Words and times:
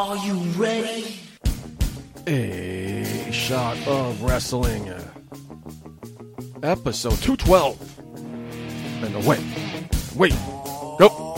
Are 0.00 0.16
you 0.16 0.32
ready? 0.56 1.20
A 2.26 3.30
shot 3.30 3.76
of 3.86 4.22
wrestling. 4.22 4.88
Episode 6.62 7.20
212. 7.20 7.76
And 9.04 9.14
away. 9.16 9.44
Wait. 10.16 10.32
Go. 10.98 11.36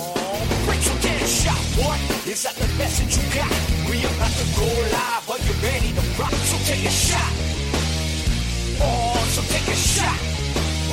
Break 0.64 0.78
your 0.86 0.98
damn 1.02 1.26
shot, 1.26 1.58
boy. 1.74 1.98
Is 2.30 2.44
that 2.44 2.54
the 2.54 2.68
message 2.78 3.18
you 3.18 3.26
got? 3.34 3.50
We 3.90 3.98
about 3.98 4.30
to 4.30 4.46
go 4.54 4.66
live. 4.94 5.26
Are 5.28 5.42
you 5.42 5.54
ready 5.58 5.90
to 5.90 6.22
rock? 6.22 6.30
So 6.30 6.56
take 6.62 6.86
a 6.86 6.90
shot. 6.90 7.32
Oh, 8.78 9.18
so 9.34 9.42
take 9.50 9.66
a 9.66 9.74
shot. 9.74 10.18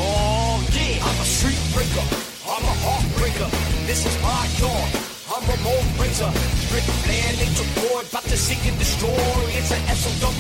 Oh, 0.01 0.57
yeah. 0.73 1.05
I'm 1.05 1.21
a 1.21 1.23
street 1.23 1.61
breaker. 1.75 2.01
I'm 2.49 2.65
a 2.65 2.75
heartbreaker. 2.81 3.86
This 3.86 4.07
is 4.07 4.20
my 4.23 4.49
dawn. 4.57 5.18
I'm 5.41 5.47
a 5.47 5.63
mold 5.63 5.85
razor. 5.97 6.27
Ric 6.75 6.83
Flair, 6.83 7.31
Nature 7.39 7.71
Boy, 7.79 8.01
about 8.01 8.23
to 8.23 8.35
seek 8.35 8.59
and 8.67 8.77
destroy. 8.77 9.07
It's 9.55 9.71
an 9.71 9.80
SOW. 9.95 10.35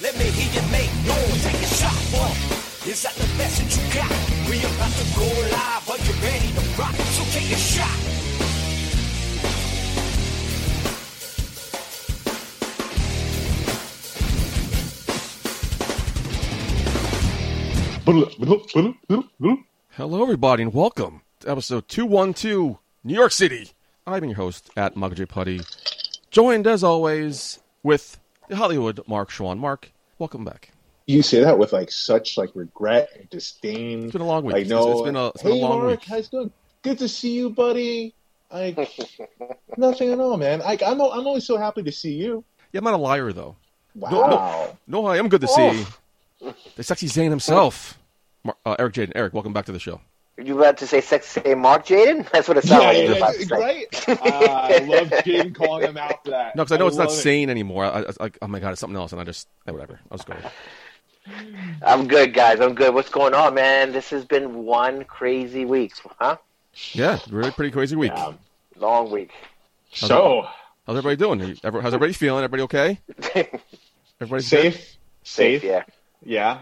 Let 0.00 0.16
me 0.16 0.24
hear 0.24 0.48
you 0.56 0.64
make 0.72 0.88
noise. 1.04 1.44
Take 1.44 1.60
a 1.60 1.66
shot, 1.68 1.92
boy. 2.08 2.32
Is 2.88 3.02
that 3.02 3.12
the 3.16 3.28
message 3.36 3.76
you 3.76 3.84
got? 3.92 4.08
We 4.48 4.56
about 4.64 4.88
to 4.88 5.04
go 5.12 5.28
live. 5.52 5.84
Are 5.90 6.00
you 6.00 6.14
ready 6.24 6.48
to 6.48 6.80
rock? 6.80 6.94
So 6.94 7.24
take 7.36 7.52
a 7.52 7.60
shot. 7.60 7.98
Hello, 19.90 20.22
everybody, 20.22 20.62
and 20.62 20.72
welcome 20.72 21.20
to 21.40 21.50
episode 21.50 21.86
212, 21.88 22.78
New 23.04 23.14
York 23.14 23.32
City. 23.32 23.72
I'm 24.08 24.24
your 24.24 24.34
host 24.36 24.70
at 24.76 24.96
Michael 24.96 25.16
J. 25.16 25.26
Putty, 25.26 25.60
joined 26.30 26.66
as 26.66 26.82
always 26.82 27.58
with 27.82 28.18
the 28.48 28.56
Hollywood 28.56 29.00
Mark 29.06 29.28
Schwann. 29.30 29.58
Mark, 29.58 29.92
welcome 30.18 30.46
back. 30.46 30.72
You 31.06 31.20
say 31.22 31.42
that 31.44 31.58
with 31.58 31.74
like 31.74 31.90
such 31.90 32.38
like 32.38 32.50
regret 32.54 33.10
and 33.18 33.28
disdain. 33.28 34.04
It's 34.04 34.12
been 34.12 34.22
a 34.22 34.26
long 34.26 34.44
week. 34.44 34.56
I 34.56 34.58
It's- 34.60 34.70
know. 34.70 34.92
it's 34.92 35.02
been 35.02 35.16
a- 35.16 35.26
it's 35.28 35.42
been 35.42 35.52
a 35.52 35.54
hey, 35.56 35.60
long 35.60 35.78
Mark, 35.80 35.90
week. 36.00 36.04
how's 36.08 36.24
it 36.26 36.30
going? 36.30 36.50
Good 36.82 36.98
to 37.00 37.08
see 37.08 37.34
you, 37.34 37.50
buddy. 37.50 38.14
I 38.50 38.74
nothing 39.76 40.10
at 40.10 40.18
all, 40.18 40.38
man. 40.38 40.62
I, 40.62 40.78
I'm 40.86 41.00
I'm 41.00 41.26
always 41.26 41.44
so 41.46 41.58
happy 41.58 41.82
to 41.82 41.92
see 41.92 42.12
you. 42.14 42.42
Yeah, 42.72 42.78
I'm 42.78 42.84
not 42.84 42.94
a 42.94 42.96
liar, 42.98 43.30
though. 43.32 43.56
Wow. 43.94 44.76
No, 44.86 45.04
I 45.06 45.18
am 45.18 45.28
good 45.28 45.42
to 45.42 45.48
see 45.48 45.84
the 46.76 46.82
sexy 46.82 47.08
Zane 47.08 47.28
himself. 47.30 47.98
Mar- 48.44 48.56
uh, 48.64 48.76
Eric 48.78 48.94
Jaden. 48.94 49.12
Eric, 49.14 49.34
welcome 49.34 49.52
back 49.52 49.66
to 49.66 49.72
the 49.72 49.78
show. 49.78 50.00
You 50.42 50.58
about 50.58 50.76
to 50.78 50.86
say 50.86 51.00
sex 51.00 51.26
say 51.26 51.54
Mark 51.54 51.86
Jaden? 51.86 52.30
That's 52.32 52.46
what 52.48 52.56
it 52.58 52.64
sounded 52.64 52.84
Yeah, 52.84 53.26
like 53.26 53.38
you 53.38 53.46
yeah, 53.46 53.46
yeah, 53.50 53.56
about 53.56 53.60
right. 53.60 54.08
Uh, 54.08 54.44
I 54.72 54.78
love 54.84 55.08
Jaden 55.08 55.54
calling 55.54 55.88
him 55.88 55.96
out 55.96 56.24
for 56.24 56.30
that. 56.30 56.54
No, 56.54 56.62
because 56.64 56.72
I 56.72 56.76
know 56.78 56.86
it's 56.86 56.96
not 56.96 57.08
love 57.08 57.18
it. 57.18 57.22
sane 57.22 57.50
anymore. 57.50 57.84
I, 57.84 58.00
I, 58.02 58.26
I, 58.26 58.30
oh 58.42 58.46
my 58.46 58.60
god, 58.60 58.70
it's 58.72 58.80
something 58.80 58.96
else, 58.96 59.10
and 59.12 59.20
I 59.20 59.24
just 59.24 59.48
whatever. 59.64 59.98
I'll 60.10 60.18
just 60.18 60.28
go. 60.28 60.36
I'm 61.82 62.06
good, 62.08 62.32
guys. 62.34 62.60
I'm 62.60 62.74
good. 62.74 62.94
What's 62.94 63.10
going 63.10 63.34
on, 63.34 63.54
man? 63.54 63.92
This 63.92 64.10
has 64.10 64.24
been 64.24 64.64
one 64.64 65.04
crazy 65.04 65.64
week, 65.64 65.92
huh? 66.18 66.36
Yeah, 66.92 67.18
really 67.30 67.50
pretty 67.50 67.70
crazy 67.72 67.96
week. 67.96 68.12
Yeah. 68.14 68.32
Long 68.76 69.10
week. 69.10 69.32
So 69.92 70.46
How's 70.86 70.96
everybody 70.96 71.16
doing? 71.16 71.40
You- 71.40 71.56
ever- 71.64 71.80
How's 71.82 71.92
everybody 71.92 72.12
feeling? 72.12 72.44
Everybody 72.44 72.62
okay? 72.62 73.00
Everybody 74.20 74.42
safe, 74.42 74.96
safe. 75.22 75.64
yeah. 75.64 75.82
Yeah. 76.24 76.52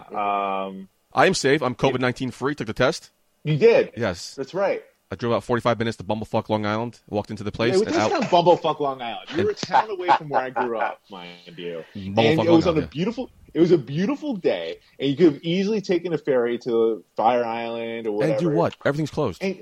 Um, 0.66 0.88
I 1.12 1.27
am 1.27 1.34
safe. 1.34 1.62
I'm 1.62 1.74
COVID 1.74 2.00
nineteen 2.00 2.30
free. 2.30 2.55
Took 2.55 2.66
the 2.66 2.72
test. 2.72 3.11
You 3.47 3.56
did. 3.58 3.92
Yes, 3.97 4.34
That's 4.34 4.55
right. 4.55 4.83
I 5.11 5.14
drove 5.14 5.33
about 5.33 5.44
forty 5.44 5.61
five 5.61 5.78
minutes 5.78 5.97
to 5.98 6.05
Bumblefuck, 6.05 6.48
Long 6.48 6.66
Island. 6.66 6.98
Walked 7.08 7.30
into 7.30 7.44
the 7.44 7.52
place 7.52 7.75
Hey, 7.75 7.78
and 7.78 7.86
this 7.86 7.97
out. 7.97 8.11
Bumblefuck 8.25 8.80
Long 8.80 9.00
Island. 9.00 9.28
You 9.36 9.44
were 9.44 9.50
a 9.50 9.55
town 9.55 9.89
away 9.91 10.08
from 10.19 10.28
where 10.30 10.42
I 10.42 10.50
grew 10.50 10.78
up, 10.78 11.00
mind 11.11 11.30
you. 11.56 11.84
Bumblefuck, 11.94 12.19
and 12.19 12.19
it 12.19 12.36
Long 12.39 12.47
was 12.48 12.67
on 12.67 12.74
a 12.74 12.77
Island. 12.78 12.91
beautiful. 12.91 13.30
It 13.55 13.61
was 13.61 13.70
a 13.70 13.78
beautiful 13.78 14.34
day, 14.36 14.78
and 14.98 15.08
you 15.08 15.17
could 15.17 15.33
have 15.34 15.42
easily 15.44 15.80
taken 15.80 16.12
a 16.12 16.19
ferry 16.19 16.58
to 16.58 17.05
Fire 17.17 17.44
Island 17.44 18.07
or 18.08 18.12
whatever. 18.12 18.33
And 18.33 18.40
do 18.42 18.48
what? 18.51 18.74
Everything's 18.84 19.11
closed. 19.12 19.42
And, 19.42 19.58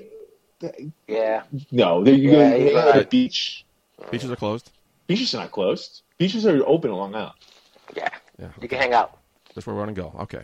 uh, 0.63 0.69
Yeah. 1.07 1.43
no, 1.71 2.03
there 2.03 2.13
you 2.15 2.31
Yeah, 2.31 2.49
go. 2.49 2.55
you're 2.57 2.73
They 2.73 2.91
had 2.99 3.09
beach. 3.09 3.65
Beaches 4.11 4.31
are 4.31 4.35
closed. 4.35 4.71
Beaches 5.07 5.33
are 5.35 5.41
not 5.41 5.51
closed. 5.51 6.01
Beaches 6.17 6.45
are 6.47 6.61
open 6.65 6.89
along 6.89 7.11
Long 7.11 7.21
Island. 7.21 7.35
Yeah. 7.95 8.09
Yeah, 8.39 8.47
You 8.61 8.67
can 8.67 8.79
hang 8.79 8.93
out. 8.93 9.17
that's 9.53 9.65
where 9.67 9.75
we're 9.75 9.83
gonna 9.85 9.93
go. 9.93 10.13
Okay. 10.21 10.43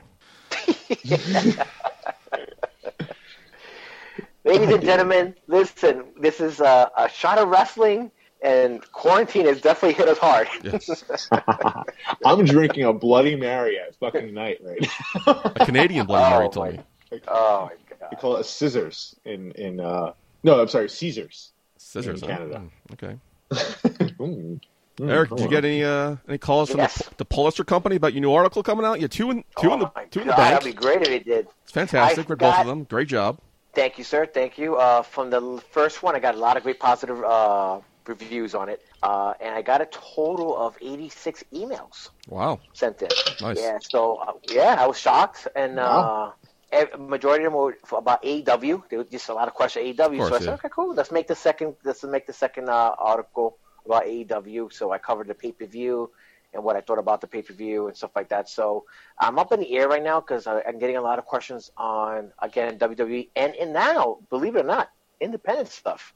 Ladies 4.44 4.70
and 4.70 4.84
gentlemen, 4.84 5.36
listen, 5.48 6.06
this 6.20 6.40
is 6.40 6.60
a, 6.60 6.90
a 6.98 7.08
shot 7.10 7.38
of 7.38 7.50
wrestling, 7.50 8.10
and 8.42 8.82
quarantine 8.92 9.46
has 9.46 9.62
definitely 9.62 9.94
hit 9.94 10.08
us 10.08 10.18
hard. 10.18 10.48
Yes, 10.64 11.04
I'm 12.26 12.46
drinking 12.46 12.86
a 12.86 12.94
Bloody 12.94 13.36
Mary 13.36 13.78
at 13.80 13.96
fucking 13.98 14.34
night 14.34 14.58
right 14.64 14.88
now. 15.28 15.42
a 15.56 15.66
Canadian 15.66 16.08
Bloody 16.08 16.30
Mary 16.34 16.46
Oh, 16.48 16.50
told 16.50 16.66
my- 16.68 16.72
me. 16.74 16.80
Oh, 17.28 17.70
my 17.70 18.08
they 18.10 18.16
call 18.16 18.38
it 18.38 18.42
a 18.42 18.44
scissors 18.44 19.16
in 19.26 19.52
in. 19.52 19.80
uh 19.80 20.14
No, 20.44 20.60
I'm 20.60 20.68
sorry, 20.70 20.90
Caesars. 20.90 21.52
Scissors. 21.78 22.24
In 22.24 22.30
huh? 22.30 22.38
Canada. 22.38 22.62
Mm, 22.90 22.94
Okay. 22.94 23.18
Mm. 24.22 24.60
Mm, 24.98 25.10
Eric, 25.10 25.30
did 25.32 25.40
you 25.40 25.48
get 25.48 25.66
any 25.66 25.84
uh, 25.84 26.16
any 26.28 26.38
calls 26.38 26.70
from 26.70 26.80
Yes. 26.82 26.96
the, 27.10 27.16
the 27.18 27.26
Pulitzer 27.26 27.64
Company 27.64 27.96
about 27.96 28.14
your 28.14 28.22
new 28.22 28.34
article 28.34 28.62
coming 28.62 28.86
out? 28.86 29.00
Yeah, 29.00 29.08
two 29.08 29.32
in 29.32 29.44
two 29.60 29.70
oh 29.72 29.74
in 29.74 29.80
the 29.80 29.92
my 29.96 30.06
two 30.06 30.20
in 30.22 30.28
the 30.28 30.34
bank. 30.34 30.62
That'd 30.62 30.76
be 30.76 30.80
great 30.80 31.02
if 31.02 31.10
it 31.10 31.26
did. 31.26 31.48
It's 31.64 31.72
fantastic. 31.72 32.26
I 32.28 32.30
Read 32.30 32.40
both 32.40 32.40
got- 32.40 32.62
of 32.62 32.68
them. 32.68 32.84
Great 32.84 33.08
job. 33.08 33.40
Thank 33.74 33.98
you, 33.98 34.04
sir. 34.04 34.26
Thank 34.26 34.58
you. 34.58 34.76
Uh, 34.76 35.02
from 35.02 35.30
the 35.30 35.62
first 35.72 36.04
one, 36.04 36.16
I 36.16 36.20
got 36.20 36.36
a 36.36 36.38
lot 36.38 36.58
of 36.58 36.64
great 36.64 36.80
positive 36.80 37.24
uh, 37.24 37.80
reviews 38.06 38.54
on 38.54 38.68
it, 38.70 38.82
uh, 39.02 39.34
and 39.40 39.56
I 39.56 39.62
got 39.62 39.80
a 39.82 39.86
total 39.86 40.58
of 40.58 40.76
86 40.82 41.44
emails 41.54 42.10
Wow. 42.28 42.60
sent 42.74 43.02
in. 43.02 43.10
Nice. 43.40 43.58
Yeah, 43.60 43.78
so 43.80 44.18
uh, 44.18 44.34
yeah, 44.50 44.76
I 44.78 44.88
was 44.88 45.00
shocked, 45.00 45.48
and 45.56 45.78
Wow. 45.78 46.36
uh, 46.74 46.98
majority 46.98 47.46
of 47.46 47.52
them 47.54 47.60
were 47.62 47.78
about 47.98 48.24
AEW. 48.24 48.84
There 48.90 49.00
was 49.00 49.08
just 49.08 49.30
a 49.30 49.34
lot 49.34 49.48
of 49.48 49.54
questions 49.54 49.86
AEW. 49.86 50.18
course, 50.18 50.30
so 50.30 50.36
I 50.36 50.40
said, 50.40 50.48
yeah. 50.48 50.54
okay, 50.56 50.70
cool. 50.70 50.94
Let's 50.94 51.12
make 51.12 51.28
the 51.28 51.36
second. 51.36 51.76
Let's 51.86 52.04
make 52.04 52.26
the 52.28 52.34
second 52.34 52.70
uh, 52.70 52.92
article 53.00 53.58
about 53.86 54.04
AEW. 54.06 54.72
So 54.74 54.92
I 54.92 54.98
covered 54.98 55.28
the 55.28 55.36
pay 55.36 55.52
per 55.54 55.66
view 55.66 56.12
and 56.54 56.64
what 56.64 56.76
I 56.76 56.82
thought 56.82 57.00
about 57.00 57.22
the 57.22 57.28
pay 57.28 57.42
per 57.42 57.54
view 57.54 57.88
and 57.88 57.96
stuff 57.96 58.12
like 58.16 58.30
that. 58.30 58.50
So 58.50 58.86
I'm 59.20 59.40
up 59.40 59.52
in 59.54 59.60
the 59.60 59.76
air 59.78 59.88
right 59.88 60.04
now 60.04 60.20
because 60.20 60.48
I'm 60.48 60.80
getting 60.80 60.98
a 60.98 61.02
lot 61.02 61.20
of 61.20 61.26
questions 61.26 61.72
on 61.78 62.32
again 62.42 62.78
WWE 62.80 63.30
and 63.36 63.56
and 63.56 63.74
now, 63.74 64.20
believe 64.30 64.56
it 64.56 64.60
or 64.66 64.68
not, 64.68 64.90
independent 65.20 65.70
stuff. 65.70 66.14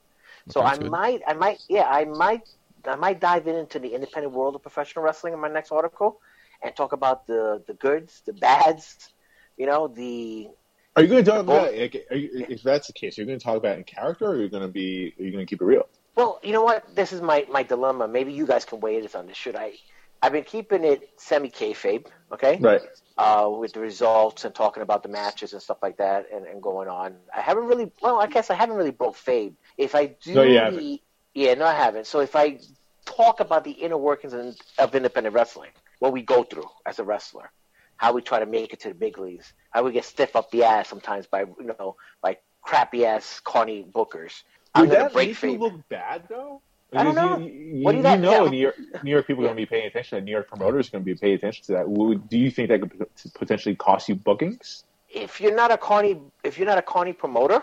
So 0.47 0.61
Okay, 0.61 0.71
I 0.73 0.77
good. 0.77 0.91
might, 0.91 1.21
I 1.27 1.33
might, 1.33 1.59
yeah, 1.69 1.87
I 1.89 2.05
might, 2.05 2.41
I 2.85 2.95
might 2.95 3.19
dive 3.19 3.47
into 3.47 3.79
the 3.79 3.93
independent 3.95 4.33
world 4.33 4.55
of 4.55 4.61
professional 4.61 5.03
wrestling 5.03 5.33
in 5.33 5.39
my 5.39 5.49
next 5.49 5.71
article 5.71 6.19
and 6.63 6.75
talk 6.75 6.93
about 6.93 7.27
the 7.27 7.63
the 7.67 7.73
goods, 7.73 8.21
the 8.25 8.33
bads, 8.33 9.13
you 9.57 9.65
know, 9.65 9.87
the 9.87 10.49
Are 10.95 11.01
you 11.03 11.09
going 11.09 11.23
to 11.23 11.29
talk 11.29 11.41
about? 11.41 11.73
Like, 11.75 11.93
you, 12.11 12.45
if 12.49 12.63
that's 12.63 12.87
the 12.87 12.93
case, 12.93 13.17
are 13.17 13.21
you 13.21 13.27
going 13.27 13.39
to 13.39 13.43
talk 13.43 13.57
about 13.57 13.75
it 13.75 13.79
in 13.79 13.83
character, 13.85 14.25
or 14.25 14.31
are 14.33 14.41
you 14.41 14.49
going 14.49 14.63
to 14.63 14.69
be? 14.69 15.13
Are 15.19 15.23
you 15.23 15.31
going 15.31 15.45
to 15.45 15.49
keep 15.49 15.61
it 15.61 15.65
real? 15.65 15.87
Well, 16.15 16.39
you 16.43 16.53
know 16.53 16.63
what? 16.63 16.95
This 16.95 17.11
is 17.13 17.21
my, 17.21 17.45
my 17.49 17.63
dilemma. 17.63 18.07
Maybe 18.07 18.33
you 18.33 18.45
guys 18.47 18.65
can 18.65 18.79
weigh 18.79 19.01
this 19.01 19.15
on 19.15 19.27
this. 19.27 19.37
Should 19.37 19.55
I? 19.55 19.73
I've 20.25 20.31
been 20.31 20.43
keeping 20.43 20.83
it 20.83 21.07
semi 21.17 21.51
kayfabe, 21.51 22.07
okay? 22.31 22.57
Right. 22.59 22.81
Uh, 23.15 23.47
with 23.59 23.73
the 23.73 23.79
results 23.79 24.43
and 24.43 24.55
talking 24.55 24.81
about 24.81 25.03
the 25.03 25.09
matches 25.09 25.53
and 25.53 25.61
stuff 25.61 25.77
like 25.83 25.97
that, 25.97 26.25
and, 26.33 26.47
and 26.47 26.63
going 26.63 26.89
on. 26.89 27.15
I 27.33 27.41
haven't 27.41 27.65
really. 27.65 27.91
Well, 28.01 28.19
I 28.19 28.25
guess 28.25 28.49
I 28.49 28.55
haven't 28.55 28.75
really 28.75 28.89
broke 28.89 29.15
fabe. 29.15 29.53
If 29.77 29.93
I 29.93 30.15
do 30.23 30.33
No, 30.33 30.71
the, 30.71 30.99
yeah, 31.35 31.53
no, 31.53 31.65
I 31.65 31.75
haven't. 31.75 32.07
So 32.07 32.21
if 32.21 32.35
I 32.35 32.57
talk 33.05 33.39
about 33.39 33.63
the 33.63 33.71
inner 33.71 33.97
workings 33.97 34.33
of 34.79 34.95
independent 34.95 35.35
wrestling, 35.35 35.69
what 35.99 36.11
we 36.11 36.23
go 36.23 36.43
through 36.43 36.69
as 36.87 36.97
a 36.97 37.03
wrestler, 37.03 37.51
how 37.97 38.11
we 38.11 38.23
try 38.23 38.39
to 38.39 38.47
make 38.47 38.73
it 38.73 38.79
to 38.79 38.87
the 38.87 38.95
big 38.95 39.19
leagues, 39.19 39.53
how 39.69 39.83
we 39.83 39.91
get 39.91 40.05
stiff 40.05 40.35
up 40.35 40.49
the 40.49 40.63
ass 40.63 40.89
sometimes 40.89 41.27
by 41.27 41.41
you 41.41 41.75
know 41.79 41.97
by 42.23 42.39
crappy 42.63 43.05
ass 43.05 43.39
corny 43.41 43.85
bookers. 43.93 44.41
I'm 44.73 44.87
Would 44.87 44.93
gonna 44.93 45.03
that 45.03 45.13
break 45.13 45.29
make 45.29 45.43
you 45.43 45.59
look 45.59 45.87
bad 45.87 46.23
though? 46.27 46.63
I 46.95 47.03
don't 47.03 47.15
know. 47.15 47.37
You, 47.37 47.45
you, 47.51 47.83
What 47.83 47.91
do 47.91 47.97
you 47.97 48.03
you 48.03 48.09
got- 48.09 48.19
know, 48.19 48.43
yeah. 48.45 48.49
New 48.49 48.57
York, 48.57 48.75
New 49.03 49.11
York 49.11 49.27
people 49.27 49.43
are 49.43 49.47
going 49.47 49.57
to 49.57 49.61
be 49.61 49.65
paying 49.65 49.85
attention. 49.87 50.17
and 50.17 50.25
New 50.25 50.31
York 50.31 50.47
promoters 50.47 50.87
are 50.87 50.91
going 50.91 51.03
to 51.03 51.05
be 51.05 51.15
paying 51.15 51.35
attention 51.35 51.65
to 51.65 51.71
that. 51.73 52.27
Do 52.29 52.37
you 52.37 52.51
think 52.51 52.69
that 52.69 52.81
could 52.81 53.05
potentially 53.33 53.75
cost 53.75 54.09
you 54.09 54.15
bookings? 54.15 54.83
if 55.09 55.39
you're 55.39 55.55
not 55.55 55.71
a 55.71 55.77
corny 55.77 56.19
if 56.43 56.57
you're 56.57 56.67
not 56.67 56.77
a 56.77 56.81
corny 56.81 57.13
promoter, 57.13 57.61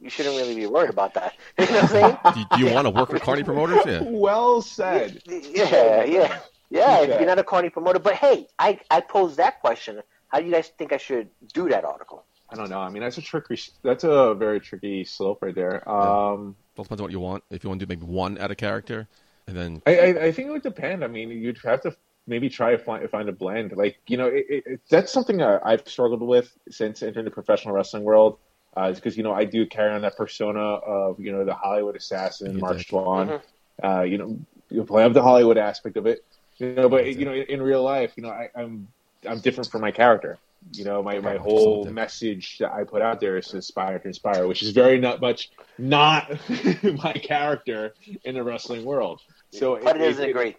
you 0.00 0.08
shouldn't 0.08 0.36
really 0.36 0.54
be 0.54 0.66
worried 0.66 0.88
about 0.90 1.12
that. 1.14 1.34
You 1.58 1.66
know 1.66 1.72
what 1.72 1.82
I'm 1.82 1.88
saying? 1.88 2.16
Do 2.34 2.40
you, 2.40 2.46
do 2.56 2.64
you 2.64 2.72
want 2.74 2.86
to 2.86 2.90
work 2.90 3.12
with 3.12 3.22
Carney 3.22 3.42
promoters? 3.42 3.80
Yeah. 3.86 4.02
Well 4.04 4.62
said. 4.62 5.20
yeah, 5.26 6.04
yeah, 6.04 6.38
yeah. 6.70 7.00
If 7.02 7.08
you're 7.20 7.26
not 7.26 7.38
a 7.38 7.44
corny 7.44 7.68
promoter, 7.70 7.98
but 7.98 8.14
hey, 8.14 8.46
I 8.58 8.80
I 8.90 9.00
posed 9.00 9.36
that 9.36 9.60
question. 9.60 10.00
How 10.28 10.40
do 10.40 10.46
you 10.46 10.52
guys 10.52 10.68
think 10.78 10.92
I 10.92 10.96
should 10.96 11.28
do 11.52 11.68
that 11.68 11.84
article? 11.84 12.24
I 12.50 12.56
don't 12.56 12.70
know. 12.70 12.80
I 12.80 12.88
mean, 12.90 13.02
that's 13.02 13.18
a 13.18 13.22
tricky. 13.22 13.60
That's 13.82 14.04
a 14.04 14.34
very 14.34 14.60
tricky 14.60 15.04
slope 15.04 15.42
right 15.42 15.54
there. 15.54 15.86
Um, 15.88 16.56
Well, 16.76 16.84
depends 16.84 17.00
on 17.00 17.04
what 17.04 17.12
you 17.12 17.20
want. 17.20 17.44
If 17.50 17.62
you 17.64 17.70
want 17.70 17.80
to 17.80 17.86
do 17.86 17.90
maybe 17.94 18.06
one 18.06 18.38
out 18.38 18.50
of 18.50 18.56
character, 18.56 19.06
and 19.46 19.56
then 19.56 19.82
I, 19.86 19.98
I, 19.98 20.06
I 20.26 20.32
think 20.32 20.48
it 20.48 20.50
would 20.50 20.62
depend. 20.62 21.04
I 21.04 21.06
mean, 21.06 21.30
you'd 21.30 21.58
have 21.64 21.82
to 21.82 21.94
maybe 22.26 22.48
try 22.48 22.72
to 22.72 22.78
find 22.78 23.08
find 23.10 23.28
a 23.28 23.32
blend. 23.32 23.72
Like 23.76 23.98
you 24.08 24.16
know, 24.16 24.26
it, 24.26 24.46
it, 24.48 24.62
it- 24.66 24.80
that's 24.90 25.12
something 25.12 25.36
that 25.38 25.62
I've 25.64 25.86
struggled 25.86 26.22
with 26.22 26.50
since 26.70 27.02
entering 27.02 27.24
the 27.24 27.30
professional 27.30 27.74
wrestling 27.74 28.02
world. 28.04 28.38
Uh, 28.76 28.92
because 28.92 29.16
you 29.16 29.22
know 29.22 29.32
I 29.32 29.44
do 29.44 29.66
carry 29.66 29.92
on 29.92 30.02
that 30.02 30.16
persona 30.16 30.58
of 30.60 31.20
you 31.20 31.30
know 31.30 31.44
the 31.44 31.54
Hollywood 31.54 31.94
assassin, 31.94 32.54
You 32.54 32.58
Mark 32.60 32.78
did. 32.78 32.86
Schwann. 32.86 33.28
Mhm. 33.28 33.40
Uh, 33.82 34.02
you 34.02 34.18
know, 34.18 34.38
you 34.70 34.84
play 34.84 35.04
up 35.04 35.12
the 35.12 35.22
Hollywood 35.22 35.58
aspect 35.58 35.96
of 35.96 36.06
it, 36.06 36.24
you 36.58 36.72
know. 36.74 36.88
But 36.88 37.06
you 37.06 37.24
know, 37.24 37.32
in, 37.32 37.44
in 37.44 37.62
real 37.62 37.82
life, 37.84 38.12
you 38.16 38.24
know, 38.24 38.30
I, 38.30 38.48
I'm 38.56 38.88
I'm 39.28 39.38
different 39.38 39.70
from 39.70 39.80
my 39.80 39.92
character. 39.92 40.38
You 40.72 40.84
know, 40.84 41.02
my, 41.02 41.20
my 41.20 41.36
whole 41.36 41.84
message 41.84 42.58
that 42.58 42.72
I 42.72 42.84
put 42.84 43.02
out 43.02 43.20
there 43.20 43.36
is 43.36 43.48
to 43.48 43.56
inspire 43.56 43.98
to 43.98 44.08
inspire, 44.08 44.46
which 44.46 44.62
is 44.62 44.70
very 44.70 44.98
not 44.98 45.20
much 45.20 45.50
not 45.78 46.30
my 46.82 47.12
character 47.12 47.94
in 48.24 48.34
the 48.34 48.42
wrestling 48.42 48.84
world. 48.84 49.20
So 49.50 49.78
but 49.82 49.96
it, 49.96 50.02
it 50.02 50.10
isn't 50.10 50.30
it, 50.30 50.32
great. 50.32 50.56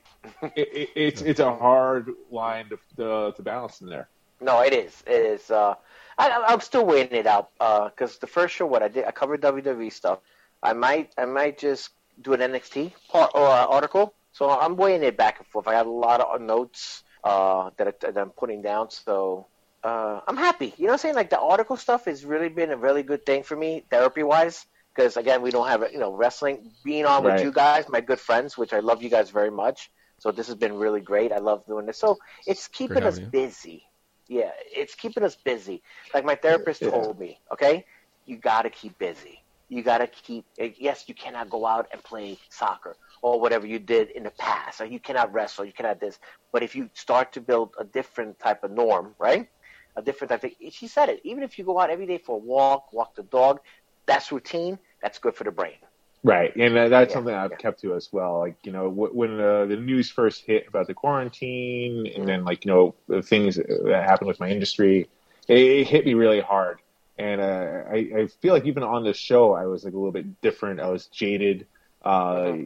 it, 0.56 0.90
it's 0.96 1.22
it's 1.22 1.40
a 1.40 1.54
hard 1.54 2.12
line 2.32 2.70
to, 2.70 2.78
to, 2.98 3.34
to 3.36 3.42
balance 3.42 3.82
in 3.82 3.88
there. 3.88 4.08
No, 4.42 4.62
it 4.62 4.74
is. 4.74 5.04
It 5.08 5.26
is. 5.26 5.50
Uh, 5.50 5.76
I, 6.18 6.46
I'm 6.48 6.62
still 6.62 6.86
weighing 6.86 7.12
it 7.12 7.28
out 7.28 7.50
because 7.58 8.16
uh, 8.16 8.18
the 8.22 8.28
first 8.28 8.56
show, 8.56 8.66
what 8.66 8.84
I 8.84 8.88
did, 8.88 9.06
I 9.06 9.12
covered 9.12 9.42
WWE 9.42 9.92
stuff. 9.92 10.20
I 10.62 10.74
might, 10.74 11.14
I 11.18 11.26
might 11.26 11.58
just 11.58 11.90
do 12.22 12.34
an 12.34 12.40
NXT 12.40 12.94
part 13.10 13.32
or 13.34 13.48
uh, 13.48 13.66
article. 13.66 14.14
So 14.32 14.50
I'm 14.50 14.76
weighing 14.76 15.04
it 15.04 15.18
back 15.18 15.40
and 15.40 15.48
forth. 15.48 15.68
I 15.68 15.76
have 15.76 15.88
a 15.88 15.92
lot 15.92 16.22
of 16.22 16.42
notes 16.42 17.04
uh, 17.24 17.70
that, 17.78 17.88
I, 17.88 17.94
that 18.12 18.18
I'm 18.18 18.32
putting 18.32 18.62
down. 18.62 18.90
So 18.90 19.48
uh, 19.86 20.22
I'm 20.28 20.38
happy. 20.38 20.74
You 20.78 20.86
know 20.86 20.90
what 20.90 20.94
I'm 20.94 21.00
saying? 21.00 21.16
Like 21.16 21.32
the 21.32 21.40
article 21.40 21.78
stuff 21.78 22.06
has 22.06 22.26
really 22.26 22.50
been 22.50 22.72
a 22.72 22.78
really 22.78 23.04
good 23.04 23.26
thing 23.26 23.44
for 23.44 23.56
me, 23.58 23.86
therapy 23.92 24.24
wise. 24.24 24.66
Because 24.96 25.18
again, 25.18 25.42
we 25.42 25.52
don't 25.52 25.68
have 25.68 25.86
you 25.94 26.00
know 26.00 26.14
wrestling. 26.14 26.72
Being 26.84 27.06
on 27.06 27.24
Right. 27.24 27.36
with 27.36 27.44
you 27.44 27.52
guys, 27.52 27.86
my 27.90 28.02
good 28.02 28.20
friends, 28.20 28.58
which 28.58 28.74
I 28.74 28.80
love 28.80 29.04
you 29.04 29.10
guys 29.10 29.32
very 29.32 29.52
much. 29.52 29.92
So 30.20 30.32
this 30.32 30.48
has 30.48 30.56
been 30.56 30.76
really 30.76 31.02
great. 31.02 31.32
I 31.34 31.40
love 31.40 31.66
doing 31.68 31.86
this. 31.88 32.00
So 32.00 32.18
it's 32.48 32.68
keeping 32.68 33.06
us 33.06 33.20
you. 33.20 33.32
busy. 33.32 33.84
Yeah, 34.28 34.52
it's 34.76 34.96
keeping 34.96 35.24
us 35.24 35.36
busy. 35.46 35.84
Like 36.14 36.26
my 36.26 36.36
therapist 36.36 36.84
Yeah. 36.84 36.90
told 36.90 37.20
me, 37.20 37.40
okay, 37.54 37.86
you 38.26 38.38
got 38.38 38.64
to 38.64 38.70
keep 38.72 38.98
busy. 39.00 39.40
You 39.70 39.84
got 39.84 40.00
to 40.00 40.08
keep. 40.08 40.46
eh, 40.60 40.72
Yes, 40.80 41.06
you 41.08 41.16
cannot 41.16 41.50
go 41.50 41.66
out 41.66 41.88
and 41.92 42.04
play 42.04 42.40
soccer 42.50 42.98
or 43.22 43.40
whatever 43.40 43.68
you 43.68 43.80
did 43.80 44.10
in 44.12 44.24
the 44.24 44.32
past, 44.40 44.82
or 44.82 44.86
you 44.86 45.00
cannot 45.00 45.34
wrestle, 45.34 45.66
you 45.66 45.74
cannot 45.74 46.00
this. 46.00 46.20
But 46.54 46.64
if 46.64 46.76
you 46.76 46.90
start 46.96 47.34
to 47.34 47.42
build 47.42 47.74
a 47.80 47.86
different 47.86 48.40
type 48.40 48.64
of 48.64 48.72
norm, 48.72 49.16
right? 49.20 49.48
A 49.96 50.02
different 50.02 50.30
type 50.32 50.44
of. 50.44 50.52
She 50.74 50.88
said 50.88 51.10
it. 51.10 51.22
Even 51.24 51.44
if 51.44 51.58
you 51.58 51.66
go 51.66 51.80
out 51.80 51.90
every 51.90 52.08
day 52.08 52.18
for 52.18 52.36
a 52.36 52.40
walk, 52.40 52.92
walk 52.94 53.16
the 53.16 53.24
dog, 53.24 53.60
that's 54.06 54.32
routine. 54.32 54.78
That's 55.02 55.18
good 55.20 55.36
for 55.36 55.44
the 55.44 55.52
brain. 55.52 55.78
Right, 56.24 56.56
and 56.56 56.76
that, 56.76 56.90
that's 56.90 57.14
Yeah, 57.14 57.14
something 57.14 57.34
I've 57.34 57.58
yeah. 57.58 57.58
kept 57.58 57.82
to 57.82 57.96
as 57.96 58.10
well. 58.12 58.40
Like 58.40 58.58
you 58.64 58.72
know, 58.72 58.90
wh- 58.90 59.16
when 59.16 59.40
uh, 59.40 59.66
the 59.66 59.78
news 59.78 60.10
first 60.10 60.44
hit 60.46 60.66
about 60.68 60.88
the 60.88 60.94
quarantine, 60.94 62.08
Mm-hmm. 62.16 62.16
and 62.16 62.28
then 62.28 62.44
like 62.44 62.66
you 62.66 62.72
know 62.72 62.96
the 63.08 63.22
things 63.22 63.56
that 63.58 64.04
happened 64.06 64.28
with 64.28 64.40
my 64.40 64.50
industry, 64.50 65.10
it, 65.48 65.58
it 65.58 65.88
hit 65.88 66.06
me 66.06 66.14
really 66.16 66.42
hard. 66.42 66.80
And 67.18 67.42
uh, 67.42 67.84
I, 67.92 68.10
I 68.18 68.28
feel 68.42 68.54
like 68.54 68.66
even 68.66 68.84
on 68.84 69.04
this 69.04 69.18
show, 69.18 69.54
I 69.54 69.66
was 69.68 69.84
like 69.86 69.94
a 69.94 69.98
little 69.98 70.12
bit 70.12 70.42
different. 70.42 70.80
I 70.80 70.90
was 70.90 71.08
jaded 71.08 71.68
because 72.02 72.40
Mm-hmm. 72.44 72.66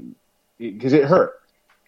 it 0.94 1.06
hurt. 1.06 1.34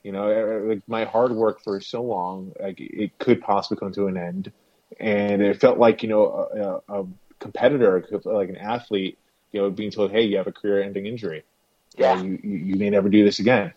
You 0.03 0.11
know, 0.11 0.29
uh, 0.31 0.67
like 0.67 0.81
my 0.87 1.05
hard 1.05 1.31
work 1.31 1.61
for 1.63 1.79
so 1.81 2.03
long, 2.03 2.51
like 2.61 2.77
it 2.79 3.17
could 3.19 3.41
possibly 3.41 3.79
come 3.79 3.91
to 3.93 4.07
an 4.07 4.17
end, 4.17 4.51
and 4.99 5.41
it 5.41 5.59
felt 5.59 5.77
like 5.77 6.03
you 6.03 6.09
know 6.09 6.81
a, 6.89 7.01
a 7.01 7.05
competitor, 7.39 8.05
like 8.25 8.49
an 8.49 8.57
athlete, 8.57 9.17
you 9.51 9.61
know, 9.61 9.69
being 9.69 9.91
told, 9.91 10.11
"Hey, 10.11 10.23
you 10.23 10.37
have 10.37 10.47
a 10.47 10.51
career-ending 10.51 11.05
injury." 11.05 11.43
Yeah. 11.97 12.21
You, 12.21 12.39
you 12.43 12.57
you 12.57 12.75
may 12.75 12.89
never 12.89 13.09
do 13.09 13.23
this 13.23 13.39
again. 13.39 13.73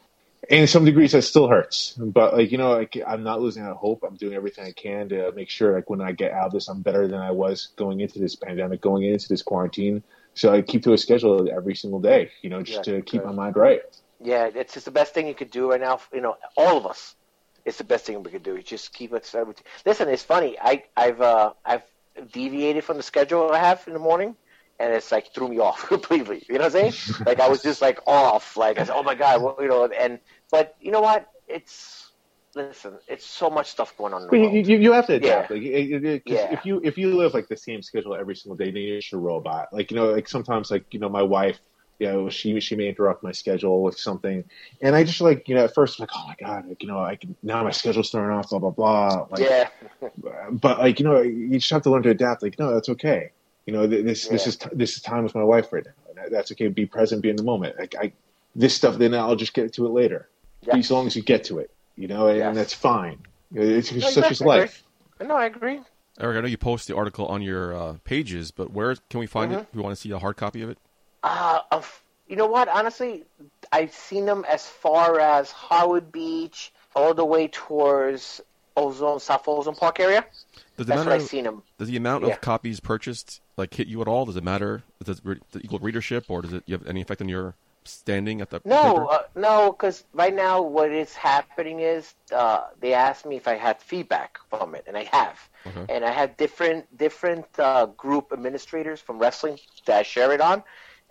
And 0.51 0.61
in 0.61 0.67
some 0.67 0.85
degrees, 0.85 1.13
that 1.13 1.23
still 1.23 1.49
hurts. 1.49 1.95
But 1.99 2.35
like 2.35 2.53
you 2.53 2.59
know, 2.59 2.73
like 2.73 2.97
I'm 3.07 3.23
not 3.23 3.41
losing 3.41 3.65
that 3.65 3.75
hope. 3.77 4.03
I'm 4.07 4.17
doing 4.17 4.35
everything 4.35 4.67
I 4.67 4.73
can 4.73 5.09
to 5.09 5.33
make 5.33 5.49
sure, 5.49 5.75
like 5.75 5.89
when 5.89 6.01
I 6.03 6.13
get 6.13 6.33
out 6.33 6.47
of 6.47 6.53
this, 6.53 6.69
I'm 6.69 6.83
better 6.83 7.09
than 7.09 7.21
I 7.21 7.31
was 7.31 7.69
going 7.77 8.01
into 8.01 8.19
this 8.19 8.37
pandemic, 8.37 8.81
going 8.83 9.05
into 9.05 9.29
this 9.29 9.43
quarantine. 9.43 10.03
So 10.35 10.53
I 10.53 10.63
keep 10.63 10.83
to 10.83 10.93
a 10.93 10.99
schedule 10.99 11.49
every 11.51 11.75
single 11.77 12.01
day, 12.01 12.31
you 12.43 12.51
know, 12.51 12.61
just 12.63 12.87
Yeah, 12.87 12.95
to 12.97 13.03
keep 13.03 13.23
good. 13.23 13.29
my 13.29 13.33
mind 13.33 13.57
right. 13.57 13.83
Yeah, 14.21 14.51
it's 14.55 14.75
just 14.75 14.85
the 14.85 14.91
best 14.91 15.15
thing 15.15 15.29
you 15.29 15.35
could 15.35 15.51
do 15.51 15.71
right 15.71 15.81
now. 15.81 16.01
You 16.13 16.21
know, 16.21 16.37
all 16.57 16.77
of 16.77 16.87
us. 16.87 17.15
It's 17.65 17.79
the 17.79 17.85
best 17.85 18.05
thing 18.07 18.23
we 18.23 18.31
could 18.31 18.43
do. 18.43 18.61
Just 18.63 18.93
keep 18.93 19.13
it. 19.13 19.33
Listen, 19.87 20.09
it's 20.09 20.23
funny. 20.23 20.57
I, 20.61 20.85
I've 20.97 21.21
uh, 21.21 21.53
I've 21.65 21.83
deviated 22.33 22.85
from 22.85 22.97
the 22.99 23.03
schedule 23.03 23.51
I 23.53 23.59
have 23.59 23.83
in 23.87 23.93
the 23.95 23.99
morning, 23.99 24.37
and 24.79 24.93
it's 24.93 25.11
like 25.11 25.33
threw 25.35 25.49
me 25.49 25.59
off 25.69 25.87
completely. 25.89 26.45
You 26.49 26.55
know 26.59 26.65
what 26.65 26.77
I'm 26.77 26.93
saying? 26.93 26.93
like 27.27 27.41
I 27.41 27.49
was 27.49 27.63
just 27.63 27.81
like 27.81 28.01
off. 28.07 28.57
Like 28.57 28.79
I 28.79 28.85
said, 28.85 28.95
oh 28.97 29.03
my 29.03 29.15
god, 29.15 29.43
well, 29.43 29.57
you 29.61 29.69
know. 29.69 29.87
And 29.87 30.21
but 30.51 30.75
you 30.81 30.91
know 30.93 31.01
what? 31.01 31.27
It's 31.49 32.11
listen. 32.55 32.99
It's 33.09 33.25
so 33.27 33.51
much 33.51 33.69
stuff 33.71 33.97
going 33.97 34.13
on 34.15 34.23
in 34.23 34.29
the 34.29 34.37
you, 34.37 34.61
you, 34.63 34.77
you 34.79 34.93
have 34.93 35.07
to 35.07 35.15
adapt. 35.15 35.51
Yeah. 35.51 35.57
Like, 35.57 35.65
it, 35.67 36.05
it- 36.05 36.23
Yeah. 36.27 36.53
if 36.53 36.65
you 36.67 36.81
if 36.85 36.99
you 36.99 37.17
live 37.17 37.35
like 37.35 37.49
the 37.49 37.57
same 37.57 37.83
schedule 37.83 38.15
every 38.15 38.37
single 38.37 38.57
day, 38.57 38.67
then 38.71 38.83
you're 38.83 39.01
just 39.01 39.13
a 39.13 39.19
robot. 39.19 39.69
Like 39.73 39.91
you 39.91 39.97
know, 39.97 40.11
like 40.13 40.29
sometimes 40.29 40.71
like 40.71 40.87
you 40.93 41.01
know, 41.01 41.09
my 41.09 41.23
wife, 41.23 41.59
you 41.99 42.07
know, 42.09 42.29
she 42.29 42.59
she 42.61 42.75
may 42.77 42.89
interrupt 42.89 43.23
my 43.23 43.33
schedule 43.33 43.83
with 43.83 43.99
something, 43.99 44.45
and 44.81 44.97
I 44.97 45.05
just 45.05 45.21
like 45.21 45.49
you 45.49 45.55
know, 45.55 45.65
at 45.65 45.75
first 45.75 46.01
like, 46.01 46.11
oh 46.15 46.27
my 46.27 46.35
god, 46.39 46.69
like 46.69 46.83
you 46.83 46.89
know, 46.89 46.99
I 46.99 47.17
can 47.17 47.35
now 47.43 47.63
my 47.63 47.71
schedule's 47.71 48.11
thrown 48.11 48.31
off, 48.31 48.51
blah 48.51 48.59
blah 48.59 48.71
blah. 48.71 49.27
Like, 49.31 49.41
yeah, 49.41 49.69
but 50.51 50.79
like 50.79 50.99
you 50.99 51.05
know, 51.05 51.21
you 51.23 51.59
just 51.59 51.71
have 51.71 51.83
to 51.83 51.91
learn 51.91 52.03
to 52.05 52.11
adapt. 52.11 52.43
Like 52.43 52.59
no, 52.59 52.73
that's 52.75 52.89
okay. 52.91 53.31
You 53.67 53.73
know, 53.73 53.87
th- 53.89 54.05
this 54.05 54.27
this 54.29 54.43
Yeah. 54.45 54.49
is 54.49 54.59
this 54.73 54.97
is 54.97 55.03
time 55.03 55.25
with 55.25 55.35
my 55.35 55.45
wife 55.45 55.73
right 55.73 55.85
now. 55.85 55.93
That- 56.17 56.31
That's 56.31 56.51
okay. 56.53 56.69
Be 56.69 56.87
present, 56.87 57.23
be 57.23 57.31
in 57.31 57.37
the 57.37 57.43
moment. 57.43 57.79
Like 57.79 57.95
I, 58.01 58.13
this 58.57 58.75
stuff, 58.75 58.97
then 58.99 59.15
I'll 59.15 59.37
just 59.37 59.53
get 59.55 59.73
to 59.75 59.87
it 59.87 59.91
later. 59.91 60.29
Yeah. 60.63 60.77
As 60.77 60.91
long 60.91 61.07
as 61.07 61.15
you 61.17 61.23
get 61.23 61.45
to 61.45 61.59
it, 61.59 61.71
you 61.97 62.09
know, 62.09 62.29
and, 62.29 62.39
Yes. 62.39 62.55
that's 62.57 62.73
fine. 62.73 63.19
It's 63.55 63.93
No, 63.93 64.01
such 64.09 64.25
as 64.31 64.41
exactly. 64.41 64.51
I 64.51 64.55
agree. 64.57 64.61
life. 64.61 64.83
No, 65.29 65.35
I 65.37 65.47
agree. 65.47 65.81
Eric, 66.21 66.39
I 66.39 66.41
know 66.43 66.47
you 66.47 66.57
post 66.57 66.87
the 66.89 66.97
article 66.97 67.27
on 67.27 67.43
your 67.43 67.75
uh, 67.77 67.97
pages, 68.05 68.51
but 68.53 68.71
where 68.73 68.95
can 69.11 69.21
we 69.21 69.27
find 69.27 69.53
it? 69.53 69.57
Mm-hmm. 69.57 69.65
If 69.71 69.75
we 69.75 69.83
want 69.83 69.95
to 69.97 70.01
see 70.01 70.11
a 70.13 70.19
hard 70.19 70.37
copy 70.37 70.63
of 70.63 70.71
it. 70.71 70.79
Uh, 71.25 71.61
of, 71.73 72.03
you 72.29 72.37
know 72.37 72.47
what? 72.47 72.69
Honestly, 72.69 73.25
I've 73.73 73.95
seen 73.95 74.27
them 74.27 74.45
as 74.47 74.67
far 74.67 75.19
as 75.19 75.51
Howard 75.51 76.13
Beach, 76.13 76.71
all 76.95 77.15
the 77.15 77.25
way 77.25 77.49
towards 77.49 78.43
Ozone, 78.77 79.21
South 79.21 79.49
Ozone 79.49 79.75
Park 79.75 80.01
area. 80.01 80.27
Does 80.77 80.87
That's 80.87 81.05
where 81.07 81.15
I've 81.15 81.23
seen 81.23 81.45
them. 81.45 81.63
does 81.79 81.89
the 81.89 81.97
amount 81.97 82.25
Yeah. 82.27 82.35
of 82.35 82.41
copies 82.41 82.79
purchased 82.79 83.41
like 83.57 83.73
hit 83.73 83.89
you 83.89 84.03
at 84.03 84.09
all? 84.09 84.27
Does 84.27 84.37
it 84.37 84.45
matter? 84.45 84.83
Does 85.03 85.19
it, 85.19 85.25
does 85.25 85.61
it 85.61 85.65
equal 85.65 85.79
readership, 85.79 86.27
or 86.29 86.43
does 86.43 86.53
it 86.53 86.63
you 86.67 86.77
have 86.77 86.87
any 86.87 87.01
effect 87.01 87.23
on 87.23 87.29
your 87.29 87.55
standing 87.85 88.41
at 88.41 88.51
the 88.51 88.61
No, 88.65 89.09
uh, 89.09 89.23
no, 89.35 89.73
because 89.73 90.05
right 90.13 90.35
now 90.35 90.61
what 90.63 90.91
is 90.91 91.15
happening 91.15 91.81
is 91.81 92.15
uh, 92.35 92.65
they 92.81 92.93
asked 92.95 93.25
me 93.25 93.37
if 93.37 93.47
I 93.49 93.55
had 93.55 93.81
feedback 93.81 94.39
from 94.51 94.75
it, 94.75 94.85
and 94.87 94.97
I 94.97 95.05
have. 95.05 95.39
Okay. 95.67 95.95
And 95.95 96.05
I 96.05 96.11
have 96.11 96.37
different 96.37 96.97
different 96.99 97.47
uh, 97.59 97.87
group 97.87 98.33
administrators 98.33 99.01
from 99.01 99.19
wrestling 99.19 99.59
that 99.87 99.99
I 99.99 100.03
share 100.03 100.33
it 100.33 100.41
on, 100.41 100.63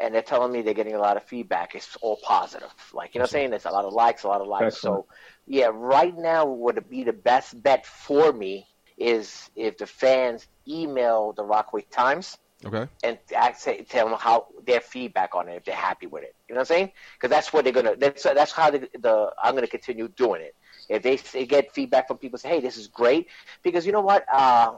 and 0.04 0.14
they're 0.14 0.22
telling 0.22 0.52
me 0.52 0.62
they're 0.62 0.74
getting 0.74 0.96
a 0.96 1.00
lot 1.00 1.18
of 1.18 1.24
feedback. 1.24 1.76
It's 1.76 1.98
all 2.02 2.18
positive. 2.18 2.74
Like 2.94 3.16
you 3.16 3.20
know, 3.20 3.24
what 3.24 3.30
I'm 3.30 3.32
saying 3.32 3.50
there's 3.52 3.66
a 3.66 3.72
lot 3.72 3.86
of 3.86 3.94
likes, 3.94 4.24
a 4.24 4.28
lot 4.28 4.42
of 4.42 4.48
likes. 4.48 4.76
Excellent. 4.76 5.06
So 5.06 5.08
yeah, 5.48 5.70
right 5.74 6.16
now 6.16 6.46
would 6.46 6.90
be 6.90 7.04
the 7.04 7.14
best 7.14 7.62
bet 7.64 7.86
for 7.86 8.34
me 8.34 8.68
is 8.98 9.50
if 9.56 9.78
the 9.78 9.88
fans 9.88 10.46
email 10.68 11.34
the 11.34 11.44
Rockaway 11.44 11.84
Times 11.90 12.38
Okay. 12.66 12.88
and 13.04 13.18
ask, 13.36 13.60
say, 13.60 13.82
tell 13.84 14.08
them 14.08 14.18
how 14.18 14.48
their 14.66 14.80
feedback 14.80 15.36
on 15.36 15.50
it 15.50 15.56
if 15.56 15.66
they're 15.66 15.76
happy 15.76 16.08
with 16.08 16.24
it. 16.24 16.34
You 16.48 16.56
know 16.56 16.60
what 16.60 16.72
I'm 16.72 16.76
saying? 16.78 16.92
Because 17.18 17.30
that's 17.30 17.52
what 17.52 17.64
they're 17.64 17.74
gonna. 17.74 17.96
That's 17.98 18.24
that's 18.24 18.52
how 18.52 18.72
the, 18.72 18.88
the 19.00 19.32
I'm 19.42 19.56
gonna 19.56 19.68
continue 19.68 20.08
doing 20.10 20.42
it. 20.42 20.56
If 20.90 21.02
they, 21.02 21.16
they 21.18 21.46
get 21.46 21.74
feedback 21.74 22.08
from 22.08 22.18
people, 22.18 22.38
say, 22.40 22.50
hey, 22.50 22.60
this 22.60 22.78
is 22.78 22.88
great, 22.88 23.28
because 23.64 23.86
you 23.86 23.94
know 23.94 24.02
what? 24.02 24.26
Uh, 24.32 24.74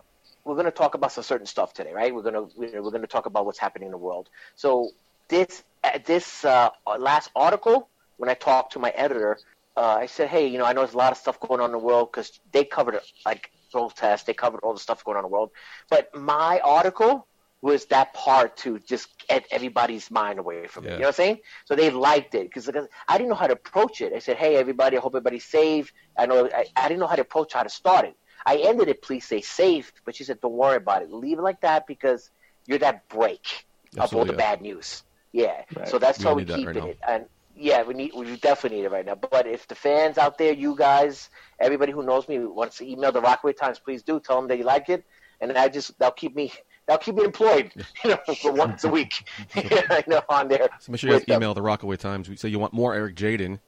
we're 0.45 0.55
gonna 0.55 0.71
talk 0.71 0.93
about 0.95 1.11
some 1.11 1.23
certain 1.23 1.47
stuff 1.47 1.73
today, 1.73 1.93
right? 1.93 2.13
We're 2.13 2.21
gonna 2.21 2.45
we're, 2.55 2.81
we're 2.81 2.91
gonna 2.91 3.07
talk 3.07 3.25
about 3.25 3.45
what's 3.45 3.59
happening 3.59 3.87
in 3.87 3.91
the 3.91 3.97
world. 3.97 4.29
So 4.55 4.89
this 5.27 5.63
uh, 5.83 5.99
this 6.05 6.45
uh, 6.45 6.69
last 6.97 7.29
article, 7.35 7.89
when 8.17 8.29
I 8.29 8.33
talked 8.33 8.73
to 8.73 8.79
my 8.79 8.89
editor, 8.89 9.37
uh, 9.77 9.97
I 9.99 10.05
said, 10.05 10.29
hey, 10.29 10.47
you 10.47 10.57
know, 10.57 10.65
I 10.65 10.73
know 10.73 10.81
there's 10.81 10.93
a 10.93 10.97
lot 10.97 11.11
of 11.11 11.17
stuff 11.17 11.39
going 11.39 11.59
on 11.59 11.65
in 11.67 11.71
the 11.73 11.79
world 11.79 12.11
because 12.11 12.39
they 12.51 12.63
covered 12.63 12.99
like 13.25 13.51
protests, 13.71 14.23
they 14.23 14.33
covered 14.33 14.61
all 14.61 14.73
the 14.73 14.79
stuff 14.79 15.03
going 15.03 15.17
on 15.17 15.25
in 15.25 15.29
the 15.29 15.33
world, 15.33 15.51
but 15.89 16.15
my 16.15 16.59
article 16.63 17.27
was 17.61 17.85
that 17.85 18.13
part 18.13 18.55
to 18.57 18.77
just 18.79 19.07
get 19.27 19.45
everybody's 19.49 20.11
mind 20.11 20.37
away 20.37 20.67
from 20.67 20.85
it. 20.85 20.91
You 20.91 20.97
know 20.97 21.01
what 21.01 21.07
I'm 21.07 21.13
saying? 21.13 21.39
So 21.65 21.75
they 21.75 21.89
liked 21.89 22.35
it 22.35 22.43
because 22.43 22.69
I 22.69 23.17
didn't 23.17 23.29
know 23.29 23.35
how 23.35 23.47
to 23.47 23.53
approach 23.53 24.01
it. 24.01 24.13
I 24.13 24.19
said, 24.19 24.37
"Hey, 24.37 24.55
everybody, 24.55 24.97
I 24.97 24.99
hope 24.99 25.13
everybody's 25.13 25.45
safe." 25.45 25.91
I 26.17 26.27
know 26.27 26.47
I, 26.53 26.65
I 26.75 26.87
didn't 26.87 26.99
know 26.99 27.07
how 27.07 27.15
to 27.15 27.23
approach 27.23 27.53
how 27.53 27.63
to 27.63 27.69
start 27.69 28.05
it. 28.05 28.15
I 28.45 28.57
ended 28.57 28.87
it, 28.87 29.01
please 29.01 29.25
stay 29.25 29.41
safe, 29.41 29.91
but 30.05 30.15
she 30.15 30.23
said, 30.23 30.39
"Don't 30.41 30.53
worry 30.53 30.77
about 30.77 31.01
it. 31.01 31.11
Leave 31.11 31.39
it 31.39 31.41
like 31.41 31.61
that 31.61 31.87
because 31.87 32.29
you're 32.67 32.79
that 32.79 33.09
break 33.09 33.65
of 33.97 34.13
all 34.13 34.25
the 34.25 34.33
yeah. 34.33 34.37
bad 34.37 34.61
news." 34.61 35.03
Yeah. 35.35 35.63
Right. 35.75 35.87
So 35.89 35.99
that's 35.99 36.19
We 36.19 36.23
how 36.25 36.33
we 36.33 36.41
need 36.43 36.47
that 36.47 36.57
keep 36.59 36.67
right 36.67 36.75
now. 36.77 36.85
it. 36.87 36.99
And 37.05 37.25
yeah, 37.57 37.83
we 37.83 37.93
need 37.93 38.13
we 38.15 38.37
definitely 38.37 38.79
need 38.79 38.85
it 38.85 38.91
right 38.91 39.05
now. 39.05 39.15
But 39.15 39.47
if 39.47 39.67
the 39.67 39.75
fans 39.75 40.17
out 40.17 40.37
there, 40.37 40.53
you 40.53 40.75
guys, 40.77 41.29
everybody 41.59 41.91
who 41.91 42.03
knows 42.03 42.27
me 42.29 42.39
wants 42.39 42.77
to 42.77 42.89
email 42.89 43.11
the 43.11 43.19
Rockaway 43.21 43.51
Times, 43.53 43.77
please 43.79 44.01
do 44.01 44.19
tell 44.21 44.37
them 44.37 44.47
that 44.47 44.57
you 44.57 44.63
like 44.63 44.87
it, 44.89 45.03
and 45.41 45.51
I 45.57 45.67
just 45.67 45.97
that'll 45.99 46.13
keep 46.13 46.35
me 46.35 46.53
that'll 46.87 47.03
keep 47.03 47.15
me 47.15 47.25
employed, 47.25 47.71
you 48.05 48.11
know, 48.11 48.33
for 48.41 48.53
once 48.53 48.85
a 48.85 48.89
week. 48.89 49.27
I 49.55 50.03
know 50.07 50.21
on 50.29 50.47
there. 50.47 50.69
So 50.79 50.91
make 50.93 51.01
sure 51.01 51.09
you 51.09 51.15
guys 51.15 51.21
with 51.21 51.27
them. 51.27 51.37
email 51.37 51.53
the 51.53 51.61
Rockaway 51.61 51.97
Times. 51.97 52.29
We 52.29 52.37
say 52.37 52.47
you 52.47 52.59
want 52.59 52.73
more 52.73 52.93
Eric 52.93 53.15
Jaden. 53.15 53.59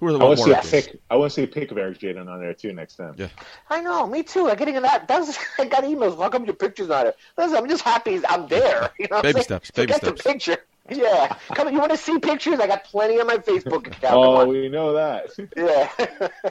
Who 0.00 0.06
are 0.08 0.12
the 0.12 0.18
I 0.18 0.24
want 0.24 0.38
want 0.40 0.50
more? 0.50 0.60
to 0.60 0.66
see 0.66 0.76
a 0.76 0.76
Eric 0.76 0.86
Jadens? 0.86 0.92
pic. 0.92 1.00
I 1.10 1.16
want 1.16 1.30
to 1.30 1.34
see 1.34 1.42
a 1.44 1.46
pic 1.46 1.70
of 1.70 1.78
Eric 1.78 1.98
Jaden 1.98 2.28
on 2.28 2.40
there 2.40 2.52
too 2.52 2.72
next 2.74 2.96
time. 2.96 3.14
Yeah. 3.16 3.28
I 3.70 3.80
know, 3.80 4.06
me 4.06 4.22
too. 4.22 4.50
I'm 4.50 4.56
getting 4.56 4.76
a 4.76 4.80
lot. 4.80 5.06
That's 5.08 5.38
I 5.58 5.64
got 5.66 5.84
emails. 5.84 6.18
How 6.18 6.28
come 6.28 6.44
your 6.44 6.54
picture's 6.54 6.88
not 6.88 7.04
there? 7.04 7.14
Listen, 7.38 7.56
I'm 7.56 7.68
just 7.68 7.82
happy 7.82 8.20
I'm 8.28 8.46
there. 8.48 8.90
You 8.98 9.06
know, 9.10 9.16
what 9.16 9.26
I'm 9.26 9.32
Baby 9.32 9.42
steps, 9.42 9.70
baby 9.70 9.86
get 9.92 9.96
steps. 9.98 10.22
the 10.22 10.28
picture. 10.30 10.56
Yeah, 10.90 11.34
come 11.54 11.68
on. 11.68 11.72
You 11.72 11.78
want 11.80 11.92
to 11.92 11.96
see 11.96 12.18
pictures? 12.18 12.60
I 12.60 12.66
got 12.66 12.84
plenty 12.84 13.18
on 13.18 13.26
my 13.26 13.38
Facebook 13.38 13.86
account. 13.86 14.14
Oh, 14.14 14.44
we 14.44 14.68
know 14.68 14.92
that. 14.92 15.30
Yeah. 15.56 15.90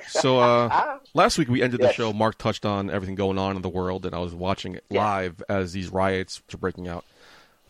So 0.08 0.40
uh, 0.40 0.70
Ah. 0.72 1.00
last 1.13 1.38
week 1.38 1.50
we 1.50 1.62
ended 1.62 1.82
the 1.82 1.94
show. 1.94 2.12
Mark 2.13 2.40
touched 2.40 2.66
on 2.66 2.90
everything 2.90 3.13
going 3.16 3.38
on 3.38 3.56
in 3.56 3.62
the 3.62 3.70
world, 3.70 4.06
and 4.08 4.16
I 4.16 4.20
was 4.20 4.34
watching 4.34 4.74
it 4.74 4.84
Yeah. 4.90 5.04
live 5.06 5.44
as 5.50 5.74
these 5.74 5.90
riots 5.90 6.42
were 6.52 6.58
breaking 6.58 6.88
out. 6.88 7.06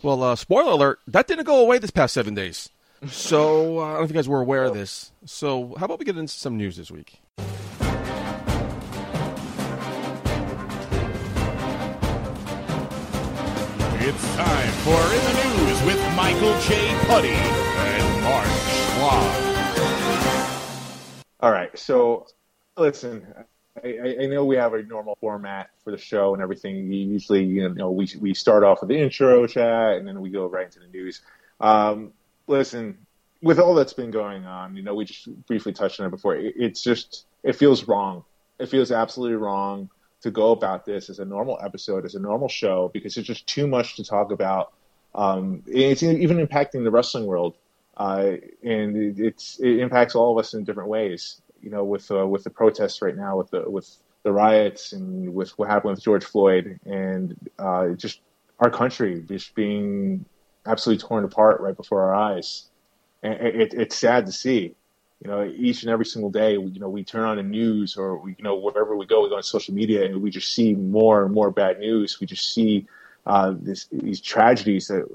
Well, 0.02 0.24
uh, 0.24 0.36
spoiler 0.38 0.72
alert: 0.72 1.00
that 1.08 1.28
didn't 1.28 1.46
go 1.46 1.60
away 1.60 1.80
this 1.80 1.92
past 1.92 2.14
seven 2.14 2.34
days. 2.34 2.70
So 3.08 3.80
uh, 3.80 3.84
I 3.84 3.88
don't 3.90 3.98
know 3.98 4.04
if 4.06 4.10
you 4.12 4.16
guys 4.16 4.30
were 4.30 4.40
aware 4.40 4.64
of 4.64 4.74
this. 4.74 5.12
So 5.26 5.76
how 5.78 5.86
about 5.86 6.00
we 6.00 6.06
get 6.06 6.18
into 6.18 6.32
some 6.34 6.56
news 6.56 6.78
this 6.78 6.90
week? 6.90 7.20
It's 14.06 14.36
time 14.36 14.72
for 14.84 15.00
Michael 16.24 16.58
J. 16.62 16.98
Putty 17.06 17.28
and 17.28 18.24
Mark 18.24 18.48
Schwab. 18.48 19.36
All 21.42 21.52
right, 21.52 21.78
so 21.78 22.28
listen, 22.78 23.28
I, 23.84 24.16
I- 24.22 24.26
know 24.28 24.46
we 24.46 24.56
have 24.56 24.74
a 24.74 24.82
normal 24.84 25.18
format 25.20 25.72
for 25.84 25.92
the 25.92 25.98
show 25.98 26.34
and 26.34 26.42
everything. 26.42 26.90
Usually, 26.94 27.44
you 27.44 27.68
know, 27.74 27.92
we 27.92 28.08
we 28.22 28.34
start 28.34 28.64
off 28.64 28.80
with 28.80 28.88
the 28.88 28.98
intro 28.98 29.46
chat 29.48 29.98
and 29.98 30.08
then 30.08 30.22
we 30.22 30.30
go 30.30 30.46
right 30.48 30.64
into 30.68 30.80
the 30.80 30.88
news. 30.88 31.20
Um, 31.60 32.14
listen, 32.48 33.00
with 33.42 33.60
all 33.60 33.76
that's 33.76 33.92
been 33.92 34.10
going 34.12 34.46
on, 34.46 34.78
you 34.78 34.82
know, 34.82 34.96
we 34.96 35.04
just 35.04 35.28
briefly 35.46 35.74
touched 35.74 36.00
on 36.00 36.08
it 36.08 36.12
before. 36.12 36.36
It, 36.38 36.54
it's 36.56 36.82
just 36.82 37.26
it 37.44 37.58
feels 37.58 37.86
wrong. 37.86 38.24
It 38.60 38.70
feels 38.70 38.94
absolutely 38.94 39.36
wrong 39.36 39.90
to 40.22 40.32
go 40.32 40.52
about 40.52 40.86
this 40.86 41.10
as 41.10 41.20
a 41.20 41.26
normal 41.26 41.60
episode, 41.62 42.06
as 42.06 42.16
a 42.16 42.20
normal 42.20 42.48
show, 42.48 42.90
because 42.94 43.14
there's 43.14 43.28
just 43.28 43.46
too 43.46 43.68
much 43.68 43.98
to 43.98 44.06
talk 44.06 44.32
about. 44.32 44.72
Um, 45.16 45.64
it's 45.68 46.04
even 46.04 46.46
impacting 46.46 46.84
the 46.84 46.92
wrestling 46.92 47.26
world 47.26 47.56
uh, 47.96 48.32
and 48.64 49.20
it, 49.20 49.44
it 49.60 49.80
impacts 49.80 50.16
all 50.16 50.32
of 50.32 50.44
us 50.44 50.54
in 50.54 50.64
different 50.64 50.90
ways. 50.90 51.42
You 51.62 51.70
know, 51.70 51.84
with 51.84 52.10
uh, 52.12 52.28
with 52.28 52.44
the 52.44 52.50
protests 52.50 53.02
right 53.02 53.16
now, 53.16 53.38
with 53.38 53.52
the 53.52 53.70
with 53.70 53.90
the 54.24 54.32
riots, 54.32 54.94
and 54.94 55.34
with 55.34 55.58
what 55.58 55.70
happened 55.70 55.92
with 55.92 56.04
George 56.04 56.26
Floyd, 56.26 56.80
and 56.86 57.36
uh, 57.60 57.90
just 57.90 58.20
our 58.60 58.70
country 58.70 59.24
just 59.28 59.56
being 59.56 60.26
absolutely 60.66 61.06
torn 61.08 61.24
apart 61.24 61.62
right 61.62 61.76
before 61.76 62.02
our 62.02 62.16
eyes. 62.16 62.68
And 63.22 63.34
it, 63.34 63.74
it's 63.74 63.96
sad 63.98 64.26
to 64.26 64.32
see. 64.32 64.76
You 65.24 65.32
know, 65.32 65.46
each 65.56 65.84
and 65.84 65.92
every 65.92 66.06
single 66.06 66.32
day, 66.32 66.54
you 66.54 66.80
know, 66.82 66.90
we 66.90 67.06
turn 67.06 67.24
on 67.24 67.38
the 67.38 67.44
news 67.44 67.96
or 67.96 68.18
we, 68.18 68.36
you 68.38 68.44
know, 68.44 68.58
wherever 68.58 68.94
we 68.98 69.06
go, 69.06 69.24
we 69.24 69.30
go 69.30 69.38
on 69.38 69.44
social 69.44 69.74
media, 69.74 70.04
and 70.04 70.22
we 70.22 70.32
just 70.32 70.54
see 70.54 70.74
more 70.74 71.24
and 71.24 71.34
more 71.34 71.50
bad 71.50 71.80
news. 71.80 72.20
We 72.20 72.28
just 72.28 72.54
see 72.54 72.88
uh, 73.26 73.54
this, 73.58 73.88
these 73.92 74.22
tragedies 74.22 74.88
that 74.88 75.08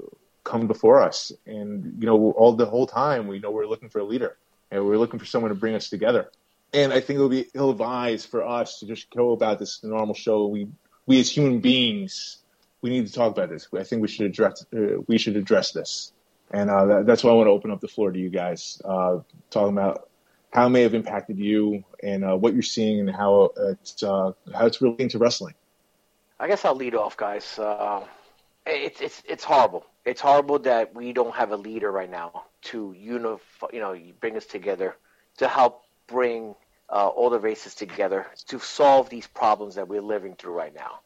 come 0.43 0.67
before 0.67 1.01
us. 1.01 1.31
And, 1.45 1.97
you 1.99 2.05
know, 2.05 2.31
all 2.31 2.53
the 2.53 2.65
whole 2.65 2.87
time 2.87 3.27
we 3.27 3.39
know 3.39 3.51
we're 3.51 3.67
looking 3.67 3.89
for 3.89 3.99
a 3.99 4.03
leader 4.03 4.37
and 4.71 4.85
we're 4.85 4.97
looking 4.97 5.19
for 5.19 5.25
someone 5.25 5.49
to 5.49 5.55
bring 5.55 5.75
us 5.75 5.89
together. 5.89 6.31
And 6.73 6.93
I 6.93 6.99
think 6.99 7.17
it'll 7.17 7.29
be 7.29 7.47
ill 7.53 7.71
advised 7.71 8.29
for 8.29 8.45
us 8.45 8.79
to 8.79 8.85
just 8.85 9.09
go 9.09 9.31
about 9.31 9.59
this 9.59 9.83
normal 9.83 10.15
show. 10.15 10.47
We, 10.47 10.67
we 11.05 11.19
as 11.19 11.29
human 11.29 11.59
beings, 11.59 12.37
we 12.81 12.89
need 12.89 13.07
to 13.07 13.13
talk 13.13 13.31
about 13.31 13.49
this. 13.49 13.67
I 13.77 13.83
think 13.83 14.01
we 14.01 14.07
should 14.07 14.27
address, 14.27 14.65
uh, 14.75 15.01
we 15.07 15.17
should 15.17 15.35
address 15.35 15.71
this. 15.71 16.13
And 16.51 16.69
uh, 16.69 16.85
that, 16.85 17.05
that's 17.05 17.23
why 17.23 17.31
I 17.31 17.33
want 17.33 17.47
to 17.47 17.51
open 17.51 17.71
up 17.71 17.81
the 17.81 17.87
floor 17.87 18.11
to 18.11 18.19
you 18.19 18.29
guys, 18.29 18.81
uh, 18.85 19.19
talking 19.49 19.73
about 19.73 20.09
how 20.51 20.65
it 20.65 20.69
may 20.69 20.81
have 20.81 20.95
impacted 20.95 21.37
you 21.37 21.83
and 22.01 22.23
uh, 22.23 22.35
what 22.35 22.53
you're 22.53 22.63
seeing 22.63 22.99
and 22.99 23.09
how 23.09 23.51
it's, 23.57 24.01
uh, 24.01 24.31
how 24.53 24.65
it's 24.65 24.81
relating 24.81 25.09
to 25.09 25.19
wrestling. 25.19 25.53
I 26.39 26.47
guess 26.47 26.63
I'll 26.63 26.75
lead 26.75 26.95
off, 26.95 27.17
guys. 27.17 27.59
Uh, 27.59 28.05
it's 28.65 29.01
it's 29.01 29.21
it's 29.27 29.43
horrible. 29.43 29.85
It's 30.05 30.21
horrible 30.21 30.59
that 30.59 30.95
we 30.95 31.11
don't 31.11 31.35
have 31.35 31.51
a 31.51 31.57
leader 31.57 31.91
right 31.91 32.09
now 32.09 32.45
to 32.61 32.95
unify, 32.97 33.67
you 33.73 33.81
know, 33.81 33.97
bring 34.21 34.37
us 34.37 34.45
together 34.45 34.95
to 35.37 35.47
help 35.47 35.83
bring 36.07 36.55
uh, 36.89 37.07
all 37.07 37.29
the 37.29 37.39
races 37.39 37.75
together 37.75 38.25
to 38.47 38.59
solve 38.59 39.09
these 39.09 39.27
problems 39.27 39.75
that 39.75 39.87
we're 39.87 40.01
living 40.01 40.35
through 40.35 40.53
right 40.53 40.73
now. 40.73 41.01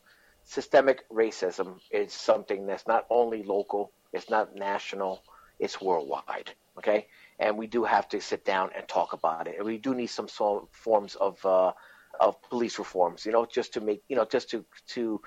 Systemic 0.46 1.10
racism 1.10 1.80
is 1.90 2.14
something 2.14 2.68
that's 2.68 2.88
not 2.88 3.06
only 3.10 3.44
local, 3.44 3.92
it's 4.12 4.30
not 4.30 4.56
national, 4.56 5.24
it's 5.60 5.82
worldwide. 5.82 6.52
Okay, 6.78 7.08
and 7.40 7.58
we 7.58 7.66
do 7.66 7.84
have 7.84 8.08
to 8.10 8.22
sit 8.22 8.46
down 8.46 8.70
and 8.76 8.88
talk 8.88 9.14
about 9.14 9.48
it. 9.48 9.56
And 9.58 9.66
we 9.66 9.80
do 9.80 9.96
need 9.96 10.08
some 10.08 10.28
forms 10.28 11.16
of 11.16 11.44
uh, 11.46 11.72
of 12.20 12.42
police 12.50 12.80
reforms, 12.80 13.26
you 13.26 13.32
know, 13.32 13.46
just 13.46 13.74
to 13.76 13.82
make, 13.82 14.04
you 14.10 14.16
know, 14.16 14.26
just 14.26 14.50
to 14.52 14.66
to 14.90 15.22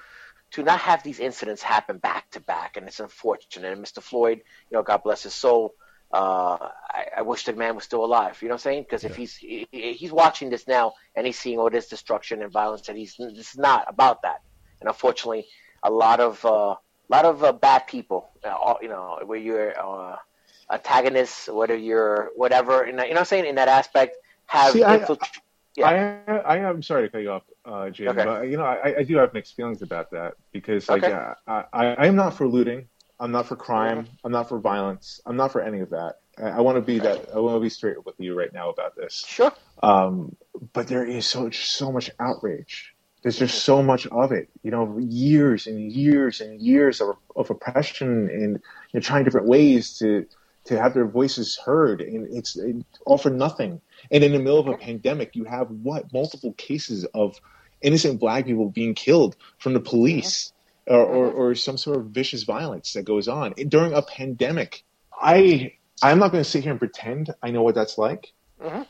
to 0.52 0.64
not 0.64 0.80
have 0.80 1.04
these 1.04 1.20
incidents 1.20 1.62
happen 1.62 1.98
back 1.98 2.30
to 2.32 2.40
back, 2.40 2.78
and 2.78 2.88
it's 2.88 3.00
unfortunate. 3.00 3.72
And 3.74 3.84
Mr. 3.84 4.02
Floyd, 4.02 4.40
you 4.70 4.78
know, 4.78 4.84
God 4.84 5.02
bless 5.04 5.24
his 5.24 5.34
soul. 5.34 5.74
Uh, 6.14 6.58
I, 6.90 7.06
I 7.18 7.22
wish 7.24 7.44
the 7.44 7.54
man 7.54 7.76
was 7.76 7.84
still 7.84 8.06
alive. 8.06 8.38
You 8.42 8.48
know 8.48 8.54
what 8.54 8.60
I'm 8.66 8.72
saying? 8.72 8.84
Because 8.84 9.04
if 9.04 9.16
he's 9.16 9.36
he, 9.36 9.68
he's 9.72 10.12
watching 10.12 10.50
this 10.50 10.68
now 10.68 10.94
and 11.16 11.26
he's 11.26 11.38
seeing 11.38 11.60
all 11.60 11.70
this 11.70 11.90
destruction 11.90 12.42
and 12.42 12.52
violence, 12.52 12.88
and 12.88 12.98
he's 12.98 13.16
this 13.18 13.50
is 13.52 13.58
not 13.58 13.86
about 13.88 14.22
that. 14.22 14.38
And 14.80 14.88
unfortunately, 14.88 15.46
a 15.84 15.92
lot 15.92 16.22
of 16.22 16.44
uh, 16.46 16.76
a 16.76 17.10
lot 17.12 17.26
of 17.26 17.44
uh, 17.44 17.52
bad 17.52 17.88
people, 17.88 18.30
uh, 18.46 18.50
all- 18.50 18.80
you 18.82 18.88
know, 18.88 19.20
where 19.26 19.38
you're 19.40 19.74
uh, 19.78 20.16
antagonists, 20.72 21.50
whether 21.52 21.76
you're 21.76 22.30
whatever, 22.36 22.86
that, 22.86 22.88
you 22.88 22.94
know 22.94 23.04
what 23.04 23.18
I'm 23.20 23.26
saying? 23.26 23.46
In 23.46 23.56
that 23.56 23.68
aspect, 23.68 24.16
have 24.46 24.74
See, 24.74 24.82
infiltrated. 24.82 25.42
Yeah. 25.76 26.18
I, 26.26 26.32
I 26.56 26.56
am 26.58 26.82
sorry 26.82 27.02
to 27.02 27.08
cut 27.10 27.22
you 27.22 27.30
off, 27.30 27.42
uh, 27.64 27.90
Jim, 27.90 28.08
Okay. 28.08 28.24
but 28.24 28.42
you 28.48 28.56
know 28.56 28.64
I, 28.64 28.98
I 28.98 29.02
do 29.02 29.16
have 29.16 29.32
mixed 29.34 29.54
feelings 29.56 29.82
about 29.82 30.10
that 30.12 30.34
because 30.52 30.88
like 30.88 31.02
Okay. 31.04 31.12
uh, 31.12 31.34
I, 31.46 31.64
I 31.72 31.86
I 31.94 32.06
am 32.06 32.16
not 32.16 32.34
for 32.34 32.46
looting, 32.48 32.88
I'm 33.20 33.32
not 33.32 33.46
for 33.46 33.56
crime, 33.56 34.04
Mm-hmm. 34.04 34.26
I'm 34.26 34.32
not 34.32 34.48
for 34.48 34.58
violence, 34.58 35.20
I'm 35.26 35.36
not 35.36 35.52
for 35.52 35.60
any 35.60 35.80
of 35.80 35.90
that. 35.90 36.14
I, 36.38 36.48
I 36.58 36.60
want 36.60 36.76
to 36.76 36.82
be 36.82 36.98
that 37.00 37.26
I 37.34 37.38
want 37.40 37.56
to 37.56 37.60
be 37.60 37.68
straight 37.68 38.04
with 38.06 38.14
you 38.18 38.34
right 38.38 38.52
now 38.52 38.70
about 38.70 38.96
this. 38.96 39.24
Sure. 39.26 39.52
Um, 39.82 40.36
but 40.72 40.88
there 40.88 41.04
is 41.04 41.26
so 41.26 41.50
so 41.50 41.92
much 41.92 42.10
outrage. 42.20 42.94
There's 43.22 43.38
just 43.38 43.64
so 43.64 43.82
much 43.82 44.06
of 44.06 44.32
it. 44.32 44.48
You 44.62 44.70
know, 44.70 44.98
years 44.98 45.66
and 45.66 45.90
years 45.92 46.40
and 46.40 46.60
years 46.60 47.00
of, 47.00 47.16
of 47.34 47.50
oppression 47.50 48.30
and 48.30 48.52
you 48.54 48.60
know, 48.94 49.00
trying 49.00 49.24
different 49.24 49.48
ways 49.48 49.98
to 49.98 50.26
to 50.66 50.78
have 50.78 50.94
their 50.94 51.06
voices 51.06 51.56
heard, 51.56 52.00
and 52.00 52.26
it's 52.34 52.56
it, 52.56 52.76
all 53.04 53.18
for 53.18 53.30
nothing. 53.30 53.80
And 54.10 54.22
in 54.22 54.32
the 54.32 54.38
middle 54.38 54.58
of 54.58 54.68
a 54.68 54.76
pandemic, 54.76 55.34
you 55.34 55.44
have 55.44 55.70
what 55.70 56.12
multiple 56.12 56.52
cases 56.52 57.04
of 57.14 57.40
innocent 57.80 58.20
black 58.20 58.46
people 58.46 58.68
being 58.68 58.94
killed 58.94 59.36
from 59.58 59.74
the 59.74 59.80
police 59.80 60.52
or, 60.86 61.00
or, 61.00 61.30
or 61.30 61.54
some 61.54 61.76
sort 61.76 61.98
of 61.98 62.06
vicious 62.06 62.44
violence 62.44 62.92
that 62.94 63.04
goes 63.04 63.28
on 63.28 63.52
during 63.68 63.92
a 63.92 64.02
pandemic. 64.02 64.84
I 65.12 65.72
I'm 66.02 66.18
not 66.18 66.30
going 66.30 66.44
to 66.44 66.48
sit 66.48 66.62
here 66.62 66.72
and 66.72 66.80
pretend 66.80 67.32
I 67.42 67.50
know 67.50 67.62
what 67.62 67.74
that's 67.74 67.98
like. 67.98 68.32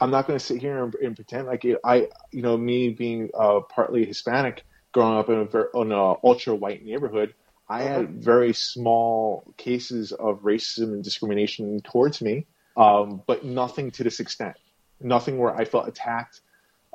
I'm 0.00 0.10
not 0.10 0.26
going 0.26 0.38
to 0.38 0.44
sit 0.44 0.60
here 0.60 0.84
and, 0.84 0.94
and 0.94 1.16
pretend 1.16 1.46
like 1.46 1.64
it, 1.64 1.78
I, 1.84 2.08
you 2.30 2.42
know, 2.42 2.56
me 2.56 2.90
being 2.90 3.30
uh, 3.36 3.60
partly 3.60 4.04
Hispanic, 4.04 4.64
growing 4.92 5.18
up 5.18 5.28
in 5.28 5.48
a 5.52 5.80
in 5.80 5.92
a 5.92 6.14
ultra 6.24 6.54
white 6.54 6.84
neighborhood, 6.84 7.34
I 7.68 7.82
had 7.82 8.22
very 8.22 8.52
small 8.52 9.52
cases 9.56 10.12
of 10.12 10.42
racism 10.42 10.92
and 10.92 11.02
discrimination 11.02 11.80
towards 11.80 12.22
me, 12.22 12.46
um, 12.76 13.22
but 13.26 13.44
nothing 13.44 13.90
to 13.92 14.04
this 14.04 14.20
extent. 14.20 14.56
Nothing 15.00 15.38
where 15.38 15.54
I 15.54 15.64
felt 15.64 15.88
attacked 15.88 16.40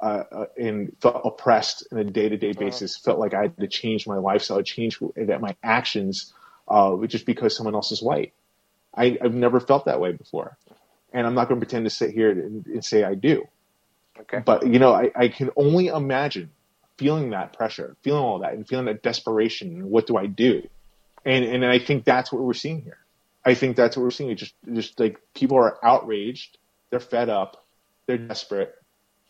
uh, 0.01 0.23
uh, 0.31 0.45
and 0.57 0.95
felt 1.01 1.21
oppressed 1.25 1.87
on 1.91 1.99
a 1.99 2.03
day 2.03 2.29
to 2.29 2.37
day 2.37 2.53
basis. 2.53 2.97
Felt 2.97 3.19
like 3.19 3.33
I 3.33 3.43
had 3.43 3.57
to 3.57 3.67
change 3.67 4.07
my 4.07 4.17
lifestyle, 4.17 4.61
change 4.63 4.99
that 5.15 5.41
my 5.41 5.55
actions, 5.61 6.33
uh, 6.67 6.95
just 7.05 7.25
because 7.25 7.55
someone 7.55 7.75
else 7.75 7.91
is 7.91 8.01
white. 8.01 8.33
I, 8.95 9.17
I've 9.21 9.33
never 9.33 9.59
felt 9.59 9.85
that 9.85 9.99
way 9.99 10.13
before 10.13 10.57
and 11.13 11.27
I'm 11.27 11.33
not 11.33 11.47
going 11.47 11.59
to 11.59 11.65
pretend 11.65 11.85
to 11.85 11.89
sit 11.89 12.11
here 12.11 12.31
and, 12.31 12.65
and 12.65 12.85
say 12.85 13.03
I 13.03 13.15
do. 13.15 13.47
Okay. 14.19 14.41
But 14.43 14.67
you 14.67 14.79
know, 14.79 14.93
I, 14.93 15.11
I 15.15 15.27
can 15.27 15.49
only 15.55 15.87
imagine 15.87 16.51
feeling 17.01 17.31
that 17.31 17.51
pressure, 17.53 17.97
feeling 18.03 18.21
all 18.21 18.39
that, 18.39 18.53
and 18.53 18.67
feeling 18.67 18.85
that 18.85 19.01
desperation. 19.01 19.89
What 19.89 20.05
do 20.05 20.17
I 20.17 20.27
do? 20.27 20.61
And 21.25 21.43
and 21.43 21.65
I 21.65 21.79
think 21.79 22.05
that's 22.05 22.31
what 22.31 22.43
we're 22.43 22.53
seeing 22.53 22.83
here. 22.83 22.99
I 23.43 23.55
think 23.55 23.75
that's 23.75 23.97
what 23.97 24.03
we're 24.03 24.11
seeing. 24.11 24.35
Just 24.37 24.53
just 24.71 24.99
like 24.99 25.19
people 25.33 25.57
are 25.57 25.83
outraged, 25.83 26.59
they're 26.91 26.99
fed 26.99 27.29
up, 27.29 27.65
they're 28.05 28.19
desperate. 28.19 28.75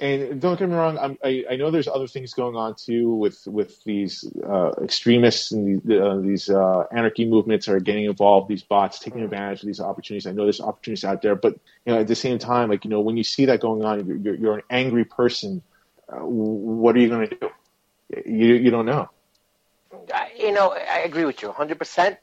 And 0.01 0.41
don't 0.41 0.57
get 0.57 0.67
me 0.67 0.75
wrong, 0.75 0.97
I'm, 0.97 1.17
I 1.23 1.45
I 1.51 1.55
know 1.55 1.71
there's 1.71 1.87
other 1.87 2.07
things 2.07 2.33
going 2.33 2.57
on 2.57 2.75
too 2.75 3.13
with 3.13 3.39
with 3.47 3.81
these 3.85 4.25
uh, 4.45 4.71
extremists 4.83 5.53
and 5.53 5.81
these, 5.81 5.97
uh, 5.97 6.19
these 6.21 6.49
uh, 6.49 6.83
anarchy 6.91 7.25
movements 7.25 7.69
are 7.69 7.79
getting 7.79 8.05
involved. 8.05 8.49
These 8.49 8.63
bots 8.63 8.99
taking 8.99 9.21
advantage 9.21 9.61
of 9.61 9.67
these 9.67 9.79
opportunities. 9.79 10.27
I 10.27 10.33
know 10.33 10.43
there's 10.43 10.59
opportunities 10.59 11.05
out 11.05 11.21
there, 11.21 11.35
but 11.35 11.53
you 11.85 11.93
know 11.93 11.99
at 12.01 12.07
the 12.07 12.15
same 12.15 12.37
time, 12.37 12.69
like 12.69 12.83
you 12.83 12.89
know 12.89 12.99
when 12.99 13.15
you 13.15 13.23
see 13.23 13.45
that 13.45 13.61
going 13.61 13.85
on, 13.85 14.05
you're 14.05 14.17
you're, 14.17 14.35
you're 14.35 14.55
an 14.55 14.63
angry 14.69 15.05
person. 15.05 15.61
Uh, 16.11 16.25
what 16.25 16.97
are 16.97 16.99
you 16.99 17.07
going 17.07 17.29
to 17.29 17.35
do? 17.35 17.49
You 18.25 18.56
you 18.56 18.72
don't 18.72 18.86
know. 18.86 19.10
You 20.38 20.51
know, 20.51 20.72
I 20.72 21.00
agree 21.00 21.25
with 21.25 21.41
you 21.41 21.50
100%. 21.50 22.18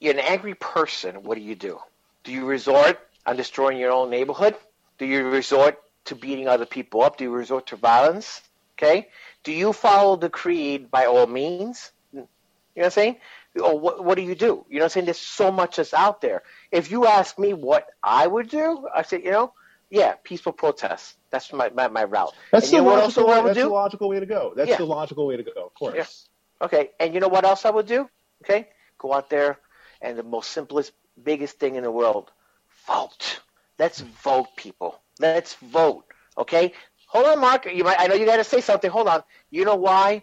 You're 0.00 0.14
an 0.14 0.18
angry 0.18 0.54
person. 0.54 1.22
What 1.22 1.36
do 1.36 1.42
you 1.42 1.54
do? 1.54 1.78
Do 2.24 2.32
you 2.32 2.44
resort 2.44 2.98
on 3.26 3.36
destroying 3.36 3.78
your 3.78 3.92
own 3.92 4.10
neighborhood? 4.10 4.56
Do 4.98 5.06
you 5.06 5.28
resort 5.28 5.78
to 6.06 6.14
beating 6.14 6.48
other 6.48 6.66
people 6.66 7.02
up? 7.02 7.16
Do 7.16 7.24
you 7.24 7.30
resort 7.30 7.68
to 7.68 7.76
violence? 7.76 8.42
Okay. 8.76 9.08
Do 9.44 9.52
you 9.52 9.72
follow 9.72 10.16
the 10.16 10.28
creed 10.28 10.90
by 10.90 11.06
all 11.06 11.26
means? 11.26 11.92
You 12.12 12.20
know 12.20 12.28
what 12.74 12.84
I'm 12.86 12.90
saying? 12.90 13.16
or 13.60 13.78
what, 13.78 14.04
what 14.04 14.16
do 14.16 14.22
you 14.22 14.34
do? 14.34 14.66
You 14.68 14.78
know 14.78 14.80
what 14.80 14.84
I'm 14.84 14.88
saying? 14.90 15.06
There's 15.06 15.18
so 15.18 15.52
much 15.52 15.76
that's 15.76 15.94
out 15.94 16.20
there. 16.20 16.42
If 16.72 16.90
you 16.90 17.06
ask 17.06 17.38
me 17.38 17.54
what 17.54 17.86
I 18.02 18.26
would 18.26 18.48
do, 18.48 18.88
I 18.94 19.02
said, 19.02 19.22
you 19.24 19.30
know, 19.30 19.52
yeah, 19.90 20.14
peaceful 20.24 20.52
protest. 20.52 21.16
That's 21.34 21.52
my, 21.52 21.68
my, 21.70 21.88
my 21.88 22.04
route. 22.04 22.32
That's, 22.52 22.66
And 22.66 22.72
the 22.72 22.76
you 22.76 22.82
know 22.82 22.90
what 22.90 23.02
logical, 23.02 23.30
I 23.30 23.40
way, 23.40 23.46
that's 23.46 23.58
the 23.58 23.68
logical 23.68 24.08
way 24.08 24.20
to 24.20 24.26
go. 24.26 24.52
That's 24.56 24.70
Yeah. 24.70 24.76
the 24.76 24.84
logical 24.98 25.26
way 25.26 25.36
to 25.36 25.42
go, 25.42 25.66
of 25.68 25.74
course. 25.74 25.94
Yeah. 25.96 26.66
Okay, 26.66 26.84
and 27.00 27.12
you 27.12 27.18
know 27.18 27.32
what 27.36 27.44
else 27.44 27.64
I 27.64 27.70
would 27.70 27.86
do? 27.86 28.08
Okay, 28.44 28.68
go 28.98 29.12
out 29.12 29.28
there 29.30 29.58
and 30.00 30.16
the 30.16 30.22
most 30.22 30.52
simplest, 30.52 30.92
biggest 31.30 31.58
thing 31.58 31.74
in 31.74 31.82
the 31.82 31.90
world, 31.90 32.30
vote. 32.86 33.40
Let's 33.80 34.00
vote, 34.00 34.48
people. 34.56 35.00
Let's 35.18 35.54
vote. 35.54 36.04
Okay. 36.38 36.72
Hold 37.08 37.26
on, 37.26 37.40
Mark. 37.40 37.66
You 37.66 37.82
might. 37.82 37.98
I 37.98 38.06
know 38.06 38.14
you 38.14 38.26
got 38.26 38.36
to 38.36 38.44
say 38.44 38.60
something. 38.60 38.90
Hold 38.90 39.08
on. 39.08 39.22
You 39.50 39.64
know 39.64 39.74
why? 39.88 40.22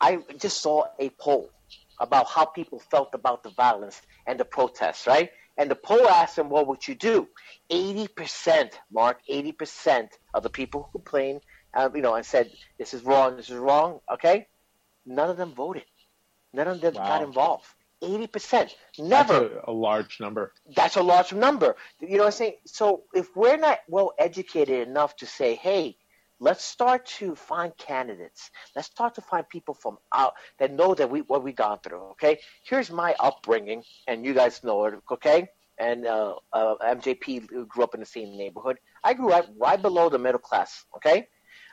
I 0.00 0.10
just 0.38 0.58
saw 0.60 0.84
a 0.98 1.08
poll 1.10 1.50
about 1.98 2.26
how 2.28 2.44
people 2.44 2.78
felt 2.78 3.10
about 3.14 3.42
the 3.42 3.50
violence 3.50 4.00
and 4.26 4.38
the 4.38 4.44
protests, 4.44 5.06
right? 5.06 5.30
And 5.58 5.70
the 5.70 5.76
poll 5.76 6.08
asked 6.08 6.36
them, 6.36 6.48
"What 6.48 6.66
would 6.66 6.86
you 6.88 6.94
do?" 6.94 7.28
Eighty 7.70 8.08
percent, 8.08 8.78
Mark. 8.90 9.20
Eighty 9.28 9.52
percent 9.52 10.10
of 10.34 10.42
the 10.42 10.50
people 10.50 10.88
who 10.92 10.98
complained, 10.98 11.42
uh, 11.74 11.90
you 11.94 12.02
know, 12.02 12.14
and 12.14 12.24
said, 12.24 12.50
"This 12.78 12.94
is 12.94 13.02
wrong. 13.02 13.36
This 13.36 13.50
is 13.50 13.56
wrong." 13.58 14.00
Okay. 14.12 14.46
None 15.04 15.30
of 15.30 15.36
them 15.36 15.52
voted. 15.54 15.84
None 16.52 16.68
of 16.68 16.80
them 16.80 16.94
Wow. 16.94 17.06
got 17.06 17.22
involved. 17.22 17.66
Eighty 18.02 18.26
percent. 18.26 18.74
That's 19.08 19.30
Never 19.30 19.58
a, 19.58 19.70
a 19.70 19.72
large 19.72 20.20
number. 20.20 20.52
that's 20.74 20.96
a 20.96 21.02
large 21.02 21.32
number. 21.32 21.76
You 22.00 22.16
know 22.16 22.24
what 22.24 22.26
I'm 22.26 22.32
saying? 22.32 22.56
So 22.66 23.04
if 23.14 23.28
we're 23.36 23.56
not 23.58 23.78
well 23.88 24.12
educated 24.18 24.88
enough 24.88 25.16
to 25.16 25.26
say, 25.26 25.54
hey, 25.54 25.96
let's 26.42 26.64
start 26.64 27.06
to 27.06 27.36
find 27.36 27.72
candidates. 27.78 28.50
Let's 28.74 28.88
start 28.88 29.14
to 29.14 29.20
find 29.20 29.48
people 29.48 29.74
from 29.74 29.96
out 30.12 30.34
that 30.58 30.72
know 30.72 30.94
that 30.94 31.08
we 31.08 31.20
what 31.22 31.42
we 31.44 31.52
gone 31.52 31.78
through. 31.82 32.04
Okay, 32.12 32.38
here's 32.64 32.90
my 32.90 33.14
upbringing, 33.20 33.82
and 34.08 34.26
you 34.26 34.34
guys 34.34 34.62
know 34.64 34.84
it. 34.86 34.94
Okay, 35.10 35.48
and 35.78 36.06
uh, 36.06 36.34
uh, 36.52 36.74
MJP 36.82 37.68
grew 37.68 37.84
up 37.84 37.94
in 37.94 38.00
the 38.00 38.06
same 38.06 38.36
neighborhood. 38.36 38.76
I 39.04 39.14
grew 39.14 39.32
up 39.32 39.46
right 39.56 39.80
below 39.80 40.08
the 40.08 40.18
middle 40.18 40.40
class. 40.40 40.84
Okay. 40.96 41.28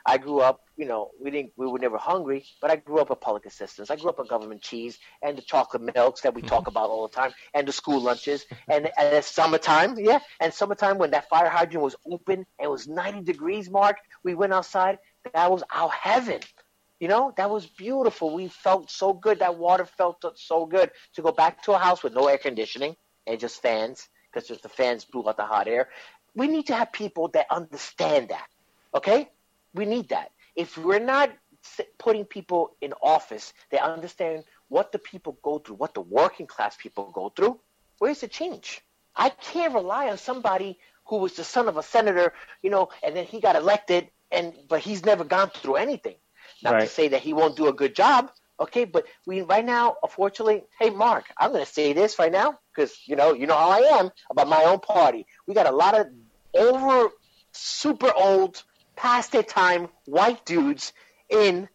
I 0.06 0.18
grew 0.18 0.40
up, 0.40 0.62
you 0.76 0.86
know, 0.86 1.10
we 1.20 1.30
didn't, 1.30 1.52
we 1.56 1.66
were 1.66 1.78
never 1.78 1.98
hungry, 1.98 2.44
but 2.60 2.70
I 2.70 2.76
grew 2.76 2.98
up 2.98 3.10
with 3.10 3.20
public 3.20 3.46
assistance. 3.46 3.90
I 3.90 3.96
grew 3.96 4.08
up 4.08 4.18
on 4.18 4.26
government 4.26 4.62
cheese 4.62 4.98
and 5.22 5.36
the 5.36 5.42
chocolate 5.42 5.94
milks 5.94 6.22
that 6.22 6.34
we 6.34 6.42
talk 6.42 6.66
about 6.66 6.90
all 6.90 7.06
the 7.06 7.14
time, 7.14 7.32
and 7.54 7.66
the 7.66 7.72
school 7.72 8.00
lunches, 8.00 8.46
and, 8.68 8.90
and 8.98 9.14
it's 9.14 9.30
summertime, 9.30 9.98
yeah, 9.98 10.20
and 10.40 10.52
summertime 10.52 10.98
when 10.98 11.10
that 11.10 11.28
fire 11.28 11.48
hydrant 11.48 11.82
was 11.82 11.96
open 12.10 12.38
and 12.38 12.46
it 12.66 12.70
was 12.70 12.88
90 12.88 13.22
degrees, 13.22 13.70
Mark, 13.70 13.96
we 14.24 14.34
went 14.34 14.52
outside. 14.52 14.98
That 15.34 15.50
was 15.50 15.62
our 15.72 15.90
heaven. 15.90 16.40
You 16.98 17.08
know, 17.08 17.32
that 17.36 17.48
was 17.48 17.66
beautiful. 17.66 18.34
We 18.34 18.48
felt 18.48 18.90
so 18.90 19.14
good. 19.14 19.38
That 19.38 19.56
water 19.56 19.86
felt 19.86 20.22
so 20.36 20.66
good 20.66 20.90
to 21.14 21.22
go 21.22 21.32
back 21.32 21.62
to 21.62 21.72
a 21.72 21.78
house 21.78 22.02
with 22.02 22.14
no 22.14 22.26
air 22.26 22.36
conditioning 22.36 22.94
and 23.26 23.40
just 23.40 23.62
fans 23.62 24.08
because 24.30 24.46
just 24.46 24.62
the 24.62 24.68
fans 24.68 25.04
blew 25.04 25.26
out 25.28 25.36
the 25.36 25.44
hot 25.44 25.66
air. 25.66 25.88
We 26.34 26.46
need 26.46 26.66
to 26.66 26.74
have 26.74 26.92
people 26.92 27.28
that 27.28 27.46
understand 27.50 28.28
that. 28.28 28.46
Okay, 28.94 29.30
we 29.74 29.84
need 29.84 30.08
that. 30.08 30.32
If 30.56 30.76
we're 30.76 30.98
not 30.98 31.30
putting 31.98 32.24
people 32.24 32.76
in 32.80 32.92
office 33.02 33.52
that 33.70 33.82
understand 33.82 34.44
what 34.68 34.92
the 34.92 34.98
people 34.98 35.38
go 35.42 35.58
through, 35.58 35.76
what 35.76 35.94
the 35.94 36.00
working 36.00 36.46
class 36.46 36.76
people 36.76 37.10
go 37.12 37.28
through, 37.30 37.60
where's 37.98 38.20
the 38.20 38.28
change? 38.28 38.82
I 39.14 39.30
can't 39.30 39.74
rely 39.74 40.08
on 40.08 40.18
somebody 40.18 40.78
who 41.06 41.16
was 41.16 41.34
the 41.34 41.44
son 41.44 41.68
of 41.68 41.76
a 41.76 41.82
senator, 41.82 42.32
you 42.62 42.70
know, 42.70 42.88
and 43.02 43.16
then 43.16 43.24
he 43.26 43.40
got 43.40 43.56
elected, 43.56 44.08
and 44.30 44.54
but 44.68 44.80
he's 44.80 45.04
never 45.04 45.24
gone 45.24 45.50
through 45.50 45.76
anything. 45.76 46.16
Not 46.62 46.80
to 46.80 46.86
say 46.86 47.08
that 47.08 47.20
he 47.20 47.32
won't 47.32 47.56
do 47.56 47.68
a 47.68 47.72
good 47.72 47.94
job, 47.94 48.30
okay, 48.60 48.84
but 48.84 49.06
we 49.26 49.42
right 49.42 49.64
now, 49.64 49.96
unfortunately, 50.02 50.64
hey 50.78 50.90
Mark, 50.90 51.24
I'm 51.38 51.52
going 51.52 51.64
to 51.64 51.70
say 51.70 51.92
this 51.92 52.18
right 52.18 52.30
now 52.30 52.58
because 52.74 52.96
you 53.06 53.16
know, 53.16 53.32
you 53.32 53.46
know 53.46 53.56
how 53.56 53.70
I 53.70 53.98
am 53.98 54.10
about 54.30 54.48
my 54.48 54.62
own 54.64 54.78
party. 54.80 55.26
We 55.46 55.54
got 55.54 55.66
a 55.66 55.72
lot 55.72 55.98
of 55.98 56.06
over 56.54 57.10
super 57.52 58.12
old, 58.16 58.62
past 59.00 59.32
their 59.32 59.42
time 59.42 59.88
white 60.04 60.44
dudes 60.44 60.92
in 61.30 61.68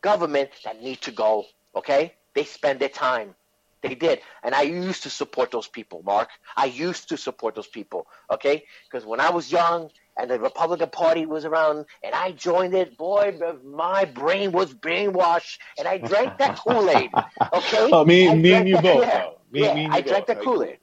government 0.00 0.50
that 0.64 0.80
need 0.82 1.00
to 1.02 1.10
go. 1.10 1.44
Okay, 1.74 2.14
they 2.34 2.44
spend 2.44 2.80
their 2.80 2.88
time. 2.88 3.34
They 3.82 3.94
did, 3.94 4.20
and 4.42 4.54
I 4.56 4.62
used 4.62 5.04
to 5.04 5.10
support 5.10 5.52
those 5.52 5.68
people, 5.68 6.02
Mark. 6.04 6.28
I 6.56 6.64
used 6.66 7.08
to 7.10 7.16
support 7.16 7.54
those 7.54 7.68
people. 7.68 8.06
Okay, 8.30 8.64
because 8.90 9.06
when 9.06 9.20
I 9.20 9.30
was 9.30 9.52
young 9.52 9.90
and 10.18 10.28
the 10.28 10.38
Republican 10.40 10.90
Party 10.90 11.26
was 11.26 11.44
around, 11.44 11.86
and 12.02 12.12
I 12.12 12.32
joined 12.32 12.74
it, 12.74 12.98
boy, 12.98 13.38
my 13.64 14.04
brain 14.04 14.50
was 14.50 14.74
brainwashed, 14.74 15.58
and 15.78 15.86
I 15.86 15.98
drank 15.98 16.38
that 16.38 16.56
Kool 16.64 16.90
Aid. 16.90 17.10
Okay, 17.54 17.88
Oh, 17.92 18.04
me, 18.04 18.28
I 18.28 18.34
me 18.34 18.52
and 18.52 18.68
you 18.68 18.78
both. 18.80 19.02
yeah. 19.06 19.26
Me, 19.52 19.60
yeah, 19.62 19.74
me 19.74 19.84
and 19.84 19.94
I 19.94 19.98
you 19.98 20.04
drank 20.10 20.26
both. 20.26 20.36
that 20.36 20.44
Kool 20.44 20.62
Aid. 20.64 20.78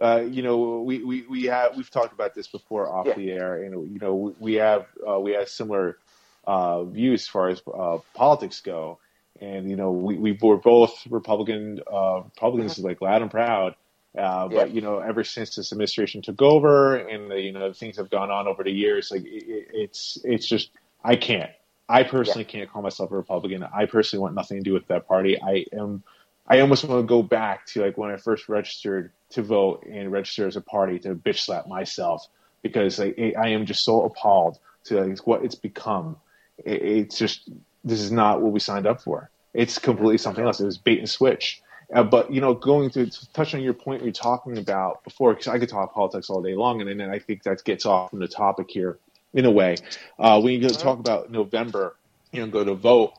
Uh, 0.00 0.20
you 0.20 0.42
know, 0.42 0.80
we, 0.80 1.02
we, 1.02 1.22
we 1.28 1.44
have 1.44 1.76
we've 1.76 1.90
talked 1.90 2.12
about 2.12 2.34
this 2.34 2.46
before 2.46 2.88
off 2.90 3.06
Yeah. 3.06 3.14
the 3.14 3.30
air, 3.32 3.62
and 3.62 3.92
you 3.92 3.98
know, 3.98 4.34
we, 4.38 4.54
have 4.54 4.86
uh, 5.08 5.18
we 5.18 5.32
have 5.32 5.48
similar 5.48 5.98
uh, 6.46 6.84
views 6.84 7.22
as 7.22 7.28
far 7.28 7.48
as 7.48 7.60
uh, 7.72 7.98
politics 8.14 8.60
go, 8.60 8.98
and 9.40 9.68
you 9.68 9.76
know, 9.76 9.90
we, 9.90 10.16
we 10.16 10.38
were 10.40 10.56
both 10.58 11.06
Republican 11.10 11.80
uh, 11.92 12.22
Republicans 12.36 12.78
like 12.78 13.00
loud 13.00 13.22
and 13.22 13.30
proud. 13.30 13.74
Uh, 14.16 14.48
Yeah. 14.50 14.58
but 14.60 14.70
you 14.72 14.80
know, 14.80 14.98
ever 15.00 15.22
since 15.24 15.54
this 15.56 15.72
administration 15.72 16.22
took 16.22 16.40
over, 16.42 16.96
and 16.96 17.30
the, 17.30 17.40
you 17.40 17.52
know, 17.52 17.72
things 17.72 17.96
have 17.98 18.10
gone 18.10 18.30
on 18.30 18.48
over 18.48 18.64
the 18.64 18.72
years, 18.72 19.10
like 19.10 19.24
it, 19.24 19.44
it- 19.48 19.68
it's 19.72 20.18
it's 20.24 20.48
just 20.48 20.70
I 21.04 21.16
can't. 21.16 21.50
I 21.88 22.02
personally 22.02 22.44
can't 22.44 22.70
call 22.70 22.82
myself 22.82 23.10
a 23.12 23.16
Republican. 23.16 23.62
I 23.64 23.86
personally 23.86 24.22
want 24.22 24.34
nothing 24.34 24.58
to 24.58 24.62
do 24.62 24.74
with 24.74 24.86
that 24.88 25.08
party. 25.08 25.40
I 25.42 25.64
am. 25.72 26.02
I 26.48 26.60
almost 26.60 26.84
want 26.84 27.02
to 27.02 27.06
go 27.06 27.22
back 27.22 27.66
to 27.66 27.82
like 27.82 27.98
when 27.98 28.10
I 28.10 28.16
first 28.16 28.48
registered 28.48 29.12
to 29.30 29.42
vote 29.42 29.84
and 29.84 30.10
register 30.10 30.46
as 30.46 30.56
a 30.56 30.62
party 30.62 30.98
to 31.00 31.14
bitch 31.14 31.40
slap 31.40 31.68
myself 31.68 32.26
because 32.62 32.98
like, 32.98 33.18
I 33.18 33.48
am 33.48 33.66
just 33.66 33.84
so 33.84 34.02
appalled 34.02 34.58
to 34.84 35.04
like, 35.04 35.26
what 35.26 35.44
it's 35.44 35.54
become. 35.54 36.16
It, 36.64 36.82
it's 36.82 37.18
just 37.18 37.50
this 37.84 38.00
is 38.00 38.10
not 38.10 38.40
what 38.40 38.52
we 38.52 38.60
signed 38.60 38.86
up 38.86 39.02
for. 39.02 39.30
It's 39.52 39.78
completely 39.78 40.18
something 40.18 40.44
else. 40.44 40.60
It 40.60 40.64
was 40.64 40.78
bait 40.78 40.98
and 40.98 41.08
switch. 41.08 41.62
Uh, 41.94 42.02
but 42.02 42.32
you 42.32 42.40
know, 42.40 42.54
going 42.54 42.90
to, 42.90 43.06
to 43.06 43.32
touch 43.32 43.54
on 43.54 43.60
your 43.60 43.74
point 43.74 44.02
you're 44.02 44.12
talking 44.12 44.58
about 44.58 45.04
before, 45.04 45.34
because 45.34 45.48
I 45.48 45.58
could 45.58 45.68
talk 45.68 45.94
politics 45.94 46.30
all 46.30 46.42
day 46.42 46.54
long, 46.54 46.80
and 46.80 47.00
then 47.00 47.10
I 47.10 47.18
think 47.18 47.42
that 47.44 47.62
gets 47.64 47.86
off 47.86 48.10
from 48.10 48.18
the 48.18 48.28
topic 48.28 48.70
here 48.70 48.98
in 49.32 49.44
a 49.44 49.50
way. 49.50 49.76
Uh, 50.18 50.40
when 50.40 50.60
you 50.60 50.68
talk 50.68 50.98
about 50.98 51.30
November, 51.30 51.96
you 52.32 52.40
know, 52.40 52.46
go 52.46 52.64
to 52.64 52.74
vote. 52.74 53.14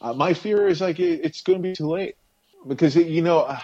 Uh, 0.00 0.12
my 0.12 0.34
fear 0.34 0.66
is 0.66 0.80
like 0.80 1.00
it, 1.00 1.20
it's 1.22 1.42
going 1.42 1.58
to 1.58 1.62
be 1.62 1.74
too 1.74 1.88
late 1.88 2.16
because 2.66 2.96
you 2.96 3.22
know 3.22 3.56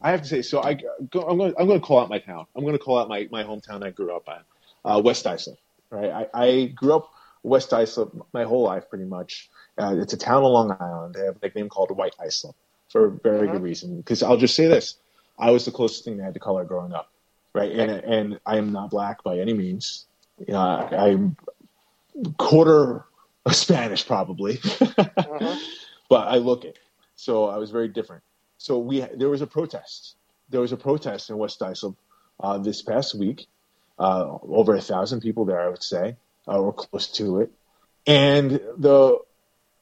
I 0.00 0.10
have 0.10 0.22
to 0.22 0.28
say. 0.28 0.42
So 0.42 0.62
I 0.62 0.74
go, 1.10 1.22
I'm 1.22 1.38
going. 1.38 1.54
I'm 1.58 1.66
going 1.66 1.80
to 1.80 1.86
call 1.86 2.00
out 2.00 2.08
my 2.08 2.18
town. 2.18 2.46
I'm 2.54 2.62
going 2.62 2.74
to 2.74 2.82
call 2.82 2.98
out 2.98 3.08
my 3.08 3.28
my 3.30 3.42
hometown 3.42 3.84
I 3.84 3.90
grew 3.90 4.14
up 4.14 4.28
in, 4.28 4.90
uh, 4.90 5.00
West 5.00 5.26
Islip. 5.26 5.58
Right. 5.90 6.10
I, 6.10 6.26
I 6.34 6.64
grew 6.66 6.96
up 6.96 7.12
West 7.42 7.72
Islip 7.72 8.12
my 8.32 8.44
whole 8.44 8.62
life 8.62 8.88
pretty 8.90 9.04
much. 9.04 9.50
Uh, 9.78 9.96
it's 9.98 10.12
a 10.12 10.16
town 10.16 10.42
on 10.42 10.52
Long 10.52 10.76
Island. 10.80 11.14
They 11.14 11.24
have 11.24 11.36
a 11.36 11.38
nickname 11.42 11.68
called 11.68 11.90
White 11.96 12.14
Islip 12.20 12.54
for 12.90 13.06
a 13.06 13.10
very 13.10 13.48
good 13.48 13.62
reason. 13.62 13.96
Because 13.96 14.22
I'll 14.22 14.36
just 14.36 14.54
say 14.54 14.66
this: 14.66 14.96
I 15.38 15.50
was 15.50 15.64
the 15.64 15.70
closest 15.70 16.04
thing 16.04 16.20
I 16.20 16.24
had 16.24 16.34
to 16.34 16.40
color 16.40 16.64
growing 16.64 16.92
up. 16.92 17.10
Right. 17.52 17.72
And 17.72 17.90
and 17.90 18.40
I 18.44 18.58
am 18.58 18.72
not 18.72 18.90
black 18.90 19.22
by 19.22 19.38
any 19.38 19.54
means. 19.54 20.06
Uh, 20.48 20.88
I'm 20.92 21.36
quarter 22.36 23.06
Spanish 23.50 24.06
probably. 24.06 24.60
but 26.08 26.28
I 26.28 26.36
look 26.36 26.64
it. 26.64 26.78
So 27.16 27.46
I 27.46 27.56
was 27.56 27.70
very 27.70 27.88
different. 27.88 28.22
So 28.66 28.78
we 28.78 28.98
there 28.98 29.28
was 29.28 29.42
a 29.42 29.46
protest. 29.46 30.16
There 30.50 30.60
was 30.60 30.72
a 30.72 30.76
protest 30.76 31.30
in 31.30 31.38
West 31.38 31.62
Islip 31.62 31.94
uh, 32.40 32.58
this 32.58 32.82
past 32.82 33.14
week. 33.14 33.46
Uh, 33.96 34.38
over 34.42 34.74
a 34.74 34.80
thousand 34.80 35.20
people 35.20 35.44
there, 35.44 35.60
I 35.60 35.68
would 35.68 35.84
say, 35.84 36.16
uh, 36.48 36.58
or 36.58 36.72
close 36.72 37.06
to 37.12 37.42
it. 37.42 37.52
And 38.08 38.50
the 38.76 39.20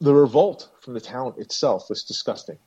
the 0.03 0.15
revolt 0.15 0.69
from 0.83 0.93
the 0.93 1.01
town 1.01 1.33
itself 1.39 1.89
was 1.89 2.05
disgusting. 2.05 2.59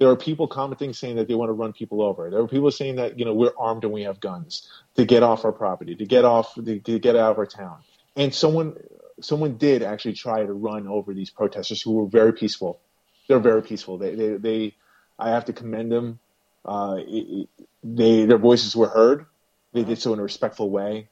There 0.00 0.08
were 0.08 0.16
people 0.16 0.48
commenting 0.48 0.94
saying 0.94 1.14
that 1.14 1.28
they 1.28 1.36
want 1.36 1.50
to 1.50 1.52
run 1.52 1.72
people 1.72 2.02
over. 2.02 2.28
There 2.28 2.42
were 2.42 2.48
people 2.48 2.72
saying 2.72 2.96
that 2.96 3.16
you 3.20 3.24
know 3.24 3.32
we're 3.32 3.56
armed 3.56 3.84
and 3.84 3.92
we 3.92 4.02
have 4.02 4.18
guns 4.18 4.68
to 4.96 5.04
get 5.04 5.22
off 5.22 5.44
our 5.44 5.52
property, 5.52 5.94
to 5.94 6.06
get 6.06 6.24
off, 6.24 6.56
to, 6.56 6.80
to 6.80 6.98
get 6.98 7.14
out 7.14 7.30
of 7.30 7.38
our 7.38 7.46
town. 7.46 7.78
And 8.16 8.34
someone 8.34 8.78
someone 9.20 9.58
did 9.58 9.84
actually 9.84 10.14
try 10.14 10.44
to 10.44 10.52
run 10.52 10.88
over 10.88 11.14
these 11.14 11.30
protesters 11.30 11.80
who 11.80 11.92
were 11.92 12.06
very 12.06 12.32
peaceful. 12.32 12.80
They're 13.28 13.38
very 13.38 13.62
peaceful. 13.62 13.98
They 13.98 14.16
they, 14.16 14.30
they 14.48 14.74
I 15.22 15.30
have 15.30 15.46
to 15.46 15.52
commend 15.52 15.92
them. 15.92 16.18
Uh, 16.64 16.96
it, 16.98 17.48
it, 17.58 17.68
they 17.82 18.26
their 18.26 18.38
voices 18.38 18.76
were 18.76 18.88
heard. 18.88 19.26
They 19.72 19.84
did 19.84 19.98
so 19.98 20.12
in 20.12 20.18
a 20.18 20.22
respectful 20.22 20.70
way. 20.70 21.08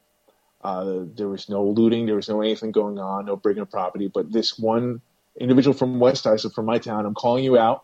Uh, 0.63 1.05
there 1.15 1.27
was 1.27 1.49
no 1.49 1.65
looting. 1.65 2.05
There 2.05 2.15
was 2.15 2.29
no 2.29 2.41
anything 2.41 2.71
going 2.71 2.99
on. 2.99 3.25
No 3.25 3.35
breaking 3.35 3.63
of 3.63 3.71
property. 3.71 4.07
But 4.07 4.31
this 4.31 4.59
one 4.59 5.01
individual 5.39 5.73
from 5.73 5.99
West 5.99 6.27
Islip, 6.27 6.53
from 6.53 6.65
my 6.65 6.77
town, 6.77 7.05
I'm 7.05 7.15
calling 7.15 7.43
you 7.43 7.57
out. 7.57 7.83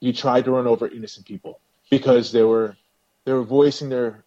You 0.00 0.12
tried 0.12 0.44
to 0.46 0.52
run 0.52 0.66
over 0.66 0.88
innocent 0.88 1.26
people 1.26 1.60
because 1.90 2.32
they 2.32 2.42
were 2.42 2.76
they 3.24 3.32
were 3.32 3.42
voicing 3.44 3.88
their 3.88 4.24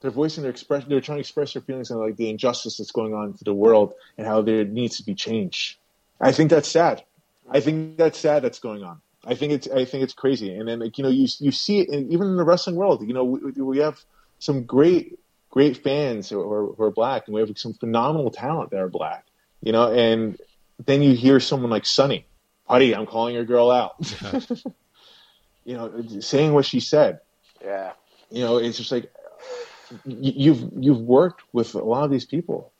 they're 0.00 0.10
voicing 0.10 0.42
their 0.42 0.50
expression. 0.50 0.88
They're 0.88 1.00
trying 1.00 1.16
to 1.16 1.20
express 1.20 1.52
their 1.52 1.62
feelings 1.62 1.90
on 1.90 1.98
like 1.98 2.16
the 2.16 2.30
injustice 2.30 2.78
that's 2.78 2.92
going 2.92 3.14
on 3.14 3.34
to 3.34 3.44
the 3.44 3.54
world 3.54 3.94
and 4.16 4.26
how 4.26 4.42
there 4.42 4.64
needs 4.64 4.96
to 4.96 5.04
be 5.04 5.14
change. 5.14 5.78
I 6.20 6.32
think 6.32 6.50
that's 6.50 6.68
sad. 6.68 7.04
I 7.50 7.60
think 7.60 7.96
that's 7.96 8.18
sad 8.18 8.42
that's 8.42 8.60
going 8.60 8.82
on. 8.82 9.00
I 9.24 9.34
think 9.34 9.52
it's 9.52 9.68
I 9.68 9.84
think 9.84 10.02
it's 10.02 10.14
crazy. 10.14 10.54
And 10.54 10.68
then 10.68 10.80
like 10.80 10.98
you 10.98 11.04
know 11.04 11.10
you 11.10 11.28
you 11.38 11.52
see 11.52 11.80
it 11.80 11.88
in, 11.88 12.10
even 12.12 12.28
in 12.28 12.36
the 12.36 12.44
wrestling 12.44 12.76
world. 12.76 13.06
You 13.06 13.12
know 13.12 13.24
we, 13.24 13.50
we 13.50 13.78
have 13.78 14.02
some 14.38 14.64
great 14.64 15.18
great 15.50 15.82
fans 15.82 16.28
who 16.28 16.40
are, 16.40 16.66
who 16.66 16.82
are 16.82 16.90
black, 16.90 17.26
and 17.26 17.34
we 17.34 17.40
have 17.40 17.58
some 17.58 17.74
phenomenal 17.74 18.30
talent 18.30 18.70
that 18.70 18.80
are 18.80 18.88
black. 18.88 19.26
You 19.62 19.72
know, 19.72 19.92
and 19.92 20.38
then 20.86 21.02
you 21.02 21.14
hear 21.14 21.40
someone 21.40 21.70
like 21.70 21.84
Sunny, 21.84 22.26
Putty, 22.66 22.94
I'm 22.94 23.06
calling 23.06 23.34
your 23.34 23.44
girl 23.44 23.70
out. 23.70 23.96
you 25.64 25.74
know, 25.76 26.02
saying 26.20 26.54
what 26.54 26.64
she 26.64 26.80
said. 26.80 27.20
Yeah. 27.62 27.92
You 28.30 28.42
know, 28.44 28.56
it's 28.56 28.78
just 28.78 28.92
like 28.92 29.12
you've 30.06 30.70
you've 30.78 31.00
worked 31.00 31.42
with 31.52 31.74
a 31.74 31.84
lot 31.84 32.04
of 32.04 32.10
these 32.10 32.24
people. 32.24 32.72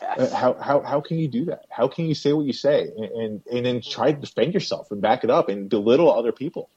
Yes. 0.00 0.32
Uh, 0.32 0.36
how 0.36 0.52
how 0.54 0.80
how 0.82 1.00
can 1.00 1.18
you 1.18 1.28
do 1.28 1.46
that? 1.46 1.64
How 1.70 1.88
can 1.88 2.04
you 2.06 2.14
say 2.14 2.32
what 2.32 2.44
you 2.44 2.52
say 2.52 2.82
and 2.96 3.04
and, 3.04 3.42
and 3.50 3.66
then 3.66 3.80
try 3.80 4.12
to 4.12 4.20
defend 4.20 4.52
yourself 4.52 4.90
and 4.90 5.00
back 5.00 5.24
it 5.24 5.30
up 5.30 5.48
and 5.48 5.68
belittle 5.70 6.12
other 6.12 6.32
people? 6.32 6.68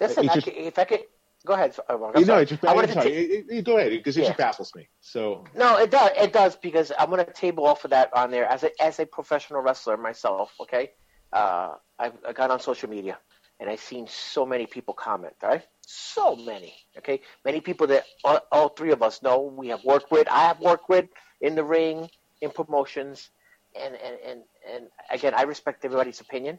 Listen, 0.00 0.28
I 0.28 0.34
just- 0.34 0.46
could- 0.46 0.56
if 0.56 0.78
I 0.78 0.84
could 0.84 1.04
go 1.46 1.52
ahead. 1.54 1.76
Mark, 1.88 2.14
I'm 2.16 2.20
You 2.20 2.26
know, 2.26 2.38
it 2.38 2.46
just 2.46 2.64
I 2.64 2.74
wanted 2.74 2.88
to 2.88 2.94
ta- 2.94 3.00
it- 3.02 3.46
it- 3.48 3.64
go 3.64 3.78
ahead 3.78 3.90
because 3.92 4.16
it 4.16 4.22
Yeah. 4.22 4.28
just 4.28 4.38
baffles 4.38 4.74
me. 4.74 4.88
So 5.00 5.44
No, 5.54 5.76
it 5.78 5.90
does. 5.90 6.10
It 6.16 6.32
does 6.32 6.56
because 6.56 6.90
I'm 6.98 7.10
going 7.10 7.24
to 7.24 7.32
table 7.32 7.64
off 7.66 7.84
of 7.84 7.90
that 7.90 8.12
on 8.12 8.30
there 8.30 8.46
as 8.46 8.64
a 8.64 8.82
as 8.82 8.98
a 8.98 9.06
professional 9.06 9.60
wrestler 9.60 9.96
myself. 9.96 10.52
Okay, 10.60 10.90
uh, 11.32 11.74
I've, 11.98 12.14
I 12.26 12.32
got 12.32 12.50
on 12.50 12.58
social 12.60 12.90
media 12.90 13.18
and 13.60 13.70
I've 13.70 13.80
seen 13.80 14.08
so 14.08 14.44
many 14.44 14.66
people 14.66 14.94
comment. 14.94 15.34
Right, 15.40 15.62
so 15.82 16.34
many. 16.34 16.74
Okay, 16.98 17.20
many 17.44 17.60
people 17.60 17.86
that 17.88 18.04
all, 18.24 18.40
all 18.50 18.68
three 18.70 18.90
of 18.90 19.00
us 19.02 19.22
know 19.22 19.42
we 19.42 19.68
have 19.68 19.84
worked 19.84 20.10
with. 20.10 20.26
I 20.28 20.46
have 20.48 20.58
worked 20.60 20.88
with 20.88 21.06
in 21.40 21.54
the 21.54 21.62
ring, 21.64 22.10
in 22.40 22.50
promotions, 22.50 23.30
and 23.74 23.94
and 23.94 24.16
and 24.26 24.40
and 24.72 24.86
again, 25.10 25.34
I 25.34 25.42
respect 25.42 25.84
everybody's 25.84 26.20
opinion. 26.20 26.58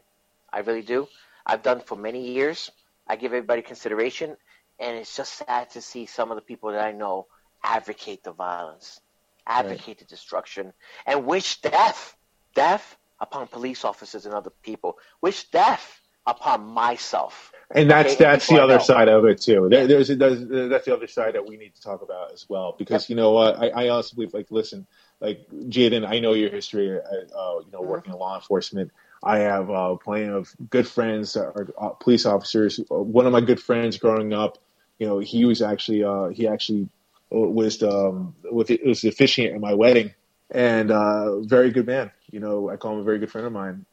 I 0.52 0.60
really 0.60 0.82
do. 0.82 1.08
I've 1.44 1.62
done 1.62 1.80
for 1.80 1.96
many 1.96 2.32
years. 2.32 2.70
I 3.06 3.16
give 3.16 3.32
everybody 3.32 3.62
consideration, 3.62 4.36
and 4.80 4.96
it's 4.96 5.16
just 5.16 5.34
sad 5.34 5.70
to 5.70 5.80
see 5.80 6.06
some 6.06 6.30
of 6.30 6.36
the 6.36 6.42
people 6.42 6.72
that 6.72 6.84
I 6.84 6.92
know 6.92 7.26
advocate 7.62 8.24
the 8.24 8.32
violence, 8.32 9.00
advocate 9.46 9.98
the 9.98 10.04
destruction, 10.04 10.72
and 11.06 11.26
wish 11.26 11.60
death, 11.60 12.16
death 12.54 12.96
upon 13.20 13.46
police 13.46 13.84
officers 13.84 14.26
and 14.26 14.34
other 14.34 14.50
people. 14.62 14.98
Wish 15.20 15.44
death 15.50 16.00
upon 16.26 16.66
myself. 16.66 17.52
and 17.70 17.90
that's 17.90 18.14
Okay, 18.14 18.24
that's 18.24 18.48
the 18.48 18.60
other 18.60 18.80
side 18.80 19.08
of 19.08 19.24
it 19.24 19.40
too. 19.40 19.68
There, 19.70 19.86
there's, 19.86 20.08
there's 20.08 20.68
that's 20.70 20.84
the 20.84 20.94
other 20.94 21.06
side 21.06 21.34
that 21.34 21.46
we 21.46 21.56
need 21.56 21.74
to 21.74 21.80
talk 21.80 22.02
about 22.02 22.32
as 22.32 22.46
well 22.48 22.74
because 22.76 23.08
you 23.08 23.16
know 23.16 23.32
what 23.32 23.58
I, 23.58 23.68
I 23.68 23.88
honestly 23.88 24.16
believe 24.16 24.34
like 24.34 24.50
listen 24.50 24.86
like 25.20 25.46
Jaden 25.50 26.06
I 26.06 26.18
know 26.20 26.34
your 26.34 26.50
history 26.50 26.90
uh, 26.98 27.02
uh, 27.02 27.60
you 27.64 27.70
know 27.72 27.80
Mhm. 27.80 27.86
working 27.86 28.12
in 28.12 28.18
law 28.18 28.34
enforcement. 28.36 28.90
I 29.22 29.38
have 29.38 29.70
uh, 29.70 29.96
plenty 29.96 30.28
of 30.28 30.54
good 30.70 30.86
friends 30.86 31.34
that 31.34 31.46
are 31.46 31.68
uh, 31.78 31.88
police 31.90 32.26
officers. 32.26 32.80
Uh, 32.90 32.96
one 33.02 33.26
of 33.26 33.32
my 33.32 33.40
good 33.40 33.60
friends 33.60 33.98
growing 33.98 34.32
up 34.32 34.58
you 34.98 35.06
know 35.06 35.18
he 35.18 35.44
was 35.44 35.62
actually 35.62 36.04
uh, 36.04 36.28
he 36.28 36.46
actually 36.48 36.88
was 37.30 37.82
um, 37.82 38.34
with 38.50 38.70
it 38.70 38.84
was 38.86 39.02
the 39.02 39.08
officiant 39.08 39.54
at 39.54 39.60
my 39.60 39.74
wedding. 39.74 40.12
And 40.50 40.90
uh, 40.90 41.40
very 41.40 41.70
good 41.70 41.86
man. 41.86 42.10
You 42.30 42.40
know 42.40 42.70
I 42.70 42.76
call 42.76 42.94
him 42.94 43.00
a 43.00 43.04
very 43.04 43.18
good 43.18 43.30
friend 43.30 43.46
of 43.46 43.52
mine. 43.52 43.84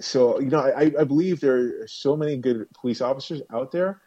So 0.00 0.40
you 0.40 0.48
know 0.50 0.60
I, 0.60 0.92
I 0.98 1.04
believe 1.04 1.40
there 1.40 1.82
are 1.82 1.88
so 1.88 2.16
many 2.16 2.36
good 2.36 2.66
police 2.80 3.00
officers 3.00 3.42
out 3.52 3.72
there. 3.72 4.00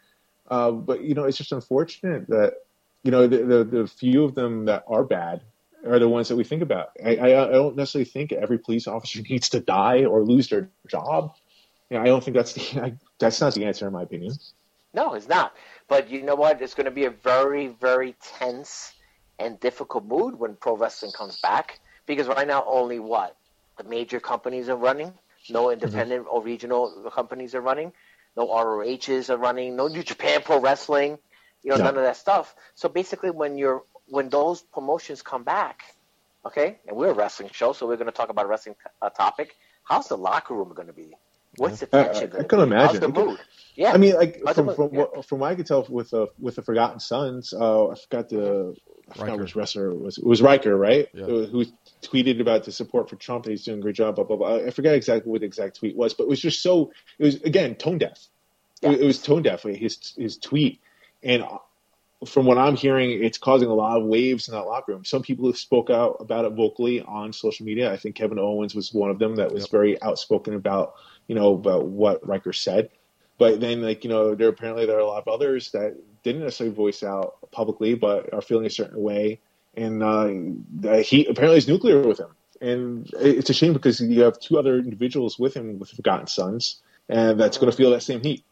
Uh, 0.48 0.72
but 0.72 1.02
you 1.02 1.14
know 1.14 1.24
it's 1.24 1.38
just 1.38 1.52
unfortunate 1.52 2.28
that 2.28 2.54
you 3.02 3.10
know 3.10 3.26
the, 3.26 3.38
the 3.38 3.64
the 3.64 3.86
few 3.86 4.24
of 4.24 4.34
them 4.34 4.66
that 4.66 4.84
are 4.88 5.04
bad 5.04 5.42
are 5.86 5.98
the 5.98 6.08
ones 6.08 6.28
that 6.28 6.36
we 6.36 6.44
think 6.44 6.62
about 6.62 6.90
I, 7.04 7.16
I, 7.16 7.48
I 7.48 7.52
don't 7.52 7.76
necessarily 7.76 8.04
think 8.04 8.32
every 8.32 8.58
police 8.58 8.86
officer 8.86 9.20
needs 9.30 9.48
to 9.50 9.60
die 9.60 10.04
or 10.04 10.22
lose 10.24 10.48
their 10.48 10.70
job 10.88 11.34
you 11.90 11.96
know, 11.96 12.02
I 12.02 12.06
don't 12.06 12.22
think 12.22 12.36
that's 12.36 12.52
the 12.52 12.80
I, 12.82 12.94
that's 13.18 13.40
not 13.40 13.54
the 13.54 13.64
answer 13.64 13.86
in 13.86 13.92
my 13.92 14.02
opinion 14.02 14.32
No, 14.92 15.14
it's 15.14 15.28
not. 15.28 15.54
But 15.88 16.10
you 16.10 16.22
know 16.22 16.34
what? 16.34 16.62
It's 16.62 16.74
going 16.74 16.86
to 16.86 16.90
be 16.90 17.04
a 17.04 17.10
very, 17.10 17.68
very 17.68 18.16
tense 18.22 18.92
and 19.38 19.58
difficult 19.60 20.04
mood 20.04 20.38
when 20.38 20.56
pro 20.56 20.76
wrestling 20.76 21.12
comes 21.12 21.38
back 21.40 21.80
because 22.06 22.28
right 22.28 22.46
now 22.46 22.64
only 22.66 22.98
what 22.98 23.36
the 23.78 23.84
major 23.84 24.20
companies 24.20 24.68
are 24.68 24.76
running. 24.76 25.12
No 25.48 25.64
mm-hmm. 25.64 25.82
independent 25.82 26.26
or 26.30 26.42
regional 26.42 27.10
companies 27.12 27.54
are 27.54 27.60
running. 27.60 27.92
No 28.36 28.48
ROHs 28.48 29.30
are 29.30 29.36
running. 29.36 29.76
No 29.76 29.88
New 29.88 30.02
Japan 30.02 30.42
Pro 30.44 30.60
Wrestling. 30.60 31.18
You 31.62 31.70
know, 31.70 31.76
No. 31.76 31.84
none 31.84 31.96
of 31.96 32.04
that 32.04 32.16
stuff. 32.16 32.54
So 32.74 32.88
basically, 32.88 33.30
when 33.30 33.58
you're 33.58 33.82
when 34.10 34.28
those 34.28 34.60
promotions 34.62 35.22
come 35.22 35.44
back, 35.44 35.82
okay, 36.44 36.78
and 36.86 36.96
we're 36.96 37.10
a 37.10 37.14
wrestling 37.14 37.50
show, 37.52 37.72
so 37.72 37.86
we're 37.86 37.96
going 37.96 38.06
to 38.06 38.12
talk 38.12 38.28
about 38.28 38.44
a 38.44 38.48
wrestling 38.48 38.76
uh, 39.00 39.10
topic. 39.10 39.56
How's 39.84 40.08
the 40.08 40.16
locker 40.16 40.54
room 40.54 40.72
going 40.74 40.88
to 40.88 40.92
be? 40.92 41.14
What's 41.56 41.80
the 41.80 41.88
I- 41.92 42.00
I- 42.00 42.04
tension 42.04 42.24
I 42.24 42.42
going 42.42 42.42
to 42.42 42.48
can? 42.48 42.58
How's 42.72 42.94
imagine. 42.96 43.00
the 43.00 43.08
mood? 43.08 43.38
Yeah, 43.74 43.92
I 43.92 43.96
mean, 43.96 44.14
like 44.14 44.42
I 44.46 44.52
from 44.52 44.74
from 44.74 44.90
yeah. 44.92 45.00
what 45.00 45.26
from 45.26 45.38
what 45.38 45.52
I 45.52 45.54
could 45.54 45.66
tell 45.66 45.86
with 45.88 46.10
the 46.10 46.26
with 46.38 46.56
the 46.56 46.62
Forgotten 46.62 47.00
Sons, 47.00 47.54
uh, 47.54 47.88
I 47.88 47.94
forgot 47.94 48.28
the 48.28 48.76
I 49.10 49.14
forgot 49.14 49.38
which 49.38 49.56
wrestler 49.56 49.90
it 49.90 49.98
was. 49.98 50.18
It 50.18 50.26
was 50.26 50.42
Ryker, 50.42 50.76
right? 50.76 51.08
Yeah. 51.14 51.24
Who 51.24 51.46
who 51.46 51.64
tweeted 52.02 52.40
about 52.40 52.64
the 52.64 52.72
support 52.72 53.08
for 53.08 53.16
Trump. 53.16 53.46
He's 53.46 53.64
doing 53.64 53.78
a 53.78 53.82
great 53.82 53.94
job. 53.94 54.16
Blah 54.16 54.24
blah 54.24 54.36
blah. 54.36 54.56
I 54.56 54.70
forget 54.70 54.94
exactly 54.94 55.30
what 55.30 55.40
the 55.40 55.46
exact 55.46 55.76
tweet 55.76 55.96
was, 55.96 56.14
but 56.14 56.24
it 56.24 56.28
was 56.28 56.40
just 56.40 56.62
so. 56.62 56.92
It 57.18 57.24
was 57.24 57.42
again 57.42 57.74
tone 57.76 57.98
deaf. 57.98 58.18
Yeah. 58.82 58.90
It, 58.90 59.00
it 59.00 59.04
was 59.06 59.22
tone 59.22 59.42
deaf. 59.42 59.62
His 59.62 60.14
his 60.16 60.36
tweet, 60.36 60.80
and 61.22 61.44
from 62.26 62.44
what 62.46 62.58
I'm 62.58 62.76
hearing, 62.76 63.10
it's 63.24 63.38
causing 63.38 63.68
a 63.68 63.74
lot 63.74 63.96
of 63.98 64.04
waves 64.06 64.48
in 64.48 64.54
that 64.54 64.64
locker 64.64 64.92
room. 64.92 65.04
Some 65.04 65.22
people 65.22 65.46
have 65.46 65.56
spoke 65.56 65.88
out 65.90 66.16
about 66.20 66.44
it 66.44 66.52
vocally 66.52 67.00
on 67.02 67.32
social 67.32 67.64
media. 67.64 67.92
I 67.92 67.96
think 67.96 68.14
Kevin 68.14 68.38
Owens 68.38 68.74
was 68.74 68.92
one 68.92 69.10
of 69.10 69.18
them 69.18 69.36
that 69.36 69.52
was 69.52 69.62
Yep. 69.64 69.70
very 69.70 70.02
outspoken 70.02 70.54
about 70.54 70.94
you 71.28 71.34
know 71.34 71.54
about 71.54 71.86
what 71.86 72.26
Ryker 72.26 72.52
said. 72.52 72.90
But 73.38 73.60
then, 73.60 73.80
like 73.80 74.04
you 74.04 74.10
know, 74.10 74.34
there 74.34 74.48
apparently 74.48 74.84
there 74.84 74.96
are 74.96 75.00
a 75.00 75.06
lot 75.06 75.22
of 75.26 75.28
others 75.28 75.70
that 75.70 75.96
didn't 76.22 76.42
necessarily 76.42 76.74
voice 76.74 77.02
out 77.02 77.36
publicly, 77.52 77.94
but 77.94 78.32
are 78.34 78.42
feeling 78.42 78.66
a 78.66 78.70
certain 78.70 79.00
way. 79.00 79.40
And 79.74 80.02
uh, 80.02 80.98
he 80.98 81.24
apparently 81.26 81.56
is 81.58 81.68
nuclear 81.68 82.06
with 82.06 82.18
him, 82.18 82.34
and 82.60 83.08
it's 83.18 83.48
a 83.48 83.54
shame 83.54 83.72
because 83.72 84.00
you 84.00 84.22
have 84.22 84.38
two 84.38 84.58
other 84.58 84.78
individuals 84.78 85.38
with 85.38 85.54
him 85.54 85.78
with 85.78 85.90
Forgotten 85.90 86.26
Sons, 86.26 86.82
and 87.08 87.40
that's 87.40 87.56
going 87.56 87.70
to 87.70 87.76
feel 87.76 87.92
that 87.92 88.02
same 88.02 88.20
heat. 88.22 88.44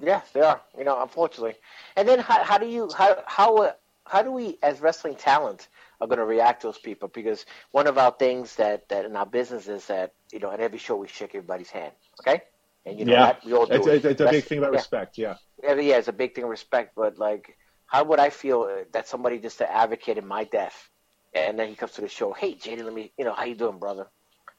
Yeah, 0.00 0.22
they 0.32 0.40
are. 0.40 0.60
You 0.76 0.84
know, 0.84 1.00
unfortunately. 1.00 1.54
And 1.96 2.08
then 2.08 2.18
how, 2.18 2.42
how 2.42 2.58
do 2.58 2.66
you 2.66 2.90
how 2.96 3.22
how 3.26 3.56
uh, 3.56 3.72
how 4.06 4.22
do 4.22 4.30
we 4.30 4.58
as 4.62 4.80
wrestling 4.80 5.14
talent 5.14 5.68
are 6.00 6.06
going 6.06 6.18
to 6.18 6.24
react 6.24 6.62
to 6.62 6.68
those 6.68 6.78
people? 6.78 7.08
Because 7.08 7.46
one 7.70 7.86
of 7.86 7.96
our 7.98 8.10
things 8.10 8.56
that 8.56 8.88
that 8.88 9.04
in 9.04 9.16
our 9.16 9.26
business 9.26 9.68
is 9.68 9.86
that 9.86 10.12
you 10.32 10.40
know 10.40 10.50
at 10.50 10.60
every 10.60 10.78
show 10.78 10.96
we 10.96 11.08
shake 11.08 11.34
everybody's 11.34 11.70
hand. 11.70 11.92
Okay, 12.20 12.42
and 12.84 12.98
you 12.98 13.04
know 13.04 13.12
yeah, 13.12 13.26
that 13.26 13.44
we 13.44 13.52
all 13.52 13.66
do 13.66 13.74
it's, 13.74 13.86
it. 13.86 13.94
it's, 13.94 14.04
it's 14.04 14.20
a 14.20 14.30
big 14.30 14.44
thing 14.44 14.58
about 14.58 14.72
yeah. 14.72 14.78
respect. 14.78 15.18
Yeah, 15.18 15.34
Yeah, 15.62 15.74
yeah, 15.74 15.96
it's 15.96 16.08
a 16.08 16.12
big 16.12 16.34
thing 16.34 16.44
of 16.44 16.50
respect, 16.50 16.94
but 16.96 17.18
like, 17.18 17.56
how 17.86 18.04
would 18.04 18.18
I 18.18 18.30
feel 18.30 18.62
uh, 18.62 18.84
that 18.92 19.08
somebody 19.08 19.38
just 19.38 19.58
to 19.58 19.72
advocate 19.72 20.18
in 20.18 20.26
my 20.26 20.44
death, 20.44 20.90
and 21.32 21.58
then 21.58 21.68
he 21.68 21.74
comes 21.74 21.92
to 21.92 22.00
the 22.00 22.08
show, 22.08 22.32
hey, 22.32 22.54
Jaden, 22.54 22.84
let 22.84 22.94
me, 22.94 23.12
you 23.16 23.24
know, 23.24 23.32
how 23.32 23.44
you 23.44 23.54
doing, 23.54 23.78
brother? 23.78 24.06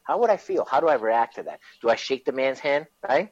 How 0.04 0.20
would 0.20 0.30
I 0.30 0.38
feel? 0.38 0.66
How 0.66 0.80
do 0.80 0.88
I 0.88 0.96
react 0.96 1.36
to 1.36 1.44
that? 1.44 1.60
Do 1.82 1.90
I 1.90 1.96
shake 1.96 2.26
the 2.26 2.32
man's 2.32 2.60
hand, 2.60 2.88
right? 3.08 3.32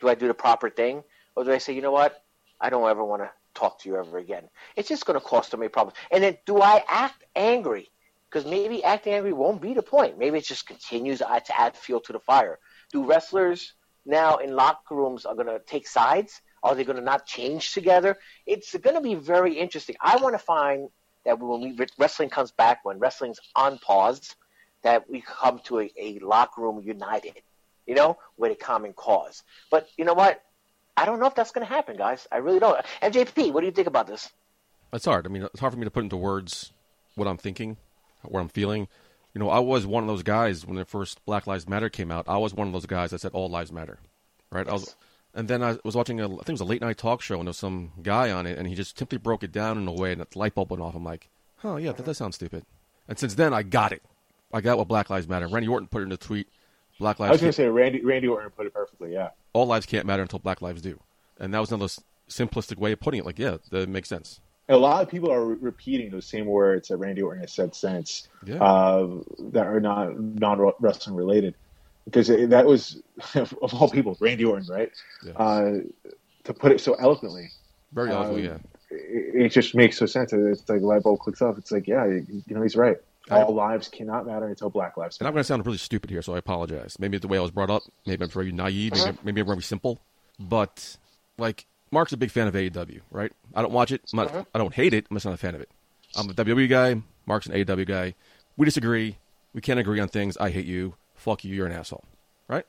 Do 0.00 0.08
I 0.08 0.14
do 0.14 0.28
the 0.28 0.34
proper 0.34 0.70
thing, 0.70 1.02
or 1.36 1.44
do 1.44 1.52
I 1.52 1.58
say, 1.58 1.74
you 1.74 1.82
know 1.82 1.92
what, 1.92 2.22
I 2.60 2.70
don't 2.70 2.88
ever 2.88 3.04
want 3.04 3.22
to 3.22 3.30
talk 3.54 3.80
to 3.80 3.88
you 3.88 3.96
ever 3.96 4.18
again? 4.18 4.48
It's 4.76 4.88
just 4.88 5.06
going 5.06 5.18
to 5.18 5.24
cause 5.24 5.48
so 5.48 5.56
many 5.56 5.68
problems. 5.68 5.98
And 6.10 6.22
then, 6.22 6.38
do 6.46 6.60
I 6.60 6.84
act 6.88 7.24
angry? 7.34 7.88
Because 8.30 8.48
maybe 8.48 8.82
acting 8.82 9.14
angry 9.14 9.32
won't 9.32 9.60
be 9.60 9.74
the 9.74 9.82
point. 9.82 10.18
Maybe 10.18 10.38
it 10.38 10.44
just 10.44 10.66
continues 10.66 11.18
to 11.18 11.30
add- 11.30 11.44
to 11.46 11.60
add 11.60 11.76
fuel 11.76 12.00
to 12.00 12.12
the 12.12 12.20
fire. 12.20 12.58
Do 12.92 13.04
wrestlers 13.04 13.74
now 14.06 14.36
in 14.36 14.54
locker 14.54 14.94
rooms 14.94 15.26
are 15.26 15.34
going 15.34 15.46
to 15.46 15.60
take 15.66 15.86
sides? 15.86 16.40
Are 16.62 16.74
they 16.74 16.84
going 16.84 16.96
to 16.96 17.02
not 17.02 17.26
change 17.26 17.74
together? 17.74 18.18
It's 18.46 18.74
going 18.76 18.94
to 18.94 19.02
be 19.02 19.16
very 19.16 19.58
interesting. 19.58 19.96
I 20.00 20.16
want 20.16 20.34
to 20.34 20.38
find 20.38 20.88
that 21.24 21.38
when 21.38 21.60
we, 21.60 21.86
wrestling 21.98 22.30
comes 22.30 22.52
back, 22.52 22.84
when 22.84 22.98
wrestling's 22.98 23.40
on 23.54 23.78
pause, 23.78 24.34
that 24.82 25.08
we 25.08 25.20
come 25.20 25.60
to 25.64 25.80
a, 25.80 25.92
a 25.98 26.18
locker 26.20 26.60
room 26.60 26.80
united, 26.82 27.42
you 27.86 27.94
know, 27.94 28.18
with 28.36 28.52
a 28.52 28.54
common 28.54 28.92
cause. 28.92 29.42
But 29.70 29.88
you 29.96 30.04
know 30.04 30.14
what? 30.14 30.42
I 30.96 31.04
don't 31.04 31.20
know 31.20 31.26
if 31.26 31.34
that's 31.34 31.50
going 31.52 31.66
to 31.66 31.72
happen, 31.72 31.96
guys. 31.96 32.26
I 32.30 32.38
really 32.38 32.58
don't. 32.58 32.84
And 33.00 33.14
JP, 33.14 33.52
what 33.52 33.60
do 33.60 33.66
you 33.66 33.72
think 33.72 33.86
about 33.88 34.06
this? 34.06 34.30
It's 34.92 35.06
hard. 35.06 35.26
I 35.26 35.30
mean, 35.30 35.42
it's 35.42 35.60
hard 35.60 35.72
for 35.72 35.78
me 35.78 35.84
to 35.84 35.90
put 35.90 36.04
into 36.04 36.16
words 36.16 36.72
what 37.14 37.26
I'm 37.26 37.38
thinking, 37.38 37.76
what 38.22 38.40
I'm 38.40 38.48
feeling. 38.48 38.88
You 39.34 39.38
know, 39.38 39.48
I 39.48 39.58
was 39.58 39.86
one 39.86 40.04
of 40.04 40.08
those 40.08 40.22
guys 40.22 40.66
when 40.66 40.76
the 40.76 40.84
first 40.84 41.24
Black 41.24 41.46
Lives 41.46 41.68
Matter 41.68 41.88
came 41.88 42.10
out. 42.10 42.28
I 42.28 42.36
was 42.36 42.52
one 42.52 42.66
of 42.66 42.72
those 42.72 42.86
guys 42.86 43.10
that 43.10 43.20
said 43.20 43.32
all 43.32 43.48
lives 43.48 43.72
matter, 43.72 43.98
right? 44.50 44.68
I 44.68 44.72
was, 44.72 44.94
and 45.34 45.48
then 45.48 45.62
I 45.62 45.78
was 45.84 45.96
watching 45.96 46.20
a, 46.20 46.26
I 46.26 46.28
think 46.28 46.50
it 46.50 46.52
was 46.52 46.60
a 46.60 46.66
late 46.66 46.82
night 46.82 46.98
talk 46.98 47.22
show, 47.22 47.36
and 47.36 47.46
there 47.46 47.50
was 47.50 47.56
some 47.56 47.92
guy 48.02 48.30
on 48.30 48.46
it, 48.46 48.58
and 48.58 48.68
he 48.68 48.74
just 48.74 48.98
simply 48.98 49.16
broke 49.16 49.42
it 49.42 49.50
down 49.50 49.78
in 49.78 49.88
a 49.88 49.92
way, 49.92 50.12
and 50.12 50.20
the 50.20 50.26
light 50.34 50.54
bulb 50.54 50.70
went 50.70 50.82
off. 50.82 50.94
I'm 50.94 51.04
like, 51.04 51.30
oh 51.64 51.78
yeah, 51.78 51.92
that 51.92 52.04
does 52.04 52.18
sound 52.18 52.34
stupid. 52.34 52.64
And 53.08 53.18
since 53.18 53.34
then, 53.34 53.54
I 53.54 53.62
got 53.62 53.92
it. 53.92 54.02
I 54.52 54.60
got 54.60 54.76
what 54.76 54.88
Black 54.88 55.08
Lives 55.08 55.26
Matter. 55.26 55.48
Randy 55.48 55.68
Orton 55.68 55.88
put 55.88 56.02
it 56.02 56.06
in 56.06 56.12
a 56.12 56.18
tweet. 56.18 56.48
Black 57.02 57.20
lives. 57.20 57.28
I 57.28 57.32
was 57.32 57.40
going 57.42 57.50
to 57.52 57.56
say 57.56 57.68
Randy 57.68 58.00
Randy 58.02 58.28
Orton 58.28 58.50
put 58.50 58.66
it 58.66 58.72
perfectly. 58.74 59.12
Yeah, 59.12 59.30
all 59.52 59.66
lives 59.66 59.84
can't 59.86 60.06
matter 60.06 60.22
until 60.22 60.38
Black 60.38 60.62
lives 60.62 60.80
do, 60.80 60.98
and 61.38 61.52
that 61.52 61.60
was 61.60 61.70
another 61.70 61.92
simplistic 62.30 62.78
way 62.78 62.92
of 62.92 63.00
putting 63.00 63.20
it. 63.20 63.26
Like, 63.26 63.38
yeah, 63.38 63.58
that 63.70 63.88
makes 63.88 64.08
sense. 64.08 64.40
a 64.68 64.76
lot 64.76 65.02
of 65.02 65.08
people 65.10 65.30
are 65.30 65.44
re- 65.44 65.56
repeating 65.60 66.10
those 66.10 66.24
same 66.26 66.46
words 66.46 66.88
that 66.88 66.96
Randy 66.96 67.20
Orton 67.20 67.40
has 67.42 67.52
said 67.52 67.74
since 67.74 68.28
Yeah. 68.46 68.62
uh, 68.62 69.08
that 69.50 69.66
are 69.66 69.80
not 69.80 70.18
non 70.18 70.72
wrestling 70.80 71.16
related. 71.16 71.54
Because 72.04 72.30
it, 72.30 72.50
that 72.50 72.66
was 72.66 73.00
of 73.34 73.54
all 73.74 73.88
people, 73.90 74.16
Randy 74.20 74.44
Orton, 74.44 74.66
right? 74.68 74.90
Yeah. 75.24 75.32
Uh, 75.34 75.72
to 76.44 76.54
put 76.54 76.72
it 76.72 76.80
so 76.80 76.94
eloquently. 76.94 77.50
Very 77.92 78.10
Um, 78.10 78.16
eloquently, 78.16 78.44
yeah. 78.48 78.58
It, 78.90 79.42
it 79.46 79.48
just 79.50 79.74
makes 79.76 79.98
so 79.98 80.06
sense. 80.06 80.32
It's 80.32 80.68
like 80.68 80.80
light 80.80 81.02
bulb 81.04 81.20
clicks 81.20 81.40
off. 81.42 81.58
It's 81.58 81.70
like, 81.70 81.86
yeah, 81.86 82.04
you 82.06 82.26
you 82.46 82.54
know, 82.56 82.62
he's 82.62 82.74
right. 82.76 82.96
All 83.32 83.54
lives 83.54 83.88
cannot 83.88 84.26
matter 84.26 84.48
until 84.48 84.70
Black 84.70 84.96
lives 84.96 85.18
And 85.18 85.26
I'm 85.26 85.32
going 85.34 85.40
to 85.40 85.44
sound 85.44 85.64
really 85.64 85.78
stupid 85.78 86.10
here, 86.10 86.22
so 86.22 86.34
I 86.34 86.38
apologize. 86.38 86.98
Maybe 86.98 87.18
the 87.18 87.28
way 87.28 87.38
I 87.38 87.40
was 87.40 87.50
brought 87.50 87.70
up. 87.70 87.82
Maybe 88.06 88.24
I'm 88.24 88.30
very 88.30 88.52
naive. 88.52 88.92
Uh-huh. 88.92 89.06
Maybe, 89.06 89.18
maybe 89.24 89.40
I'm 89.42 89.46
very 89.46 89.62
simple. 89.62 90.00
But 90.38 90.96
like, 91.38 91.66
Mark's 91.90 92.12
a 92.12 92.16
big 92.16 92.30
fan 92.30 92.46
of 92.46 92.54
AEW, 92.54 93.00
right? 93.10 93.32
I 93.54 93.62
don't 93.62 93.72
watch 93.72 93.92
it. 93.92 94.02
I'm 94.12 94.16
not, 94.18 94.28
uh-huh. 94.28 94.44
I 94.54 94.58
don't 94.58 94.74
hate 94.74 94.94
it. 94.94 95.06
I'm 95.10 95.16
just 95.16 95.26
not 95.26 95.34
a 95.34 95.38
fan 95.38 95.54
of 95.54 95.60
it. 95.60 95.70
I'm 96.16 96.28
a 96.28 96.34
WWE 96.34 96.68
guy. 96.68 97.02
Mark's 97.26 97.46
an 97.46 97.52
AEW 97.52 97.86
guy. 97.86 98.14
We 98.56 98.64
disagree. 98.64 99.18
We 99.54 99.60
can't 99.60 99.80
agree 99.80 100.00
on 100.00 100.08
things. 100.08 100.36
I 100.36 100.50
hate 100.50 100.66
you. 100.66 100.94
Fuck 101.14 101.44
you. 101.44 101.54
You're 101.54 101.66
an 101.66 101.72
asshole, 101.72 102.04
right? 102.48 102.64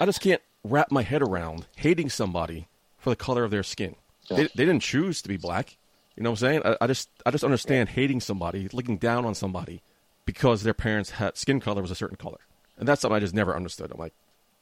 I 0.00 0.06
just 0.06 0.20
can't 0.20 0.42
wrap 0.64 0.90
my 0.90 1.02
head 1.02 1.22
around 1.22 1.66
hating 1.76 2.10
somebody 2.10 2.68
for 2.98 3.10
the 3.10 3.16
color 3.16 3.44
of 3.44 3.50
their 3.50 3.62
skin. 3.62 3.96
They, 4.28 4.42
they 4.42 4.66
didn't 4.66 4.80
choose 4.80 5.22
to 5.22 5.28
be 5.28 5.36
black. 5.36 5.76
You 6.18 6.24
know 6.24 6.30
what 6.30 6.42
I'm 6.42 6.48
saying? 6.48 6.62
I, 6.64 6.76
I 6.80 6.86
just 6.88 7.08
I 7.24 7.30
just 7.30 7.44
understand 7.44 7.90
hating 7.90 8.20
somebody, 8.20 8.68
looking 8.72 8.96
down 8.98 9.24
on 9.24 9.36
somebody 9.36 9.82
because 10.24 10.64
their 10.64 10.74
parents' 10.74 11.10
had 11.10 11.36
skin 11.36 11.60
color 11.60 11.80
was 11.80 11.92
a 11.92 11.94
certain 11.94 12.16
color, 12.16 12.40
and 12.76 12.88
that's 12.88 13.02
something 13.02 13.14
I 13.14 13.20
just 13.20 13.34
never 13.34 13.54
understood. 13.54 13.92
I'm 13.92 14.00
like, 14.00 14.14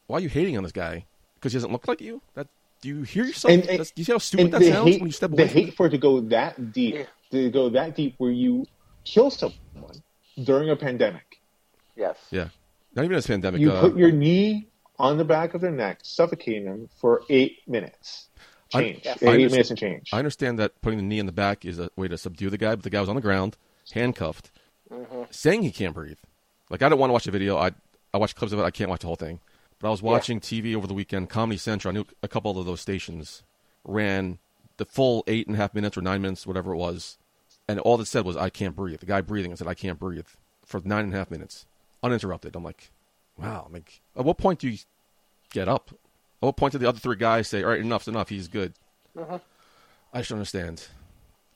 why 0.06 0.18
are 0.18 0.20
you 0.20 0.28
hating 0.28 0.58
on 0.58 0.64
this 0.64 0.72
guy 0.72 1.06
because 1.36 1.52
he 1.54 1.56
doesn't 1.56 1.72
look 1.72 1.88
like 1.88 2.02
you? 2.02 2.20
That 2.34 2.48
do 2.82 2.90
you 2.90 3.02
hear 3.04 3.24
yourself? 3.24 3.54
And- 3.54 3.66
and- 3.70 3.78
do 3.78 3.92
you 3.96 4.04
see 4.04 4.12
how 4.12 4.18
stupid 4.18 4.50
that 4.50 4.64
sounds 4.64 4.90
hate, 4.90 5.00
when 5.00 5.08
you 5.08 5.12
step 5.12 5.30
the 5.30 5.36
away? 5.36 5.48
from 5.48 5.60
hate 5.60 5.68
it? 5.68 5.74
for 5.74 5.86
it 5.86 5.90
to 5.90 5.98
go 5.98 6.20
that 6.20 6.74
deep, 6.74 7.06
to 7.30 7.50
go 7.50 7.70
that 7.70 7.96
deep 7.96 8.16
where 8.18 8.30
you 8.30 8.66
kill 9.04 9.30
someone 9.30 10.02
during 10.44 10.68
a 10.68 10.76
pandemic. 10.76 11.40
Yes. 11.96 12.18
Yeah, 12.30 12.48
not 12.94 13.06
even 13.06 13.16
a 13.16 13.22
pandemic. 13.22 13.62
You 13.62 13.72
uh, 13.72 13.80
put 13.80 13.96
your 13.96 14.12
knee 14.12 14.68
on 14.98 15.16
the 15.16 15.24
back 15.24 15.54
of 15.54 15.62
their 15.62 15.70
neck, 15.70 16.00
suffocating 16.02 16.66
them 16.66 16.90
for 17.00 17.22
eight 17.30 17.60
minutes. 17.66 18.28
I- 18.74 18.82
Change. 18.82 19.00
Yes. 19.04 19.22
eight 19.22 19.28
I 19.28 19.32
understand- 19.32 19.50
minutes 19.52 19.70
and 19.70 19.78
change. 19.78 20.10
I 20.12 20.18
understand 20.18 20.58
that 20.58 20.80
putting 20.80 20.98
the 20.98 21.04
knee 21.04 21.18
in 21.18 21.26
the 21.26 21.32
back 21.32 21.64
is 21.64 21.78
a 21.78 21.90
way 21.96 22.08
to 22.08 22.18
subdue 22.18 22.50
the 22.50 22.58
guy, 22.58 22.74
but 22.74 22.82
the 22.82 22.90
guy 22.90 23.00
was 23.00 23.08
on 23.08 23.14
the 23.14 23.20
ground, 23.22 23.56
handcuffed, 23.92 24.50
mm-hmm. 24.90 25.22
saying 25.30 25.62
he 25.62 25.70
can't 25.70 25.94
breathe. 25.94 26.18
Like 26.70 26.82
I 26.82 26.88
don't 26.88 26.98
want 26.98 27.10
to 27.10 27.12
watch 27.12 27.24
the 27.24 27.30
video. 27.30 27.56
I 27.56 27.72
I 28.12 28.18
watched 28.18 28.36
clips 28.36 28.52
of 28.52 28.58
it. 28.58 28.62
I 28.64 28.70
can't 28.70 28.90
watch 28.90 29.00
the 29.00 29.06
whole 29.06 29.16
thing. 29.16 29.40
But 29.78 29.88
I 29.88 29.90
was 29.90 30.02
watching 30.02 30.40
TV 30.40 30.74
over 30.74 30.86
the 30.86 30.94
weekend. 30.94 31.28
Comedy 31.28 31.58
Central. 31.58 31.92
I 31.92 31.94
knew 31.94 32.06
a 32.22 32.28
couple 32.28 32.58
of 32.58 32.64
those 32.64 32.80
stations 32.80 33.42
ran 33.84 34.38
the 34.78 34.86
full 34.86 35.22
eight 35.26 35.46
and 35.46 35.54
a 35.54 35.58
half 35.58 35.74
minutes 35.74 35.96
or 35.96 36.00
nine 36.02 36.22
minutes, 36.22 36.46
whatever 36.46 36.72
it 36.72 36.76
was, 36.78 37.18
and 37.68 37.78
all 37.80 38.00
it 38.00 38.06
said 38.06 38.24
was 38.24 38.36
"I 38.36 38.48
can't 38.48 38.74
breathe." 38.74 39.00
The 39.00 39.06
guy 39.06 39.20
breathing 39.20 39.52
and 39.52 39.58
said 39.58 39.68
"I 39.68 39.74
can't 39.74 39.98
breathe" 39.98 40.26
for 40.64 40.80
nine 40.84 41.04
and 41.04 41.14
a 41.14 41.18
half 41.18 41.30
minutes, 41.30 41.66
uninterrupted. 42.02 42.56
I'm 42.56 42.64
like, 42.64 42.90
wow. 43.38 43.64
I'm 43.66 43.72
like, 43.72 44.00
at 44.16 44.24
what 44.24 44.38
point 44.38 44.58
do 44.60 44.68
you 44.68 44.78
get 45.50 45.68
up? 45.68 45.90
What 46.40 46.56
point 46.56 46.72
did 46.72 46.80
the 46.80 46.88
other 46.88 46.98
three 46.98 47.16
guys 47.16 47.48
say, 47.48 47.62
"All 47.62 47.70
right, 47.70 47.80
enough's 47.80 48.08
enough. 48.08 48.28
He's 48.28 48.48
good"? 48.48 48.74
I 50.12 50.22
should 50.22 50.34
understand. 50.34 50.86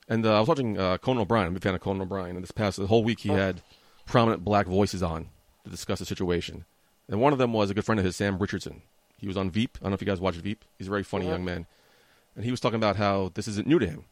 And 0.09 0.27
uh, 0.27 0.37
I 0.37 0.41
was 0.41 0.49
watching 0.49 0.79
uh, 0.79 0.99
Conan 0.99 1.23
O'Brien. 1.23 1.47
I'm 1.47 1.53
a 1.53 1.55
big 1.55 1.63
fan 1.63 1.75
of 1.75 1.81
Conan 1.81 2.03
O'Brien. 2.03 2.35
And 2.37 2.43
this 2.43 2.51
past 2.51 2.79
the 2.79 2.87
whole 2.87 3.05
week, 3.05 3.21
he 3.21 3.29
had 3.29 3.63
prominent 4.07 4.45
black 4.45 4.67
voices 4.67 5.03
on 5.03 5.29
to 5.65 5.71
discuss 5.71 6.01
the 6.01 6.05
situation. 6.05 6.65
And 7.09 7.21
one 7.21 7.33
of 7.33 7.39
them 7.39 7.53
was 7.53 7.71
a 7.71 7.75
good 7.75 7.85
friend 7.85 7.99
of 7.99 8.05
his, 8.05 8.17
Sam 8.17 8.39
Richardson. 8.39 8.83
He 9.19 9.27
was 9.29 9.37
on 9.37 9.51
Veep. 9.51 9.79
I 9.81 9.85
don't 9.85 9.91
know 9.91 9.95
if 9.95 10.01
you 10.01 10.07
guys 10.07 10.21
watch 10.21 10.35
Veep. 10.37 10.65
He's 10.79 10.89
a 10.89 10.91
very 10.91 11.05
funny 11.05 11.27
young 11.27 11.45
man. 11.45 11.67
And 12.35 12.45
he 12.45 12.51
was 12.51 12.61
talking 12.61 12.77
about 12.77 12.97
how 12.97 13.31
this 13.35 13.47
isn't 13.47 13.67
new 13.69 13.79
to 13.79 13.87
him. 13.87 14.05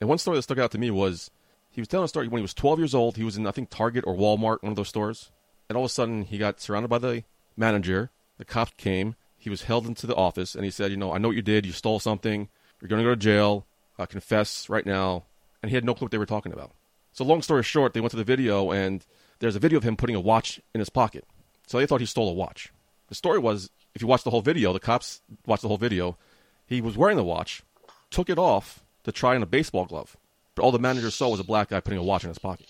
And 0.00 0.08
one 0.08 0.18
story 0.18 0.36
that 0.36 0.42
stuck 0.42 0.58
out 0.58 0.70
to 0.72 0.78
me 0.78 0.90
was 0.90 1.30
he 1.70 1.80
was 1.80 1.88
telling 1.88 2.04
a 2.04 2.08
story 2.08 2.28
when 2.28 2.40
he 2.40 2.42
was 2.42 2.54
12 2.54 2.78
years 2.78 2.94
old. 2.94 3.16
He 3.16 3.24
was 3.24 3.36
in, 3.36 3.46
I 3.46 3.52
think, 3.52 3.70
Target 3.70 4.04
or 4.06 4.14
Walmart, 4.14 4.62
one 4.62 4.72
of 4.72 4.76
those 4.76 4.88
stores. 4.88 5.30
And 5.68 5.76
all 5.76 5.84
of 5.84 5.90
a 5.90 5.94
sudden, 5.94 6.22
he 6.22 6.38
got 6.38 6.60
surrounded 6.60 6.88
by 6.88 6.98
the 6.98 7.24
manager. 7.56 8.10
The 8.38 8.44
cops 8.44 8.72
came. 8.76 9.14
He 9.48 9.50
was 9.50 9.62
held 9.62 9.86
into 9.86 10.06
the 10.06 10.14
office, 10.14 10.54
and 10.54 10.62
he 10.62 10.70
said, 10.70 10.90
"You 10.90 10.98
know, 10.98 11.10
I 11.10 11.16
know 11.16 11.28
what 11.28 11.36
you 11.36 11.42
did. 11.42 11.64
You 11.64 11.72
stole 11.72 12.00
something. 12.00 12.50
You're 12.80 12.88
going 12.88 13.02
to 13.02 13.08
go 13.08 13.14
to 13.14 13.16
jail. 13.16 13.66
Uh, 13.98 14.04
confess 14.04 14.68
right 14.68 14.84
now." 14.84 15.24
And 15.62 15.70
he 15.70 15.74
had 15.74 15.86
no 15.86 15.94
clue 15.94 16.04
what 16.04 16.12
they 16.12 16.18
were 16.18 16.26
talking 16.26 16.52
about. 16.52 16.72
So, 17.12 17.24
long 17.24 17.40
story 17.40 17.62
short, 17.62 17.94
they 17.94 18.00
went 18.00 18.10
to 18.10 18.18
the 18.18 18.24
video, 18.24 18.70
and 18.70 19.06
there's 19.38 19.56
a 19.56 19.58
video 19.58 19.78
of 19.78 19.84
him 19.84 19.96
putting 19.96 20.16
a 20.16 20.20
watch 20.20 20.60
in 20.74 20.80
his 20.80 20.90
pocket. 20.90 21.24
So 21.66 21.78
they 21.78 21.86
thought 21.86 22.00
he 22.00 22.06
stole 22.06 22.28
a 22.28 22.34
watch. 22.34 22.72
The 23.08 23.14
story 23.14 23.38
was, 23.38 23.70
if 23.94 24.02
you 24.02 24.08
watch 24.08 24.22
the 24.22 24.30
whole 24.30 24.42
video, 24.42 24.72
the 24.74 24.80
cops 24.80 25.22
watched 25.46 25.62
the 25.62 25.68
whole 25.68 25.78
video. 25.78 26.18
He 26.66 26.82
was 26.82 26.96
wearing 26.96 27.16
the 27.16 27.24
watch, 27.24 27.62
took 28.10 28.28
it 28.28 28.38
off 28.38 28.84
to 29.04 29.12
try 29.12 29.34
on 29.34 29.42
a 29.42 29.46
baseball 29.46 29.86
glove, 29.86 30.16
but 30.54 30.62
all 30.62 30.72
the 30.72 30.78
manager 30.78 31.10
saw 31.10 31.30
was 31.30 31.40
a 31.40 31.44
black 31.44 31.70
guy 31.70 31.80
putting 31.80 31.98
a 31.98 32.02
watch 32.02 32.24
in 32.24 32.28
his 32.28 32.38
pocket. 32.38 32.68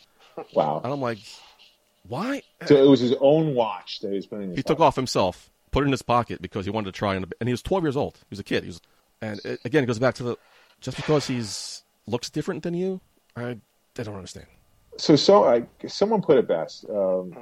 Wow. 0.54 0.80
And 0.84 0.92
I'm 0.92 1.00
like, 1.00 1.18
why? 2.06 2.42
So 2.66 2.76
it 2.76 2.88
was 2.88 3.00
his 3.00 3.14
own 3.20 3.54
watch 3.54 4.00
that 4.00 4.10
he 4.10 4.14
was 4.14 4.26
putting 4.26 4.44
in 4.44 4.50
his 4.50 4.58
He 4.58 4.62
took 4.62 4.80
off 4.80 4.94
himself, 4.94 5.50
put 5.70 5.84
it 5.84 5.86
in 5.86 5.92
his 5.92 6.02
pocket 6.02 6.42
because 6.42 6.64
he 6.64 6.70
wanted 6.70 6.86
to 6.86 6.98
try, 6.98 7.16
on 7.16 7.24
a, 7.24 7.26
and 7.40 7.48
he 7.48 7.52
was 7.52 7.62
12 7.62 7.84
years 7.84 7.96
old. 7.96 8.16
He 8.16 8.26
was 8.30 8.38
a 8.38 8.44
kid. 8.44 8.64
He 8.64 8.68
was, 8.68 8.80
and 9.20 9.40
it, 9.44 9.60
again, 9.64 9.84
it 9.84 9.86
goes 9.86 9.98
back 9.98 10.14
to 10.16 10.22
the 10.22 10.36
just 10.80 10.96
because 10.96 11.26
he's 11.26 11.82
looks 12.06 12.30
different 12.30 12.62
than 12.62 12.74
you, 12.74 13.00
I, 13.36 13.58
I 13.98 14.02
don't 14.02 14.14
understand. 14.14 14.46
So, 14.96 15.16
so 15.16 15.44
I, 15.44 15.64
someone 15.86 16.22
put 16.22 16.38
it 16.38 16.48
best. 16.48 16.86
Um, 16.88 17.36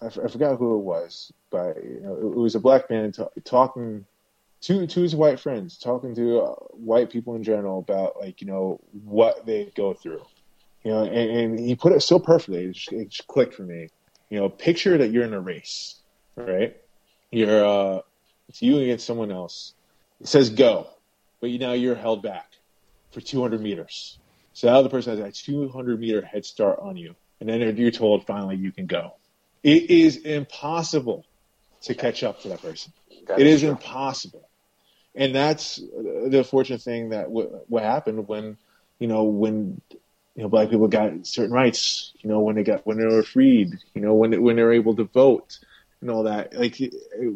I, 0.00 0.06
f- 0.06 0.18
I 0.24 0.28
forgot 0.28 0.58
who 0.58 0.76
it 0.76 0.82
was, 0.82 1.32
but 1.50 1.82
you 1.82 2.00
know, 2.00 2.14
it, 2.16 2.36
was 2.36 2.54
a 2.54 2.60
black 2.60 2.88
man 2.90 3.12
ta 3.12 3.28
talking 3.44 4.04
to 4.62 4.86
to 4.86 5.00
his 5.00 5.14
white 5.14 5.40
friends, 5.40 5.78
talking 5.78 6.14
to 6.14 6.40
uh, 6.40 6.54
white 6.72 7.10
people 7.10 7.34
in 7.34 7.42
general 7.42 7.78
about 7.78 8.18
like 8.20 8.40
you 8.40 8.46
know 8.46 8.80
what 9.04 9.44
they 9.46 9.72
go 9.74 9.92
through. 9.92 10.24
You 10.84 10.92
know, 10.92 11.04
and, 11.04 11.30
and 11.30 11.58
he 11.58 11.74
put 11.74 11.92
it 11.92 12.00
so 12.00 12.18
perfectly. 12.18 12.64
It 12.64 12.72
just, 12.72 12.92
it 12.92 13.08
just 13.08 13.26
clicked 13.26 13.54
for 13.54 13.64
me. 13.64 13.88
You 14.30 14.38
know, 14.38 14.48
picture 14.48 14.96
that 14.98 15.10
you're 15.10 15.24
in 15.24 15.34
a 15.34 15.40
race, 15.40 15.96
right? 16.36 16.76
You're 17.30 17.64
uh, 17.64 18.00
it's 18.48 18.62
you 18.62 18.78
against 18.78 19.06
someone 19.06 19.32
else. 19.32 19.74
It 20.20 20.28
says 20.28 20.50
go, 20.50 20.86
but 21.40 21.50
you, 21.50 21.58
now 21.58 21.72
you're 21.72 21.94
held 21.94 22.22
back 22.22 22.46
for 23.12 23.20
200 23.20 23.60
meters. 23.60 24.18
So 24.52 24.68
now 24.68 24.82
the 24.82 24.88
person 24.88 25.18
has 25.18 25.28
a 25.28 25.32
200 25.32 26.00
meter 26.00 26.22
head 26.24 26.44
start 26.44 26.78
on 26.80 26.96
you, 26.96 27.14
and 27.40 27.48
then 27.48 27.76
you're 27.76 27.90
told 27.90 28.26
finally 28.26 28.56
you 28.56 28.72
can 28.72 28.86
go. 28.86 29.12
It 29.62 29.90
is 29.90 30.16
impossible 30.16 31.24
to 31.82 31.94
catch 31.94 32.22
up 32.22 32.40
to 32.42 32.48
that 32.48 32.62
person. 32.62 32.92
That 33.26 33.40
it 33.40 33.46
is 33.46 33.60
true. 33.60 33.70
impossible, 33.70 34.48
and 35.14 35.34
that's 35.34 35.76
the 35.76 36.46
fortunate 36.48 36.82
thing 36.82 37.10
that 37.10 37.24
w- 37.24 37.60
what 37.68 37.82
happened 37.82 38.28
when 38.28 38.56
you 38.98 39.08
know 39.08 39.24
when 39.24 39.80
you 40.34 40.42
know 40.42 40.48
black 40.48 40.70
people 40.70 40.88
got 40.88 41.26
certain 41.26 41.52
rights. 41.52 42.12
You 42.22 42.30
know 42.30 42.40
when 42.40 42.56
they 42.56 42.62
got 42.62 42.86
when 42.86 42.98
they 42.98 43.04
were 43.04 43.24
freed. 43.24 43.76
You 43.94 44.00
know 44.00 44.14
when 44.14 44.40
when 44.40 44.56
they 44.56 44.62
were 44.62 44.72
able 44.72 44.96
to 44.96 45.04
vote 45.04 45.58
and 46.08 46.16
all 46.16 46.22
that. 46.24 46.54
Like 46.54 46.80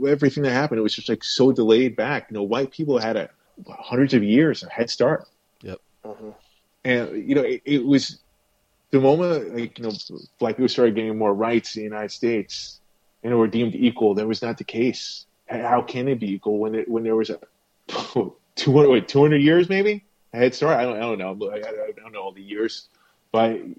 everything 0.07 0.45
that 0.45 0.53
happened, 0.53 0.79
it 0.79 0.83
was 0.83 0.95
just 0.95 1.09
like 1.09 1.25
so 1.25 1.53
delayed 1.53 1.97
back. 1.97 2.31
You 2.31 2.35
know, 2.37 2.43
white 2.43 2.71
people 2.71 2.99
had 2.99 3.17
a 3.17 3.31
hundreds 3.69 4.15
of 4.15 4.23
years 4.23 4.63
of 4.63 4.71
head 4.71 4.89
start 4.89 5.27
Yep. 5.63 5.79
Mm-hmm. 6.05 6.31
and 6.85 7.29
you 7.29 7.35
know 7.35 7.43
it, 7.43 7.61
it 7.67 7.85
was 7.85 8.21
the 8.91 9.01
moment 9.01 9.55
like 9.55 9.79
you 9.79 9.85
know 9.85 9.93
black 10.39 10.57
people 10.57 10.69
started 10.69 10.95
getting 10.95 11.19
more 11.19 11.35
rights 11.35 11.77
in 11.77 11.81
the 11.81 11.85
United 11.85 12.11
States 12.11 12.81
and 13.23 13.37
were 13.39 13.47
deemed 13.47 13.75
equal. 13.75 14.15
That 14.15 14.27
was 14.27 14.41
not 14.41 14.57
the 14.57 14.65
case. 14.65 15.27
How 15.47 15.83
can 15.83 16.09
it 16.09 16.21
be 16.21 16.33
equal 16.33 16.59
when 16.59 16.75
it, 16.75 16.89
when 16.89 17.03
there 17.03 17.17
was 17.17 17.29
a 17.29 17.39
200 18.57 18.89
wait, 18.89 19.09
200 19.09 19.37
years 19.37 19.69
maybe 19.69 20.05
head 20.33 20.55
start? 20.55 20.79
I 20.79 20.85
don't 20.85 20.97
I 20.97 21.01
don't 21.01 21.19
know. 21.19 21.51
I, 21.51 21.57
I 21.57 21.91
don't 22.01 22.13
know 22.13 22.23
all 22.23 22.33
the 22.33 22.43
years, 22.43 22.89
but 23.33 23.51
it, 23.51 23.79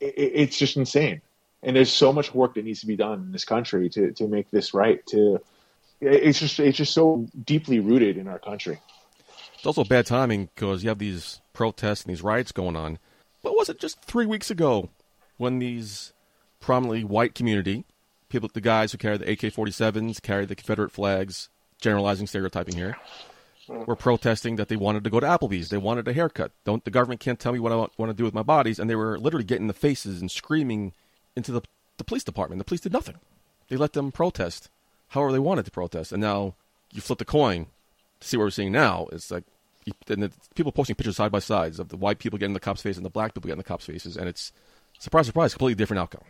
it's 0.00 0.58
just 0.58 0.76
insane. 0.76 1.22
And 1.62 1.74
there's 1.74 1.92
so 1.92 2.12
much 2.12 2.34
work 2.34 2.54
that 2.54 2.64
needs 2.64 2.80
to 2.80 2.86
be 2.86 2.96
done 2.96 3.20
in 3.20 3.32
this 3.32 3.44
country 3.44 3.88
to, 3.90 4.12
to 4.12 4.28
make 4.28 4.50
this 4.50 4.74
right. 4.74 5.04
To 5.06 5.40
it's 6.00 6.38
just 6.38 6.60
it's 6.60 6.76
just 6.76 6.92
so 6.92 7.26
deeply 7.44 7.80
rooted 7.80 8.16
in 8.16 8.28
our 8.28 8.38
country. 8.38 8.80
It's 9.54 9.66
also 9.66 9.84
bad 9.84 10.06
timing 10.06 10.50
because 10.54 10.82
you 10.82 10.90
have 10.90 10.98
these 10.98 11.40
protests 11.52 12.02
and 12.02 12.12
these 12.12 12.22
riots 12.22 12.52
going 12.52 12.76
on. 12.76 12.98
What 13.40 13.56
was 13.56 13.68
it 13.68 13.80
just 13.80 14.02
three 14.02 14.26
weeks 14.26 14.50
ago 14.50 14.90
when 15.38 15.58
these 15.58 16.12
prominently 16.60 17.04
white 17.04 17.34
community 17.34 17.84
people, 18.28 18.50
the 18.52 18.60
guys 18.60 18.92
who 18.92 18.98
carry 18.98 19.16
the 19.16 19.30
AK-47s, 19.30 20.20
carry 20.20 20.44
the 20.44 20.54
Confederate 20.56 20.92
flags, 20.92 21.48
generalizing, 21.80 22.26
stereotyping 22.26 22.74
here, 22.74 22.96
were 23.68 23.96
protesting 23.96 24.56
that 24.56 24.68
they 24.68 24.76
wanted 24.76 25.04
to 25.04 25.10
go 25.10 25.20
to 25.20 25.26
Applebee's. 25.26 25.68
They 25.68 25.78
wanted 25.78 26.06
a 26.08 26.12
haircut. 26.12 26.52
Don't 26.64 26.84
the 26.84 26.90
government 26.90 27.20
can't 27.20 27.38
tell 27.38 27.52
me 27.52 27.58
what 27.58 27.72
I 27.72 27.76
want, 27.76 27.92
want 27.98 28.10
to 28.10 28.16
do 28.16 28.24
with 28.24 28.34
my 28.34 28.42
bodies, 28.42 28.78
and 28.78 28.88
they 28.88 28.96
were 28.96 29.18
literally 29.18 29.44
getting 29.44 29.64
in 29.64 29.68
the 29.68 29.74
faces 29.74 30.20
and 30.20 30.30
screaming 30.30 30.92
into 31.36 31.52
the 31.52 31.62
the 31.98 32.04
police 32.04 32.24
department. 32.24 32.58
The 32.58 32.64
police 32.64 32.80
did 32.80 32.92
nothing. 32.92 33.16
They 33.68 33.76
let 33.76 33.92
them 33.94 34.12
protest 34.12 34.68
however 35.08 35.32
they 35.32 35.38
wanted 35.38 35.64
to 35.64 35.70
protest, 35.70 36.12
and 36.12 36.20
now 36.20 36.54
you 36.92 37.00
flip 37.00 37.18
the 37.18 37.24
coin 37.24 37.66
to 38.20 38.28
see 38.28 38.36
what 38.36 38.44
we're 38.44 38.50
seeing 38.50 38.72
now. 38.72 39.06
It's 39.12 39.30
like 39.30 39.44
you, 39.84 39.92
and 40.08 40.22
the, 40.24 40.32
people 40.54 40.72
posting 40.72 40.96
pictures 40.96 41.16
side 41.16 41.32
by 41.32 41.38
sides 41.38 41.78
of 41.78 41.88
the 41.88 41.96
white 41.96 42.18
people 42.18 42.38
getting 42.38 42.54
the 42.54 42.60
cops' 42.60 42.82
faces 42.82 42.98
and 42.98 43.06
the 43.06 43.10
black 43.10 43.34
people 43.34 43.48
getting 43.48 43.58
the 43.58 43.64
cops' 43.64 43.86
faces, 43.86 44.16
and 44.16 44.28
it's 44.28 44.52
surprise, 44.98 45.26
surprise, 45.26 45.52
completely 45.54 45.74
different 45.76 46.00
outcome. 46.00 46.22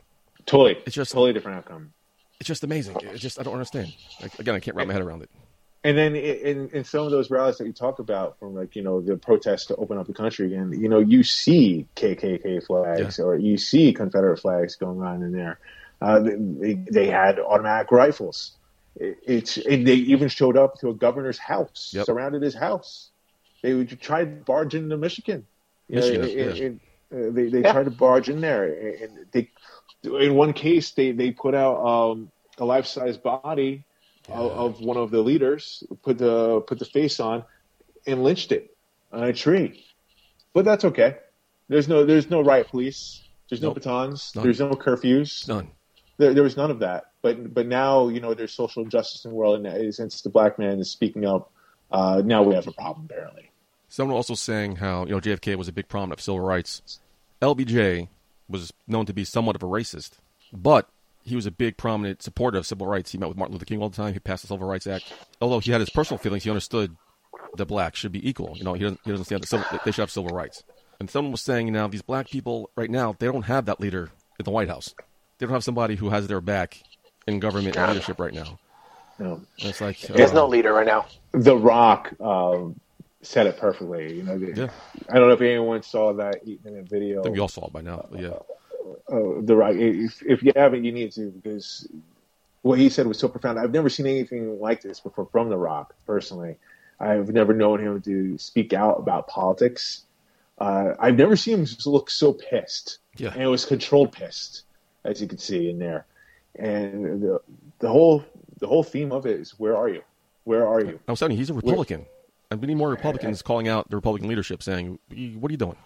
Totally, 0.44 0.76
It's 0.86 0.94
just- 0.94 1.12
totally 1.12 1.32
different 1.32 1.58
outcome. 1.58 1.92
It's 2.38 2.46
just 2.46 2.62
amazing. 2.62 2.96
It's 3.02 3.20
just 3.22 3.40
I 3.40 3.42
don't 3.42 3.54
understand. 3.54 3.94
Like, 4.20 4.38
again, 4.38 4.54
I 4.54 4.60
can't 4.60 4.76
wrap 4.76 4.86
my 4.86 4.92
head 4.92 5.02
around 5.02 5.22
it. 5.22 5.30
And 5.86 5.96
then 5.96 6.16
in, 6.16 6.68
in 6.70 6.82
some 6.82 7.04
of 7.04 7.12
those 7.12 7.30
rallies 7.30 7.58
that 7.58 7.66
you 7.66 7.72
talk 7.72 8.00
about, 8.00 8.40
from 8.40 8.56
like 8.56 8.74
you 8.74 8.82
know 8.82 9.00
the 9.00 9.16
protests 9.16 9.66
to 9.66 9.76
open 9.76 9.98
up 9.98 10.08
the 10.08 10.12
country 10.14 10.46
again, 10.46 10.72
you 10.72 10.88
know 10.88 10.98
you 10.98 11.22
see 11.22 11.86
KKK 11.94 12.66
flags 12.66 13.20
or 13.20 13.36
you 13.36 13.56
see 13.56 13.92
Confederate 13.92 14.38
flags 14.40 14.74
going 14.74 15.00
on 15.00 15.22
in 15.22 15.30
there. 15.30 15.60
Uh, 16.02 16.18
they, 16.20 16.74
they 16.90 17.06
had 17.06 17.38
automatic 17.38 17.92
rifles. 17.92 18.56
It, 18.96 19.18
it's 19.24 19.56
and 19.58 19.86
they 19.86 19.94
even 19.94 20.26
showed 20.28 20.56
up 20.56 20.80
to 20.80 20.88
a 20.88 20.94
governor's 20.94 21.38
house, 21.38 21.92
Yep. 21.94 22.06
surrounded 22.06 22.42
his 22.42 22.54
house. 22.56 23.10
they 23.62 23.72
would 23.72 24.00
try 24.00 24.24
to 24.24 24.30
barge 24.30 24.74
into 24.74 24.96
Michigan. 24.96 25.46
Michigan, 25.88 26.22
know, 26.22 26.26
yeah. 26.26 26.42
and- 26.50 26.58
and, 26.58 26.80
uh, 27.28 27.30
they 27.32 27.48
they 27.48 27.60
Yeah. 27.60 27.72
tried 27.72 27.84
to 27.84 27.92
barge 27.92 28.28
in 28.28 28.40
there, 28.40 28.64
and 29.04 29.26
they 29.30 29.50
in 30.02 30.34
one 30.34 30.52
case 30.52 30.90
they 30.98 31.12
they 31.12 31.30
put 31.30 31.54
out 31.54 31.76
um, 31.86 32.32
a 32.58 32.64
life 32.64 32.86
size 32.86 33.16
body 33.18 33.84
of, 34.28 34.50
of 34.52 34.80
one 34.80 34.96
of 34.96 35.10
the 35.10 35.20
leaders, 35.20 35.84
put 36.02 36.18
the 36.18 36.60
put 36.60 36.78
the 36.78 36.84
face 36.84 37.20
on, 37.20 37.44
and 38.06 38.22
lynched 38.22 38.52
it 38.52 38.76
on 39.12 39.24
a 39.24 39.32
tree. 39.32 39.84
But 40.52 40.64
that's 40.64 40.84
okay. 40.84 41.16
There's 41.68 41.88
no 41.88 42.04
there's 42.04 42.30
no 42.30 42.40
riot 42.42 42.68
police. 42.68 43.22
There's 43.48 43.62
no 43.62 43.68
Nope. 43.68 43.76
batons. 43.76 44.32
None. 44.34 44.44
There's 44.44 44.60
no 44.60 44.70
curfews. 44.70 45.46
None. 45.48 45.68
There, 46.18 46.32
there 46.34 46.42
was 46.42 46.56
none 46.56 46.70
of 46.70 46.80
that. 46.80 47.12
But 47.22 47.52
but 47.54 47.66
now 47.66 48.08
you 48.08 48.20
know 48.20 48.34
there's 48.34 48.52
social 48.52 48.82
injustice 48.82 49.24
in 49.24 49.30
the 49.30 49.36
world, 49.36 49.64
and 49.64 49.94
since 49.94 50.22
the 50.22 50.30
black 50.30 50.58
man 50.58 50.78
is 50.80 50.90
speaking 50.90 51.24
up, 51.24 51.52
uh, 51.90 52.22
now 52.24 52.42
we 52.42 52.54
have 52.54 52.66
a 52.66 52.72
problem. 52.72 53.06
Apparently, 53.10 53.50
Someone 53.88 54.16
also 54.16 54.34
saying 54.34 54.76
how 54.76 55.04
you 55.04 55.10
know 55.12 55.20
JFK 55.20 55.56
was 55.56 55.68
a 55.68 55.72
big 55.72 55.88
prominent 55.88 56.18
of 56.20 56.22
civil 56.24 56.40
rights. 56.40 57.00
LBJ 57.42 58.08
was 58.48 58.72
known 58.86 59.06
to 59.06 59.12
be 59.12 59.24
somewhat 59.24 59.56
of 59.56 59.62
a 59.62 59.66
racist, 59.66 60.12
but 60.52 60.88
he 61.26 61.36
was 61.36 61.44
a 61.46 61.50
big 61.50 61.76
prominent 61.76 62.22
supporter 62.22 62.56
of 62.58 62.66
civil 62.66 62.86
rights. 62.86 63.10
He 63.12 63.18
met 63.18 63.28
with 63.28 63.36
Martin 63.36 63.52
Luther 63.54 63.64
King 63.66 63.82
all 63.82 63.90
the 63.90 63.96
time. 63.96 64.12
He 64.12 64.18
passed 64.20 64.42
the 64.42 64.48
Civil 64.48 64.66
Rights 64.66 64.86
Act. 64.86 65.12
Although 65.40 65.58
he 65.60 65.72
had 65.72 65.80
his 65.80 65.90
personal 65.90 66.18
feelings, 66.18 66.44
he 66.44 66.50
understood 66.50 66.96
that 67.56 67.66
blacks 67.66 67.98
should 67.98 68.12
be 68.12 68.26
equal. 68.26 68.56
You 68.56 68.64
know, 68.64 68.74
he 68.74 68.82
doesn't 68.84 69.00
he 69.04 69.10
doesn't 69.10 69.24
stand 69.26 69.42
that 69.42 69.48
civil, 69.48 69.66
they 69.84 69.90
should 69.90 70.02
have 70.02 70.10
civil 70.10 70.30
rights. 70.30 70.62
And 71.00 71.10
someone 71.10 71.32
was 71.32 71.42
saying 71.42 71.70
now 71.72 71.88
these 71.88 72.02
black 72.02 72.28
people 72.30 72.70
right 72.76 72.90
now 72.90 73.14
they 73.18 73.26
don't 73.26 73.42
have 73.42 73.66
that 73.66 73.80
leader 73.80 74.10
in 74.38 74.44
the 74.44 74.50
White 74.50 74.68
House. 74.68 74.94
They 75.38 75.46
don't 75.46 75.52
have 75.52 75.64
somebody 75.64 75.96
who 75.96 76.08
has 76.10 76.26
their 76.28 76.40
back 76.40 76.82
in 77.26 77.40
government 77.40 77.76
and 77.76 77.88
leadership 77.92 78.18
right 78.20 78.32
now. 78.32 78.58
no. 79.18 79.42
It's 79.58 79.80
like 79.80 80.00
There's 80.00 80.30
uh, 80.30 80.34
no 80.34 80.46
leader 80.46 80.72
right 80.72 80.86
now. 80.86 81.06
The 81.32 81.56
Rock 81.56 82.14
um, 82.20 82.78
said 83.22 83.46
it 83.46 83.58
perfectly. 83.58 84.14
You 84.14 84.22
know, 84.22 84.38
the- 84.38 84.54
Yeah. 84.54 84.70
I 85.10 85.18
don't 85.18 85.28
know 85.28 85.34
if 85.34 85.40
anyone 85.40 85.82
saw 85.82 86.12
that 86.14 86.42
eight 86.46 86.64
minute 86.64 86.88
video. 86.88 87.20
I 87.20 87.22
think 87.24 87.34
we 87.34 87.40
all 87.40 87.48
saw 87.48 87.66
it 87.66 87.72
by 87.72 87.82
now. 87.82 88.06
But 88.10 88.20
yeah, 88.22 88.30
uh, 89.08 89.40
the 89.40 89.56
Rock. 89.56 89.74
If, 89.76 90.22
if 90.22 90.42
you 90.42 90.52
haven't, 90.54 90.84
you 90.84 90.92
need 90.92 91.12
to 91.12 91.30
because 91.30 91.86
what 92.62 92.78
he 92.78 92.88
said 92.88 93.06
was 93.06 93.18
so 93.18 93.28
profound. 93.28 93.58
I've 93.58 93.72
never 93.72 93.88
seen 93.88 94.06
anything 94.06 94.58
like 94.60 94.82
this 94.82 95.00
before 95.00 95.26
from 95.30 95.48
The 95.48 95.56
Rock. 95.56 95.94
Personally, 96.06 96.56
I've 96.98 97.28
never 97.28 97.54
known 97.54 97.80
him 97.80 98.00
to 98.02 98.38
speak 98.38 98.72
out 98.72 98.98
about 98.98 99.28
politics. 99.28 100.02
Uh, 100.58 100.94
I've 100.98 101.16
never 101.16 101.36
seen 101.36 101.58
him 101.58 101.66
look 101.84 102.10
so 102.10 102.32
pissed, 102.32 102.98
Yeah. 103.18 103.32
and 103.32 103.42
it 103.42 103.46
was 103.46 103.64
controlled 103.64 104.12
pissed, 104.12 104.62
as 105.04 105.20
you 105.20 105.28
can 105.28 105.38
see 105.38 105.68
in 105.70 105.78
there. 105.78 106.06
And 106.58 107.22
the 107.22 107.40
the 107.78 107.88
whole 107.88 108.24
the 108.58 108.66
whole 108.66 108.82
theme 108.82 109.12
of 109.12 109.26
it 109.26 109.38
is 109.38 109.58
where 109.58 109.76
are 109.76 109.88
you? 109.88 110.02
Where 110.44 110.66
are 110.66 110.80
you? 110.80 110.98
I'm 111.06 111.16
telling 111.16 111.32
you, 111.32 111.38
he's 111.38 111.50
a 111.50 111.54
Republican. 111.54 112.06
And 112.50 112.60
we 112.60 112.68
need 112.68 112.76
more 112.76 112.88
Republicans 112.90 113.42
calling 113.50 113.68
out 113.68 113.90
the 113.90 113.96
Republican 113.96 114.28
leadership, 114.28 114.62
saying, 114.62 114.98
"What 115.38 115.50
are 115.50 115.52
you 115.52 115.58
doing?" 115.58 115.76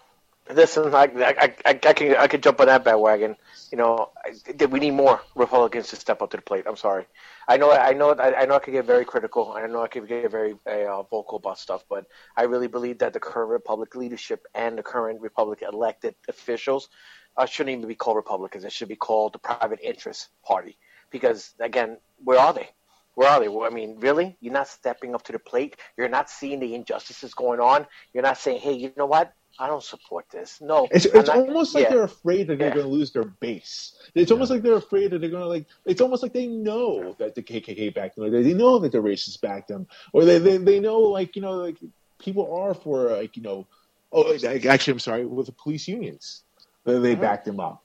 Listen, 0.53 0.93
I, 0.93 1.03
I, 1.03 1.53
I, 1.65 1.69
I 1.69 1.93
can 1.93 2.15
I 2.17 2.27
can 2.27 2.41
jump 2.41 2.59
on 2.59 2.67
that 2.67 2.83
bandwagon. 2.83 3.37
You 3.71 3.77
know, 3.77 4.09
I, 4.25 4.65
we 4.65 4.79
need 4.79 4.91
more 4.91 5.21
Republicans 5.35 5.87
to 5.89 5.95
step 5.95 6.21
up 6.21 6.31
to 6.31 6.37
the 6.37 6.43
plate. 6.43 6.65
I'm 6.67 6.75
sorry. 6.75 7.05
I 7.47 7.57
know 7.57 7.71
I 7.71 7.93
know 7.93 8.11
I, 8.11 8.41
I 8.41 8.45
know 8.45 8.55
I 8.55 8.59
could 8.59 8.71
get 8.73 8.85
very 8.85 9.05
critical. 9.05 9.53
I 9.53 9.65
know 9.67 9.81
I 9.81 9.87
could 9.87 10.07
get 10.07 10.29
very 10.29 10.55
uh, 10.65 11.03
vocal 11.03 11.37
about 11.37 11.57
stuff, 11.59 11.85
but 11.89 12.05
I 12.35 12.43
really 12.43 12.67
believe 12.67 12.99
that 12.99 13.13
the 13.13 13.19
current 13.19 13.49
Republic 13.49 13.95
leadership 13.95 14.45
and 14.53 14.77
the 14.77 14.83
current 14.83 15.21
Republic 15.21 15.61
elected 15.61 16.15
officials 16.27 16.89
uh, 17.37 17.45
shouldn't 17.45 17.77
even 17.77 17.87
be 17.87 17.95
called 17.95 18.17
Republicans. 18.17 18.65
It 18.65 18.73
should 18.73 18.89
be 18.89 18.97
called 18.97 19.33
the 19.33 19.39
Private 19.39 19.79
Interest 19.81 20.27
Party. 20.45 20.77
Because 21.11 21.53
again, 21.59 21.97
where 22.23 22.39
are 22.39 22.53
they? 22.53 22.69
Where 23.15 23.29
are 23.29 23.39
they? 23.39 23.47
Well, 23.47 23.67
I 23.67 23.73
mean, 23.73 23.99
really? 23.99 24.37
You're 24.41 24.53
not 24.53 24.67
stepping 24.67 25.15
up 25.15 25.23
to 25.23 25.31
the 25.31 25.39
plate. 25.39 25.77
You're 25.97 26.09
not 26.09 26.29
seeing 26.29 26.59
the 26.59 26.75
injustices 26.75 27.33
going 27.33 27.59
on. 27.59 27.85
You're 28.13 28.23
not 28.23 28.37
saying, 28.37 28.61
"Hey, 28.61 28.73
you 28.73 28.91
know 28.97 29.05
what? 29.05 29.33
I 29.61 29.67
don't 29.67 29.83
support 29.83 30.25
this." 30.31 30.59
No, 30.61 30.87
It's, 30.91 31.05
it's 31.05 31.27
not- 31.27 31.37
almost 31.37 31.75
like 31.75 31.83
yeah. 31.85 31.89
they're 31.91 32.03
afraid 32.15 32.47
that 32.47 32.57
they're 32.57 32.69
Yeah. 32.69 32.73
going 32.79 32.87
to 32.87 32.91
lose 32.91 33.11
their 33.11 33.25
base. 33.45 33.95
It's 34.15 34.31
almost 34.31 34.49
like 34.51 34.61
they're 34.63 34.75
afraid 34.87 35.11
that 35.11 35.19
they're 35.21 35.29
going 35.29 35.43
to 35.43 35.47
like. 35.55 35.65
It's 35.85 36.01
almost 36.01 36.23
like 36.23 36.33
they 36.33 36.47
know 36.47 37.15
that 37.19 37.35
the 37.35 37.43
KKK 37.43 37.93
backed 37.93 38.15
them. 38.15 38.25
Or 38.25 38.29
they 38.29 38.53
know 38.53 38.79
that 38.79 38.91
the 38.91 38.97
racists 38.97 39.39
backed 39.39 39.67
them, 39.67 39.87
or 40.13 40.25
they 40.25 40.37
they, 40.39 40.57
they 40.57 40.79
know 40.79 40.99
like 40.99 41.35
you 41.35 41.41
know 41.41 41.53
like 41.67 41.77
people 42.19 42.45
are 42.61 42.73
for 42.73 43.09
like 43.11 43.37
you 43.37 43.43
know. 43.43 43.67
Oh, 44.13 44.33
actually, 44.33 44.91
I'm 44.91 44.99
sorry. 44.99 45.25
With 45.25 45.45
the 45.45 45.53
police 45.53 45.87
unions, 45.87 46.43
they, 46.83 46.99
they 46.99 47.13
Mm-hmm. 47.13 47.21
backed 47.21 47.45
them 47.45 47.59
up. 47.61 47.81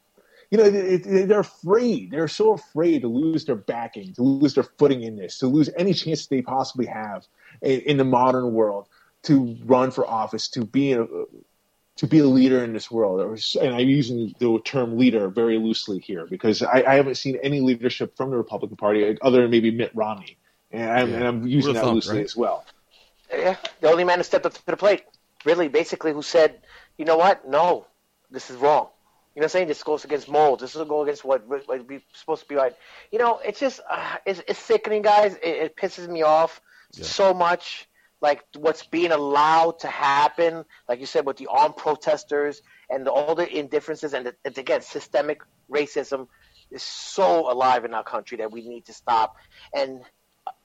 You 0.51 0.59
know, 0.59 0.65
it, 0.65 1.07
it, 1.07 1.29
they're 1.29 1.41
afraid. 1.41 2.11
They're 2.13 2.29
so 2.29 2.53
afraid 2.53 3.03
to 3.03 3.09
lose 3.09 3.45
their 3.45 3.57
backing, 3.57 4.13
to 4.15 4.23
lose 4.23 4.55
their 4.55 4.65
footing 4.79 5.03
in 5.03 5.17
this, 5.17 5.39
to 5.39 5.47
lose 5.49 5.69
any 5.77 5.93
chance 5.93 6.27
they 6.27 6.41
possibly 6.41 6.87
have 6.87 7.27
in, 7.63 7.81
in 7.81 7.97
the 7.97 8.05
modern 8.05 8.55
world 8.55 8.87
to 9.25 9.57
run 9.65 9.91
for 9.91 10.07
office, 10.07 10.47
to 10.49 10.65
be 10.65 10.93
in 10.93 11.01
a, 11.01 11.07
to 11.97 12.07
be 12.07 12.19
a 12.19 12.27
leader 12.27 12.63
in 12.63 12.73
this 12.73 12.91
world. 12.91 13.21
Or, 13.21 13.37
and 13.63 13.75
I'm 13.75 13.89
using 13.89 14.35
the 14.39 14.61
term 14.65 14.99
leader 14.99 15.29
very 15.29 15.59
loosely 15.59 15.99
here 15.99 16.27
because 16.27 16.63
I, 16.63 16.85
I 16.87 16.95
haven't 16.95 17.17
seen 17.17 17.39
any 17.43 17.61
leadership 17.61 18.17
from 18.17 18.31
the 18.31 18.37
Republican 18.37 18.77
Party 18.77 19.19
other 19.23 19.43
than 19.43 19.51
maybe 19.51 19.71
Mitt 19.71 19.93
Romney, 19.95 20.37
and 20.71 20.91
I'm, 20.91 21.11
Yeah. 21.11 21.17
and 21.17 21.25
I'm 21.25 21.47
using 21.47 21.75
that 21.75 21.85
thumb, 21.85 21.95
loosely 21.95 22.19
right? 22.19 22.25
as 22.25 22.37
well. 22.37 22.65
Yeah, 23.31 23.57
the 23.81 23.91
only 23.91 24.05
man 24.05 24.19
who 24.19 24.25
stepped 24.25 24.47
up 24.47 24.55
to 24.55 24.67
the 24.67 24.77
plate, 24.77 25.05
really, 25.45 25.69
basically, 25.69 26.13
who 26.13 26.23
said, 26.23 26.61
you 26.97 27.05
know 27.05 27.17
what? 27.17 27.49
No, 27.49 27.87
this 28.31 28.51
is 28.51 28.57
wrong. 28.57 28.89
You 29.35 29.41
know 29.41 29.45
what 29.45 29.47
I'm 29.47 29.49
saying? 29.51 29.69
This 29.69 29.83
goes 29.83 30.05
against 30.05 30.29
morals. 30.29 30.61
This 30.61 30.75
will 30.75 30.87
go 30.87 31.03
against 31.03 31.23
what 31.25 31.47
what 31.47 31.69
what 31.69 31.87
we 31.87 32.03
supposed 32.15 32.43
to 32.43 32.49
be 32.49 32.55
right. 32.55 32.75
You 33.13 33.19
know, 33.19 33.39
it's 33.45 33.61
just 33.61 33.81
uh, 33.91 34.17
it's, 34.25 34.41
it's 34.49 34.59
sickening, 34.59 35.03
guys. 35.03 35.35
It, 35.43 35.57
it 35.65 35.77
pisses 35.77 36.09
me 36.09 36.23
off 36.23 36.61
so 36.93 37.35
much. 37.35 37.87
Like 38.21 38.45
what's 38.57 38.85
being 38.85 39.13
allowed 39.13 39.81
to 39.81 39.89
happen, 39.89 40.65
like 40.89 41.01
you 41.01 41.07
said, 41.07 41.27
with 41.27 41.37
the 41.37 41.49
armed 41.49 41.77
protesters 41.77 42.63
and 42.89 43.07
the, 43.07 43.13
all 43.13 43.35
the 43.35 43.49
indifferences 43.49 44.15
and, 44.15 44.27
the, 44.27 44.35
and 44.45 44.57
again, 44.57 44.81
systemic 44.81 45.43
racism 45.71 46.29
is 46.71 46.83
so 46.83 47.51
alive 47.51 47.85
in 47.85 47.95
our 47.95 48.05
country 48.05 48.39
that 48.39 48.51
we 48.51 48.67
need 48.67 48.87
to 48.87 48.93
stop. 48.93 49.37
And 49.75 50.01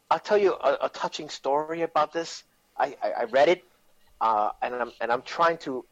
I'll 0.09 0.19
tell 0.19 0.37
you 0.37 0.53
a, 0.53 0.77
a 0.83 0.89
touching 0.89 1.29
story 1.29 1.83
about 1.83 2.11
this. 2.11 2.43
I, 2.77 2.95
I, 3.03 3.11
I 3.11 3.23
read 3.25 3.49
it, 3.49 3.63
uh, 4.19 4.49
and 4.61 4.75
I'm 4.75 4.91
and 4.99 5.11
I'm 5.11 5.21
trying 5.21 5.57
to. 5.59 5.85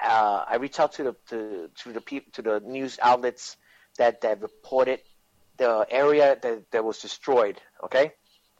Uh, 0.00 0.44
I 0.48 0.56
reached 0.56 0.78
out 0.78 0.92
to 0.92 1.02
the 1.02 1.16
to, 1.30 1.70
to 1.82 1.92
the 1.92 2.00
peop, 2.00 2.32
to 2.34 2.42
the 2.42 2.60
news 2.60 2.98
outlets 3.02 3.56
that 3.98 4.20
that 4.20 4.40
reported 4.40 5.00
the 5.56 5.86
area 5.90 6.38
that, 6.40 6.70
that 6.70 6.84
was 6.84 6.98
destroyed. 7.00 7.60
Okay, 7.84 8.12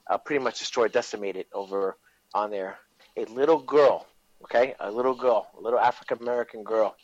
uh, 0.08 0.18
pretty 0.18 0.42
much 0.42 0.58
destroyed, 0.58 0.92
decimated 0.92 1.46
over 1.52 1.96
on 2.34 2.50
there. 2.50 2.78
A 3.16 3.24
little 3.26 3.58
girl, 3.58 4.06
okay, 4.44 4.74
a 4.80 4.90
little 4.90 5.14
girl, 5.14 5.48
a 5.56 5.60
little 5.60 5.78
African 5.78 6.18
American 6.20 6.62
girl. 6.62 6.96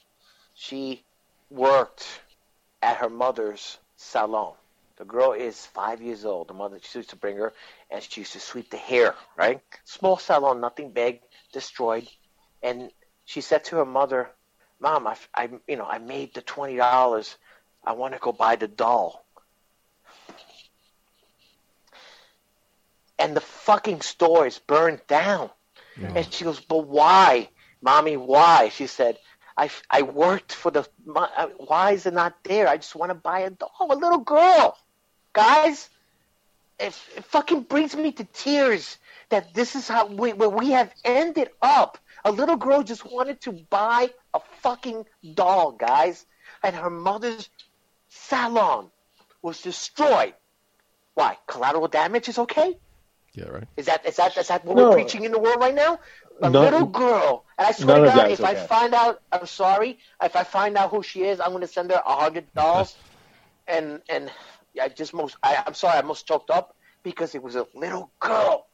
She 0.55 1.05
worked 1.51 2.21
at 2.83 2.99
her 2.99 3.11
mother's 3.11 3.79
salon. 3.97 4.55
The 4.97 5.05
girl 5.05 5.33
is 5.33 5.67
five 5.67 6.01
years 6.01 6.25
old. 6.25 6.49
The 6.49 6.55
mother 6.55 6.79
she 6.81 6.99
used 6.99 7.11
to 7.11 7.17
bring 7.17 7.37
her, 7.37 7.53
and 7.91 8.03
she 8.03 8.21
used 8.21 8.35
to 8.35 8.41
sweep 8.41 8.71
the 8.71 8.77
hair. 8.77 9.15
Right, 9.37 9.61
small 9.85 10.19
salon, 10.19 10.61
nothing 10.61 10.93
big, 10.93 11.21
destroyed. 11.53 12.07
And 12.63 12.91
she 13.25 13.41
said 13.41 13.65
to 13.65 13.77
her 13.77 13.85
mother, 13.85 14.31
"Mom, 14.79 15.07
I, 15.07 15.17
I 15.35 15.49
you 15.67 15.77
know, 15.77 15.87
I 15.87 15.99
made 15.99 16.35
the 16.35 16.43
twenty 16.43 16.77
dollars. 16.77 17.37
I 17.85 17.93
want 17.93 18.15
to 18.15 18.21
go 18.21 18.33
buy 18.33 18.57
the 18.57 18.69
doll." 18.69 19.24
And 23.25 23.35
the 23.37 23.41
fucking 23.41 24.03
store 24.03 24.47
is 24.47 24.59
burned 24.59 25.01
down. 25.09 25.51
And 26.17 26.33
she 26.33 26.45
goes, 26.45 26.61
"But 26.61 26.87
why, 26.87 27.49
mommy? 27.81 28.17
Why?" 28.17 28.69
She 28.69 28.87
said, 28.87 29.19
"I 29.57 29.71
I 29.89 30.03
worked 30.03 30.53
for 30.53 30.71
the. 30.71 30.87
mo- 31.07 31.33
uh, 31.37 31.49
Why 31.71 31.93
is 31.93 32.07
it 32.07 32.13
not 32.15 32.35
there? 32.45 32.69
I 32.69 32.77
just 32.77 32.95
want 32.95 33.11
to 33.11 33.15
buy 33.15 33.41
a 33.41 33.51
doll, 33.51 33.89
a 33.91 33.97
little 34.05 34.19
girl, 34.19 34.77
guys. 35.33 35.89
It, 36.79 36.95
it 37.17 37.25
fucking 37.25 37.63
brings 37.63 37.97
me 37.97 38.13
to 38.13 38.25
tears 38.25 38.99
that 39.31 39.55
this 39.55 39.75
is 39.77 39.89
how 39.89 40.07
we 40.07 40.33
where 40.35 40.49
we 40.51 40.73
have 40.73 40.93
ended 41.05 41.49
up. 41.63 41.99
A 42.25 42.33
little 42.33 42.57
girl 42.57 42.83
just 42.83 43.05
wanted 43.11 43.41
to 43.43 43.53
buy 43.53 44.11
a 44.35 44.41
fucking 44.63 45.07
doll, 45.35 45.73
guys, 45.73 46.27
and 46.63 46.77
her 46.77 46.91
mother's 46.91 47.49
salon 48.09 48.91
was 49.43 49.62
destroyed. 49.62 50.35
Why? 51.14 51.39
Collateral 51.47 51.89
damage 51.89 52.29
is 52.29 52.39
okay? 52.39 52.77
Yeah, 53.35 53.49
right. 53.49 53.68
Is 53.76 53.87
that 53.87 54.07
is 54.07 54.16
that 54.16 54.37
is 54.37 54.49
that 54.49 54.64
what 54.64 54.76
No. 54.76 54.89
we're 54.89 54.95
preaching 54.95 55.24
in 55.24 55.32
the 55.32 55.39
world 55.39 55.61
right 55.61 55.74
now? 55.74 55.99
A 56.43 56.51
None- 56.51 56.64
little 56.64 56.87
girl, 56.87 57.45
and 57.59 57.66
I 57.66 57.72
swear 57.72 57.97
to 58.01 58.11
God, 58.11 58.16
that 58.16 58.30
is 58.30 58.39
if 58.41 58.45
I 58.45 58.55
find 58.55 58.95
out, 58.95 59.20
I'm 59.32 59.47
sorry. 59.47 59.99
If 60.22 60.37
I 60.37 60.45
find 60.45 60.76
out 60.76 60.91
who 60.91 61.03
she 61.03 61.22
is, 61.24 61.41
I'm 61.41 61.51
going 61.51 61.62
to 61.62 61.66
send 61.68 61.91
her 61.91 62.03
a 62.05 62.16
hundred 62.16 62.47
dollars. 62.55 62.97
and 63.66 64.03
and 64.09 64.30
I 64.80 64.89
just 64.89 65.14
most 65.14 65.37
I, 65.43 65.62
I'm 65.66 65.74
sorry, 65.74 65.95
I 65.97 66.01
almost 66.01 66.26
choked 66.26 66.51
up 66.51 66.76
because 67.03 67.35
it 67.35 67.43
was 67.43 67.57
a 67.57 67.66
little 67.74 68.12
girl, 68.20 68.66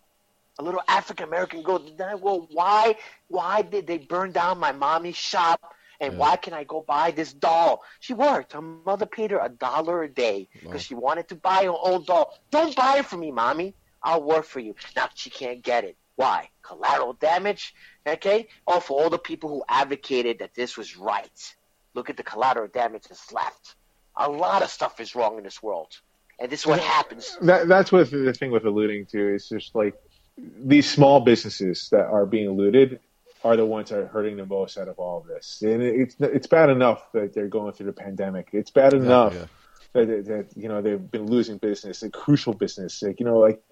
a 0.58 0.62
little 0.62 0.82
African 0.88 1.26
American 1.28 1.62
girl. 1.62 1.78
Then 1.96 2.08
I 2.08 2.18
go, 2.18 2.46
why 2.50 2.96
why 3.28 3.62
did 3.62 3.86
they 3.86 3.98
burn 3.98 4.32
down 4.32 4.58
my 4.58 4.72
mommy's 4.72 5.16
shop? 5.16 5.60
And 6.00 6.14
Yeah. 6.14 6.18
why 6.18 6.36
can 6.36 6.54
I 6.54 6.64
go 6.64 6.82
buy 6.86 7.10
this 7.10 7.32
doll? 7.32 7.82
She 8.00 8.14
worked. 8.14 8.52
Her 8.52 8.62
mother 8.62 9.06
paid 9.06 9.30
her 9.32 9.38
a 9.38 9.48
dollar 9.50 10.02
a 10.02 10.08
day 10.08 10.48
because 10.62 10.82
Wow. 10.82 10.86
she 10.88 10.94
wanted 10.94 11.28
to 11.28 11.36
buy 11.36 11.64
her 11.64 11.74
own 11.90 12.04
doll. 12.04 12.32
Don't 12.50 12.74
buy 12.74 12.98
it 12.98 13.06
for 13.06 13.16
me, 13.18 13.30
mommy. 13.30 13.74
I'll 14.02 14.22
work 14.22 14.44
for 14.44 14.60
you. 14.60 14.74
Now 14.96 15.08
she 15.14 15.30
can't 15.30 15.62
get 15.62 15.84
it. 15.84 15.96
Why? 16.16 16.50
Collateral 16.62 17.14
damage. 17.14 17.74
Okay. 18.06 18.48
Oh, 18.66 18.80
for 18.80 19.02
all 19.02 19.10
the 19.10 19.18
people 19.18 19.48
who 19.48 19.64
advocated 19.68 20.40
that 20.40 20.54
this 20.54 20.76
was 20.76 20.96
right. 20.96 21.54
Look 21.94 22.10
at 22.10 22.16
the 22.16 22.22
collateral 22.22 22.68
damage 22.68 23.04
that's 23.08 23.32
left. 23.32 23.74
A 24.16 24.30
lot 24.30 24.62
of 24.62 24.70
stuff 24.70 25.00
is 25.00 25.14
wrong 25.14 25.38
in 25.38 25.44
this 25.44 25.62
world, 25.62 25.98
and 26.38 26.50
this 26.50 26.60
is 26.60 26.66
what 26.66 26.80
happens. 26.80 27.38
That, 27.40 27.68
that's 27.68 27.90
what 27.90 28.10
the 28.10 28.32
thing 28.32 28.50
with 28.50 28.64
alluding 28.64 29.06
to 29.06 29.34
is 29.34 29.48
just 29.48 29.74
like 29.74 29.94
these 30.36 30.90
small 30.90 31.20
businesses 31.20 31.88
that 31.90 32.06
are 32.06 32.26
being 32.26 32.50
looted 32.50 33.00
are 33.42 33.56
the 33.56 33.64
ones 33.64 33.88
that 33.90 33.98
are 33.98 34.06
hurting 34.06 34.36
the 34.36 34.44
most 34.44 34.76
out 34.76 34.88
of 34.88 34.98
all 34.98 35.18
of 35.18 35.26
this. 35.26 35.62
And 35.62 35.82
it's 35.82 36.16
it's 36.20 36.46
bad 36.46 36.70
enough 36.70 37.10
that 37.12 37.32
they're 37.32 37.48
going 37.48 37.72
through 37.72 37.86
the 37.86 37.92
pandemic. 37.92 38.50
It's 38.52 38.70
bad 38.70 38.92
enough 38.92 39.32
yeah. 39.32 39.40
that, 39.40 39.48
that, 39.92 40.06
that 40.06 40.46
you 40.56 40.68
know 40.68 40.82
they've 40.82 41.10
been 41.10 41.26
losing 41.26 41.58
business, 41.58 42.02
a 42.02 42.10
crucial 42.10 42.52
business. 42.52 43.02
Like 43.02 43.20
you 43.20 43.26
know, 43.26 43.38
like 43.38 43.62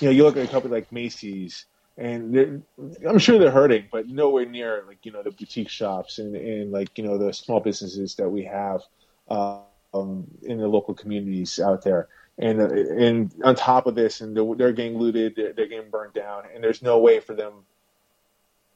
you 0.00 0.08
know, 0.08 0.12
you 0.12 0.24
look 0.24 0.36
at 0.36 0.44
a 0.44 0.48
company 0.48 0.74
like 0.74 0.90
Macy's, 0.90 1.66
and 1.96 2.62
I'm 3.06 3.18
sure 3.18 3.38
they're 3.38 3.50
hurting, 3.50 3.86
but 3.90 4.08
nowhere 4.08 4.46
near 4.46 4.84
like 4.86 5.04
you 5.04 5.12
know 5.12 5.22
the 5.22 5.30
boutique 5.30 5.68
shops 5.68 6.18
and, 6.18 6.34
and 6.34 6.72
like 6.72 6.96
you 6.98 7.04
know 7.04 7.18
the 7.18 7.32
small 7.32 7.60
businesses 7.60 8.16
that 8.16 8.28
we 8.28 8.44
have 8.44 8.82
uh, 9.28 9.60
um, 9.94 10.26
in 10.42 10.58
the 10.58 10.68
local 10.68 10.94
communities 10.94 11.58
out 11.60 11.82
there. 11.84 12.08
And 12.38 12.60
uh, 12.60 12.68
and 12.68 13.32
on 13.44 13.54
top 13.54 13.86
of 13.86 13.94
this, 13.94 14.22
and 14.22 14.36
they're, 14.36 14.54
they're 14.56 14.72
getting 14.72 14.98
looted, 14.98 15.36
they're, 15.36 15.52
they're 15.52 15.66
getting 15.66 15.90
burned 15.90 16.14
down, 16.14 16.44
and 16.54 16.64
there's 16.64 16.82
no 16.82 16.98
way 16.98 17.20
for 17.20 17.34
them. 17.34 17.52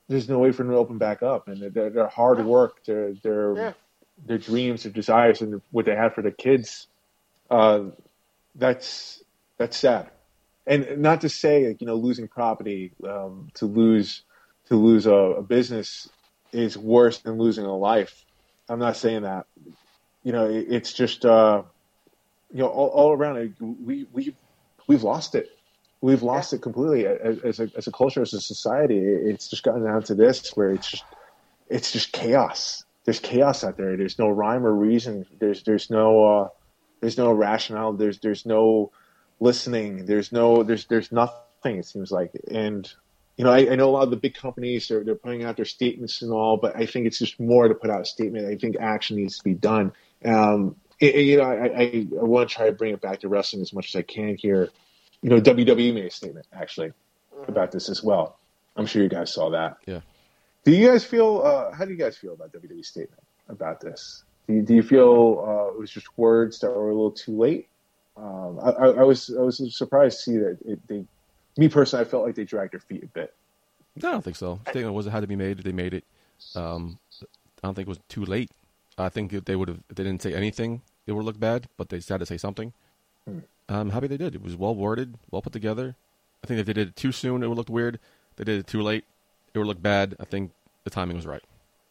There's 0.07 0.29
no 0.29 0.39
way 0.39 0.53
for 0.53 0.65
them 0.65 0.73
to 0.73 0.77
open 0.77 0.99
back 0.99 1.23
up, 1.23 1.49
and 1.49 1.73
their, 1.73 1.89
their 1.89 2.09
hard 2.09 2.45
work, 2.45 2.85
their 2.85 3.15
their 3.15 3.57
Yeah. 3.57 3.73
Their 4.25 4.39
dreams, 4.39 4.83
their 4.83 4.93
desires, 4.93 5.41
and 5.41 5.61
what 5.71 5.87
they 5.87 5.95
had 5.95 6.15
for 6.15 6.23
their 6.23 6.31
kids. 6.33 6.87
Uh, 7.51 7.85
that's 8.55 9.23
that's 9.59 9.77
sad, 9.77 10.11
and 10.67 10.99
not 10.99 11.23
to 11.23 11.29
say 11.29 11.69
like, 11.69 11.81
you 11.81 11.87
know 11.87 11.97
losing 11.97 12.29
property, 12.29 12.93
um, 13.09 13.51
to 13.55 13.67
lose 13.67 14.23
to 14.69 14.77
lose 14.77 15.07
a, 15.07 15.13
a 15.13 15.43
business 15.43 16.09
is 16.53 16.79
worse 16.79 17.19
than 17.19 17.39
losing 17.39 17.65
a 17.65 17.77
life. 17.77 18.25
I'm 18.69 18.79
not 18.79 18.97
saying 18.97 19.23
that. 19.23 19.47
You 20.23 20.33
know, 20.33 20.49
it, 20.49 20.67
it's 20.71 20.93
just 20.93 21.25
uh, 21.25 21.63
you 22.53 22.61
know 22.61 22.69
all, 22.69 22.89
all 22.89 23.13
around. 23.13 23.37
it, 23.39 23.53
We 23.61 24.07
we 24.13 24.35
we've 24.87 25.03
lost 25.03 25.35
it. 25.35 25.51
We've 26.01 26.23
lost 26.23 26.53
it 26.53 26.63
completely 26.63 27.07
as, 27.07 27.39
as 27.41 27.61
a 27.61 27.71
as 27.77 27.87
a 27.87 27.93
culture, 27.93 28.23
as 28.23 28.33
a 28.33 28.41
society. 28.41 28.99
It's 28.99 29.49
just 29.49 29.63
gotten 29.63 29.85
down 29.85 30.03
to 30.05 30.15
this 30.15 30.51
where 30.57 30.71
it's 30.71 30.91
just 30.91 31.05
it's 31.69 31.93
just 31.93 32.13
chaos. 32.13 32.84
There's 33.05 33.21
chaos 33.21 33.65
out 33.65 33.77
there. 33.77 33.97
There's 33.97 34.19
no 34.19 34.29
rhyme 34.29 34.65
or 34.67 34.73
reason. 34.75 35.27
There's 35.39 35.63
there's 35.63 35.91
no 35.91 36.25
uh, 36.25 36.49
there's 37.01 37.19
no 37.19 37.33
rationale. 37.33 37.93
There's 37.93 38.19
there's 38.21 38.47
no 38.47 38.93
listening. 39.41 40.07
There's 40.07 40.33
no 40.33 40.63
there's 40.63 40.87
there's 40.87 41.13
nothing. 41.13 41.43
It 41.65 41.87
seems 41.87 42.11
like, 42.11 42.33
and 42.51 42.91
you 43.37 43.45
know, 43.45 43.51
I, 43.51 43.73
I 43.73 43.75
know 43.77 43.89
a 43.89 43.93
lot 43.93 44.05
of 44.05 44.11
the 44.11 44.17
big 44.17 44.35
companies 44.35 44.91
are 44.91 45.03
they're 45.05 45.15
putting 45.15 45.45
out 45.45 45.57
their 45.57 45.65
statements 45.65 46.23
and 46.23 46.31
all, 46.33 46.57
but 46.57 46.77
I 46.77 46.87
think 46.87 47.07
it's 47.07 47.19
just 47.19 47.39
more 47.41 47.69
to 47.69 47.75
put 47.75 47.91
out 47.91 48.01
a 48.01 48.05
statement. 48.05 48.47
I 48.47 48.57
think 48.57 48.77
action 48.79 49.17
needs 49.17 49.39
to 49.39 49.45
be 49.45 49.55
done. 49.55 49.93
Um, 50.25 50.77
it- 51.01 51.15
it- 51.17 51.23
you 51.23 51.37
know, 51.39 51.43
I, 51.45 51.65
I, 51.67 52.07
I 52.21 52.25
want 52.25 52.49
to 52.49 52.55
try 52.55 52.67
to 52.67 52.73
bring 52.73 52.95
it 52.95 53.01
back 53.01 53.21
to 53.21 53.29
wrestling 53.29 53.63
as 53.63 53.73
much 53.73 53.89
as 53.95 53.99
I 53.99 54.03
can 54.03 54.37
here. 54.37 54.71
You 55.23 55.31
know, 55.31 55.41
WWE 55.41 55.93
made 55.95 56.05
a 56.05 56.11
statement 56.11 56.47
actually 56.53 56.93
about 57.49 57.73
this 57.73 57.89
as 57.89 58.03
well. 58.03 58.39
I'm 58.77 58.87
sure 58.87 59.03
you 59.03 59.09
guys 59.09 59.33
saw 59.33 59.51
that. 59.51 59.79
Yeah. 59.87 60.01
Do 60.65 60.73
you 60.73 60.89
guys 60.89 61.05
feel? 61.05 61.43
Uh, 61.45 61.73
how 61.75 61.85
do 61.85 61.91
you 61.91 61.97
guys 61.99 62.17
feel 62.17 62.33
about 62.33 62.53
WWE's 62.53 62.89
statement 62.89 63.23
about 63.49 63.81
this? 63.81 64.25
Do 64.47 64.55
you, 64.55 64.63
do 64.63 64.75
you 64.75 64.83
feel 64.83 65.45
uh, 65.47 65.75
it 65.75 65.79
was 65.79 65.91
just 65.91 66.07
words 66.19 66.59
that 66.61 66.71
were 66.71 66.91
a 66.91 66.95
little 66.95 67.11
too 67.11 67.37
late? 67.37 67.69
Um, 68.17 68.59
I, 68.63 68.71
I, 68.71 68.87
I 68.87 69.03
was 69.03 69.35
I 69.37 69.43
was 69.43 69.77
surprised 69.77 70.19
to 70.19 70.23
see 70.23 70.37
that 70.39 70.59
it, 70.65 70.87
they. 70.89 71.05
Me 71.57 71.69
personally, 71.69 72.05
I 72.05 72.09
felt 72.09 72.27
like 72.27 72.35
they 72.35 72.45
dragged 72.45 72.73
their 72.73 72.81
feet 72.81 73.05
a 73.05 73.07
bit. 73.07 73.33
No, 74.03 74.09
I 74.09 74.13
don't 74.13 74.25
think 74.25 74.37
so. 74.37 74.61
I 74.67 74.73
think 74.73 74.85
it 74.85 74.91
was 74.91 75.07
it 75.07 75.11
had 75.11 75.21
to 75.21 75.27
be 75.27 75.37
made. 75.37 75.59
They 75.59 75.73
made 75.73 75.95
it. 75.95 76.05
Um, 76.57 76.99
I 77.23 77.69
don't 77.69 77.75
think 77.75 77.87
it 77.87 77.91
was 77.91 78.01
too 78.09 78.25
late. 78.25 78.51
I 78.99 79.09
think 79.09 79.33
if 79.33 79.45
they 79.45 79.55
would 79.55 79.69
have, 79.69 79.79
they 79.89 80.03
didn't 80.03 80.23
say 80.23 80.35
anything, 80.35 80.83
it 81.07 81.13
would 81.13 81.25
look 81.25 81.39
bad. 81.39 81.69
But 81.77 81.91
they 81.91 82.01
had 82.09 82.21
to 82.21 82.27
say 82.27 82.39
something. 82.39 82.73
I'm 83.69 83.91
happy 83.91 84.07
they 84.09 84.17
did. 84.17 84.35
It 84.35 84.43
was 84.43 84.57
well 84.57 84.75
worded, 84.75 85.15
well 85.31 85.43
put 85.43 85.53
together. 85.53 85.97
I 86.43 86.47
think 86.47 86.61
if 86.61 86.67
they 86.67 86.73
did 86.73 86.89
it 86.89 86.97
too 86.97 87.13
soon, 87.13 87.43
it 87.43 87.49
would 87.49 87.57
look 87.57 87.69
weird. 87.69 87.99
They 88.37 88.45
did 88.45 88.59
it 88.59 88.67
too 88.67 88.83
late, 88.83 89.05
it 89.55 89.59
would 89.59 89.67
look 89.67 89.81
bad. 89.81 90.17
I 90.21 90.25
think 90.25 90.51
the 90.83 90.91
timing 90.91 91.17
was 91.17 91.27
right. 91.27 91.43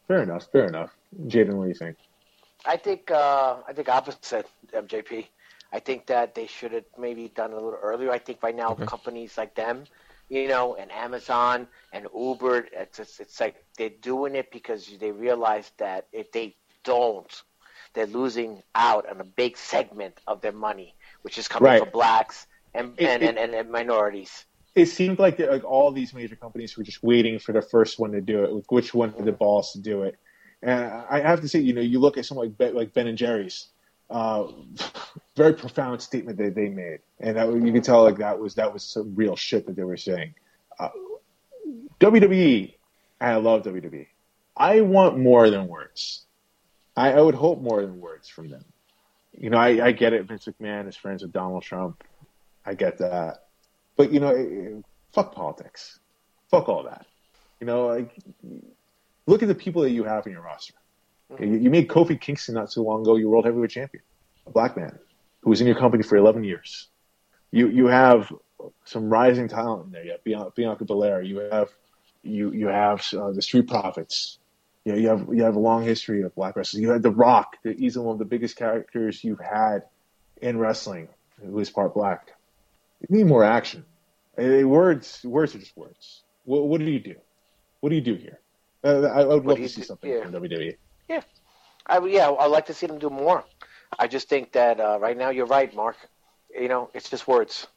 Fair 0.08 0.22
enough. 0.22 0.48
Fair 0.52 0.68
enough. 0.68 0.92
Jaden, 1.28 1.54
what 1.54 1.64
do 1.64 1.70
you 1.70 1.76
think? 1.76 1.98
I 2.66 2.78
think 2.78 3.10
uh, 3.10 3.58
I 3.68 3.74
think 3.74 3.90
opposite 3.90 4.48
MJP. 4.74 5.28
I 5.72 5.80
think 5.80 6.06
that 6.08 6.36
they 6.36 6.46
should 6.46 6.72
have 6.74 6.84
maybe 7.00 7.30
done 7.30 7.52
it 7.52 7.54
a 7.54 7.60
little 7.60 7.80
earlier. 7.82 8.12
I 8.12 8.20
think 8.20 8.44
right 8.44 8.56
now 8.56 8.70
Okay. 8.72 8.86
companies 8.86 9.38
like 9.38 9.56
them, 9.56 9.86
you 10.30 10.48
know, 10.48 10.76
and 10.76 10.92
Amazon 10.92 11.68
and 11.94 12.08
Uber, 12.16 12.68
it's 12.72 13.00
it's, 13.00 13.20
it's 13.20 13.40
like 13.40 13.64
they're 13.78 13.90
doing 14.02 14.36
it 14.36 14.52
because 14.52 14.88
they 15.00 15.12
realize 15.12 15.72
that 15.78 16.06
if 16.12 16.32
they 16.32 16.56
don't, 16.84 17.42
they're 17.94 18.06
losing 18.08 18.62
out 18.76 19.10
on 19.10 19.20
a 19.20 19.24
big 19.24 19.58
segment 19.58 20.20
of 20.28 20.42
their 20.42 20.52
money, 20.52 20.94
which 21.24 21.38
is 21.38 21.48
coming 21.48 21.72
Right. 21.72 21.80
from 21.80 21.90
blacks 21.90 22.46
and 22.74 22.94
It- 22.98 23.08
and, 23.08 23.24
it- 23.24 23.30
and, 23.30 23.38
and, 23.40 23.54
and 23.56 23.72
minorities. 23.72 24.46
It 24.76 24.88
seemed 24.88 25.20
like 25.20 25.40
like 25.40 25.64
all 25.64 25.92
these 25.92 26.14
major 26.14 26.36
companies 26.36 26.76
were 26.78 26.84
just 26.84 27.04
waiting 27.04 27.40
for 27.40 27.52
the 27.52 27.62
first 27.62 28.00
one 28.00 28.12
to 28.14 28.22
do 28.22 28.44
it. 28.44 28.52
Like 28.52 28.72
which 28.72 28.94
one 28.94 29.14
had 29.14 29.26
the 29.26 29.32
balls 29.32 29.74
to 29.74 29.80
do 29.80 30.04
it? 30.04 30.18
And 30.62 30.86
I 31.10 31.20
have 31.20 31.42
to 31.42 31.48
say, 31.48 31.60
you 31.60 31.74
know, 31.74 31.82
you 31.82 32.00
look 32.00 32.18
at 32.18 32.26
someone 32.26 32.48
like 32.48 32.58
Ben, 32.58 32.74
like 32.74 32.94
Ben 32.94 33.08
and 33.08 33.18
Jerry's, 33.18 33.68
uh, 34.10 34.48
very 35.36 35.54
profound 35.54 36.02
statement 36.02 36.38
that 36.38 36.56
they 36.56 36.70
made, 36.70 37.00
and 37.20 37.38
that, 37.38 37.54
you 37.54 37.74
can 37.74 37.82
tell 37.82 38.04
like 38.04 38.18
that 38.18 38.40
was 38.40 38.56
that 38.56 38.74
was 38.74 38.84
some 38.84 39.14
real 39.16 39.36
shit 39.36 39.66
that 39.68 39.76
they 39.76 39.84
were 39.84 39.98
saying. 39.98 40.34
Uh, 40.80 40.90
WWE, 42.00 42.74
I 43.20 43.36
love 43.36 43.64
WWE. 43.64 44.08
I 44.56 44.82
want 44.82 45.18
more 45.18 45.50
than 45.50 45.68
words. 45.68 46.24
I, 46.96 47.14
I 47.14 47.22
would 47.22 47.36
hope 47.36 47.62
more 47.62 47.82
than 47.82 48.00
words 48.00 48.28
from 48.28 48.50
them. 48.50 48.66
You 49.38 49.50
know, 49.50 49.58
I, 49.58 49.88
I 49.88 49.92
get 49.92 50.14
it. 50.14 50.26
Vince 50.26 50.46
McMahon 50.46 50.88
is 50.88 50.96
friends 50.96 51.24
with 51.24 51.32
Donald 51.32 51.64
Trump. 51.64 52.04
I 52.66 52.76
get 52.76 53.00
that. 53.00 53.43
But 53.96 54.12
you 54.12 54.20
know, 54.20 54.30
eh, 54.30 54.82
fuck 55.12 55.34
politics. 55.34 56.00
Fuck 56.50 56.70
all 56.70 56.84
that. 56.84 57.06
You 57.60 57.68
know, 57.68 57.88
like 57.88 58.16
look 59.26 59.42
at 59.42 59.48
the 59.48 59.56
people 59.56 59.84
that 59.84 59.92
you 59.92 60.04
have 60.04 60.26
in 60.26 60.34
your 60.34 60.42
roster. 60.42 60.74
You, 61.40 61.56
you 61.56 61.70
made 61.70 61.88
Kofi 61.88 62.20
Kingston 62.20 62.56
not 62.56 62.70
too 62.70 62.82
long 62.82 63.02
ago 63.02 63.16
your 63.16 63.30
world 63.30 63.46
heavyweight 63.46 63.72
champion, 63.72 64.04
a 64.46 64.52
black 64.52 64.78
man 64.78 65.00
who 65.42 65.50
was 65.50 65.62
in 65.62 65.68
your 65.68 65.76
company 65.76 66.04
for 66.04 66.16
11 66.16 66.44
years. 66.44 66.88
You 67.52 67.70
you 67.70 67.88
have 67.88 68.32
some 68.86 69.10
rising 69.10 69.48
talent 69.48 69.86
in 69.86 69.92
there. 69.92 70.04
You 70.04 70.12
have 70.12 70.24
Bian- 70.24 70.56
Bianca 70.56 70.86
Belair. 70.86 71.22
You 71.22 71.40
have 71.52 71.70
you 72.24 72.52
you 72.52 72.68
have 72.68 73.06
uh, 73.14 73.32
the 73.32 73.42
Street 73.42 73.68
Profits. 73.68 74.40
You, 74.86 74.94
know, 74.94 74.98
you 74.98 75.08
have 75.10 75.28
you 75.32 75.44
have 75.44 75.56
a 75.56 75.60
long 75.60 75.84
history 75.84 76.24
of 76.24 76.34
black 76.36 76.56
wrestling. 76.56 76.84
You 76.84 76.92
had 76.92 77.04
The 77.04 77.12
Rock, 77.12 77.58
that 77.64 77.80
he's 77.80 77.98
one 77.98 78.14
of 78.14 78.20
the 78.20 78.26
biggest 78.26 78.56
characters 78.56 79.24
you've 79.24 79.40
had 79.40 79.84
in 80.42 80.58
wrestling, 80.58 81.08
who 81.42 81.60
is 81.60 81.70
part 81.70 81.94
black. 81.94 82.33
You 83.10 83.18
need 83.18 83.26
more 83.26 83.44
action. 83.44 83.86
Words 84.38 85.22
words 85.24 85.56
are 85.56 85.60
just 85.60 85.76
words. 85.78 86.24
What, 86.46 86.68
what 86.68 86.80
do 86.80 86.90
you 86.90 87.00
do? 87.00 87.16
What 87.82 87.90
do 87.90 87.96
you 87.96 88.02
do 88.02 88.16
here? 88.16 88.40
Uh, 88.84 89.02
I, 89.04 89.22
I 89.22 89.26
would 89.26 89.46
What 89.46 89.46
love 89.46 89.58
to 89.60 89.70
see 89.70 89.82
do- 89.82 89.88
something 89.88 90.10
yeah. 90.12 90.24
from. 90.24 90.32
WWE. 90.34 90.76
I, 91.86 92.00
yeah, 92.08 92.32
I'd 92.32 92.46
like 92.48 92.68
to 92.68 92.74
see 92.74 92.88
them 92.88 92.98
do 92.98 93.10
more. 93.10 93.44
I 94.00 94.08
just 94.08 94.30
think 94.30 94.54
that 94.54 94.80
uh, 94.80 94.98
right 95.02 95.18
now 95.18 95.30
you're 95.30 95.46
right, 95.46 95.74
Mark. 95.76 95.98
You 96.58 96.70
know, 96.70 96.90
it's 96.94 97.10
just 97.10 97.28
words. 97.28 97.68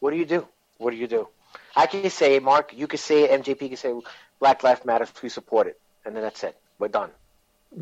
What 0.00 0.10
do 0.10 0.16
you 0.16 0.26
do? 0.26 0.46
What 0.78 0.90
do 0.90 0.96
you 0.96 1.06
do? 1.06 1.28
I 1.76 1.86
can 1.86 2.10
say, 2.10 2.38
Mark, 2.40 2.72
you 2.74 2.86
can 2.88 2.98
say 2.98 3.24
it, 3.24 3.42
MJP 3.42 3.68
can 3.68 3.76
say, 3.76 3.94
Black 4.40 4.64
Lives 4.64 4.84
Matter, 4.84 5.06
we 5.22 5.28
support 5.28 5.66
it. 5.68 5.80
And 6.04 6.16
then 6.16 6.22
that's 6.22 6.42
it. 6.42 6.56
We're 6.78 6.88
done. 6.88 7.10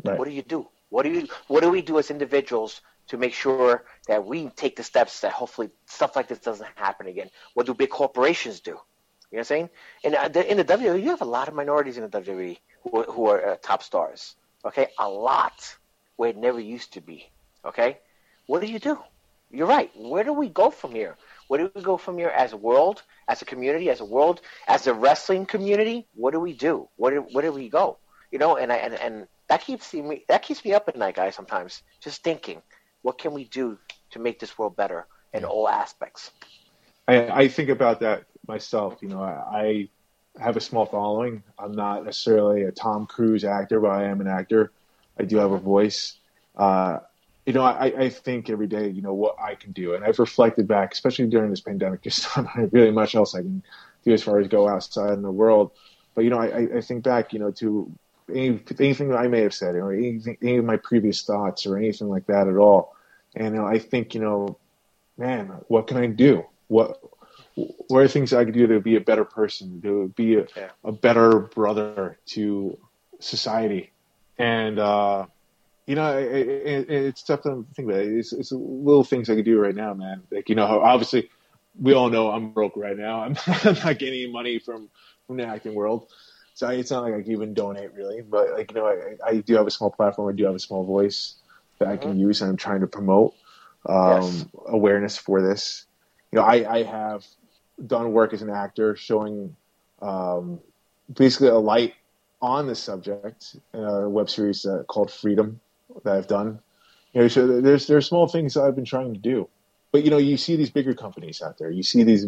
Right. 0.05 0.17
What 0.19 0.25
do 0.25 0.31
you 0.31 0.43
do? 0.43 0.67
What 0.89 1.03
do 1.03 1.09
you 1.09 1.27
what 1.47 1.61
do 1.63 1.69
we 1.71 1.81
do 1.81 1.97
as 1.97 2.11
individuals 2.11 2.81
to 3.11 3.17
make 3.17 3.33
sure 3.33 3.85
that 4.07 4.25
we 4.25 4.49
take 4.49 4.75
the 4.75 4.83
steps 4.83 5.21
that 5.21 5.31
hopefully 5.31 5.69
stuff 5.85 6.15
like 6.15 6.27
this 6.27 6.39
doesn't 6.39 6.67
happen 6.75 7.07
again? 7.07 7.29
What 7.53 7.65
do 7.67 7.73
big 7.73 7.89
corporations 7.91 8.59
do? 8.61 8.71
You 8.71 8.75
know 8.77 8.83
what 9.31 9.39
I'm 9.39 9.43
saying? 9.45 9.69
In, 10.03 10.15
uh, 10.15 10.27
the- 10.27 10.51
in 10.51 10.57
the 10.57 10.63
WWE, 10.65 11.03
you 11.03 11.09
have 11.11 11.21
a 11.21 11.25
lot 11.37 11.47
of 11.47 11.53
minorities 11.53 11.97
in 11.97 12.03
the 12.03 12.09
WWE 12.09 12.59
who, 12.83 12.99
are- 12.99 13.11
who 13.11 13.25
are 13.27 13.49
uh, 13.51 13.55
top 13.61 13.83
stars. 13.83 14.35
Okay, 14.65 14.87
a 14.99 15.09
lot 15.09 15.75
where 16.17 16.29
it 16.29 16.37
never 16.37 16.59
used 16.59 16.93
to 16.93 17.01
be. 17.01 17.29
Okay, 17.65 17.97
what 18.47 18.61
do 18.61 18.67
you 18.67 18.79
do? 18.79 18.97
You're 19.49 19.67
right. 19.67 19.91
Where 19.95 20.23
do 20.23 20.33
we 20.33 20.49
go 20.49 20.69
from 20.69 20.91
here? 20.91 21.17
Where 21.47 21.59
do 21.59 21.71
we 21.75 21.81
go 21.81 21.97
from 21.97 22.17
here 22.17 22.29
as 22.29 22.53
a 22.53 22.57
world, 22.57 23.03
as 23.27 23.41
a 23.41 23.45
community, 23.45 23.89
as 23.89 23.99
a 23.99 24.05
world, 24.05 24.41
as 24.67 24.87
a 24.87 24.93
wrestling 24.93 25.45
community? 25.45 26.07
What 26.15 26.31
do 26.31 26.39
we 26.39 26.53
do? 26.53 26.87
Where 26.95 27.11
do, 27.15 27.21
where 27.33 27.43
do 27.43 27.51
we 27.51 27.67
go? 27.69 27.97
You 28.31 28.39
know, 28.39 28.55
and 28.55 28.71
I, 28.71 28.77
and 28.77 28.93
and 28.93 29.27
that 29.49 29.61
keeps 29.61 29.93
me 29.93 30.23
that 30.29 30.43
keeps 30.43 30.63
me 30.63 30.73
up 30.73 30.87
at 30.87 30.95
night, 30.95 31.15
guys. 31.15 31.35
Sometimes 31.35 31.83
just 31.99 32.23
thinking, 32.23 32.61
what 33.01 33.17
can 33.17 33.33
we 33.33 33.45
do 33.45 33.77
to 34.11 34.19
make 34.19 34.39
this 34.39 34.57
world 34.57 34.75
better 34.75 35.07
in 35.33 35.45
all 35.45 35.67
aspects? 35.67 36.31
I, 37.07 37.27
I 37.29 37.47
think 37.47 37.69
about 37.69 37.99
that 38.01 38.25
myself. 38.47 38.97
You 39.01 39.09
know, 39.09 39.21
I, 39.21 39.89
I 40.37 40.43
have 40.43 40.57
a 40.57 40.61
small 40.61 40.85
following. 40.85 41.43
I'm 41.57 41.73
not 41.73 42.05
necessarily 42.05 42.63
a 42.63 42.71
Tom 42.71 43.05
Cruise 43.05 43.43
actor, 43.43 43.79
but 43.79 43.91
I 43.91 44.05
am 44.05 44.21
an 44.21 44.27
actor. 44.27 44.71
I 45.19 45.23
do 45.23 45.37
have 45.37 45.51
a 45.51 45.57
voice. 45.57 46.17
Uh, 46.55 46.99
you 47.45 47.53
know, 47.53 47.63
I, 47.63 47.85
I 47.97 48.09
think 48.09 48.49
every 48.49 48.67
day, 48.67 48.89
you 48.89 49.01
know, 49.01 49.13
what 49.13 49.35
I 49.41 49.55
can 49.55 49.71
do, 49.71 49.95
and 49.95 50.03
I've 50.03 50.19
reflected 50.19 50.67
back, 50.67 50.93
especially 50.93 51.25
during 51.27 51.49
this 51.49 51.61
pandemic, 51.61 52.01
just 52.03 52.37
on 52.37 52.47
really 52.71 52.91
much 52.91 53.15
else 53.15 53.35
I 53.35 53.41
can 53.41 53.63
do 54.03 54.13
as 54.13 54.23
far 54.23 54.39
as 54.39 54.47
go 54.47 54.67
outside 54.67 55.13
in 55.13 55.21
the 55.21 55.31
world. 55.31 55.71
But 56.13 56.23
you 56.23 56.29
know, 56.29 56.39
I, 56.39 56.77
I 56.77 56.81
think 56.81 57.03
back, 57.03 57.33
you 57.33 57.39
know, 57.39 57.51
to 57.51 57.91
any, 58.33 58.61
anything 58.79 59.09
that 59.09 59.17
I 59.17 59.27
may 59.27 59.41
have 59.41 59.53
said, 59.53 59.75
or 59.75 59.93
anything, 59.93 60.37
any 60.41 60.57
of 60.57 60.65
my 60.65 60.77
previous 60.77 61.23
thoughts, 61.23 61.65
or 61.65 61.77
anything 61.77 62.09
like 62.09 62.25
that 62.27 62.47
at 62.47 62.55
all. 62.57 62.95
And 63.35 63.55
you 63.55 63.61
know, 63.61 63.67
I 63.67 63.79
think, 63.79 64.13
you 64.15 64.21
know, 64.21 64.57
man, 65.17 65.47
what 65.67 65.87
can 65.87 65.97
I 65.97 66.07
do? 66.07 66.45
What 66.67 66.99
what 67.55 67.99
are 68.03 68.07
things 68.07 68.33
I 68.33 68.45
could 68.45 68.53
do 68.53 68.67
to 68.67 68.79
be 68.79 68.95
a 68.95 69.01
better 69.01 69.25
person, 69.25 69.81
to 69.81 70.07
be 70.15 70.35
a, 70.35 70.47
Yeah. 70.55 70.69
a 70.83 70.91
better 70.91 71.39
brother 71.39 72.17
to 72.27 72.77
society? 73.19 73.91
And 74.37 74.79
uh, 74.79 75.25
you 75.85 75.95
know, 75.95 76.17
it, 76.17 76.47
it, 76.47 76.89
it's 76.89 77.23
tough 77.23 77.43
to 77.43 77.65
think 77.75 77.89
about. 77.89 78.01
It's, 78.01 78.31
it's 78.33 78.51
little 78.51 79.03
things 79.03 79.29
I 79.29 79.35
could 79.35 79.45
do 79.45 79.59
right 79.59 79.75
now, 79.75 79.93
man. 79.93 80.23
Like 80.31 80.49
you 80.49 80.55
know, 80.55 80.65
obviously 80.81 81.29
we 81.79 81.93
all 81.93 82.09
know 82.09 82.31
I'm 82.31 82.51
broke 82.51 82.75
right 82.75 82.97
now. 82.97 83.21
I'm, 83.21 83.35
I'm 83.47 83.75
not 83.75 83.99
getting 83.99 84.23
any 84.23 84.31
money 84.31 84.59
from 84.59 84.89
from 85.27 85.37
the 85.37 85.45
acting 85.45 85.73
world, 85.75 86.07
so 86.61 86.69
it's 86.69 86.91
not 86.91 87.01
like 87.01 87.15
I 87.15 87.23
can 87.23 87.31
even 87.31 87.55
donate 87.55 87.91
really. 87.95 88.21
But 88.21 88.51
like 88.51 88.71
you 88.71 88.77
know, 88.77 88.85
I, 88.85 89.29
I 89.29 89.37
do 89.37 89.55
have 89.55 89.65
a 89.65 89.71
small 89.71 89.89
platform. 89.89 90.31
I 90.31 90.37
do 90.37 90.45
have 90.45 90.53
a 90.53 90.59
small 90.59 90.85
voice 90.85 91.33
that 91.79 91.87
I 91.87 91.97
can 91.97 92.19
use, 92.19 92.39
and 92.41 92.51
I'm 92.51 92.57
trying 92.57 92.81
to 92.81 92.87
promote 92.87 93.33
um, 93.89 94.07
Yes. 94.11 94.45
awareness 94.67 95.17
for 95.17 95.41
this. 95.41 95.87
You 96.31 96.37
know, 96.37 96.45
I, 96.45 96.71
I 96.71 96.83
have 96.83 97.25
done 97.87 98.13
work 98.13 98.31
as 98.31 98.43
an 98.43 98.51
actor, 98.51 98.95
showing 98.95 99.55
um, 100.03 100.59
basically 101.11 101.47
a 101.47 101.57
light 101.57 101.95
on 102.43 102.67
the 102.67 102.75
subject 102.75 103.55
in 103.73 103.83
a 103.83 104.07
web 104.07 104.29
series 104.29 104.63
uh, 104.63 104.83
called 104.83 105.09
Freedom 105.11 105.59
that 106.03 106.15
I've 106.15 106.27
done. 106.27 106.59
You 107.13 107.21
know, 107.21 107.27
so 107.27 107.59
there's 107.59 107.87
there's 107.87 108.07
small 108.07 108.27
things 108.27 108.53
that 108.53 108.61
I've 108.61 108.75
been 108.75 108.85
trying 108.85 109.15
to 109.15 109.19
do, 109.19 109.49
but 109.91 110.03
you 110.03 110.11
know, 110.11 110.19
you 110.19 110.37
see 110.37 110.57
these 110.57 110.69
bigger 110.69 110.93
companies 110.93 111.41
out 111.41 111.57
there. 111.57 111.71
You 111.71 111.81
see 111.81 112.03
these 112.03 112.27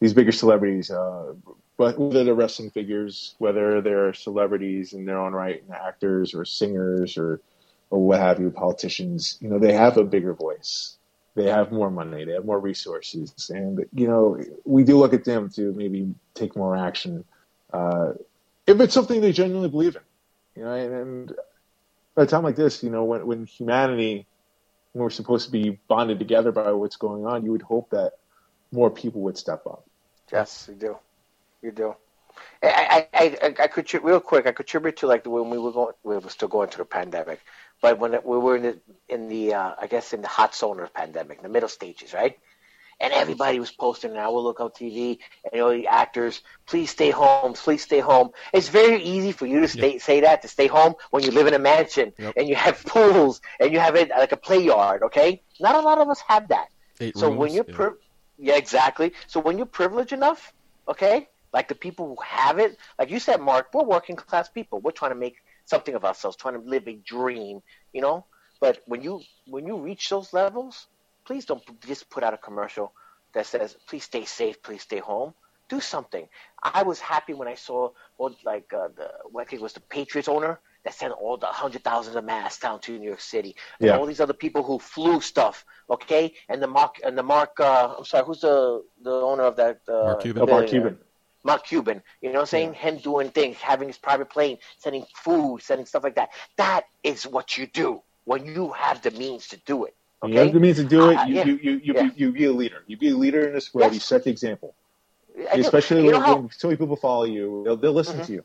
these 0.00 0.14
bigger 0.14 0.32
celebrities, 0.32 0.90
uh, 0.90 1.32
whether 1.76 2.24
they're 2.24 2.34
wrestling 2.34 2.70
figures, 2.70 3.34
whether 3.38 3.80
they're 3.80 4.14
celebrities 4.14 4.92
in 4.92 5.04
their 5.04 5.18
own 5.18 5.32
right, 5.32 5.62
and 5.62 5.74
actors 5.74 6.34
or 6.34 6.44
singers 6.44 7.16
or 7.18 7.40
or 7.90 8.04
what 8.04 8.18
have 8.18 8.40
you, 8.40 8.50
politicians, 8.50 9.38
you 9.40 9.48
know, 9.48 9.60
they 9.60 9.72
have 9.72 9.96
a 9.96 10.02
bigger 10.02 10.34
voice. 10.34 10.96
They 11.36 11.44
have 11.44 11.70
more 11.70 11.90
money. 11.90 12.24
They 12.24 12.32
have 12.32 12.44
more 12.44 12.58
resources, 12.58 13.50
and 13.54 13.84
you 13.92 14.08
know, 14.08 14.42
we 14.64 14.84
do 14.84 14.96
look 14.98 15.12
at 15.12 15.24
them 15.24 15.50
to 15.50 15.72
maybe 15.72 16.14
take 16.34 16.56
more 16.56 16.76
action 16.76 17.24
uh, 17.72 18.14
if 18.66 18.80
it's 18.80 18.94
something 18.94 19.20
they 19.20 19.32
genuinely 19.32 19.68
believe 19.68 19.96
in. 19.96 20.02
You 20.56 20.64
know, 20.64 20.72
and, 20.72 20.94
and 20.94 21.30
at 22.16 22.22
a 22.22 22.26
time 22.26 22.42
like 22.42 22.56
this, 22.56 22.82
you 22.82 22.88
know, 22.88 23.04
when 23.04 23.26
when 23.26 23.44
humanity, 23.44 24.26
when 24.92 25.02
we're 25.02 25.10
supposed 25.10 25.44
to 25.44 25.52
be 25.52 25.78
bonded 25.88 26.18
together 26.18 26.52
by 26.52 26.72
what's 26.72 26.96
going 26.96 27.26
on, 27.26 27.44
you 27.44 27.52
would 27.52 27.62
hope 27.62 27.90
that 27.90 28.12
more 28.72 28.90
people 28.90 29.20
would 29.22 29.36
step 29.36 29.66
up. 29.66 29.84
Yes, 30.32 30.66
you 30.68 30.74
do. 30.74 30.96
You 31.66 31.72
do. 31.72 31.96
I, 32.62 33.08
I, 33.14 33.36
I, 33.42 33.54
I 33.64 33.66
could 33.68 33.92
real 34.04 34.20
quick. 34.20 34.46
I 34.46 34.52
contribute 34.52 34.98
to 34.98 35.06
like 35.06 35.24
the 35.24 35.30
when 35.30 35.50
we 35.50 35.58
were 35.58 35.72
going, 35.72 35.94
we 36.04 36.16
were 36.16 36.30
still 36.30 36.48
going 36.48 36.68
through 36.68 36.84
the 36.84 36.88
pandemic, 36.90 37.40
but 37.82 37.98
when 37.98 38.14
it, 38.14 38.24
we 38.24 38.38
were 38.38 38.56
in 38.56 38.62
the 38.62 38.80
in 39.08 39.28
the 39.28 39.54
uh, 39.54 39.74
I 39.80 39.86
guess 39.88 40.12
in 40.12 40.22
the 40.22 40.28
hot 40.28 40.54
zone 40.54 40.80
of 40.80 40.86
the 40.88 40.92
pandemic, 40.92 41.42
the 41.42 41.48
middle 41.48 41.68
stages, 41.68 42.14
right? 42.14 42.38
And 43.00 43.12
everybody 43.12 43.60
was 43.60 43.72
posting 43.72 44.12
on 44.12 44.18
Our 44.18 44.38
Lookout 44.40 44.74
TV 44.76 45.18
and 45.52 45.62
all 45.62 45.70
the 45.70 45.88
actors, 45.88 46.42
please 46.66 46.90
stay 46.90 47.10
home, 47.10 47.54
please 47.54 47.82
stay 47.82 48.00
home. 48.00 48.30
It's 48.52 48.68
very 48.68 49.02
easy 49.02 49.32
for 49.32 49.46
you 49.46 49.60
to 49.60 49.68
stay, 49.68 49.98
say 49.98 50.20
that 50.20 50.42
to 50.42 50.48
stay 50.48 50.66
home 50.68 50.94
when 51.10 51.22
you 51.24 51.30
live 51.32 51.46
in 51.46 51.54
a 51.54 51.58
mansion 51.58 52.12
Yep. 52.18 52.36
and 52.36 52.48
you 52.48 52.54
have 52.56 52.84
pools 52.86 53.40
and 53.60 53.72
you 53.72 53.80
have 53.80 53.96
it 53.96 54.10
like 54.10 54.32
a 54.32 54.36
play 54.36 54.60
yard. 54.60 55.02
Okay, 55.04 55.42
not 55.60 55.74
a 55.74 55.80
lot 55.80 55.98
of 55.98 56.08
us 56.10 56.22
have 56.28 56.48
that. 56.48 56.68
Eight 57.00 57.14
So 57.14 57.30
rooms, 57.30 57.38
when 57.38 57.52
you're 57.54 57.64
yeah. 57.66 57.74
pri- 57.76 57.98
yeah, 58.38 58.56
exactly. 58.56 59.12
So 59.26 59.40
when 59.40 59.56
you're 59.58 59.66
privileged 59.66 60.12
enough, 60.12 60.52
okay, 60.88 61.28
like 61.52 61.68
the 61.68 61.74
people 61.74 62.06
who 62.08 62.16
have 62.24 62.58
it, 62.58 62.76
like 62.98 63.10
you 63.10 63.18
said, 63.18 63.40
Mark, 63.40 63.68
we're 63.72 63.84
working 63.84 64.16
class 64.16 64.48
people. 64.48 64.80
We're 64.80 64.90
trying 64.90 65.12
to 65.12 65.16
make 65.16 65.36
something 65.64 65.94
of 65.94 66.04
ourselves, 66.04 66.36
trying 66.36 66.60
to 66.60 66.68
live 66.68 66.86
a 66.88 66.94
dream, 66.94 67.60
you 67.92 68.00
know. 68.02 68.26
But 68.60 68.80
when 68.86 69.02
you 69.02 69.20
when 69.46 69.66
you 69.66 69.78
reach 69.78 70.08
those 70.08 70.32
levels, 70.32 70.86
please 71.26 71.44
don't 71.44 71.62
just 71.86 72.08
put 72.10 72.22
out 72.22 72.34
a 72.34 72.38
commercial 72.38 72.92
that 73.34 73.46
says, 73.46 73.76
"Please 73.88 74.04
stay 74.04 74.24
safe, 74.24 74.62
please 74.62 74.82
stay 74.82 74.98
home." 74.98 75.34
Do 75.68 75.80
something. 75.80 76.28
I 76.62 76.84
was 76.84 77.00
happy 77.00 77.34
when 77.34 77.48
I 77.48 77.54
saw, 77.54 77.90
well, 78.18 78.34
like 78.44 78.72
uh, 78.72 78.88
the 78.96 79.10
what 79.30 79.42
I 79.42 79.44
think 79.44 79.60
it 79.60 79.64
was 79.64 79.72
the 79.72 79.80
Patriots 79.80 80.28
owner 80.28 80.60
that 80.84 80.94
sent 80.94 81.12
all 81.12 81.36
the 81.36 81.46
hundred 81.46 81.82
thousands 81.82 82.14
of 82.14 82.24
masks 82.24 82.60
down 82.62 82.80
to 82.82 82.96
New 82.96 83.08
York 83.08 83.20
City, 83.20 83.56
and 83.80 83.88
Yeah. 83.88 83.98
all 83.98 84.06
these 84.06 84.20
other 84.20 84.32
people 84.32 84.62
who 84.62 84.78
flew 84.78 85.20
stuff, 85.20 85.64
okay, 85.90 86.34
and 86.48 86.62
the 86.62 86.68
Mark 86.68 87.00
and 87.04 87.18
the 87.18 87.24
Mark, 87.24 87.58
uh, 87.58 87.94
I'm 87.98 88.04
sorry, 88.04 88.24
who's 88.24 88.40
the 88.40 88.84
the 89.02 89.10
owner 89.10 89.42
of 89.42 89.56
that? 89.56 89.80
Uh, 89.88 90.04
Mark 90.04 90.20
Cuban. 90.20 90.42
Oh, 90.42 90.46
Mark 90.46 90.66
billionaire? 90.66 90.68
Cuban. 90.68 90.98
Mark 91.46 91.64
Cuban. 91.64 92.02
You 92.20 92.28
know 92.28 92.34
what 92.34 92.40
I'm 92.42 92.46
saying? 92.46 92.74
Him 92.74 92.98
doing 92.98 93.30
things, 93.30 93.56
having 93.56 93.88
his 93.88 93.96
private 93.96 94.28
plane, 94.28 94.58
sending 94.78 95.06
food, 95.14 95.62
sending 95.62 95.86
stuff 95.86 96.04
like 96.04 96.16
that. 96.16 96.30
That 96.56 96.82
is 97.02 97.26
what 97.26 97.56
you 97.56 97.66
do 97.66 98.02
when 98.24 98.44
you 98.44 98.72
have 98.72 99.00
the 99.02 99.12
means 99.12 99.48
to 99.48 99.56
do 99.58 99.84
it. 99.84 99.94
You 100.22 100.30
Okay. 100.30 100.44
have 100.44 100.52
the 100.52 100.60
means 100.60 100.76
to 100.78 100.84
do 100.84 101.10
it. 101.10 101.16
Uh, 101.16 101.24
You, 101.24 101.34
yeah. 101.34 101.44
you, 101.44 101.54
you, 101.62 101.72
you, 101.84 101.94
Yeah. 101.94 102.02
be, 102.08 102.12
you 102.16 102.32
be 102.32 102.44
a 102.44 102.52
leader. 102.52 102.82
You 102.86 102.96
be 102.96 103.10
a 103.10 103.16
leader 103.16 103.46
in 103.46 103.54
this 103.54 103.72
world. 103.72 103.86
Yes. 103.86 103.94
You 103.94 104.00
set 104.00 104.24
the 104.24 104.30
example. 104.30 104.74
I. 105.38 105.58
Especially 105.58 106.04
you 106.04 106.12
when, 106.12 106.20
how, 106.20 106.36
when 106.36 106.50
so 106.50 106.68
many 106.68 106.76
people 106.78 106.96
follow 106.96 107.24
you, 107.24 107.62
they'll, 107.64 107.76
they'll 107.76 107.92
listen 107.92 108.18
Mhm. 108.20 108.26
to 108.26 108.32
you. 108.32 108.44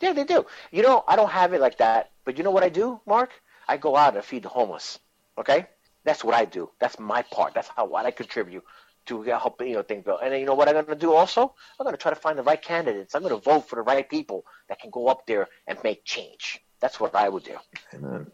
Yeah, 0.00 0.12
they 0.12 0.24
do. 0.24 0.44
You 0.72 0.82
know, 0.82 1.04
I 1.06 1.14
don't 1.16 1.30
have 1.30 1.52
it 1.54 1.60
like 1.60 1.78
that, 1.78 2.10
but 2.24 2.36
you 2.36 2.42
know 2.44 2.50
what 2.50 2.64
I 2.64 2.68
do, 2.68 3.00
Mark? 3.06 3.30
I 3.68 3.76
go 3.76 3.96
out 3.96 4.16
and 4.16 4.24
feed 4.24 4.42
the 4.42 4.48
homeless. 4.48 4.98
Okay, 5.38 5.66
that's 6.04 6.24
what 6.24 6.34
I 6.34 6.44
do. 6.46 6.70
That's 6.80 6.98
my 6.98 7.22
part. 7.22 7.54
That's 7.54 7.68
how 7.68 7.84
what 7.86 8.04
I 8.06 8.10
contribute 8.10 8.64
to 9.06 9.22
help 9.22 9.60
you 9.60 9.74
know 9.74 9.82
things 9.82 10.04
go. 10.04 10.18
And 10.18 10.32
then 10.32 10.40
you 10.40 10.46
know 10.46 10.54
what 10.54 10.68
I'm 10.68 10.74
going 10.74 10.86
to 10.86 10.94
do 10.94 11.12
also? 11.14 11.54
I'm 11.78 11.84
going 11.84 11.94
to 11.94 12.00
try 12.00 12.10
to 12.12 12.16
find 12.20 12.38
the 12.38 12.42
right 12.42 12.60
candidates. 12.60 13.14
I'm 13.14 13.22
going 13.22 13.34
to 13.34 13.40
vote 13.40 13.68
for 13.68 13.76
the 13.76 13.82
right 13.82 14.08
people 14.08 14.44
that 14.68 14.78
can 14.80 14.90
go 14.90 15.08
up 15.08 15.26
there 15.26 15.48
and 15.66 15.78
make 15.84 16.04
change. 16.04 16.62
That's 16.80 16.98
what 17.00 17.14
I 17.14 17.28
would 17.28 17.44
do. 17.44 17.56
Amen. 17.94 18.26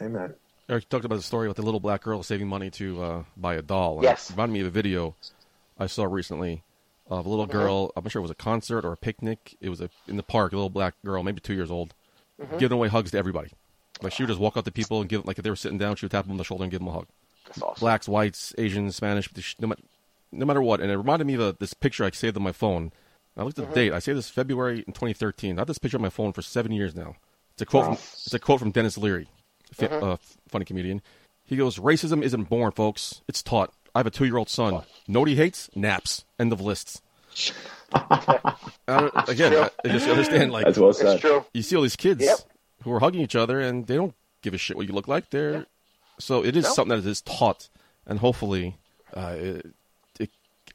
Amen. 0.00 0.34
Eric 0.68 0.88
talked 0.88 1.04
about 1.04 1.16
the 1.16 1.22
story 1.22 1.46
about 1.46 1.56
the 1.56 1.62
little 1.62 1.78
black 1.80 2.02
girl 2.02 2.22
saving 2.22 2.48
money 2.48 2.70
to 2.70 3.02
uh, 3.02 3.24
buy 3.36 3.54
a 3.54 3.62
doll. 3.62 3.94
And 3.96 4.02
Yes. 4.02 4.30
It 4.30 4.32
reminded 4.32 4.52
me 4.54 4.60
of 4.60 4.66
a 4.66 4.70
video 4.70 5.14
I 5.78 5.86
saw 5.86 6.04
recently 6.04 6.62
of 7.08 7.24
a 7.24 7.28
little 7.28 7.46
girl. 7.46 7.92
I'm 7.96 8.02
not 8.02 8.10
sure 8.10 8.18
it 8.20 8.22
was 8.22 8.30
a 8.32 8.34
concert 8.34 8.84
or 8.84 8.90
a 8.92 8.96
picnic. 8.96 9.56
It 9.60 9.68
was 9.68 9.80
a, 9.80 9.88
in 10.08 10.16
the 10.16 10.24
park. 10.24 10.52
A 10.52 10.56
little 10.56 10.70
black 10.70 10.94
girl, 11.04 11.22
maybe 11.22 11.40
two 11.40 11.54
years 11.54 11.70
old, 11.70 11.94
giving 12.58 12.74
away 12.76 12.88
hugs 12.88 13.12
to 13.12 13.18
everybody. 13.18 13.50
Like 14.02 14.12
she 14.12 14.24
would 14.24 14.28
just 14.28 14.40
walk 14.40 14.56
up 14.56 14.64
to 14.64 14.72
people 14.72 15.00
and 15.00 15.08
give, 15.08 15.24
like 15.24 15.38
if 15.38 15.44
they 15.44 15.50
were 15.50 15.56
sitting 15.56 15.78
down, 15.78 15.94
she 15.96 16.04
would 16.06 16.10
tap 16.10 16.24
them 16.24 16.32
on 16.32 16.38
the 16.38 16.44
shoulder 16.44 16.64
and 16.64 16.70
give 16.70 16.80
them 16.80 16.88
a 16.88 16.92
hug. 16.92 17.06
That's 17.46 17.62
awesome. 17.62 17.80
Blacks, 17.80 18.08
whites, 18.08 18.52
Asians, 18.58 18.96
Spanish, 18.96 19.30
no, 19.60 19.68
ma- 19.68 19.74
no 20.36 20.46
matter 20.46 20.62
what. 20.62 20.80
And 20.80 20.90
it 20.90 20.96
reminded 20.96 21.26
me 21.26 21.34
of 21.34 21.40
a, 21.40 21.56
this 21.58 21.74
picture 21.74 22.04
I 22.04 22.10
saved 22.10 22.36
on 22.36 22.42
my 22.42 22.52
phone. 22.52 22.92
I 23.36 23.42
looked 23.42 23.58
at 23.58 23.68
the 23.68 23.74
date. 23.74 23.92
I 23.92 23.98
saved 23.98 24.16
this 24.18 24.30
February 24.30 24.78
in 24.86 24.92
2013. 24.94 25.58
I 25.58 25.60
have 25.60 25.66
this 25.66 25.78
picture 25.78 25.98
on 25.98 26.02
my 26.02 26.08
phone 26.10 26.32
for 26.32 26.40
seven 26.42 26.72
years 26.72 26.94
now. 26.94 27.16
It's 27.52 27.62
a 27.62 27.66
quote. 27.66 27.82
Wow. 27.88 27.94
From, 27.94 28.02
it's 28.24 28.34
a 28.34 28.38
quote 28.38 28.60
from 28.60 28.70
Denis 28.70 28.96
Leary, 28.98 29.28
fi- 29.72 29.86
uh, 29.86 30.12
f- 30.14 30.36
funny 30.48 30.64
comedian. 30.64 31.02
He 31.44 31.56
goes, 31.56 31.78
"Racism 31.78 32.22
isn't 32.22 32.48
born, 32.48 32.72
folks. 32.72 33.20
It's 33.28 33.42
taught. 33.42 33.72
I 33.94 33.98
have 34.00 34.06
a 34.06 34.10
two-year-old 34.10 34.48
son. 34.48 34.82
Know 35.08 35.20
what 35.20 35.28
he 35.28 35.36
hates? 35.36 35.70
Naps. 35.74 36.24
End 36.38 36.52
of 36.52 36.60
lists." 36.60 37.02
I 37.92 39.24
again, 39.28 39.54
I, 39.54 39.70
I 39.84 39.88
just 39.88 40.08
understand. 40.08 40.52
Like 40.52 40.64
That's 40.64 40.78
well 40.78 40.92
said. 40.92 41.14
It's 41.14 41.20
true. 41.20 41.44
you 41.52 41.62
see 41.62 41.76
all 41.76 41.82
these 41.82 41.96
kids 41.96 42.24
Yep. 42.24 42.38
who 42.82 42.92
are 42.92 43.00
hugging 43.00 43.20
each 43.22 43.36
other, 43.36 43.60
and 43.60 43.86
they 43.86 43.96
don't 43.96 44.14
give 44.42 44.54
a 44.54 44.58
shit 44.58 44.76
what 44.76 44.86
you 44.86 44.92
look 44.94 45.08
like. 45.08 45.30
They're 45.30 45.66
so 46.18 46.44
it 46.44 46.56
is 46.56 46.64
No. 46.64 46.70
something 46.72 47.00
that 47.00 47.08
is 47.08 47.22
taught, 47.22 47.68
and 48.06 48.18
hopefully 48.18 48.76
uh, 49.14 49.34
it, 49.36 49.66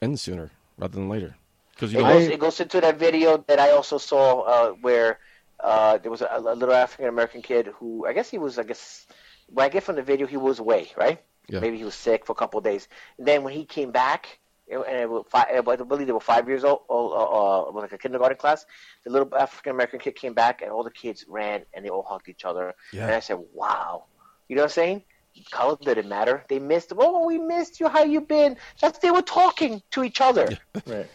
it 0.02 0.04
ends 0.04 0.22
sooner 0.22 0.50
rather 0.78 0.94
than 0.94 1.08
later. 1.08 1.36
Because 1.74 1.92
you 1.92 2.00
It 2.00 2.02
know, 2.02 2.08
goes, 2.12 2.28
I- 2.28 2.32
it 2.32 2.40
goes 2.40 2.60
into 2.60 2.80
that 2.80 2.98
video 2.98 3.38
that 3.48 3.58
I 3.58 3.70
also 3.70 3.98
saw 3.98 4.40
uh, 4.42 4.70
where 4.80 5.18
uh, 5.60 5.98
there 5.98 6.10
was 6.10 6.22
a, 6.22 6.28
a 6.34 6.40
little 6.54 6.74
African 6.74 7.06
American 7.08 7.40
kid 7.42 7.68
who 7.78 8.04
I 8.06 8.12
guess 8.12 8.28
he 8.30 8.38
was 8.38 8.58
I 8.58 8.64
guess 8.64 9.06
when 9.48 9.64
I 9.64 9.68
get 9.68 9.84
from 9.84 9.96
the 9.96 10.02
video 10.02 10.26
he 10.26 10.36
was 10.36 10.58
away 10.58 10.90
right 10.96 11.22
Yeah. 11.48 11.60
maybe 11.60 11.76
he 11.78 11.84
was 11.84 11.94
sick 11.94 12.26
for 12.26 12.32
a 12.32 12.34
couple 12.34 12.58
of 12.58 12.64
days 12.64 12.88
and 13.18 13.26
then 13.28 13.44
when 13.44 13.52
he 13.54 13.64
came 13.64 13.92
back 13.92 14.38
and 14.68 14.82
it 15.04 15.08
was 15.08 15.24
five, 15.28 15.46
I 15.68 15.76
believe 15.76 16.06
they 16.06 16.12
were 16.12 16.20
five 16.34 16.48
years 16.48 16.64
old 16.64 16.80
old, 16.88 17.12
uh, 17.12 17.68
uh, 17.68 17.80
like 17.80 17.92
a 17.92 17.98
kindergarten 17.98 18.38
class 18.38 18.66
the 19.04 19.10
little 19.10 19.28
African 19.36 19.70
American 19.76 20.00
kid 20.00 20.14
came 20.16 20.34
back 20.34 20.62
and 20.62 20.70
all 20.72 20.82
the 20.82 20.90
kids 21.04 21.24
ran 21.28 21.58
and 21.74 21.84
they 21.84 21.90
all 21.90 22.02
hugged 22.02 22.28
each 22.28 22.44
other 22.44 22.74
Yeah. 22.92 23.04
and 23.06 23.14
I 23.14 23.20
said 23.20 23.38
wow 23.54 24.06
you 24.48 24.56
know 24.56 24.62
what 24.62 24.72
I'm 24.72 24.80
saying 24.82 25.02
color 25.50 25.76
didn't 25.80 26.08
matter 26.08 26.44
they 26.48 26.58
missed 26.58 26.92
oh 26.96 27.26
we 27.26 27.38
missed 27.38 27.80
you 27.80 27.88
how 27.88 28.04
you 28.04 28.20
been 28.20 28.56
just 28.76 29.00
they 29.00 29.10
were 29.10 29.22
talking 29.22 29.82
to 29.90 30.04
each 30.04 30.20
other. 30.20 30.48
Right. 30.86 31.06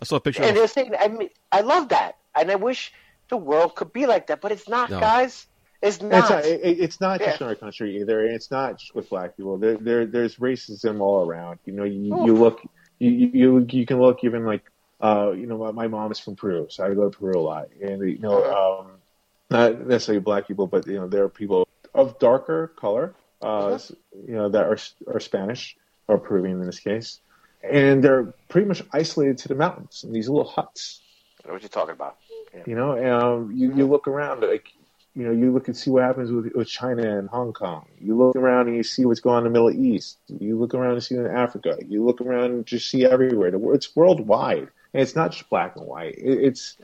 I 0.00 0.04
saw 0.04 0.16
a 0.16 0.20
picture. 0.20 0.42
And 0.42 0.50
Of, 0.50 0.56
they're 0.56 0.68
saying, 0.68 0.92
I 0.98 1.08
mean, 1.08 1.30
I 1.50 1.62
love 1.62 1.88
that, 1.88 2.16
and 2.34 2.50
I 2.50 2.56
wish 2.56 2.92
the 3.30 3.36
world 3.36 3.74
could 3.76 3.92
be 3.92 4.04
like 4.06 4.26
that, 4.26 4.40
but 4.42 4.52
it's 4.52 4.68
not, 4.68 4.90
No. 4.90 5.00
guys. 5.00 5.46
It's 5.82 5.96
It's 5.96 6.02
not. 6.02 6.30
not, 6.30 6.44
it, 6.44 6.60
it's 6.80 7.00
not 7.00 7.20
just 7.20 7.40
in 7.40 7.46
our 7.46 7.54
country 7.54 8.00
either. 8.00 8.24
It's 8.24 8.50
not 8.50 8.78
just 8.78 8.94
with 8.94 9.08
black 9.08 9.36
people. 9.36 9.56
There, 9.58 9.76
there, 9.76 10.06
there's 10.06 10.36
racism 10.36 11.00
all 11.00 11.26
around. 11.26 11.60
You 11.64 11.72
know, 11.72 11.84
you, 11.84 12.14
Oh. 12.14 12.26
you 12.26 12.34
look, 12.34 12.60
you, 12.98 13.10
you, 13.10 13.66
you 13.70 13.86
can 13.86 14.00
look 14.00 14.22
even 14.22 14.44
like, 14.44 14.64
uh, 15.00 15.32
you 15.32 15.46
know, 15.46 15.58
my, 15.58 15.70
my 15.72 15.88
mom 15.88 16.10
is 16.12 16.18
from 16.18 16.36
Peru, 16.36 16.66
so 16.68 16.84
I 16.84 16.94
go 16.94 17.08
to 17.08 17.18
Peru 17.18 17.38
a 17.38 17.40
lot, 17.40 17.68
and 17.82 18.00
you 18.02 18.18
know, 18.18 18.44
um, 18.44 18.90
not 19.50 19.86
necessarily 19.86 20.20
black 20.20 20.46
people, 20.46 20.66
but 20.66 20.86
you 20.86 20.94
know, 20.98 21.08
there 21.08 21.24
are 21.24 21.28
people 21.28 21.68
of 21.94 22.18
darker 22.18 22.68
color, 22.76 23.14
uh, 23.42 23.46
Uh-huh. 23.46 23.94
you 24.26 24.34
know, 24.34 24.48
that 24.48 24.64
are 24.64 24.78
are 25.12 25.20
Spanish 25.20 25.76
or 26.08 26.18
Peruvian 26.18 26.60
in 26.60 26.66
this 26.66 26.80
case, 26.80 27.20
and 27.62 28.02
they're 28.02 28.32
pretty 28.48 28.66
much 28.68 28.82
isolated 28.92 29.38
to 29.38 29.48
the 29.48 29.54
mountains 29.54 30.04
in 30.04 30.12
these 30.12 30.28
little 30.28 30.44
huts. 30.48 31.00
What 31.44 31.62
you're 31.62 31.68
talking 31.68 31.92
about. 31.94 32.16
Yeah. 32.54 32.62
You 32.66 32.74
know, 32.74 32.90
um, 33.18 33.52
you 33.52 33.72
you 33.74 33.86
look 33.86 34.08
around 34.08 34.40
like 34.42 34.72
you 35.14 35.24
know 35.24 35.30
you 35.30 35.52
look 35.52 35.68
and 35.68 35.76
see 35.76 35.90
what 35.90 36.02
happens 36.02 36.32
with, 36.32 36.52
with 36.54 36.66
China 36.68 37.18
and 37.18 37.28
Hong 37.28 37.52
Kong. 37.52 37.86
You 38.00 38.16
look 38.16 38.34
around 38.34 38.66
and 38.66 38.76
you 38.76 38.82
see 38.82 39.04
what's 39.04 39.20
going 39.20 39.36
on 39.36 39.46
in 39.46 39.52
the 39.52 39.58
Middle 39.58 39.70
East. 39.70 40.18
You 40.28 40.58
look 40.58 40.74
around 40.74 40.94
and 40.94 41.04
see 41.04 41.14
in 41.14 41.26
Africa. 41.26 41.76
You 41.86 42.04
look 42.04 42.20
around 42.20 42.50
and 42.52 42.66
just 42.66 42.90
see 42.90 43.04
everywhere. 43.04 43.52
It's 43.74 43.94
worldwide, 43.94 44.68
and 44.92 45.02
it's 45.02 45.14
not 45.14 45.32
just 45.32 45.48
black 45.48 45.76
and 45.76 45.86
white. 45.86 46.16
It, 46.18 46.38
it's 46.48 46.76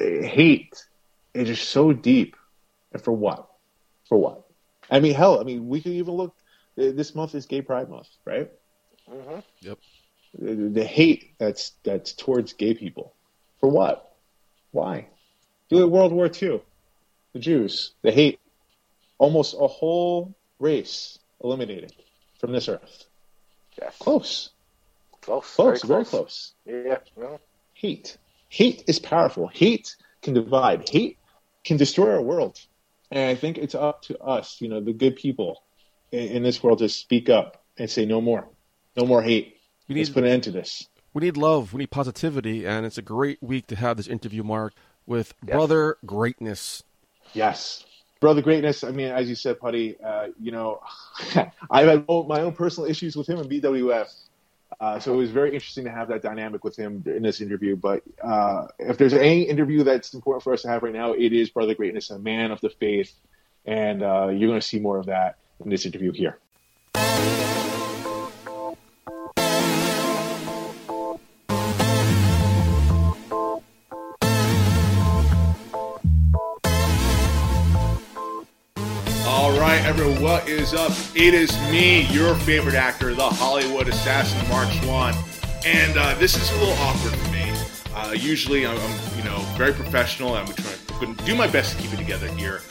uh, 0.00 0.22
hate. 0.22 0.82
It's 1.34 1.48
just 1.50 1.68
so 1.68 1.92
deep, 1.92 2.34
and 2.92 3.02
for 3.02 3.12
what? 3.12 3.46
For 4.08 4.16
what? 4.16 4.45
I 4.90 5.00
mean, 5.00 5.14
hell, 5.14 5.40
I 5.40 5.44
mean, 5.44 5.68
we 5.68 5.80
could 5.80 5.92
even 5.92 6.14
look. 6.14 6.34
uh, 6.78 6.92
This 6.92 7.14
month 7.14 7.34
is 7.34 7.46
Gay 7.46 7.62
Pride 7.62 7.88
Month, 7.88 8.08
right? 8.24 8.50
hmm 9.08 9.38
Yep. 9.60 9.78
the, 10.38 10.54
the 10.54 10.84
hate 10.84 11.34
that's 11.38 11.72
that's 11.84 12.12
towards 12.12 12.52
gay 12.54 12.74
people. 12.74 13.14
For 13.60 13.68
what? 13.68 14.12
Why? 14.72 15.06
Do 15.70 15.82
it 15.82 15.90
World 15.90 16.12
War 16.12 16.26
II. 16.26 16.60
The 17.32 17.38
Jews, 17.38 17.92
the 18.02 18.10
hate, 18.10 18.38
almost 19.18 19.54
a 19.58 19.66
whole 19.66 20.34
race 20.58 21.18
eliminated 21.42 21.92
from 22.40 22.52
this 22.52 22.68
earth. 22.68 23.04
Yes. 23.80 23.96
Close, 23.98 24.50
Close. 25.20 25.54
close, 25.54 25.82
Very 25.82 25.88
very 25.88 26.04
close. 26.04 26.52
Yeah. 26.64 26.98
No. 27.16 27.40
Hate, 27.74 28.16
hate 28.48 28.84
is 28.86 28.98
powerful. 28.98 29.48
Hate 29.48 29.96
can 30.22 30.34
divide. 30.34 30.88
Hate 30.88 31.18
can 31.64 31.76
destroy 31.76 32.10
our 32.12 32.22
world. 32.22 32.58
And 33.10 33.30
I 33.30 33.34
think 33.34 33.58
it's 33.58 33.74
up 33.74 34.02
to 34.02 34.18
us, 34.18 34.60
you 34.60 34.68
know, 34.68 34.80
the 34.80 34.92
good 34.92 35.16
people 35.16 35.62
in, 36.10 36.28
in 36.28 36.42
this 36.42 36.62
world, 36.62 36.78
to 36.78 36.88
speak 36.88 37.28
up 37.28 37.62
and 37.78 37.90
say 37.90 38.04
no 38.04 38.20
more, 38.20 38.48
no 38.96 39.06
more 39.06 39.22
hate. 39.22 39.56
We 39.88 39.94
Let's 39.94 40.10
put 40.10 40.24
an 40.24 40.30
end 40.30 40.42
to 40.44 40.50
this. 40.50 40.88
we 41.14 41.20
need 41.22 41.36
love. 41.36 41.72
We 41.72 41.78
need 41.78 41.90
positivity, 41.90 42.66
and 42.66 42.84
it's 42.84 42.98
a 42.98 43.02
great 43.02 43.40
week 43.40 43.68
to 43.68 43.76
have 43.76 43.96
this 43.96 44.08
interview, 44.08 44.42
Mark, 44.42 44.74
with 45.06 45.38
Brother 45.40 45.96
Greatness. 46.04 46.82
Yes. 47.32 47.84
Brother 48.18 48.42
Greatness, 48.42 48.82
I 48.82 48.90
mean, 48.90 49.08
as 49.08 49.28
you 49.28 49.34
said, 49.34 49.60
Putty, 49.60 49.96
uh, 50.00 50.28
you 50.40 50.50
know, 50.50 50.80
I've 51.70 51.88
had 51.88 52.06
my 52.08 52.40
own 52.40 52.52
personal 52.52 52.90
issues 52.90 53.14
with 53.14 53.28
him 53.28 53.38
in 53.38 53.48
BWF. 53.48 54.08
Uh, 54.80 54.98
so 54.98 55.14
it 55.14 55.16
was 55.16 55.30
very 55.30 55.54
interesting 55.54 55.84
to 55.84 55.90
have 55.90 56.08
that 56.08 56.22
dynamic 56.22 56.64
with 56.64 56.76
him 56.76 57.02
in 57.06 57.22
this 57.22 57.40
interview. 57.40 57.76
But 57.76 58.02
uh, 58.22 58.66
if 58.78 58.98
there's 58.98 59.14
any 59.14 59.42
interview 59.42 59.84
that's 59.84 60.12
important 60.12 60.42
for 60.42 60.52
us 60.52 60.62
to 60.62 60.68
have 60.68 60.82
right 60.82 60.92
now, 60.92 61.12
it 61.12 61.32
is 61.32 61.50
Brother 61.50 61.74
Greatness, 61.74 62.10
a 62.10 62.18
man 62.18 62.50
of 62.50 62.60
the 62.60 62.70
faith. 62.70 63.12
And 63.64 64.02
uh, 64.02 64.28
you're 64.28 64.48
going 64.48 64.60
to 64.60 64.66
see 64.66 64.78
more 64.78 64.98
of 64.98 65.06
that 65.06 65.38
in 65.64 65.70
this 65.70 65.86
interview 65.86 66.12
here. 66.12 66.38
What 80.20 80.48
is 80.48 80.72
up? 80.72 80.92
It 81.14 81.34
is 81.34 81.52
me, 81.70 82.06
your 82.12 82.34
favorite 82.34 82.74
actor, 82.74 83.14
the 83.14 83.28
Hollywood 83.28 83.88
assassin, 83.88 84.48
Mark 84.48 84.68
Swan. 84.82 85.14
and 85.64 85.96
uh, 85.96 86.14
this 86.14 86.36
is 86.36 86.50
a 86.52 86.54
little 86.60 86.74
awkward 86.74 87.12
for 87.12 87.32
me. 87.32 87.52
Uh, 87.94 88.12
usually, 88.12 88.66
I'm, 88.66 88.78
I'm, 88.78 89.18
you 89.18 89.24
know, 89.24 89.38
very 89.56 89.72
professional. 89.72 90.34
I'm 90.34 90.46
trying 90.46 90.76
gonna 91.00 91.14
do 91.24 91.34
my 91.34 91.46
best 91.46 91.76
to 91.76 91.82
keep 91.82 91.92
it 91.92 91.96
together 91.98 92.28
here. 92.28 92.62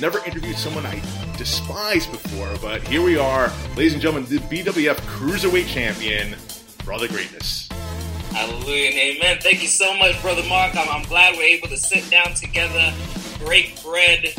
Never 0.00 0.18
interviewed 0.24 0.56
someone 0.56 0.86
I 0.86 1.00
despise 1.36 2.06
before, 2.06 2.50
but 2.60 2.82
here 2.82 3.02
we 3.02 3.16
are, 3.16 3.52
ladies 3.76 3.92
and 3.92 4.02
gentlemen, 4.02 4.28
the 4.28 4.38
BWF 4.38 4.96
Cruiserweight 4.96 5.68
Champion, 5.68 6.34
Brother 6.84 7.06
Greatness. 7.06 7.68
Hallelujah 8.32 8.90
amen. 8.90 9.38
Thank 9.40 9.62
you 9.62 9.68
so 9.68 9.96
much, 9.96 10.20
Brother 10.20 10.42
Mark. 10.48 10.76
I'm, 10.76 10.88
I'm 10.88 11.04
glad 11.04 11.36
we're 11.36 11.42
able 11.42 11.68
to 11.68 11.76
sit 11.76 12.10
down 12.10 12.34
together, 12.34 12.92
break 13.38 13.82
bread 13.82 14.34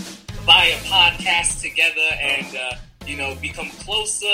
via 0.50 0.78
podcast 0.78 1.62
together, 1.62 2.10
and, 2.20 2.56
uh, 2.56 2.76
you 3.06 3.16
know, 3.16 3.36
become 3.40 3.70
closer 3.70 4.26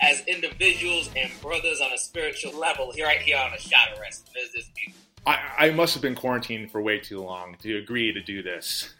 as 0.00 0.24
individuals 0.26 1.10
and 1.14 1.30
brothers 1.42 1.82
on 1.82 1.92
a 1.92 1.98
spiritual 1.98 2.58
level 2.58 2.90
here 2.90 3.04
right 3.04 3.20
here 3.20 3.36
on 3.36 3.52
a 3.52 3.58
shot 3.58 3.92
of 3.92 4.00
rest. 4.00 4.30
There's 4.32 4.50
this 4.52 4.70
beautiful. 4.74 5.02
I, 5.26 5.66
I 5.66 5.70
must 5.72 5.92
have 5.92 6.02
been 6.02 6.14
quarantined 6.14 6.70
for 6.72 6.80
way 6.80 6.98
too 6.98 7.20
long 7.20 7.54
to 7.60 7.76
agree 7.76 8.14
to 8.14 8.22
do 8.22 8.42
this. 8.42 8.94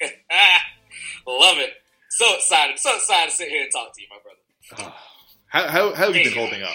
Love 1.28 1.58
it. 1.58 1.70
So 2.10 2.34
excited. 2.34 2.80
So 2.80 2.96
excited 2.96 3.30
to 3.30 3.36
sit 3.36 3.48
here 3.48 3.62
and 3.62 3.70
talk 3.70 3.94
to 3.94 4.00
you, 4.00 4.08
my 4.10 4.80
brother. 4.82 4.94
How, 5.46 5.68
how, 5.68 5.94
how 5.94 6.06
have 6.06 6.16
you 6.16 6.24
been 6.24 6.32
holding 6.36 6.64
up? 6.64 6.74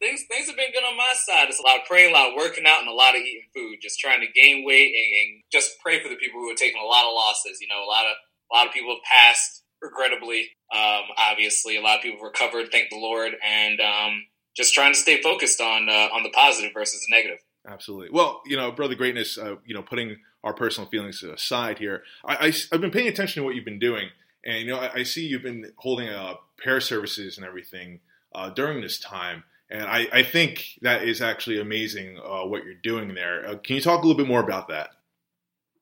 Things 0.00 0.24
things 0.30 0.46
have 0.46 0.56
been 0.56 0.72
good 0.72 0.84
on 0.84 0.96
my 0.96 1.12
side. 1.14 1.48
It's 1.48 1.60
a 1.60 1.66
lot 1.66 1.80
of 1.80 1.86
praying, 1.86 2.10
a 2.10 2.14
lot 2.14 2.30
of 2.30 2.34
working 2.36 2.66
out, 2.66 2.80
and 2.80 2.88
a 2.88 2.92
lot 2.92 3.14
of 3.14 3.22
eating 3.22 3.48
food. 3.54 3.78
Just 3.82 3.98
trying 3.98 4.20
to 4.20 4.28
gain 4.32 4.64
weight 4.64 4.94
and, 4.94 5.10
and 5.20 5.42
just 5.52 5.80
pray 5.82 6.02
for 6.02 6.08
the 6.08 6.16
people 6.16 6.40
who 6.40 6.50
are 6.50 6.58
taking 6.58 6.80
a 6.80 6.86
lot 6.86 7.06
of 7.06 7.14
losses. 7.14 7.60
You 7.60 7.68
know, 7.68 7.82
a 7.84 7.90
lot 7.90 8.06
of 8.06 8.14
a 8.50 8.54
lot 8.54 8.66
of 8.66 8.72
people 8.72 8.94
have 8.94 9.04
passed, 9.04 9.64
regrettably. 9.82 10.48
Um, 10.74 11.04
obviously, 11.16 11.76
a 11.76 11.82
lot 11.82 11.96
of 11.96 12.02
people 12.02 12.18
have 12.18 12.32
recovered. 12.32 12.70
Thank 12.70 12.90
the 12.90 12.98
Lord, 12.98 13.32
and 13.44 13.80
um, 13.80 14.24
just 14.56 14.74
trying 14.74 14.92
to 14.92 14.98
stay 14.98 15.20
focused 15.22 15.60
on 15.60 15.88
uh, 15.88 16.08
on 16.12 16.22
the 16.22 16.30
positive 16.30 16.72
versus 16.74 17.04
the 17.08 17.14
negative. 17.14 17.38
Absolutely. 17.66 18.08
Well, 18.10 18.42
you 18.46 18.56
know, 18.56 18.72
brother 18.72 18.94
greatness. 18.94 19.38
Uh, 19.38 19.56
you 19.64 19.74
know, 19.74 19.82
putting 19.82 20.16
our 20.44 20.54
personal 20.54 20.88
feelings 20.88 21.22
aside 21.22 21.78
here, 21.78 22.02
I, 22.24 22.46
I, 22.46 22.52
have 22.72 22.80
been 22.80 22.92
paying 22.92 23.08
attention 23.08 23.42
to 23.42 23.44
what 23.44 23.56
you've 23.56 23.64
been 23.64 23.78
doing, 23.78 24.08
and 24.44 24.60
you 24.60 24.72
know, 24.72 24.78
I, 24.78 25.00
I 25.00 25.02
see 25.02 25.26
you've 25.26 25.42
been 25.42 25.72
holding 25.76 26.08
uh, 26.08 26.34
prayer 26.56 26.80
services 26.80 27.36
and 27.36 27.46
everything 27.46 28.00
uh, 28.34 28.50
during 28.50 28.80
this 28.80 28.98
time, 28.98 29.44
and 29.70 29.84
I, 29.84 30.06
I 30.12 30.22
think 30.22 30.78
that 30.82 31.02
is 31.02 31.20
actually 31.20 31.60
amazing 31.60 32.18
uh, 32.18 32.44
what 32.46 32.64
you're 32.64 32.74
doing 32.74 33.14
there. 33.14 33.46
Uh, 33.46 33.56
can 33.56 33.76
you 33.76 33.82
talk 33.82 34.02
a 34.02 34.06
little 34.06 34.16
bit 34.16 34.28
more 34.28 34.42
about 34.42 34.68
that? 34.68 34.90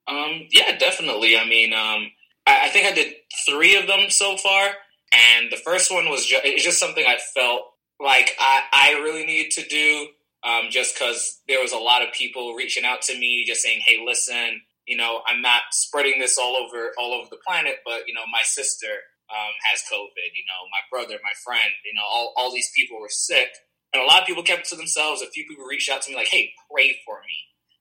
Um, 0.08 0.46
yeah, 0.50 0.76
definitely. 0.76 1.36
I 1.36 1.44
mean, 1.44 1.72
um, 1.72 2.10
I, 2.46 2.66
I 2.66 2.68
think 2.68 2.86
I 2.86 2.92
did 2.92 3.14
three 3.48 3.76
of 3.76 3.86
them 3.86 4.10
so 4.10 4.36
far, 4.36 4.68
and 5.12 5.50
the 5.50 5.56
first 5.56 5.92
one 5.92 6.08
was 6.08 6.26
ju- 6.26 6.40
it's 6.44 6.64
just 6.64 6.78
something 6.78 7.04
I 7.06 7.18
felt 7.34 7.62
like 8.00 8.36
I, 8.38 8.62
I 8.72 8.92
really 9.02 9.24
needed 9.26 9.52
to 9.52 9.68
do. 9.68 10.08
Um, 10.44 10.66
just 10.70 10.94
because 10.94 11.40
there 11.48 11.60
was 11.60 11.72
a 11.72 11.78
lot 11.78 12.02
of 12.02 12.12
people 12.12 12.54
reaching 12.54 12.84
out 12.84 13.02
to 13.02 13.18
me, 13.18 13.44
just 13.44 13.62
saying, 13.62 13.80
"Hey, 13.84 14.04
listen, 14.04 14.60
you 14.86 14.96
know, 14.96 15.20
I'm 15.26 15.42
not 15.42 15.62
spreading 15.72 16.20
this 16.20 16.38
all 16.38 16.56
over 16.56 16.92
all 16.98 17.14
over 17.14 17.28
the 17.30 17.38
planet, 17.46 17.78
but 17.84 18.06
you 18.06 18.14
know, 18.14 18.22
my 18.30 18.42
sister 18.44 18.86
um, 19.30 19.52
has 19.70 19.82
COVID. 19.90 20.30
You 20.34 20.46
know, 20.46 20.60
my 20.70 20.82
brother, 20.90 21.18
my 21.22 21.34
friend, 21.44 21.72
you 21.84 21.94
know, 21.94 22.06
all 22.06 22.32
all 22.36 22.52
these 22.52 22.70
people 22.76 23.00
were 23.00 23.10
sick, 23.10 23.48
and 23.96 24.04
a 24.04 24.06
lot 24.06 24.20
of 24.20 24.26
people 24.26 24.42
kept 24.42 24.62
it 24.62 24.68
to 24.68 24.76
themselves. 24.76 25.22
A 25.22 25.26
few 25.26 25.44
people 25.48 25.64
reached 25.64 25.90
out 25.90 26.02
to 26.02 26.10
me 26.10 26.16
like, 26.16 26.28
"Hey, 26.28 26.52
pray 26.70 26.96
for 27.04 27.20
me." 27.20 27.36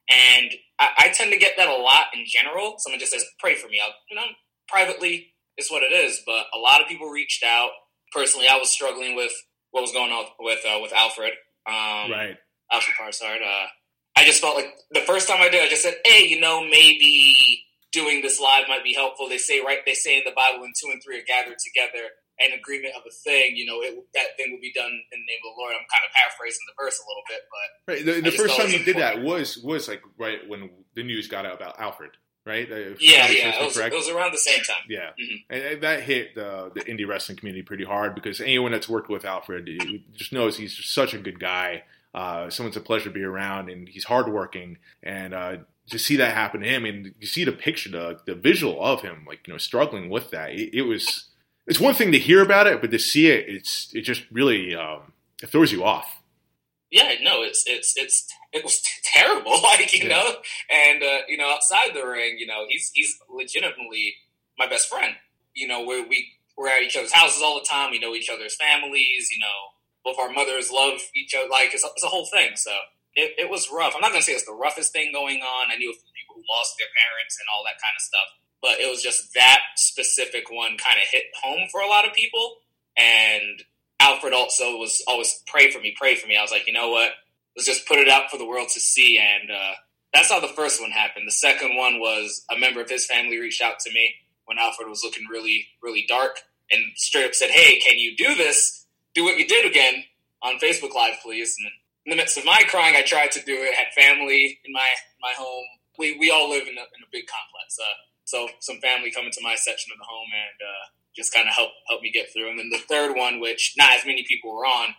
And 0.07 0.51
I, 0.79 0.89
I 0.97 1.09
tend 1.09 1.31
to 1.31 1.37
get 1.37 1.53
that 1.57 1.67
a 1.67 1.75
lot 1.75 2.05
in 2.13 2.23
general. 2.25 2.75
Someone 2.77 2.99
just 2.99 3.11
says, 3.11 3.25
"Pray 3.39 3.55
for 3.55 3.67
me." 3.67 3.81
I'll, 3.83 3.93
you 4.09 4.15
know, 4.15 4.27
privately 4.67 5.33
is 5.57 5.69
what 5.69 5.83
it 5.83 5.93
is. 5.93 6.21
But 6.25 6.45
a 6.53 6.57
lot 6.57 6.81
of 6.81 6.87
people 6.87 7.09
reached 7.09 7.43
out. 7.43 7.71
Personally, 8.11 8.47
I 8.49 8.57
was 8.57 8.69
struggling 8.69 9.15
with 9.15 9.33
what 9.71 9.81
was 9.81 9.91
going 9.91 10.11
on 10.11 10.25
with 10.39 10.59
uh, 10.65 10.79
with 10.81 10.93
Alfred. 10.93 11.33
Um, 11.67 12.11
right. 12.11 12.37
Alfred 12.71 12.95
Parsard. 12.97 13.41
Uh, 13.41 13.67
I 14.15 14.25
just 14.25 14.41
felt 14.41 14.55
like 14.55 14.73
the 14.91 15.01
first 15.01 15.27
time 15.27 15.41
I 15.41 15.49
did, 15.49 15.63
I 15.63 15.69
just 15.69 15.83
said, 15.83 15.95
"Hey, 16.05 16.25
you 16.25 16.39
know, 16.39 16.63
maybe 16.63 17.35
doing 17.91 18.21
this 18.21 18.39
live 18.39 18.67
might 18.67 18.83
be 18.83 18.93
helpful." 18.93 19.27
They 19.27 19.37
say 19.37 19.59
right, 19.61 19.79
they 19.85 19.93
say 19.93 20.17
in 20.17 20.23
the 20.25 20.31
Bible, 20.35 20.61
when 20.61 20.71
two 20.79 20.91
and 20.91 21.01
three 21.03 21.19
are 21.19 21.25
gathered 21.27 21.57
together, 21.59 22.07
an 22.39 22.51
agreement 22.57 22.93
of 22.95 23.03
a 23.07 23.11
thing, 23.11 23.55
you 23.55 23.65
know, 23.65 23.81
it, 23.81 23.95
that 24.13 24.35
thing 24.37 24.51
will 24.51 24.59
be 24.61 24.73
done 24.73 24.91
in 24.91 25.17
the 25.19 25.25
name 25.25 25.39
of 25.45 25.55
the 25.55 25.61
Lord. 25.61 25.71
I'm 25.73 25.85
kind 25.87 26.05
of 26.07 26.13
paraphrasing 26.13 26.61
the 26.67 26.83
verse 26.83 26.99
a 26.99 27.05
little 27.07 27.23
bit, 27.29 27.41
but 27.49 27.67
Right. 27.93 28.05
The, 28.23 28.29
the 28.29 28.35
first 28.37 28.57
time 28.57 28.69
you 28.69 28.83
did 28.83 28.97
that 28.97 29.21
was 29.21 29.57
was 29.57 29.87
like 29.87 30.01
right 30.17 30.39
when 30.47 30.69
the 30.95 31.03
news 31.03 31.27
got 31.27 31.45
out 31.45 31.55
about 31.55 31.79
Alfred. 31.79 32.11
Right. 32.45 32.69
If 32.69 33.01
yeah, 33.01 33.27
yeah, 33.31 33.59
it 33.61 33.65
was, 33.65 33.75
it 33.77 33.91
was 33.91 34.07
around 34.07 34.31
the 34.31 34.37
same 34.37 34.61
time. 34.63 34.83
Yeah, 34.87 35.09
Mhm. 35.19 35.43
and, 35.49 35.63
and 35.63 35.81
that 35.83 36.03
hit 36.03 36.35
the 36.35 36.71
the 36.75 36.81
indie 36.81 37.07
wrestling 37.07 37.37
community 37.39 37.63
pretty 37.63 37.85
hard 37.85 38.13
because 38.13 38.39
anyone 38.39 38.71
that's 38.71 38.87
worked 38.87 39.09
with 39.09 39.25
Alfred 39.25 39.67
just 40.13 40.31
knows 40.31 40.55
he's 40.57 40.75
just 40.75 40.93
such 40.93 41.13
a 41.15 41.17
good 41.17 41.39
guy. 41.39 41.83
Uh, 42.13 42.49
someone's 42.51 42.77
a 42.77 42.81
pleasure 42.81 43.05
to 43.05 43.09
be 43.09 43.23
around, 43.23 43.69
and 43.69 43.89
he's 43.89 44.03
hardworking. 44.05 44.77
And 45.01 45.33
uh, 45.33 45.57
to 45.89 45.97
see 45.97 46.17
that 46.17 46.33
happen 46.35 46.61
to 46.61 46.67
him, 46.67 46.85
and 46.85 47.15
you 47.19 47.25
see 47.25 47.45
the 47.45 47.51
picture, 47.51 47.89
the 47.89 48.19
the 48.27 48.35
visual 48.35 48.79
of 48.83 49.01
him, 49.01 49.25
like 49.27 49.47
you 49.47 49.53
know, 49.53 49.57
struggling 49.57 50.09
with 50.09 50.29
that. 50.29 50.51
It, 50.51 50.69
it 50.77 50.81
was 50.83 51.29
it's 51.67 51.79
one 51.79 51.93
thing 51.95 52.11
to 52.11 52.19
hear 52.19 52.41
about 52.41 52.67
it, 52.67 52.81
but 52.81 52.91
to 52.91 52.99
see 52.99 53.27
it, 53.27 53.45
it's 53.47 53.89
it 53.93 54.01
just 54.01 54.23
really 54.31 54.75
um, 54.75 55.13
it 55.41 55.49
throws 55.49 55.71
you 55.71 55.83
off. 55.83 56.21
Yeah, 56.91 57.13
no, 57.21 57.41
it's 57.41 57.63
it's 57.67 57.97
it's 57.97 58.27
it 58.53 58.63
was 58.63 58.79
t- 58.81 58.91
terrible, 59.13 59.51
like 59.63 59.91
you 59.93 60.07
Yeah. 60.07 60.15
know, 60.17 60.35
and 60.69 61.03
uh, 61.03 61.19
you 61.27 61.37
know, 61.37 61.49
outside 61.49 61.89
the 61.93 62.05
ring, 62.05 62.35
you 62.37 62.47
know, 62.47 62.65
he's 62.69 62.91
he's 62.93 63.17
legitimately 63.29 64.15
my 64.57 64.67
best 64.67 64.89
friend. 64.89 65.15
You 65.53 65.67
know, 65.67 65.83
we 65.85 66.01
we 66.05 66.27
we're 66.57 66.69
at 66.69 66.81
each 66.83 66.95
other's 66.95 67.11
houses 67.13 67.41
all 67.43 67.55
the 67.59 67.65
time. 67.67 67.91
We 67.91 67.99
know 67.99 68.13
each 68.15 68.29
other's 68.29 68.55
families. 68.55 69.29
You 69.31 69.39
know, 69.39 69.57
both 70.03 70.19
our 70.19 70.31
mothers 70.31 70.71
love 70.71 70.99
each 71.15 71.33
other. 71.35 71.49
Like 71.49 71.73
it's 71.73 71.83
a, 71.83 71.87
it's 71.95 72.03
a 72.03 72.07
whole 72.07 72.25
thing. 72.27 72.51
So 72.55 72.71
it, 73.15 73.33
it 73.37 73.49
was 73.49 73.69
rough. 73.73 73.93
I'm 73.95 74.01
not 74.01 74.11
gonna 74.11 74.21
say 74.23 74.33
it's 74.33 74.45
the 74.45 74.53
roughest 74.55 74.93
thing 74.93 75.11
going 75.11 75.41
on. 75.41 75.71
I 75.71 75.77
knew 75.77 75.89
a 75.89 75.95
few 75.97 76.11
people 76.15 76.35
who 76.35 76.43
lost 76.47 76.75
their 76.77 76.91
parents 76.95 77.35
and 77.39 77.47
all 77.51 77.63
that 77.65 77.79
kind 77.81 77.95
of 77.97 78.03
stuff, 78.03 78.29
but 78.65 78.79
it 78.79 78.89
was 78.89 79.03
just 79.03 79.31
that 79.35 79.59
specific 79.75 80.49
one 80.49 80.71
kind 80.71 80.97
of 80.97 81.07
hit 81.11 81.25
home 81.39 81.67
for 81.71 81.81
a 81.81 81.87
lot 81.87 82.07
of 82.07 82.13
people. 82.13 82.55
And 82.97 83.61
Alfred 83.99 84.33
also 84.33 84.77
was 84.77 85.03
always 85.07 85.43
pray 85.45 85.69
for 85.69 85.79
me, 85.79 85.93
pray 85.95 86.15
for 86.15 86.27
me. 86.27 86.35
I 86.35 86.41
was 86.41 86.49
like, 86.49 86.65
you 86.65 86.73
know 86.73 86.89
what? 86.89 87.11
Let's 87.55 87.67
just 87.67 87.87
put 87.87 87.99
it 87.99 88.09
out 88.09 88.31
for 88.31 88.39
the 88.39 88.45
world 88.45 88.69
to 88.69 88.79
see. 88.79 89.19
And 89.19 89.51
uh, 89.51 89.73
that's 90.11 90.31
how 90.31 90.39
the 90.39 90.47
first 90.47 90.81
one 90.81 90.89
happened. 90.89 91.27
The 91.27 91.31
second 91.31 91.77
one 91.77 91.99
was 91.99 92.43
a 92.51 92.57
member 92.57 92.81
of 92.81 92.89
his 92.89 93.05
family 93.05 93.39
reached 93.39 93.61
out 93.61 93.77
to 93.81 93.93
me 93.93 94.15
when 94.45 94.57
Alfred 94.57 94.89
was 94.89 95.03
looking 95.03 95.27
really, 95.29 95.67
really 95.83 96.03
dark 96.07 96.39
and 96.71 96.81
straight 96.95 97.25
up 97.25 97.35
said, 97.35 97.51
Hey, 97.51 97.79
can 97.79 97.99
you 97.99 98.15
do 98.15 98.33
this? 98.33 98.87
Do 99.13 99.25
what 99.25 99.37
you 99.37 99.45
did 99.45 99.67
again 99.67 100.05
on 100.41 100.57
Facebook 100.57 100.95
Live, 100.95 101.17
please. 101.21 101.55
And 101.59 101.69
in 102.07 102.17
the 102.17 102.23
midst 102.23 102.37
of 102.39 102.45
my 102.45 102.63
crying, 102.67 102.95
I 102.95 103.03
tried 103.03 103.31
to 103.33 103.43
do 103.43 103.53
it, 103.53 103.75
had 103.75 103.93
family 103.93 104.59
in 104.65 104.73
my, 104.73 104.89
my 105.21 105.33
home. 105.37 105.65
We, 105.99 106.17
we 106.17 106.31
all 106.31 106.49
live 106.49 106.63
in 106.63 106.73
a, 106.77 106.81
in 106.81 107.03
a 107.03 107.11
big 107.11 107.25
complex. 107.27 107.77
Uh, 107.79 107.93
so 108.25 108.49
some 108.59 108.79
family 108.81 109.11
come 109.11 109.25
into 109.25 109.39
my 109.41 109.55
section 109.55 109.91
of 109.93 109.99
the 109.99 110.05
home 110.05 110.29
and 110.33 110.57
uh, 110.61 110.85
just 111.15 111.33
kind 111.33 111.47
of 111.47 111.53
help 111.53 111.69
help 111.87 112.01
me 112.01 112.11
get 112.11 112.33
through. 112.33 112.49
And 112.49 112.59
then 112.59 112.69
the 112.69 112.83
third 112.89 113.15
one, 113.15 113.39
which 113.39 113.75
not 113.77 113.93
as 113.93 114.05
many 114.05 114.25
people 114.27 114.53
were 114.53 114.65
on, 114.65 114.89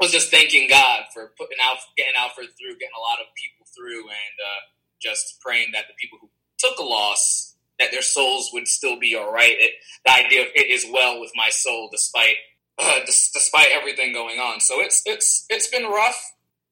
was 0.00 0.10
just 0.10 0.30
thanking 0.30 0.68
God 0.68 1.04
for 1.12 1.32
putting 1.38 1.58
out, 1.62 1.76
getting 1.96 2.14
Alfred 2.16 2.48
through, 2.58 2.80
getting 2.80 2.96
a 2.96 3.00
lot 3.00 3.20
of 3.20 3.26
people 3.36 3.66
through, 3.76 4.08
and 4.08 4.36
uh, 4.40 4.60
just 5.00 5.40
praying 5.40 5.68
that 5.72 5.84
the 5.88 5.94
people 6.00 6.18
who 6.20 6.30
took 6.58 6.78
a 6.78 6.82
loss, 6.82 7.54
that 7.78 7.90
their 7.92 8.02
souls 8.02 8.50
would 8.52 8.66
still 8.66 8.98
be 8.98 9.14
all 9.14 9.32
right. 9.32 9.56
It, 9.58 9.72
the 10.04 10.12
idea 10.12 10.42
of 10.42 10.48
it 10.54 10.70
is 10.70 10.86
well 10.90 11.20
with 11.20 11.32
my 11.34 11.50
soul, 11.50 11.88
despite 11.92 12.36
uh, 12.78 13.00
despite 13.06 13.68
everything 13.72 14.12
going 14.12 14.38
on. 14.38 14.60
So 14.60 14.80
it's 14.80 15.02
it's 15.04 15.44
it's 15.50 15.68
been 15.68 15.84
rough 15.84 16.20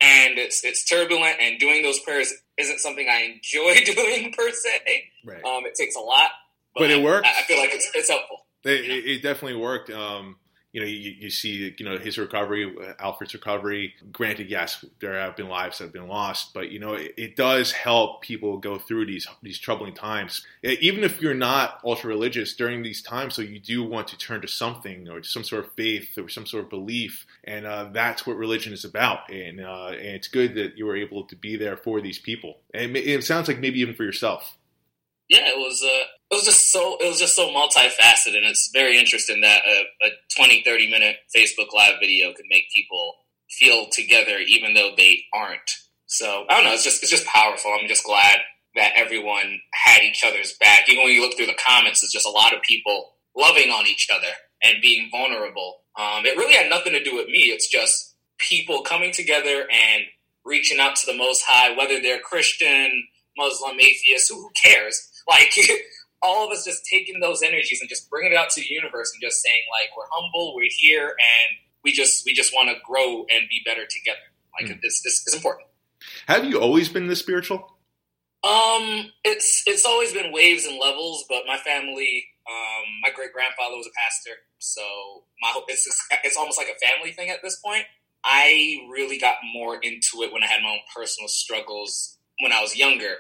and 0.01 0.39
it's 0.39 0.65
it's 0.65 0.85
turbulent, 0.85 1.37
and 1.39 1.59
doing 1.59 1.83
those 1.83 2.01
prayers 2.01 2.33
isn't 2.59 2.81
something 2.81 3.09
I 3.09 3.35
enjoy 3.35 3.85
doing 3.95 4.33
per 4.33 4.51
se. 4.51 5.05
Right. 5.25 5.45
Um, 5.45 5.65
it 5.65 5.75
takes 5.75 5.97
a 5.97 6.01
lot, 6.01 6.31
but, 6.75 6.81
but 6.81 6.91
it 6.91 7.03
works. 7.03 7.29
I, 7.29 7.41
I, 7.41 7.45
feel 7.45 7.59
like 7.59 7.71
it's 7.73 7.91
it's 7.95 8.09
helpful. 8.09 8.47
It, 8.65 8.85
it, 8.85 9.07
it 9.07 9.23
definitely 9.23 9.61
worked. 9.61 9.91
Um, 9.91 10.37
you 10.73 10.81
know, 10.83 10.87
you, 10.87 11.15
you, 11.19 11.31
see, 11.31 11.75
you 11.79 11.85
know, 11.85 11.97
his 11.97 12.19
recovery, 12.19 12.75
Alfred's 12.99 13.33
recovery. 13.33 13.95
Granted, 14.13 14.51
yes, 14.51 14.85
there 15.01 15.19
have 15.19 15.35
been 15.35 15.49
lives 15.49 15.79
that 15.79 15.85
have 15.85 15.93
been 15.95 16.09
lost, 16.09 16.53
but 16.53 16.71
you 16.71 16.79
know, 16.79 16.93
it, 16.93 17.15
it 17.17 17.37
does 17.37 17.73
help 17.73 18.21
people 18.21 18.59
go 18.59 18.77
through 18.77 19.07
these 19.07 19.27
these 19.43 19.59
troubling 19.59 19.95
times. 19.95 20.47
Even 20.63 21.05
if 21.05 21.23
you're 21.23 21.33
not 21.33 21.81
ultra 21.85 22.09
religious 22.09 22.55
during 22.55 22.83
these 22.83 23.01
times, 23.01 23.35
so 23.35 23.41
you 23.41 23.59
do 23.59 23.83
want 23.83 24.09
to 24.09 24.19
turn 24.19 24.43
to 24.43 24.49
something 24.49 25.09
or 25.09 25.23
some 25.23 25.43
sort 25.43 25.65
of 25.65 25.73
faith 25.73 26.19
or 26.19 26.29
some 26.29 26.45
sort 26.45 26.65
of 26.65 26.71
belief, 26.71 27.27
and 27.49 27.67
uh, 27.67 27.89
that's 27.93 28.27
what 28.27 28.37
religion 28.37 28.73
is 28.73 28.85
about. 28.85 29.31
And 29.31 29.61
uh, 29.61 29.89
and 29.89 30.09
it's 30.09 30.29
good 30.29 30.55
that 30.57 30.77
you 30.77 30.85
were 30.85 30.97
able 30.97 31.25
to 31.25 31.37
be 31.37 31.57
there 31.57 31.77
for 31.77 32.01
these 32.01 32.19
people. 32.19 32.59
And 32.75 32.97
it 32.97 33.25
sounds 33.25 33.49
like 33.49 33.59
maybe 33.59 33.81
even 33.81 33.95
for 33.95 34.05
yourself. 34.05 34.57
Yeah, 35.29 35.49
it 35.49 35.57
was. 35.57 35.83
Uh, 35.83 36.05
it 36.31 36.35
was 36.35 36.45
just 36.45 36.71
so. 36.71 36.99
It 37.01 37.09
was 37.09 37.19
just 37.19 37.35
so 37.35 37.49
multifaceted, 37.49 38.37
and 38.37 38.45
it's 38.45 38.71
very 38.73 38.99
interesting 38.99 39.41
that 39.41 39.63
a, 39.67 40.07
a 40.07 40.11
20, 40.37 40.63
30 40.63 40.91
minute 40.91 41.17
Facebook 41.35 41.73
Live 41.75 41.95
video 42.01 42.33
could 42.35 42.45
make 42.51 42.65
people 42.75 43.15
feel 43.51 43.87
together, 43.91 44.39
even 44.39 44.75
though 44.75 44.91
they 44.97 45.23
aren't. 45.33 45.71
So 46.07 46.45
I 46.49 46.55
don't 46.55 46.65
know. 46.65 46.73
It's 46.73 46.85
just 46.85 47.03
it's 47.03 47.11
just 47.11 47.27
powerful. 47.27 47.73
I'm 47.73 47.89
just 47.89 48.05
glad 48.05 48.39
that 48.75 48.93
everyone 48.97 49.61
had 49.73 50.03
each 50.03 50.23
other's 50.25 50.53
back. 50.61 50.89
Even 50.89 51.05
when 51.05 51.13
you 51.15 51.23
look 51.23 51.37
through 51.37 51.47
the 51.47 51.59
comments, 51.67 52.03
it's 52.03 52.13
just 52.13 52.27
a 52.27 52.31
lot 52.31 52.55
of 52.55 52.63
people 52.63 53.15
loving 53.35 53.71
on 53.71 53.87
each 53.87 54.09
other 54.15 54.33
and 54.63 54.81
being 54.83 55.09
vulnerable. 55.11 55.81
Um, 55.97 56.27
it 56.27 56.37
really 56.37 56.55
had 56.55 56.71
nothing 56.71 56.93
to 56.93 57.03
do 57.03 57.15
with 57.15 57.27
me. 57.27 57.45
It's 57.45 57.69
just 57.69 58.15
people 58.39 58.83
coming 58.83 59.13
together 59.13 59.67
and 59.71 60.05
reaching 60.45 60.81
out 60.81 60.97
to 60.97 61.07
the 61.07 61.17
Most 61.17 61.45
High, 61.47 61.77
whether 61.77 62.01
they're 62.01 62.21
Christian, 62.21 63.07
Muslim, 63.37 63.79
atheist, 63.81 64.31
who, 64.31 64.51
cares? 64.63 65.05
Like 65.29 65.55
all 66.23 66.47
of 66.47 66.51
us 66.51 66.65
just 66.65 66.87
taking 66.91 67.21
those 67.21 67.43
energies 67.43 67.83
and 67.83 67.89
just 67.91 68.09
bringing 68.09 68.33
it 68.33 68.39
out 68.39 68.49
to 68.49 68.63
the 68.63 68.67
universe 68.71 69.13
and 69.13 69.21
just 69.21 69.43
saying 69.43 69.61
like 69.71 69.91
we're 69.95 70.07
humble, 70.11 70.55
we're 70.57 70.71
here, 70.71 71.09
and 71.09 71.59
we 71.85 71.93
just 71.93 72.25
we 72.25 72.33
just 72.33 72.55
want 72.55 72.71
to 72.71 72.77
grow 72.83 73.27
and 73.31 73.47
be 73.51 73.61
better 73.65 73.85
together. 73.85 74.19
Like 74.59 74.71
mm. 74.71 74.79
it's, 74.83 75.05
it's, 75.05 75.27
it's 75.27 75.37
important. 75.37 75.69
Have 76.27 76.47
you 76.47 76.61
always 76.61 76.89
been 76.89 77.09
this 77.09 77.19
spiritual? 77.19 77.77
Um, 78.43 79.11
it's 79.25 79.65
it's 79.67 79.85
always 79.85 80.13
been 80.13 80.33
waves 80.33 80.65
and 80.65 80.79
levels, 80.79 81.25
but 81.29 81.43
my 81.47 81.57
family, 81.59 82.25
um, 82.49 82.85
my 83.03 83.11
great 83.15 83.33
grandfather 83.33 83.77
was 83.77 83.87
a 83.87 83.95
pastor, 83.97 84.37
so 84.59 84.83
my 85.43 85.61
it's 85.69 85.87
it's 86.25 86.37
almost 86.37 86.59
like 86.59 86.69
a 86.69 86.87
family 86.87 87.13
thing 87.13 87.31
at 87.31 87.43
this 87.43 87.61
point. 87.61 87.85
I 88.25 88.87
really 88.91 89.19
got 89.19 89.37
more 89.53 89.77
into 89.77 90.23
it 90.23 90.33
when 90.33 90.43
I 90.43 90.47
had 90.47 90.63
my 90.63 90.71
own 90.71 90.79
personal 90.95 91.29
struggles 91.29 92.19
when 92.41 92.53
I 92.53 92.63
was 92.63 92.77
younger, 92.77 93.17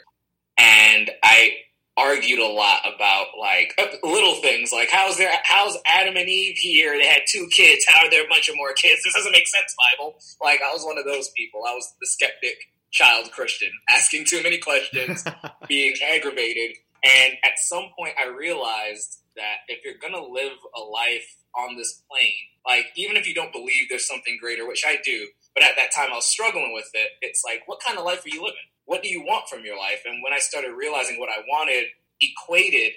and 0.57 1.11
I 1.23 1.53
argued 1.99 2.39
a 2.39 2.47
lot 2.47 2.81
about 2.87 3.27
like 3.39 3.75
little 4.05 4.37
things 4.37 4.73
like 4.73 4.89
how's 4.89 5.19
there 5.19 5.33
how's 5.43 5.77
Adam 5.85 6.17
and 6.17 6.29
Eve 6.29 6.57
here? 6.57 6.97
They 6.97 7.07
had 7.07 7.23
two 7.29 7.49
kids. 7.55 7.85
How 7.87 8.07
are 8.07 8.11
there 8.11 8.25
a 8.25 8.29
bunch 8.29 8.49
of 8.49 8.57
more 8.57 8.73
kids? 8.73 9.03
This 9.05 9.15
doesn't 9.15 9.33
make 9.33 9.47
sense, 9.47 9.75
Bible. 9.93 10.17
Like 10.43 10.61
I 10.63 10.73
was 10.73 10.85
one 10.85 10.97
of 10.97 11.05
those 11.05 11.31
people. 11.37 11.63
I 11.69 11.75
was 11.75 11.93
the 12.01 12.07
skeptic 12.07 12.57
child 12.91 13.31
Christian, 13.33 13.71
asking 13.91 14.25
too 14.25 14.43
many 14.43 14.59
questions, 14.59 15.25
being 15.69 15.95
aggravated. 16.03 16.77
And 17.05 17.35
at 17.45 17.59
some 17.59 17.91
point, 17.97 18.15
I 18.19 18.29
realized 18.29 19.21
that 19.37 19.59
if 19.69 19.85
you're 19.85 19.99
gonna 20.01 20.25
live 20.25 20.59
a 20.77 20.81
life 20.81 21.37
on 21.55 21.77
this 21.77 22.03
plane, 22.11 22.33
like 22.67 22.87
even 22.97 23.17
if 23.17 23.27
you 23.27 23.35
don't 23.35 23.53
believe 23.53 23.89
there's 23.89 24.07
something 24.07 24.37
greater, 24.41 24.67
which 24.67 24.85
I 24.87 24.99
do, 25.05 25.29
but 25.55 25.65
at 25.65 25.77
that 25.77 25.93
time 25.95 26.11
I 26.13 26.17
was 26.17 26.27
struggling 26.27 26.73
with 26.75 26.91
it. 26.95 27.11
It's 27.23 27.43
like, 27.45 27.63
what 27.67 27.81
kind 27.81 27.99
of 27.99 28.05
life 28.05 28.25
are 28.25 28.29
you 28.29 28.43
living? 28.43 28.69
what 28.89 29.03
do 29.03 29.09
you 29.09 29.21
want 29.21 29.49
from 29.49 29.67
your 29.67 29.77
life? 29.77 30.03
And 30.07 30.25
when 30.25 30.33
I 30.33 30.39
started 30.39 30.73
realizing 30.73 31.21
what 31.21 31.29
I 31.29 31.45
wanted 31.47 31.85
equated, 32.23 32.93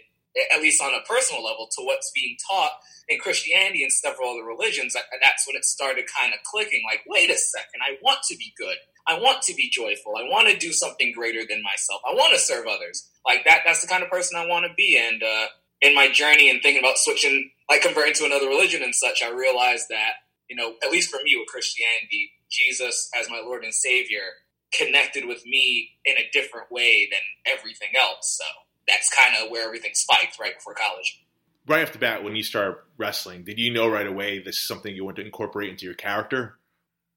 at 0.53 0.61
least 0.61 0.82
on 0.82 0.93
a 0.93 1.05
personal 1.07 1.43
level, 1.43 1.67
to 1.77 1.84
what's 1.84 2.11
being 2.13 2.38
taught 2.49 2.71
in 3.09 3.19
Christianity 3.19 3.84
and 3.84 3.91
several 3.91 4.32
other 4.32 4.45
religions, 4.45 4.93
that's 4.93 5.47
when 5.47 5.55
it 5.55 5.65
started 5.65 6.05
kind 6.07 6.34
of 6.34 6.39
clicking. 6.43 6.82
Like, 6.86 7.01
wait 7.07 7.29
a 7.29 7.38
second, 7.38 7.82
I 7.82 7.97
want 8.01 8.19
to 8.29 8.38
be 8.38 8.53
good. 8.57 8.77
I 9.07 9.19
want 9.19 9.41
to 9.43 9.55
be 9.55 9.69
joyful. 9.69 10.13
I 10.15 10.29
want 10.29 10.47
to 10.49 10.57
do 10.57 10.71
something 10.71 11.11
greater 11.11 11.41
than 11.47 11.63
myself. 11.63 12.01
I 12.07 12.13
want 12.13 12.34
to 12.34 12.39
serve 12.39 12.67
others. 12.67 13.09
Like 13.25 13.43
that. 13.45 13.61
That's 13.65 13.82
the 13.82 13.88
kind 13.88 14.03
of 14.03 14.09
person 14.09 14.38
I 14.38 14.45
want 14.45 14.65
to 14.65 14.73
be. 14.77 14.95
And 14.97 15.23
uh, 15.23 15.47
in 15.82 15.95
my 15.95 16.11
journey 16.11 16.49
and 16.49 16.61
thinking 16.61 16.84
about 16.84 16.97
switching, 16.97 17.49
like 17.69 17.82
converting 17.82 18.13
to 18.13 18.25
another 18.25 18.47
religion 18.47 18.84
and 18.84 18.93
such, 18.93 19.23
I 19.23 19.32
realized 19.32 19.88
that 19.89 20.21
you 20.51 20.57
know, 20.57 20.73
at 20.84 20.91
least 20.91 21.09
for 21.09 21.23
me 21.23 21.38
with 21.39 21.47
Christianity, 21.47 22.29
Jesus 22.49 23.09
as 23.17 23.29
my 23.29 23.39
Lord 23.39 23.63
and 23.63 23.73
Savior 23.73 24.36
connected 24.73 25.25
with 25.25 25.45
me 25.45 25.91
in 26.03 26.17
a 26.17 26.29
different 26.34 26.69
way 26.69 27.07
than 27.09 27.21
everything 27.47 27.91
else. 27.97 28.38
So 28.38 28.43
that's 28.92 29.10
kind 29.10 29.36
of 29.42 29.50
where 29.50 29.66
everything 29.66 29.92
spiked 29.94 30.38
right 30.39 30.56
before 30.56 30.76
college. 30.76 31.24
Right 31.68 31.84
off 31.84 31.94
the 31.94 32.00
bat, 32.00 32.24
when 32.24 32.36
you 32.36 32.44
start 32.44 32.86
wrestling, 32.98 33.44
did 33.44 33.58
you 33.58 33.72
know 33.72 33.88
right 33.88 34.08
away 34.08 34.39
this 34.39 34.58
is 34.58 34.68
something 34.68 34.96
you 34.96 35.06
want 35.06 35.18
to 35.18 35.26
incorporate 35.26 35.70
into 35.70 35.86
your 35.86 35.96
character? 35.96 36.58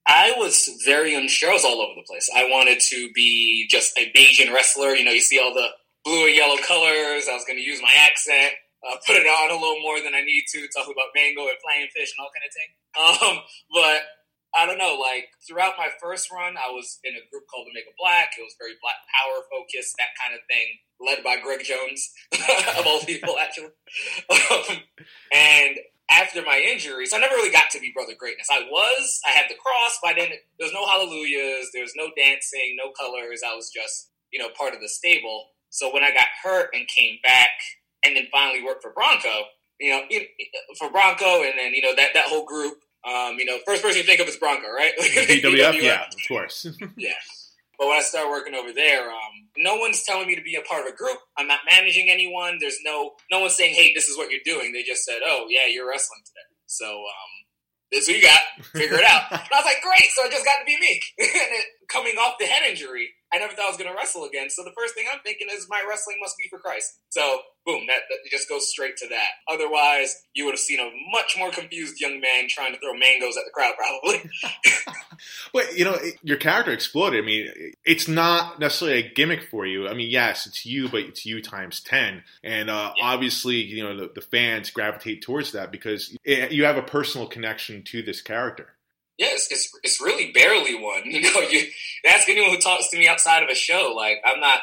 I 0.07 0.35
was 0.37 0.69
very 0.85 1.15
unsure. 1.15 1.49
I 1.49 1.53
was 1.53 1.65
all 1.65 1.81
over 1.81 1.97
the 1.97 2.05
place. 2.05 2.29
I 2.29 2.45
wanted 2.45 2.79
to 2.93 3.09
be 3.13 3.67
just 3.69 3.97
a 3.97 4.11
Bajan 4.13 4.53
wrestler. 4.53 4.93
You 4.93 5.03
know, 5.03 5.11
you 5.11 5.19
see 5.19 5.39
all 5.39 5.53
the 5.53 5.67
blue 6.05 6.27
and 6.27 6.35
yellow 6.37 6.57
colors. 6.61 7.25
I 7.25 7.33
was 7.33 7.43
going 7.45 7.57
to 7.57 7.65
use 7.65 7.81
my 7.81 7.91
accent, 7.97 8.53
uh, 8.85 9.01
put 9.01 9.17
it 9.17 9.25
on 9.25 9.49
a 9.49 9.57
little 9.57 9.81
more 9.81 9.97
than 9.97 10.13
I 10.13 10.21
need 10.21 10.45
to, 10.53 10.69
talk 10.69 10.85
about 10.85 11.09
mango 11.17 11.49
and 11.49 11.57
flying 11.57 11.89
fish 11.89 12.13
and 12.13 12.21
all 12.21 12.29
kind 12.29 12.45
of 12.45 12.53
thing. 12.53 12.69
Um, 12.95 13.35
but 13.73 13.99
I 14.53 14.69
don't 14.69 14.77
know, 14.77 14.95
like 14.95 15.33
throughout 15.43 15.75
my 15.75 15.89
first 15.99 16.31
run, 16.31 16.55
I 16.55 16.69
was 16.69 17.01
in 17.03 17.17
a 17.17 17.25
group 17.27 17.49
called 17.49 17.67
Omega 17.67 17.91
Black. 17.97 18.37
It 18.37 18.45
was 18.45 18.55
very 18.55 18.77
black 18.79 19.01
power 19.09 19.43
focused, 19.51 19.97
that 19.97 20.13
kind 20.15 20.31
of 20.31 20.45
thing, 20.47 20.79
led 20.99 21.23
by 21.23 21.37
Greg 21.41 21.63
Jones, 21.63 22.11
of 22.77 22.85
all 22.85 22.99
people, 23.01 23.35
actually. 23.41 23.69
Um, 24.29 24.77
and 25.33 25.77
after 26.09 26.41
my 26.43 26.63
injuries, 26.65 27.13
I 27.13 27.17
never 27.17 27.35
really 27.35 27.51
got 27.51 27.69
to 27.71 27.79
be 27.79 27.91
Brother 27.93 28.13
Greatness. 28.17 28.47
I 28.51 28.67
was, 28.69 29.21
I 29.25 29.31
had 29.31 29.45
the 29.49 29.55
cross, 29.55 29.99
but 30.01 30.11
I 30.11 30.13
didn't, 30.13 30.39
there 30.59 30.67
was 30.67 30.73
no 30.73 30.85
hallelujahs, 30.85 31.71
there 31.73 31.83
was 31.83 31.93
no 31.95 32.09
dancing, 32.15 32.77
no 32.77 32.91
colors. 32.91 33.41
I 33.45 33.55
was 33.55 33.69
just, 33.69 34.09
you 34.31 34.39
know, 34.39 34.49
part 34.57 34.73
of 34.73 34.81
the 34.81 34.89
stable. 34.89 35.47
So 35.69 35.93
when 35.93 36.03
I 36.03 36.13
got 36.13 36.27
hurt 36.43 36.69
and 36.73 36.87
came 36.87 37.17
back 37.23 37.51
and 38.05 38.15
then 38.15 38.27
finally 38.31 38.63
worked 38.63 38.83
for 38.83 38.91
Bronco, 38.91 39.45
you 39.79 39.89
know, 39.89 40.03
for 40.77 40.89
Bronco 40.89 41.43
and 41.43 41.53
then, 41.57 41.73
you 41.73 41.81
know, 41.81 41.95
that, 41.95 42.13
that 42.13 42.27
whole 42.27 42.45
group, 42.45 42.77
um, 43.05 43.37
you 43.37 43.45
know, 43.45 43.59
first 43.65 43.81
person 43.81 43.97
you 43.97 44.03
think 44.03 44.19
of 44.19 44.27
is 44.27 44.37
Bronco, 44.37 44.69
right? 44.69 44.93
BWF, 44.99 45.81
yeah, 45.81 46.05
of 46.05 46.27
course. 46.27 46.65
yeah. 46.95 47.11
But 47.77 47.87
when 47.87 47.97
I 47.97 48.01
started 48.01 48.29
working 48.29 48.53
over 48.55 48.71
there, 48.71 49.09
um, 49.09 49.49
no 49.57 49.75
one's 49.75 50.03
telling 50.03 50.27
me 50.27 50.35
to 50.35 50.41
be 50.41 50.55
a 50.55 50.61
part 50.61 50.85
of 50.85 50.93
a 50.93 50.95
group. 50.95 51.17
I'm 51.37 51.47
not 51.47 51.59
managing 51.69 52.09
anyone. 52.09 52.57
There's 52.59 52.79
no 52.83 53.13
no 53.31 53.39
one's 53.39 53.55
saying, 53.55 53.75
"Hey, 53.75 53.93
this 53.93 54.07
is 54.07 54.17
what 54.17 54.31
you're 54.31 54.45
doing." 54.45 54.73
They 54.73 54.83
just 54.83 55.03
said, 55.03 55.19
"Oh, 55.23 55.47
yeah, 55.49 55.67
you're 55.67 55.89
wrestling 55.89 56.21
today." 56.25 56.55
So 56.67 56.85
um, 56.85 57.31
this 57.91 58.03
is 58.03 58.09
what 58.09 58.17
you 58.17 58.23
got. 58.23 58.41
Figure 58.73 58.97
it 58.97 59.05
out. 59.05 59.23
and 59.31 59.41
I 59.51 59.57
was 59.57 59.65
like, 59.65 59.81
"Great!" 59.81 60.09
So 60.11 60.25
I 60.25 60.29
just 60.29 60.45
got 60.45 60.59
to 60.59 60.65
be 60.65 60.79
me. 60.79 61.01
and 61.19 61.29
it, 61.31 61.65
coming 61.87 62.15
off 62.17 62.35
the 62.39 62.45
head 62.45 62.69
injury, 62.69 63.09
I 63.33 63.37
never 63.39 63.53
thought 63.53 63.65
I 63.65 63.69
was 63.69 63.77
going 63.77 63.89
to 63.89 63.95
wrestle 63.95 64.25
again. 64.25 64.49
So 64.49 64.63
the 64.63 64.73
first 64.77 64.93
thing 64.93 65.05
I'm 65.11 65.19
thinking 65.21 65.47
is 65.51 65.67
my 65.69 65.83
wrestling 65.87 66.17
must 66.21 66.37
be 66.37 66.47
for 66.49 66.59
Christ. 66.59 66.99
So 67.09 67.41
boom, 67.65 67.87
that, 67.87 68.01
that 68.09 68.29
just 68.29 68.47
goes 68.47 68.69
straight 68.69 68.95
to 68.97 69.07
that. 69.09 69.29
Otherwise, 69.51 70.15
you 70.33 70.45
would 70.45 70.51
have 70.51 70.59
seen 70.59 70.79
a 70.79 70.89
much 71.11 71.35
more 71.37 71.51
confused 71.51 71.99
young 71.99 72.21
man 72.21 72.47
trying 72.47 72.73
to 72.73 72.79
throw 72.79 72.93
mangoes 72.93 73.37
at 73.37 73.43
the 73.43 73.51
crowd, 73.51 73.73
probably. 73.77 74.29
but 75.53 75.77
you 75.77 75.83
know, 75.83 75.97
your 76.23 76.37
character 76.37 76.71
exploded. 76.71 77.23
I 77.23 77.25
mean, 77.25 77.49
it's 77.83 78.07
not 78.07 78.59
necessarily 78.59 78.99
a 78.99 79.13
gimmick 79.13 79.43
for 79.49 79.65
you. 79.65 79.87
I 79.87 79.93
mean, 79.93 80.09
yes, 80.09 80.45
it's 80.45 80.65
you, 80.65 80.89
but 80.89 81.01
it's 81.01 81.25
you 81.25 81.41
times 81.41 81.79
ten, 81.81 82.23
and 82.43 82.69
uh, 82.69 82.93
yeah. 82.95 83.03
obviously, 83.03 83.55
you 83.55 83.83
know, 83.83 83.97
the, 83.97 84.11
the, 84.13 84.21
fans 84.21 84.69
gravitate 84.69 85.21
towards 85.21 85.51
that 85.53 85.71
because 85.71 86.15
it, 86.23 86.51
you 86.51 86.65
have 86.65 86.77
a 86.77 86.81
personal 86.81 87.27
connection 87.27 87.83
to 87.83 88.01
this 88.01 88.21
character. 88.21 88.74
Yes, 89.17 89.47
it's, 89.49 89.69
it's 89.83 90.01
really 90.01 90.31
barely 90.31 90.75
one. 90.75 91.03
You 91.05 91.21
know, 91.21 91.39
you 91.41 91.67
ask 92.07 92.27
anyone 92.27 92.51
who 92.51 92.57
talks 92.57 92.89
to 92.89 92.97
me 92.97 93.07
outside 93.07 93.43
of 93.43 93.49
a 93.49 93.55
show. 93.55 93.93
Like, 93.95 94.17
I'm 94.25 94.39
not 94.39 94.59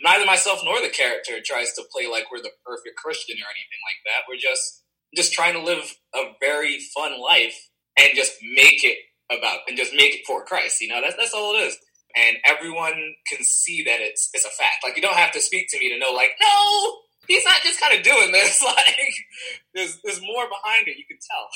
neither 0.00 0.26
myself 0.26 0.60
nor 0.64 0.80
the 0.80 0.88
character 0.88 1.38
tries 1.44 1.72
to 1.74 1.82
play 1.92 2.06
like 2.06 2.30
we're 2.30 2.42
the 2.42 2.52
perfect 2.64 2.96
Christian 2.96 3.36
or 3.36 3.48
anything 3.48 3.82
like 3.86 4.00
that. 4.06 4.24
We're 4.28 4.40
just 4.40 4.82
just 5.14 5.32
trying 5.32 5.54
to 5.54 5.62
live 5.62 5.94
a 6.14 6.34
very 6.40 6.78
fun 6.94 7.20
life 7.20 7.56
and 7.98 8.10
just 8.14 8.32
make 8.42 8.84
it 8.84 8.98
about 9.30 9.60
and 9.68 9.76
just 9.76 9.92
make 9.94 10.14
it 10.14 10.26
for 10.26 10.44
Christ. 10.44 10.80
You 10.80 10.88
know, 10.88 11.00
that's 11.00 11.16
that's 11.16 11.34
all 11.34 11.54
it 11.54 11.66
is. 11.66 11.76
And 12.14 12.36
everyone 12.46 12.94
can 13.28 13.44
see 13.44 13.82
that 13.84 14.00
it's 14.00 14.30
it's 14.32 14.44
a 14.44 14.50
fact. 14.50 14.84
Like 14.84 14.96
you 14.96 15.02
don't 15.02 15.16
have 15.16 15.32
to 15.32 15.40
speak 15.40 15.68
to 15.70 15.78
me 15.78 15.92
to 15.92 15.98
know. 15.98 16.12
Like, 16.12 16.32
no, 16.40 16.96
he's 17.26 17.44
not 17.44 17.62
just 17.62 17.80
kind 17.80 17.96
of 17.96 18.04
doing 18.04 18.32
this. 18.32 18.62
Like, 18.66 19.14
there's 19.74 19.98
there's 20.04 20.20
more 20.20 20.46
behind 20.48 20.88
it. 20.88 20.96
You 20.96 21.04
can 21.08 21.18
tell 21.18 21.48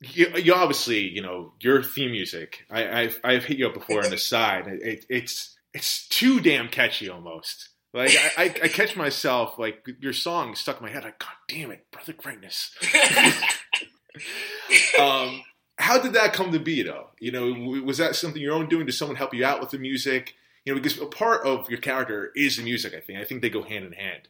you, 0.00 0.28
you 0.36 0.54
obviously, 0.54 1.08
you 1.08 1.22
know, 1.22 1.52
your 1.60 1.82
theme 1.82 2.12
music. 2.12 2.64
I, 2.70 3.02
have 3.02 3.20
I've 3.24 3.44
hit 3.44 3.58
you 3.58 3.66
up 3.66 3.74
before 3.74 4.04
on 4.04 4.10
the 4.10 4.18
side. 4.18 4.68
It, 4.68 5.06
it's 5.08 5.56
it's 5.74 6.06
too 6.08 6.40
damn 6.40 6.68
catchy 6.68 7.08
almost. 7.08 7.70
Like 7.92 8.16
I, 8.36 8.44
I, 8.44 8.54
I, 8.64 8.68
catch 8.68 8.96
myself 8.96 9.58
like 9.58 9.86
your 10.00 10.12
song 10.12 10.54
stuck 10.54 10.78
in 10.78 10.84
my 10.84 10.90
head. 10.90 11.04
Like 11.04 11.18
God 11.18 11.30
damn 11.48 11.70
it, 11.70 11.86
brother 11.90 12.12
greatness. 12.12 12.74
um, 15.00 15.42
how 15.78 15.98
did 15.98 16.12
that 16.12 16.32
come 16.32 16.52
to 16.52 16.58
be 16.58 16.82
though? 16.82 17.08
You 17.18 17.32
know, 17.32 17.82
was 17.82 17.98
that 17.98 18.14
something 18.14 18.42
your 18.42 18.54
own 18.54 18.68
doing? 18.68 18.86
Did 18.86 18.92
someone 18.92 19.16
help 19.16 19.34
you 19.34 19.44
out 19.44 19.60
with 19.60 19.70
the 19.70 19.78
music? 19.78 20.34
You 20.64 20.74
know, 20.74 20.80
because 20.80 21.00
a 21.00 21.06
part 21.06 21.46
of 21.46 21.68
your 21.70 21.80
character 21.80 22.30
is 22.36 22.58
the 22.58 22.62
music. 22.62 22.94
I 22.94 23.00
think. 23.00 23.18
I 23.18 23.24
think 23.24 23.40
they 23.40 23.50
go 23.50 23.62
hand 23.62 23.86
in 23.86 23.92
hand. 23.92 24.28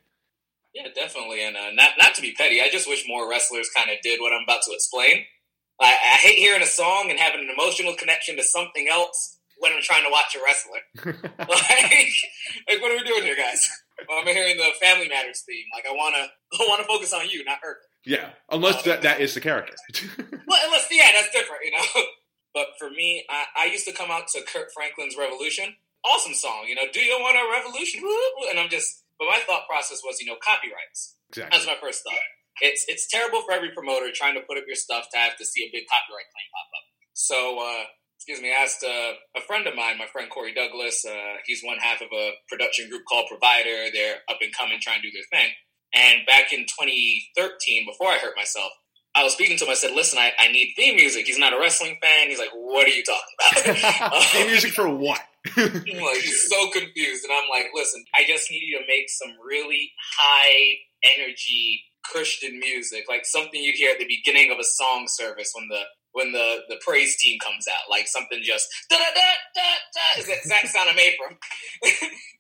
Yeah, 0.73 0.89
definitely. 0.95 1.45
And 1.45 1.57
uh, 1.57 1.73
not 1.73 1.91
not 1.99 2.15
to 2.15 2.23
be 2.23 2.33
petty, 2.33 2.61
I 2.61 2.69
just 2.71 2.89
wish 2.89 3.05
more 3.09 3.29
wrestlers 3.29 3.69
kind 3.77 3.91
of 3.91 3.97
did 4.03 4.21
what 4.21 4.33
I'm 4.33 4.45
about 4.45 4.63
to 4.63 4.73
explain. 4.73 5.25
I, 5.81 5.87
I 5.87 6.17
hate 6.21 6.39
hearing 6.39 6.63
a 6.63 6.67
song 6.67 7.09
and 7.11 7.19
having 7.19 7.41
an 7.41 7.51
emotional 7.51 7.95
connection 7.95 8.37
to 8.37 8.43
something 8.43 8.89
else 8.91 9.39
when 9.59 9.73
I'm 9.73 9.83
trying 9.83 10.05
to 10.05 10.11
watch 10.11 10.37
a 10.37 10.43
wrestler. 10.45 11.23
like, 11.39 12.13
like, 12.69 12.83
what 12.83 12.93
are 12.93 12.97
we 12.97 13.05
doing 13.05 13.23
here, 13.23 13.37
guys? 13.37 13.69
Well, 14.09 14.19
I'm 14.21 14.27
hearing 14.27 14.57
the 14.57 14.71
Family 14.81 15.09
Matters 15.09 15.43
theme. 15.47 15.65
Like, 15.75 15.85
I 15.87 15.95
wanna, 15.95 16.29
I 16.53 16.67
wanna 16.69 16.85
focus 16.85 17.13
on 17.13 17.29
you, 17.29 17.45
not 17.45 17.59
her. 17.63 17.77
Yeah, 18.05 18.31
unless 18.51 18.87
uh, 18.87 18.91
that 18.91 19.03
that 19.03 19.21
is 19.21 19.35
the 19.35 19.41
character. 19.41 19.75
well, 20.47 20.61
unless 20.65 20.87
yeah, 20.91 21.11
that's 21.15 21.31
different, 21.33 21.63
you 21.65 21.73
know. 21.73 22.03
But 22.55 22.69
for 22.79 22.91
me, 22.91 23.25
I, 23.29 23.45
I 23.55 23.65
used 23.67 23.87
to 23.87 23.93
come 23.93 24.11
out 24.11 24.27
to 24.29 24.41
Kirk 24.43 24.73
Franklin's 24.75 25.15
Revolution. 25.17 25.77
Awesome 26.03 26.33
song, 26.33 26.65
you 26.67 26.75
know. 26.75 26.91
Do 26.93 26.99
you 26.99 27.15
want 27.21 27.37
a 27.37 27.45
revolution? 27.53 28.03
And 28.51 28.59
I'm 28.59 28.71
just, 28.71 29.05
but 29.19 29.27
my 29.27 29.39
thought 29.47 29.69
process 29.69 30.01
was, 30.03 30.19
you 30.19 30.27
know, 30.27 30.37
copyrights. 30.43 31.15
Exactly. 31.29 31.51
That's 31.53 31.67
my 31.67 31.77
first 31.81 32.03
thought 32.03 32.19
it's 32.61 32.85
it's 32.89 33.07
terrible 33.09 33.43
for 33.43 33.53
every 33.53 33.71
promoter 33.71 34.11
trying 34.15 34.35
to 34.35 34.45
put 34.49 34.59
up 34.59 34.65
your 34.67 34.77
stuff 34.77 35.07
to 35.13 35.19
have 35.19 35.37
to 35.37 35.45
see 35.45 35.65
a 35.65 35.71
big 35.73 35.85
copyright 35.87 36.29
claim 36.33 36.49
pop 36.53 36.69
up. 36.73 36.87
So, 37.15 37.59
uh, 37.59 37.85
excuse 38.17 38.41
me, 38.41 38.55
I 38.55 38.63
asked 38.63 38.85
uh, 38.85 39.13
a 39.37 39.43
friend 39.47 39.67
of 39.67 39.75
mine, 39.75 39.99
my 39.99 40.07
friend 40.07 40.31
Corey 40.31 40.55
Douglas. 40.55 41.05
Uh, 41.05 41.43
he's 41.47 41.63
one 41.63 41.79
half 41.79 42.01
of 42.01 42.09
a 42.13 42.33
production 42.49 42.89
group 42.89 43.03
called 43.09 43.27
Provider. 43.29 43.91
They're 43.93 44.23
up 44.31 44.39
and 44.41 44.55
coming, 44.55 44.79
trying 44.81 45.03
to 45.03 45.11
do 45.11 45.13
their 45.13 45.27
thing. 45.33 45.51
And 45.95 46.27
back 46.27 46.53
in 46.53 46.61
2013, 46.61 47.87
before 47.87 48.09
I 48.09 48.19
hurt 48.19 48.37
myself, 48.37 48.71
I 49.17 49.25
was 49.25 49.33
speaking 49.33 49.57
to 49.59 49.65
him. 49.65 49.71
I 49.71 49.75
said, 49.75 49.93
"Listen, 49.93 50.19
I, 50.19 50.33
I 50.39 50.53
need 50.53 50.75
theme 50.77 50.97
music." 50.97 51.27
He's 51.27 51.39
not 51.39 51.53
a 51.53 51.59
wrestling 51.59 51.99
fan. 52.01 52.29
He's 52.29 52.39
like, 52.39 52.53
"What 52.55 52.87
are 52.87 52.91
you 52.91 53.03
talking 53.03 53.35
about? 53.99 54.23
theme 54.31 54.47
music 54.47 54.73
for 54.73 54.89
what?" 54.89 55.21
like 55.57 56.23
he's 56.23 56.49
so 56.49 56.71
confused, 56.71 57.25
and 57.25 57.33
I'm 57.33 57.49
like, 57.51 57.67
"Listen, 57.75 58.05
I 58.15 58.25
just 58.29 58.51
need 58.51 58.63
you 58.63 58.79
to 58.79 58.85
make 58.87 59.09
some 59.09 59.33
really 59.45 59.91
high 60.19 60.75
energy 61.19 61.83
Christian 62.05 62.59
music, 62.59 63.05
like 63.09 63.27
something 63.27 63.61
you 63.63 63.73
hear 63.75 63.93
at 63.93 63.99
the 63.99 64.07
beginning 64.09 64.51
of 64.53 64.59
a 64.59 64.65
song 64.65 65.07
service 65.09 65.53
when 65.55 65.69
the 65.69 65.83
when 66.13 66.33
the 66.33 66.61
the 66.69 66.77
praise 66.85 67.17
team 67.19 67.39
comes 67.41 67.67
out, 67.69 67.91
like 67.91 68.09
something 68.09 68.41
just 68.43 68.69
da 68.91 68.97
da 68.97 69.05
da 69.15 69.31
da 69.55 69.69
da 69.95 70.21
is 70.21 70.27
that 70.27 70.39
exact 70.39 70.69
sound 70.69 70.91
I 70.91 70.95
made 70.95 71.15
from. 71.19 71.37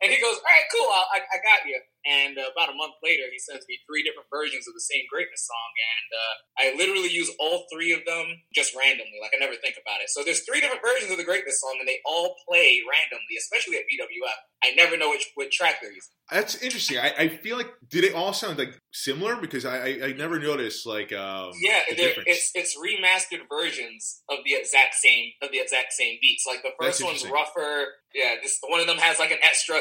and 0.03 0.11
he 0.13 0.21
goes, 0.21 0.37
"All 0.37 0.51
right, 0.51 0.69
cool, 0.75 0.89
I, 0.89 1.21
I 1.21 1.39
got 1.45 1.69
you." 1.69 1.81
And 2.09 2.41
uh, 2.41 2.49
about 2.49 2.73
a 2.73 2.77
month 2.77 2.97
later, 3.05 3.29
he 3.29 3.37
sends 3.37 3.69
me 3.69 3.77
three 3.85 4.01
different 4.01 4.33
versions 4.33 4.65
of 4.65 4.73
the 4.73 4.81
same 4.81 5.05
greatness 5.13 5.45
song, 5.45 5.71
and 5.77 6.09
uh, 6.17 6.35
I 6.57 6.65
literally 6.81 7.13
use 7.13 7.29
all 7.37 7.69
three 7.69 7.93
of 7.93 8.01
them 8.09 8.41
just 8.57 8.73
randomly. 8.73 9.21
Like 9.21 9.37
I 9.37 9.39
never 9.45 9.61
think 9.61 9.77
about 9.77 10.01
it. 10.01 10.09
So 10.09 10.25
there's 10.25 10.41
three 10.49 10.65
different 10.65 10.81
versions 10.81 11.13
of 11.13 11.21
the 11.21 11.29
greatness 11.29 11.61
song, 11.61 11.77
and 11.77 11.87
they 11.87 12.01
all 12.09 12.33
play 12.49 12.81
randomly, 12.89 13.37
especially 13.37 13.77
at 13.77 13.85
BWF. 13.85 14.41
I 14.65 14.73
never 14.73 14.97
know 14.97 15.11
which 15.11 15.29
which 15.37 15.53
track 15.53 15.85
they're 15.85 15.93
using. 15.93 16.17
That's 16.31 16.57
interesting. 16.61 16.99
I, 16.99 17.13
I 17.17 17.29
feel 17.29 17.57
like 17.57 17.73
did 17.89 18.05
it 18.05 18.15
all 18.15 18.33
sound 18.33 18.59
like 18.59 18.73
similar 18.93 19.37
because 19.37 19.65
I 19.65 19.77
I, 19.77 19.99
I 20.09 20.13
never 20.13 20.39
noticed 20.39 20.87
like 20.87 21.13
um, 21.13 21.53
yeah 21.61 21.85
the 21.91 22.23
it's 22.27 22.51
it's 22.55 22.77
remastered 22.77 23.45
versions 23.49 24.23
of 24.29 24.39
the 24.45 24.55
exact 24.55 24.95
same 24.95 25.33
of 25.43 25.53
the 25.53 25.61
exact 25.61 25.93
same 25.93 26.19
beats. 26.21 26.45
Like 26.47 26.63
the 26.63 26.73
first 26.81 27.05
one's 27.05 27.29
rougher. 27.29 27.87
Yeah, 28.15 28.37
this 28.43 28.59
one 28.67 28.81
of 28.81 28.87
them 28.87 28.99
has 28.99 29.19
like 29.19 29.31
an 29.31 29.39
extra 29.43 29.81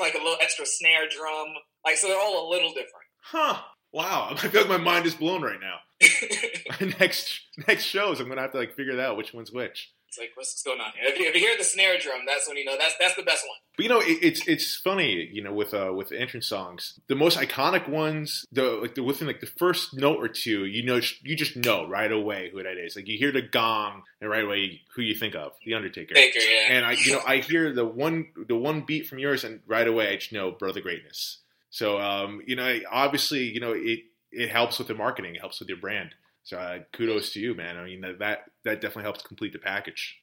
like 0.00 0.14
a 0.14 0.18
little 0.18 0.38
extra 0.40 0.66
snare 0.66 1.08
drum. 1.08 1.48
Like 1.84 1.96
so, 1.96 2.08
they're 2.08 2.18
all 2.18 2.48
a 2.48 2.50
little 2.50 2.70
different. 2.70 3.06
Huh. 3.22 3.58
Wow, 3.92 4.28
I 4.32 4.36
feel 4.36 4.62
like 4.62 4.70
my 4.70 4.76
mind 4.76 5.06
is 5.06 5.14
blown 5.14 5.42
right 5.42 5.60
now. 5.60 5.78
next 7.00 7.40
next 7.66 7.84
shows, 7.84 8.20
I'm 8.20 8.28
gonna 8.28 8.42
have 8.42 8.52
to 8.52 8.58
like 8.58 8.74
figure 8.74 8.96
that 8.96 9.10
out 9.10 9.16
which 9.16 9.34
one's 9.34 9.52
which. 9.52 9.90
It's 10.08 10.18
like 10.18 10.30
what's 10.34 10.62
going 10.62 10.80
on 10.80 10.92
here? 10.98 11.12
If 11.12 11.18
you, 11.18 11.26
if 11.26 11.34
you, 11.34 11.40
hear 11.40 11.58
the 11.58 11.64
snare 11.64 11.98
drum, 11.98 12.20
that's 12.26 12.48
when 12.48 12.56
you 12.56 12.64
know 12.64 12.78
that's 12.78 12.94
that's 12.98 13.14
the 13.14 13.22
best 13.22 13.44
one. 13.46 13.58
But 13.76 13.82
you 13.82 13.88
know, 13.90 14.00
it, 14.00 14.18
it's 14.22 14.48
it's 14.48 14.74
funny, 14.74 15.28
you 15.30 15.42
know, 15.42 15.52
with 15.52 15.74
uh 15.74 15.92
with 15.92 16.08
the 16.08 16.18
entrance 16.18 16.46
songs, 16.46 16.98
the 17.08 17.14
most 17.14 17.38
iconic 17.38 17.88
ones, 17.88 18.46
the 18.50 18.62
like 18.62 18.94
the 18.94 19.02
within 19.02 19.26
like 19.26 19.40
the 19.40 19.46
first 19.58 19.94
note 19.94 20.16
or 20.16 20.28
two, 20.28 20.64
you 20.64 20.82
know, 20.82 20.98
you 21.22 21.36
just 21.36 21.56
know 21.56 21.86
right 21.86 22.10
away 22.10 22.48
who 22.50 22.62
that 22.62 22.78
is. 22.78 22.96
Like 22.96 23.06
you 23.06 23.18
hear 23.18 23.32
the 23.32 23.42
gong, 23.42 24.02
and 24.22 24.30
right 24.30 24.44
away 24.44 24.80
who 24.96 25.02
you 25.02 25.14
think 25.14 25.34
of, 25.34 25.52
the 25.66 25.74
Undertaker. 25.74 26.14
Taker, 26.14 26.38
yeah. 26.38 26.72
And 26.72 26.86
I, 26.86 26.92
you 26.92 27.12
know, 27.12 27.20
I 27.26 27.38
hear 27.38 27.74
the 27.74 27.84
one 27.84 28.28
the 28.48 28.56
one 28.56 28.80
beat 28.86 29.06
from 29.06 29.18
yours, 29.18 29.44
and 29.44 29.60
right 29.66 29.86
away 29.86 30.08
I 30.08 30.16
just 30.16 30.32
know 30.32 30.52
Brother 30.52 30.80
Greatness. 30.80 31.38
So, 31.68 32.00
um, 32.00 32.40
you 32.46 32.56
know, 32.56 32.80
obviously, 32.90 33.44
you 33.44 33.60
know, 33.60 33.72
it 33.76 34.00
it 34.32 34.48
helps 34.48 34.78
with 34.78 34.88
the 34.88 34.94
marketing, 34.94 35.34
it 35.34 35.40
helps 35.40 35.60
with 35.60 35.68
your 35.68 35.78
brand. 35.78 36.14
So 36.48 36.56
uh, 36.56 36.78
kudos 36.94 37.34
to 37.34 37.40
you, 37.40 37.54
man. 37.54 37.76
I 37.76 37.84
mean 37.84 38.00
that 38.00 38.44
that 38.68 38.80
definitely 38.80 39.04
helps 39.04 39.22
complete 39.22 39.52
the 39.52 39.58
package. 39.58 40.16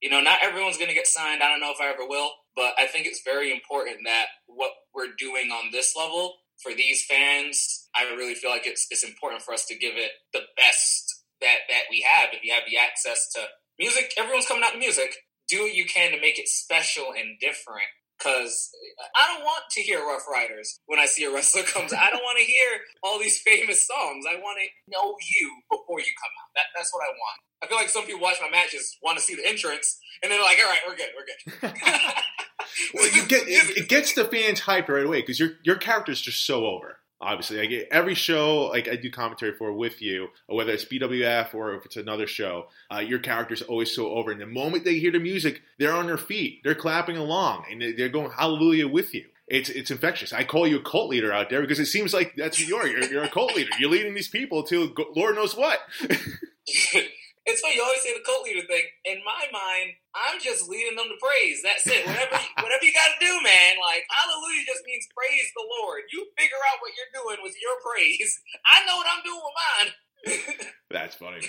You 0.00 0.10
know, 0.10 0.20
not 0.20 0.40
everyone's 0.42 0.76
going 0.76 0.88
to 0.88 0.94
get 0.94 1.06
signed. 1.06 1.42
I 1.42 1.48
don't 1.48 1.60
know 1.60 1.72
if 1.72 1.80
I 1.80 1.88
ever 1.88 2.06
will, 2.06 2.30
but 2.54 2.74
I 2.78 2.86
think 2.86 3.06
it's 3.06 3.22
very 3.24 3.52
important 3.52 3.98
that 4.04 4.26
what 4.46 4.72
we're 4.94 5.14
doing 5.18 5.50
on 5.50 5.70
this 5.72 5.94
level 5.96 6.34
for 6.62 6.72
these 6.74 7.04
fans, 7.04 7.88
I 7.94 8.04
really 8.14 8.34
feel 8.34 8.50
like 8.50 8.66
it's 8.66 8.86
it's 8.90 9.04
important 9.04 9.42
for 9.42 9.54
us 9.54 9.64
to 9.66 9.78
give 9.78 9.96
it 9.96 10.10
the 10.32 10.42
best 10.56 11.24
that 11.40 11.66
that 11.68 11.84
we 11.90 12.04
have. 12.06 12.30
If 12.32 12.44
you 12.44 12.52
have 12.52 12.64
the 12.68 12.78
access 12.78 13.30
to 13.34 13.40
music, 13.78 14.12
everyone's 14.18 14.46
coming 14.46 14.62
out 14.64 14.72
to 14.72 14.78
music. 14.78 15.16
Do 15.48 15.62
what 15.62 15.74
you 15.74 15.84
can 15.84 16.12
to 16.12 16.20
make 16.20 16.38
it 16.38 16.48
special 16.48 17.12
and 17.16 17.38
different 17.40 17.88
because 18.18 18.70
I 19.16 19.34
don't 19.34 19.44
want 19.44 19.64
to 19.72 19.80
hear 19.80 19.98
Ruff 20.00 20.22
Ryders 20.30 20.80
when 20.86 20.98
I 20.98 21.06
see 21.06 21.24
a 21.24 21.32
wrestler 21.32 21.62
comes. 21.74 21.92
I 21.92 22.10
don't 22.10 22.22
want 22.22 22.38
to 22.38 22.44
hear 22.44 22.80
all 23.02 23.18
these 23.18 23.40
famous 23.40 23.86
songs. 23.86 24.24
I 24.28 24.36
want 24.36 24.58
to 24.62 24.68
know 24.90 25.16
you 25.18 25.50
before 25.70 26.00
you 26.00 26.12
come 26.20 26.34
out. 26.42 26.50
That, 26.54 26.66
that's 26.76 26.92
what 26.92 27.02
I 27.02 27.10
want. 27.10 27.38
I 27.62 27.66
feel 27.66 27.78
like 27.78 27.88
some 27.88 28.04
people 28.04 28.20
watch 28.20 28.36
my 28.40 28.50
matches 28.50 28.96
want 29.02 29.18
to 29.18 29.24
see 29.24 29.34
the 29.34 29.46
entrance, 29.46 29.98
and 30.22 30.30
they're 30.30 30.42
like, 30.42 30.58
"All 30.58 30.68
right, 30.68 30.80
we're 30.86 30.96
good, 30.96 31.10
we're 31.16 31.70
good." 31.70 31.74
well, 32.94 33.10
you 33.14 33.26
get 33.26 33.48
it, 33.48 33.76
it 33.76 33.88
gets 33.88 34.14
the 34.14 34.24
fans 34.24 34.60
hyped 34.60 34.88
right 34.88 35.06
away 35.06 35.20
because 35.20 35.40
your 35.40 35.52
your 35.62 35.76
character's 35.76 36.20
just 36.20 36.46
so 36.46 36.66
over 36.66 36.98
obviously 37.24 37.86
every 37.90 38.14
show 38.14 38.66
like 38.66 38.88
I 38.88 38.96
do 38.96 39.10
commentary 39.10 39.54
for 39.54 39.72
with 39.72 40.00
you, 40.02 40.28
whether 40.46 40.72
it's 40.72 40.84
BWF 40.84 41.54
or 41.54 41.74
if 41.74 41.84
it's 41.84 41.96
another 41.96 42.26
show, 42.26 42.68
uh, 42.92 42.98
your 42.98 43.18
character's 43.18 43.62
always 43.62 43.90
so 43.90 44.10
over. 44.10 44.30
And 44.30 44.40
the 44.40 44.46
moment 44.46 44.84
they 44.84 44.98
hear 44.98 45.10
the 45.10 45.18
music, 45.18 45.62
they're 45.78 45.92
on 45.92 46.06
their 46.06 46.18
feet, 46.18 46.60
they're 46.62 46.74
clapping 46.74 47.16
along, 47.16 47.64
and 47.70 47.82
they're 47.98 48.08
going 48.08 48.30
hallelujah 48.30 48.88
with 48.88 49.14
you. 49.14 49.26
It's 49.46 49.68
it's 49.68 49.90
infectious. 49.90 50.32
I 50.32 50.44
call 50.44 50.66
you 50.66 50.78
a 50.78 50.82
cult 50.82 51.10
leader 51.10 51.32
out 51.32 51.50
there 51.50 51.60
because 51.60 51.78
it 51.78 51.86
seems 51.86 52.14
like 52.14 52.34
that's 52.36 52.58
who 52.58 52.64
you 52.64 52.76
are. 52.76 52.86
You're, 52.86 53.04
you're 53.04 53.24
a 53.24 53.28
cult 53.28 53.54
leader. 53.54 53.70
You're 53.78 53.90
leading 53.90 54.14
these 54.14 54.28
people 54.28 54.62
to 54.64 54.94
Lord 55.14 55.34
knows 55.34 55.54
what. 55.54 55.80
It's 57.46 57.60
funny 57.60 57.76
you 57.76 57.84
always 57.84 58.00
say 58.00 58.16
the 58.16 58.24
cult 58.24 58.44
leader 58.44 58.64
thing. 58.64 58.88
In 59.04 59.20
my 59.20 59.44
mind, 59.52 60.00
I'm 60.16 60.40
just 60.40 60.64
leading 60.68 60.96
them 60.96 61.12
to 61.12 61.18
praise. 61.20 61.60
That's 61.60 61.84
it. 61.84 62.06
Whatever, 62.08 62.40
you, 62.40 62.48
whatever 62.56 62.84
you 62.84 62.92
got 62.96 63.12
to 63.12 63.20
do, 63.20 63.32
man. 63.44 63.76
Like 63.84 64.08
hallelujah 64.08 64.64
just 64.64 64.84
means 64.88 65.04
praise 65.12 65.48
the 65.52 65.66
Lord. 65.80 66.08
You 66.08 66.24
figure 66.40 66.60
out 66.72 66.80
what 66.80 66.96
you're 66.96 67.12
doing 67.12 67.44
with 67.44 67.54
your 67.60 67.76
praise. 67.84 68.40
I 68.72 68.86
know 68.88 68.96
what 68.96 69.08
I'm 69.12 69.22
doing 69.24 69.42
with 69.44 69.58
mine. 69.60 69.90
That's 70.90 71.16
funny. 71.16 71.44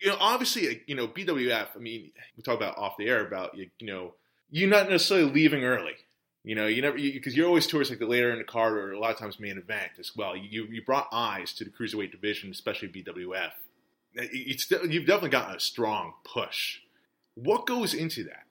You 0.00 0.08
know, 0.08 0.16
obviously, 0.20 0.68
uh, 0.68 0.80
you 0.86 0.94
know, 0.94 1.06
BWF. 1.06 1.76
I 1.76 1.78
mean, 1.78 2.12
we 2.36 2.42
talk 2.42 2.56
about 2.56 2.78
off 2.78 2.96
the 2.96 3.08
air 3.08 3.26
about 3.26 3.56
you 3.56 3.68
know 3.82 4.14
you're 4.48 4.70
not 4.70 4.88
necessarily 4.88 5.30
leaving 5.30 5.64
early. 5.64 5.96
You 6.44 6.54
know, 6.54 6.66
you 6.66 6.80
never 6.80 6.96
because 6.96 7.36
you, 7.36 7.44
are 7.44 7.48
always 7.48 7.66
towards 7.66 7.90
like 7.90 7.98
the 7.98 8.06
later 8.06 8.32
in 8.32 8.38
the 8.38 8.44
card 8.44 8.72
or 8.72 8.92
a 8.92 8.98
lot 8.98 9.10
of 9.10 9.18
times 9.18 9.38
main 9.38 9.58
event 9.58 9.92
as 9.98 10.12
well. 10.16 10.34
You 10.34 10.64
you 10.64 10.82
brought 10.82 11.08
eyes 11.12 11.52
to 11.54 11.64
the 11.64 11.70
cruiserweight 11.70 12.12
division, 12.12 12.50
especially 12.50 12.88
BWF. 12.88 13.52
It's 14.14 14.70
you've 14.70 15.06
definitely 15.06 15.30
gotten 15.30 15.56
a 15.56 15.60
strong 15.60 16.14
push. 16.24 16.78
What 17.34 17.66
goes 17.66 17.94
into 17.94 18.24
that? 18.24 18.44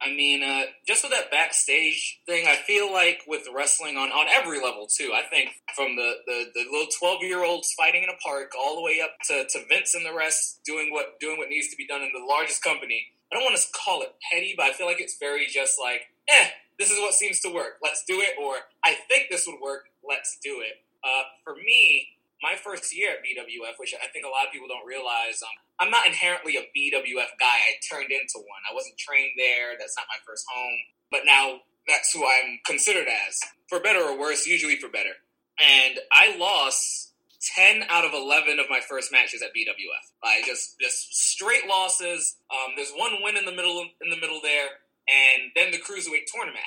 I 0.00 0.10
mean, 0.10 0.44
uh, 0.44 0.66
just 0.86 1.02
with 1.02 1.10
that 1.10 1.30
backstage 1.30 2.20
thing, 2.24 2.46
I 2.46 2.54
feel 2.54 2.92
like 2.92 3.22
with 3.26 3.48
wrestling 3.52 3.96
on, 3.96 4.10
on 4.10 4.26
every 4.28 4.62
level 4.62 4.86
too. 4.86 5.12
I 5.12 5.22
think 5.28 5.50
from 5.74 5.96
the, 5.96 6.12
the, 6.24 6.44
the 6.54 6.64
little 6.70 6.86
twelve 6.96 7.22
year 7.22 7.44
olds 7.44 7.72
fighting 7.72 8.04
in 8.04 8.08
a 8.08 8.16
park 8.22 8.52
all 8.58 8.76
the 8.76 8.82
way 8.82 9.00
up 9.02 9.10
to, 9.26 9.44
to 9.48 9.66
Vince 9.68 9.94
and 9.94 10.06
the 10.06 10.14
rest 10.14 10.60
doing 10.64 10.92
what 10.92 11.18
doing 11.18 11.36
what 11.36 11.48
needs 11.48 11.68
to 11.68 11.76
be 11.76 11.86
done 11.86 12.02
in 12.02 12.10
the 12.14 12.24
largest 12.24 12.62
company. 12.62 13.08
I 13.30 13.34
don't 13.34 13.44
want 13.44 13.56
to 13.56 13.66
call 13.72 14.02
it 14.02 14.14
petty, 14.32 14.54
but 14.56 14.66
I 14.66 14.72
feel 14.72 14.86
like 14.86 15.00
it's 15.00 15.18
very 15.18 15.46
just 15.46 15.78
like, 15.78 16.02
eh, 16.28 16.48
this 16.78 16.90
is 16.90 16.98
what 17.00 17.14
seems 17.14 17.40
to 17.40 17.52
work. 17.52 17.78
Let's 17.82 18.04
do 18.06 18.20
it. 18.20 18.34
Or 18.40 18.54
I 18.84 18.94
think 19.08 19.26
this 19.30 19.46
would 19.46 19.60
work. 19.60 19.90
Let's 20.08 20.38
do 20.42 20.62
it. 20.64 20.80
Uh, 21.04 21.24
for 21.44 21.54
me, 21.56 22.08
my 22.42 22.54
first 22.54 22.94
year 22.94 23.18
at 23.18 23.24
BWF, 23.24 23.78
which 23.78 23.94
I 23.98 24.06
think 24.08 24.24
a 24.24 24.30
lot 24.30 24.46
of 24.46 24.52
people 24.52 24.68
don't 24.68 24.86
realize, 24.86 25.42
um, 25.42 25.56
I'm 25.80 25.90
not 25.90 26.06
inherently 26.06 26.56
a 26.56 26.66
BWF 26.70 27.34
guy. 27.38 27.58
I 27.66 27.78
turned 27.82 28.10
into 28.10 28.38
one. 28.38 28.62
I 28.68 28.74
wasn't 28.74 28.98
trained 28.98 29.34
there. 29.36 29.74
That's 29.78 29.96
not 29.98 30.06
my 30.06 30.18
first 30.26 30.46
home. 30.46 30.78
But 31.10 31.22
now 31.24 31.66
that's 31.86 32.12
who 32.12 32.26
I'm 32.26 32.60
considered 32.66 33.08
as, 33.08 33.40
for 33.68 33.80
better 33.80 34.00
or 34.00 34.18
worse, 34.18 34.46
usually 34.46 34.76
for 34.76 34.88
better. 34.88 35.18
And 35.58 35.98
I 36.12 36.36
lost 36.36 37.12
10 37.56 37.84
out 37.88 38.04
of 38.04 38.12
11 38.12 38.58
of 38.58 38.66
my 38.68 38.80
first 38.80 39.10
matches 39.10 39.42
at 39.42 39.54
BWF. 39.54 40.06
I 40.22 40.42
just 40.46 40.78
just 40.80 41.14
straight 41.14 41.66
losses. 41.68 42.36
Um, 42.50 42.74
there's 42.76 42.92
one 42.94 43.22
win 43.22 43.36
in 43.36 43.44
the 43.44 43.54
middle 43.54 43.82
in 44.02 44.10
the 44.10 44.16
middle 44.16 44.40
there, 44.42 44.68
and 45.08 45.50
then 45.54 45.70
the 45.70 45.78
cruiserweight 45.78 46.26
tournament. 46.32 46.62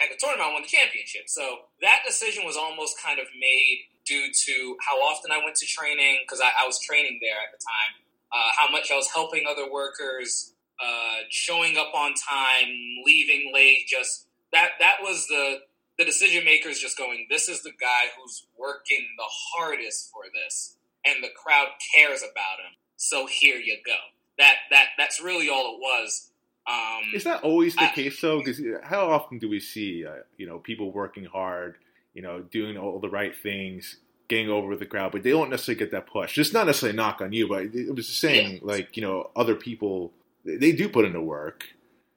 At 0.00 0.08
the 0.08 0.16
tournament, 0.18 0.48
I 0.48 0.52
won 0.52 0.62
the 0.62 0.68
championship. 0.68 1.28
So 1.28 1.68
that 1.82 2.02
decision 2.06 2.44
was 2.46 2.56
almost 2.56 2.96
kind 3.02 3.18
of 3.18 3.26
made 3.38 3.84
due 4.10 4.32
to 4.32 4.76
how 4.84 4.96
often 4.96 5.30
I 5.30 5.38
went 5.44 5.54
to 5.56 5.66
training 5.66 6.18
because 6.26 6.40
I, 6.40 6.50
I, 6.64 6.66
was 6.66 6.80
training 6.80 7.20
there 7.22 7.38
at 7.38 7.54
the 7.54 7.62
time. 7.62 8.02
Uh, 8.32 8.50
how 8.58 8.70
much 8.70 8.90
I 8.90 8.96
was 8.96 9.08
helping 9.14 9.44
other 9.48 9.70
workers, 9.70 10.52
uh, 10.82 11.22
showing 11.30 11.76
up 11.78 11.94
on 11.94 12.14
time, 12.14 12.68
leaving 13.04 13.52
late. 13.54 13.86
Just 13.88 14.26
that 14.52 14.70
that 14.80 14.96
was 15.00 15.26
the 15.28 15.58
the 15.98 16.04
decision 16.04 16.44
makers 16.44 16.80
just 16.80 16.98
going. 16.98 17.26
This 17.30 17.48
is 17.48 17.62
the 17.62 17.70
guy 17.80 18.10
who's 18.18 18.46
working 18.58 19.06
the 19.16 19.24
hardest 19.28 20.10
for 20.12 20.22
this, 20.34 20.76
and 21.04 21.22
the 21.22 21.30
crowd 21.36 21.68
cares 21.94 22.22
about 22.22 22.58
him. 22.58 22.74
So 22.96 23.26
here 23.26 23.56
you 23.56 23.78
go. 23.86 23.96
That 24.38 24.54
that 24.70 24.86
that's 24.98 25.20
really 25.22 25.48
all 25.48 25.74
it 25.74 25.80
was. 25.80 26.30
Um, 26.66 27.14
is 27.14 27.24
that 27.24 27.42
always 27.42 27.74
the 27.74 27.84
I, 27.84 27.88
case 27.88 28.20
though? 28.20 28.38
Because 28.38 28.60
how 28.82 29.10
often 29.10 29.38
do 29.38 29.48
we 29.48 29.60
see 29.60 30.04
uh, 30.04 30.22
you 30.36 30.46
know 30.46 30.58
people 30.58 30.92
working 30.92 31.24
hard? 31.24 31.76
You 32.20 32.26
know, 32.26 32.40
doing 32.40 32.76
all 32.76 32.98
the 32.98 33.08
right 33.08 33.34
things, 33.34 33.96
getting 34.28 34.50
over 34.50 34.68
with 34.68 34.78
the 34.78 34.84
crowd, 34.84 35.10
but 35.10 35.22
they 35.22 35.30
don't 35.30 35.48
necessarily 35.48 35.78
get 35.78 35.90
that 35.92 36.06
push. 36.06 36.36
It's 36.36 36.52
not 36.52 36.66
necessarily 36.66 36.94
a 36.94 36.96
knock 36.96 37.22
on 37.22 37.32
you, 37.32 37.48
but 37.48 37.74
it 37.74 37.94
was 37.94 38.08
just 38.08 38.20
saying, 38.20 38.56
yeah. 38.56 38.58
like, 38.62 38.94
you 38.94 39.02
know, 39.02 39.30
other 39.34 39.54
people, 39.54 40.12
they 40.44 40.72
do 40.72 40.90
put 40.90 41.06
in 41.06 41.14
the 41.14 41.20
work. 41.22 41.64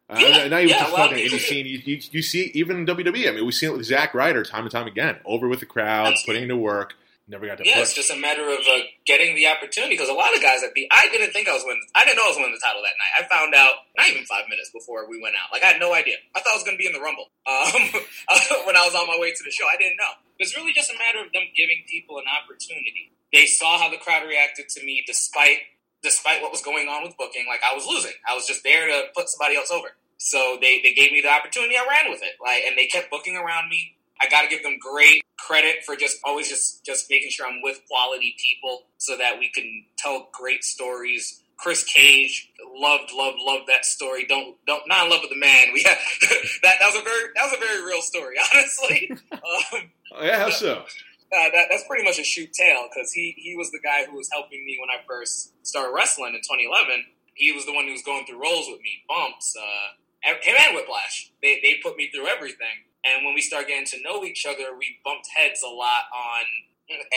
Uh, 0.10 0.18
yeah, 0.20 0.48
not 0.50 0.60
even 0.60 0.68
yeah, 0.68 0.80
just 0.80 0.94
well, 0.94 1.08
talking 1.08 1.26
indie 1.26 1.40
scene. 1.40 1.66
You, 1.66 1.80
you, 1.86 2.02
you, 2.12 2.22
see, 2.22 2.52
even 2.54 2.80
in 2.80 2.86
WWE, 2.86 3.30
I 3.30 3.32
mean, 3.32 3.46
we've 3.46 3.54
seen 3.54 3.70
it 3.70 3.78
with 3.78 3.86
Zack 3.86 4.14
Ryder 4.14 4.44
time 4.44 4.64
and 4.64 4.72
time 4.72 4.88
again, 4.88 5.20
over 5.24 5.48
with 5.48 5.62
the 5.62 5.66
crowd, 5.66 6.14
putting 6.26 6.42
in 6.42 6.50
the 6.50 6.58
work. 6.58 6.96
Never 7.24 7.48
got 7.48 7.58
to. 7.60 7.64
Yeah, 7.64 7.80
push. 7.80 7.96
it's 7.96 7.96
just 7.96 8.12
a 8.12 8.20
matter 8.20 8.44
of 8.44 8.60
uh, 8.68 8.84
getting 9.08 9.32
the 9.36 9.48
opportunity 9.48 9.96
because 9.96 10.12
a 10.12 10.18
lot 10.18 10.36
of 10.36 10.44
guys 10.44 10.60
that 10.60 10.76
be, 10.76 10.92
I 10.92 11.08
didn't 11.08 11.32
think 11.32 11.48
I 11.48 11.56
was 11.56 11.64
winning. 11.64 11.88
I 11.96 12.04
didn't 12.04 12.20
know 12.20 12.28
I 12.28 12.36
was 12.36 12.40
winning 12.40 12.52
the 12.52 12.60
title 12.60 12.84
that 12.84 13.00
night. 13.00 13.14
I 13.16 13.22
found 13.32 13.56
out 13.56 13.88
not 13.96 14.12
even 14.12 14.28
five 14.28 14.52
minutes 14.52 14.76
before 14.76 15.08
we 15.08 15.24
went 15.24 15.40
out. 15.40 15.48
Like 15.56 15.64
I 15.64 15.72
had 15.72 15.80
no 15.80 15.96
idea. 15.96 16.20
I 16.36 16.44
thought 16.44 16.52
I 16.52 16.60
was 16.60 16.68
going 16.68 16.76
to 16.76 16.84
be 16.84 16.88
in 16.88 16.92
the 16.92 17.00
Rumble 17.00 17.32
um, 17.48 17.96
when 18.68 18.76
I 18.76 18.84
was 18.84 18.92
on 18.92 19.08
my 19.08 19.16
way 19.16 19.32
to 19.32 19.44
the 19.44 19.56
show. 19.56 19.64
I 19.72 19.80
didn't 19.80 19.96
know. 19.96 20.20
It's 20.36 20.52
really 20.60 20.76
just 20.76 20.92
a 20.92 21.00
matter 21.00 21.24
of 21.24 21.32
them 21.32 21.48
giving 21.56 21.88
people 21.88 22.20
an 22.20 22.28
opportunity. 22.28 23.16
They 23.32 23.48
saw 23.48 23.80
how 23.80 23.88
the 23.88 24.04
crowd 24.04 24.28
reacted 24.28 24.68
to 24.76 24.84
me, 24.84 25.08
despite 25.08 25.64
despite 26.04 26.44
what 26.44 26.52
was 26.52 26.62
going 26.62 26.92
on 26.92 27.08
with 27.08 27.16
booking. 27.16 27.48
Like 27.48 27.64
I 27.64 27.72
was 27.72 27.88
losing. 27.88 28.12
I 28.28 28.36
was 28.36 28.46
just 28.46 28.68
there 28.68 28.86
to 28.92 29.08
put 29.16 29.32
somebody 29.32 29.56
else 29.56 29.72
over. 29.72 29.96
So 30.24 30.58
they, 30.60 30.80
they 30.84 30.94
gave 30.94 31.12
me 31.12 31.22
the 31.22 31.32
opportunity. 31.32 31.76
I 31.76 31.88
ran 31.88 32.12
with 32.12 32.22
it. 32.24 32.36
Like, 32.44 32.64
and 32.68 32.78
they 32.78 32.88
kept 32.88 33.10
booking 33.10 33.36
around 33.36 33.70
me. 33.70 33.96
I 34.24 34.30
got 34.30 34.44
to 34.44 34.48
give 34.48 34.64
them 34.64 34.78
great 34.80 35.24
credit 35.38 35.84
for 35.86 35.96
just 35.96 36.18
always 36.24 36.48
just 36.48 36.86
just 36.86 37.10
making 37.10 37.30
sure 37.30 37.46
I'm 37.46 37.62
with 37.62 37.82
quality 37.90 38.36
people 38.38 38.84
so 38.98 39.18
that 39.18 39.38
we 39.40 39.50
can 39.50 39.86
tell 39.98 40.30
great 40.32 40.64
stories. 40.64 41.42
Chris 41.58 41.84
Cage 41.84 42.52
loved 42.76 43.12
loved 43.14 43.38
loved 43.40 43.68
that 43.68 43.86
story. 43.86 44.26
Don't 44.28 44.56
don't 44.66 44.84
not 44.88 45.06
in 45.06 45.12
love 45.12 45.22
with 45.22 45.30
the 45.30 45.40
man. 45.40 45.66
We 45.74 45.84
had, 45.84 45.98
that 46.64 46.76
that 46.80 46.88
was 46.88 46.96
a 46.96 47.04
very 47.04 47.24
that 47.36 47.44
was 47.44 47.54
a 47.54 47.60
very 47.60 47.86
real 47.86 48.02
story, 48.02 48.36
honestly. 48.54 49.12
Um, 49.32 49.92
oh, 50.14 50.24
yeah, 50.24 50.40
how 50.40 50.50
so? 50.50 50.86
Uh, 51.34 51.50
that, 51.52 51.66
that's 51.72 51.84
pretty 51.88 52.04
much 52.04 52.20
a 52.20 52.24
shoot 52.24 52.54
tale 52.54 52.88
because 52.94 53.12
he 53.12 53.34
he 53.38 53.56
was 53.56 53.72
the 53.72 53.80
guy 53.84 54.06
who 54.06 54.16
was 54.16 54.30
helping 54.32 54.64
me 54.66 54.78
when 54.80 54.90
I 54.90 55.04
first 55.08 55.54
started 55.66 55.92
wrestling 55.94 56.36
in 56.36 56.42
2011. 56.42 57.06
He 57.36 57.52
was 57.52 57.66
the 57.66 57.74
one 57.74 57.86
who 57.86 57.92
was 57.92 58.04
going 58.04 58.26
through 58.26 58.42
roles 58.42 58.68
with 58.70 58.80
me, 58.82 59.02
bumps, 59.10 59.56
uh, 59.58 60.30
him 60.42 60.56
and 60.60 60.76
Whiplash. 60.76 61.32
They 61.42 61.60
they 61.64 61.80
put 61.84 61.98
me 61.98 62.10
through 62.14 62.28
everything. 62.28 62.86
And 63.06 63.26
when 63.26 63.34
we 63.34 63.42
start 63.42 63.68
getting 63.68 63.86
to 63.88 64.02
know 64.02 64.24
each 64.24 64.46
other, 64.46 64.78
we 64.78 65.00
bumped 65.04 65.28
heads 65.36 65.62
a 65.64 65.68
lot 65.68 66.04
on 66.16 66.44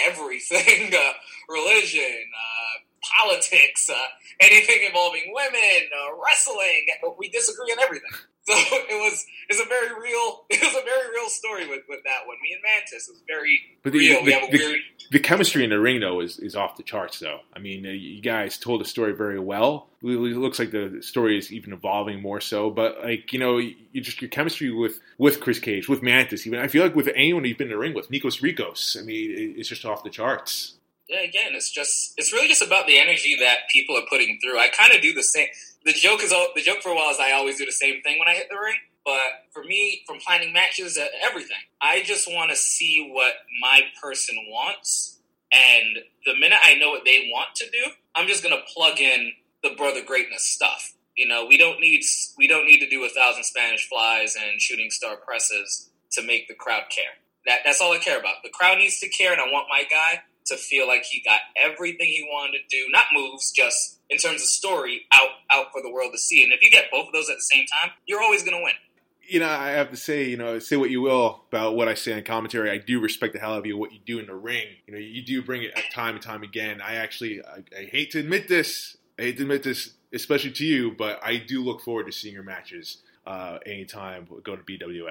everything 0.07 0.93
uh, 0.95 1.12
religion, 1.49 2.03
uh, 2.03 3.24
politics, 3.24 3.89
uh, 3.89 3.95
anything 4.41 4.84
involving 4.87 5.32
women, 5.32 5.89
uh, 5.95 6.16
wrestling. 6.24 6.87
We 7.18 7.28
disagree 7.28 7.72
on 7.72 7.78
everything. 7.80 8.11
So 8.47 8.55
it 8.57 9.01
was 9.03 9.24
it's 9.49 9.61
a 9.61 9.68
very 9.68 9.92
real 10.01 10.44
it 10.51 10.61
was 10.62 10.74
a 10.74 10.84
very 10.84 11.11
real 11.11 11.28
story 11.28 11.68
with, 11.68 11.82
with 11.88 12.01
that 12.05 12.26
one. 12.26 12.36
Me 12.42 12.55
and 12.55 12.62
Mantis 12.62 13.09
was 13.09 13.22
very 13.26 13.61
but 13.82 13.92
the, 13.92 13.99
real. 13.99 14.20
The, 14.20 14.24
we 14.24 14.32
have 14.32 14.42
a 14.44 14.51
the, 14.51 14.59
weird 14.59 14.80
the 15.11 15.20
chemistry 15.20 15.64
in 15.64 15.70
the 15.70 15.78
ring 15.78 16.01
though 16.01 16.20
is, 16.20 16.38
is 16.38 16.57
off 16.57 16.76
the 16.76 16.82
charts 16.82 17.18
though. 17.18 17.40
I 17.55 17.59
mean, 17.59 17.86
uh, 17.86 17.90
you 17.90 18.20
guys 18.20 18.59
told 18.59 18.80
the 18.80 18.84
story 18.84 19.12
very 19.12 19.38
well. 19.38 19.88
It 20.03 20.07
looks 20.07 20.59
like 20.59 20.70
the 20.70 20.99
story 21.01 21.38
is 21.38 21.53
even 21.53 21.72
evolving 21.72 22.20
more 22.20 22.40
so. 22.40 22.70
But 22.70 23.03
like 23.03 23.32
you 23.32 23.38
know, 23.38 23.59
you 23.59 24.01
just 24.01 24.20
your 24.20 24.30
chemistry 24.30 24.70
with 24.70 25.01
with 25.18 25.40
Chris 25.40 25.59
Cage, 25.59 25.88
with 25.88 26.03
Mantis, 26.03 26.47
even 26.47 26.59
I 26.59 26.68
feel 26.68 26.82
like 26.82 26.94
with 26.94 27.09
anyone 27.14 27.44
you've 27.44 27.59
been 27.59 27.68
in 27.68 27.72
the 27.72 27.78
ring 27.78 27.94
with, 27.94 28.11
Nikos 28.11 28.42
Ricos. 28.42 28.97
I 28.99 29.05
mean, 29.05 29.55
it's 29.57 29.68
just 29.68 29.84
off 29.84 30.05
the 30.05 30.11
charts. 30.11 30.74
Yeah, 31.09 31.20
again, 31.20 31.55
it's 31.55 31.70
just 31.70 32.14
it's 32.16 32.32
really 32.32 32.49
just 32.49 32.62
about 32.62 32.86
the 32.86 32.99
energy 32.99 33.36
that 33.40 33.68
people 33.72 33.97
are 33.97 34.07
putting 34.09 34.38
through. 34.42 34.59
I 34.59 34.68
kind 34.68 34.92
of 34.92 35.01
do 35.03 35.12
the 35.14 35.22
same. 35.22 35.47
The 35.87 35.93
joke 35.93 36.20
is 36.20 36.30
the 36.30 36.62
joke 36.62 36.82
for 36.82 36.89
a 36.89 36.97
while 36.97 37.11
is 37.11 37.18
I 37.20 37.30
always 37.30 37.59
do 37.59 37.64
the 37.64 37.70
same 37.70 38.03
thing 38.03 38.18
when 38.18 38.26
I 38.26 38.34
hit 38.34 38.49
the 38.51 38.59
ring. 38.59 38.74
But 39.05 39.47
for 39.55 39.62
me, 39.62 40.03
from 40.05 40.18
planning 40.18 40.53
matches, 40.53 40.99
everything, 41.22 41.62
I 41.80 42.03
just 42.03 42.26
want 42.28 42.51
to 42.51 42.57
see 42.57 43.09
what 43.12 43.34
my 43.62 43.82
person 44.03 44.34
wants. 44.49 45.20
And 45.53 45.99
the 46.26 46.34
minute 46.34 46.59
I 46.61 46.74
know 46.74 46.91
what 46.91 47.05
they 47.05 47.30
want 47.32 47.55
to 47.57 47.70
do, 47.70 47.93
I'm 48.16 48.26
just 48.26 48.43
gonna 48.43 48.62
plug 48.74 48.99
in 48.99 49.30
the 49.62 49.76
brother 49.76 50.03
greatness 50.05 50.45
stuff. 50.45 50.93
You 51.16 51.28
know, 51.28 51.47
we 51.47 51.57
don't 51.57 51.78
need 51.78 52.03
we 52.37 52.49
don't 52.49 52.66
need 52.66 52.80
to 52.80 52.91
do 52.91 53.05
a 53.05 53.09
thousand 53.09 53.45
Spanish 53.45 53.89
flies 53.89 54.34
and 54.34 54.61
shooting 54.61 54.91
star 54.91 55.16
presses 55.16 55.89
to 56.12 56.22
make 56.22 56.49
the 56.49 56.55
crowd 56.55 56.84
care. 56.91 57.14
That 57.47 57.61
that's 57.64 57.80
all 57.80 57.93
I 57.93 57.99
care 57.99 58.18
about. 58.18 58.43
The 58.43 58.51
crowd 58.51 58.78
needs 58.78 58.99
to 58.99 59.09
care, 59.09 59.30
and 59.30 59.41
I 59.41 59.45
want 59.53 59.68
my 59.70 59.84
guy 59.84 60.22
to 60.47 60.57
feel 60.57 60.89
like 60.89 61.05
he 61.05 61.22
got 61.22 61.41
everything 61.57 62.09
he 62.09 62.26
wanted 62.28 62.59
to 62.59 62.64
do, 62.68 62.91
not 62.91 63.05
moves, 63.14 63.53
just 63.53 63.95
in 64.11 64.19
terms 64.19 64.43
of 64.43 64.49
story, 64.49 65.03
out 65.13 65.29
out 65.51 65.67
for 65.73 65.83
the 65.83 65.91
world 65.91 66.13
to 66.13 66.19
see. 66.19 66.43
And 66.43 66.53
if 66.53 66.63
you 66.63 66.71
get 66.71 66.91
both 66.91 67.09
of 67.09 67.13
those 67.13 67.29
at 67.29 67.37
the 67.37 67.43
same 67.43 67.67
time, 67.67 67.93
you're 68.07 68.23
always 68.23 68.43
going 68.43 68.57
to 68.57 68.63
win. 68.63 68.75
You 69.29 69.41
know, 69.41 69.49
I 69.49 69.71
have 69.71 69.91
to 69.91 69.97
say, 69.97 70.29
you 70.29 70.37
know, 70.37 70.61
say 70.61 70.77
what 70.77 70.91
you 70.91 71.01
will 71.01 71.43
about 71.49 71.75
what 71.75 71.89
I 71.89 71.95
say 71.95 72.13
on 72.13 72.23
commentary. 72.23 72.71
I 72.71 72.79
do 72.79 73.01
respect 73.01 73.33
the 73.33 73.41
hell 73.41 73.55
out 73.55 73.59
of 73.59 73.67
you, 73.67 73.77
what 73.77 73.93
you 73.93 73.99
do 74.07 74.21
in 74.21 74.27
the 74.27 74.37
ring. 74.37 74.67
You 74.87 74.95
know, 74.95 75.01
you 75.01 75.23
do 75.23 75.43
bring 75.43 75.65
it 75.65 75.77
time 75.93 76.15
and 76.15 76.23
time 76.23 76.45
again. 76.45 76.81
I 76.81 76.95
actually, 76.97 77.43
I, 77.43 77.65
I 77.77 77.85
hate 77.87 78.13
to 78.13 78.21
admit 78.21 78.47
this, 78.47 78.97
I 79.19 79.23
hate 79.23 79.39
to 79.39 79.43
admit 79.43 79.65
this, 79.65 79.95
especially 80.13 80.53
to 80.53 80.65
you, 80.65 80.93
but 80.93 81.19
I 81.25 81.39
do 81.39 81.65
look 81.65 81.81
forward 81.81 82.07
to 82.07 82.13
seeing 82.13 82.35
your 82.35 82.45
matches 82.45 82.99
uh, 83.27 83.59
anytime 83.67 84.29
going 84.45 84.59
to 84.59 84.65
BWF. 84.65 85.09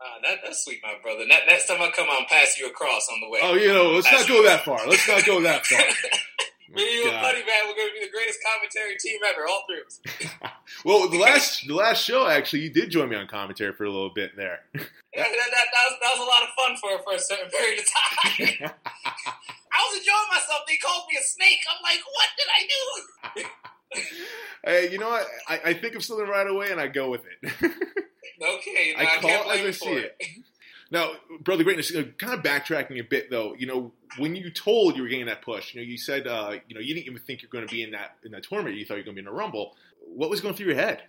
Uh, 0.00 0.04
that, 0.24 0.38
that's 0.44 0.64
sweet, 0.64 0.80
my 0.82 0.94
brother. 1.02 1.24
That, 1.28 1.42
next 1.48 1.66
time 1.66 1.80
I 1.80 1.90
come, 1.90 2.06
I'll 2.10 2.26
pass 2.26 2.56
you 2.58 2.68
across 2.68 3.08
on 3.10 3.20
the 3.20 3.30
way. 3.30 3.40
Oh, 3.42 3.54
you 3.54 3.72
know, 3.72 3.92
let's 3.92 4.12
not 4.12 4.28
go 4.28 4.44
that 4.44 4.64
far. 4.64 4.86
Let's 4.86 5.08
not 5.08 5.24
go 5.24 5.40
that 5.40 5.66
far. 5.66 5.80
Oh 6.70 6.76
me 6.76 6.82
and 6.82 6.92
you 6.92 7.10
and 7.10 7.22
Buddy, 7.22 7.38
man, 7.38 7.64
we're 7.66 7.76
going 7.76 7.88
to 7.88 7.94
be 7.94 8.04
the 8.04 8.12
greatest 8.12 8.40
commentary 8.44 8.96
team 9.00 9.20
ever, 9.24 9.46
all 9.48 9.64
three 9.68 9.80
of 9.80 9.86
us. 9.86 10.52
well, 10.84 11.08
the 11.08 11.18
last 11.26 11.66
the 11.66 11.74
last 11.74 12.04
show, 12.04 12.28
actually, 12.28 12.60
you 12.60 12.70
did 12.70 12.90
join 12.90 13.08
me 13.08 13.16
on 13.16 13.26
commentary 13.26 13.72
for 13.72 13.84
a 13.84 13.90
little 13.90 14.10
bit 14.10 14.36
there. 14.36 14.60
yeah, 14.74 14.82
that, 15.14 15.32
that, 15.32 15.66
that, 15.72 15.84
was, 15.88 15.96
that 16.00 16.10
was 16.16 16.20
a 16.20 16.28
lot 16.28 16.42
of 16.42 16.48
fun 16.56 16.76
for, 16.76 17.02
for 17.04 17.16
a 17.16 17.18
certain 17.18 17.50
period 17.50 17.80
of 17.80 17.86
time. 17.86 18.70
I 19.72 19.80
was 19.88 19.98
enjoying 19.98 20.28
myself. 20.30 20.60
They 20.66 20.76
called 20.76 21.04
me 21.10 21.18
a 21.18 21.22
snake. 21.22 21.60
I'm 21.70 21.82
like, 21.82 22.00
what 22.12 22.28
did 22.36 22.48
I 22.52 22.66
do? 22.74 24.04
hey, 24.64 24.92
you 24.92 24.98
know 24.98 25.08
what? 25.08 25.26
I, 25.48 25.70
I 25.70 25.74
think 25.74 25.94
of 25.94 26.04
something 26.04 26.26
right 26.26 26.46
away 26.46 26.70
and 26.70 26.80
I 26.80 26.88
go 26.88 27.10
with 27.10 27.22
it. 27.24 27.52
okay, 28.42 28.94
I, 28.96 29.16
I 29.16 29.20
call 29.20 29.50
it 29.50 29.60
as 29.60 29.66
I 29.66 29.70
see 29.70 29.92
it. 29.92 30.16
it. 30.20 30.28
Now, 30.90 31.12
brother 31.40 31.64
greatness, 31.64 31.90
you 31.90 32.00
know, 32.00 32.08
kind 32.18 32.32
of 32.32 32.42
backtracking 32.42 32.98
a 32.98 33.04
bit 33.04 33.30
though. 33.30 33.54
You 33.58 33.66
know, 33.66 33.92
when 34.16 34.34
you 34.34 34.50
told 34.50 34.96
you 34.96 35.02
were 35.02 35.08
getting 35.08 35.26
that 35.26 35.42
push, 35.42 35.74
you 35.74 35.80
know, 35.80 35.86
you 35.86 35.98
said, 35.98 36.26
uh, 36.26 36.54
you 36.66 36.74
know, 36.74 36.80
you 36.80 36.94
didn't 36.94 37.06
even 37.06 37.18
think 37.18 37.42
you're 37.42 37.50
going 37.50 37.66
to 37.66 37.72
be 37.72 37.82
in 37.82 37.90
that 37.92 38.16
in 38.24 38.32
that 38.32 38.44
tournament. 38.44 38.76
You 38.76 38.86
thought 38.86 38.94
you 38.94 39.00
were 39.00 39.04
going 39.04 39.16
to 39.16 39.22
be 39.22 39.26
in 39.26 39.32
a 39.32 39.36
rumble. 39.36 39.74
What 40.00 40.30
was 40.30 40.40
going 40.40 40.54
through 40.54 40.66
your 40.66 40.76
head? 40.76 41.02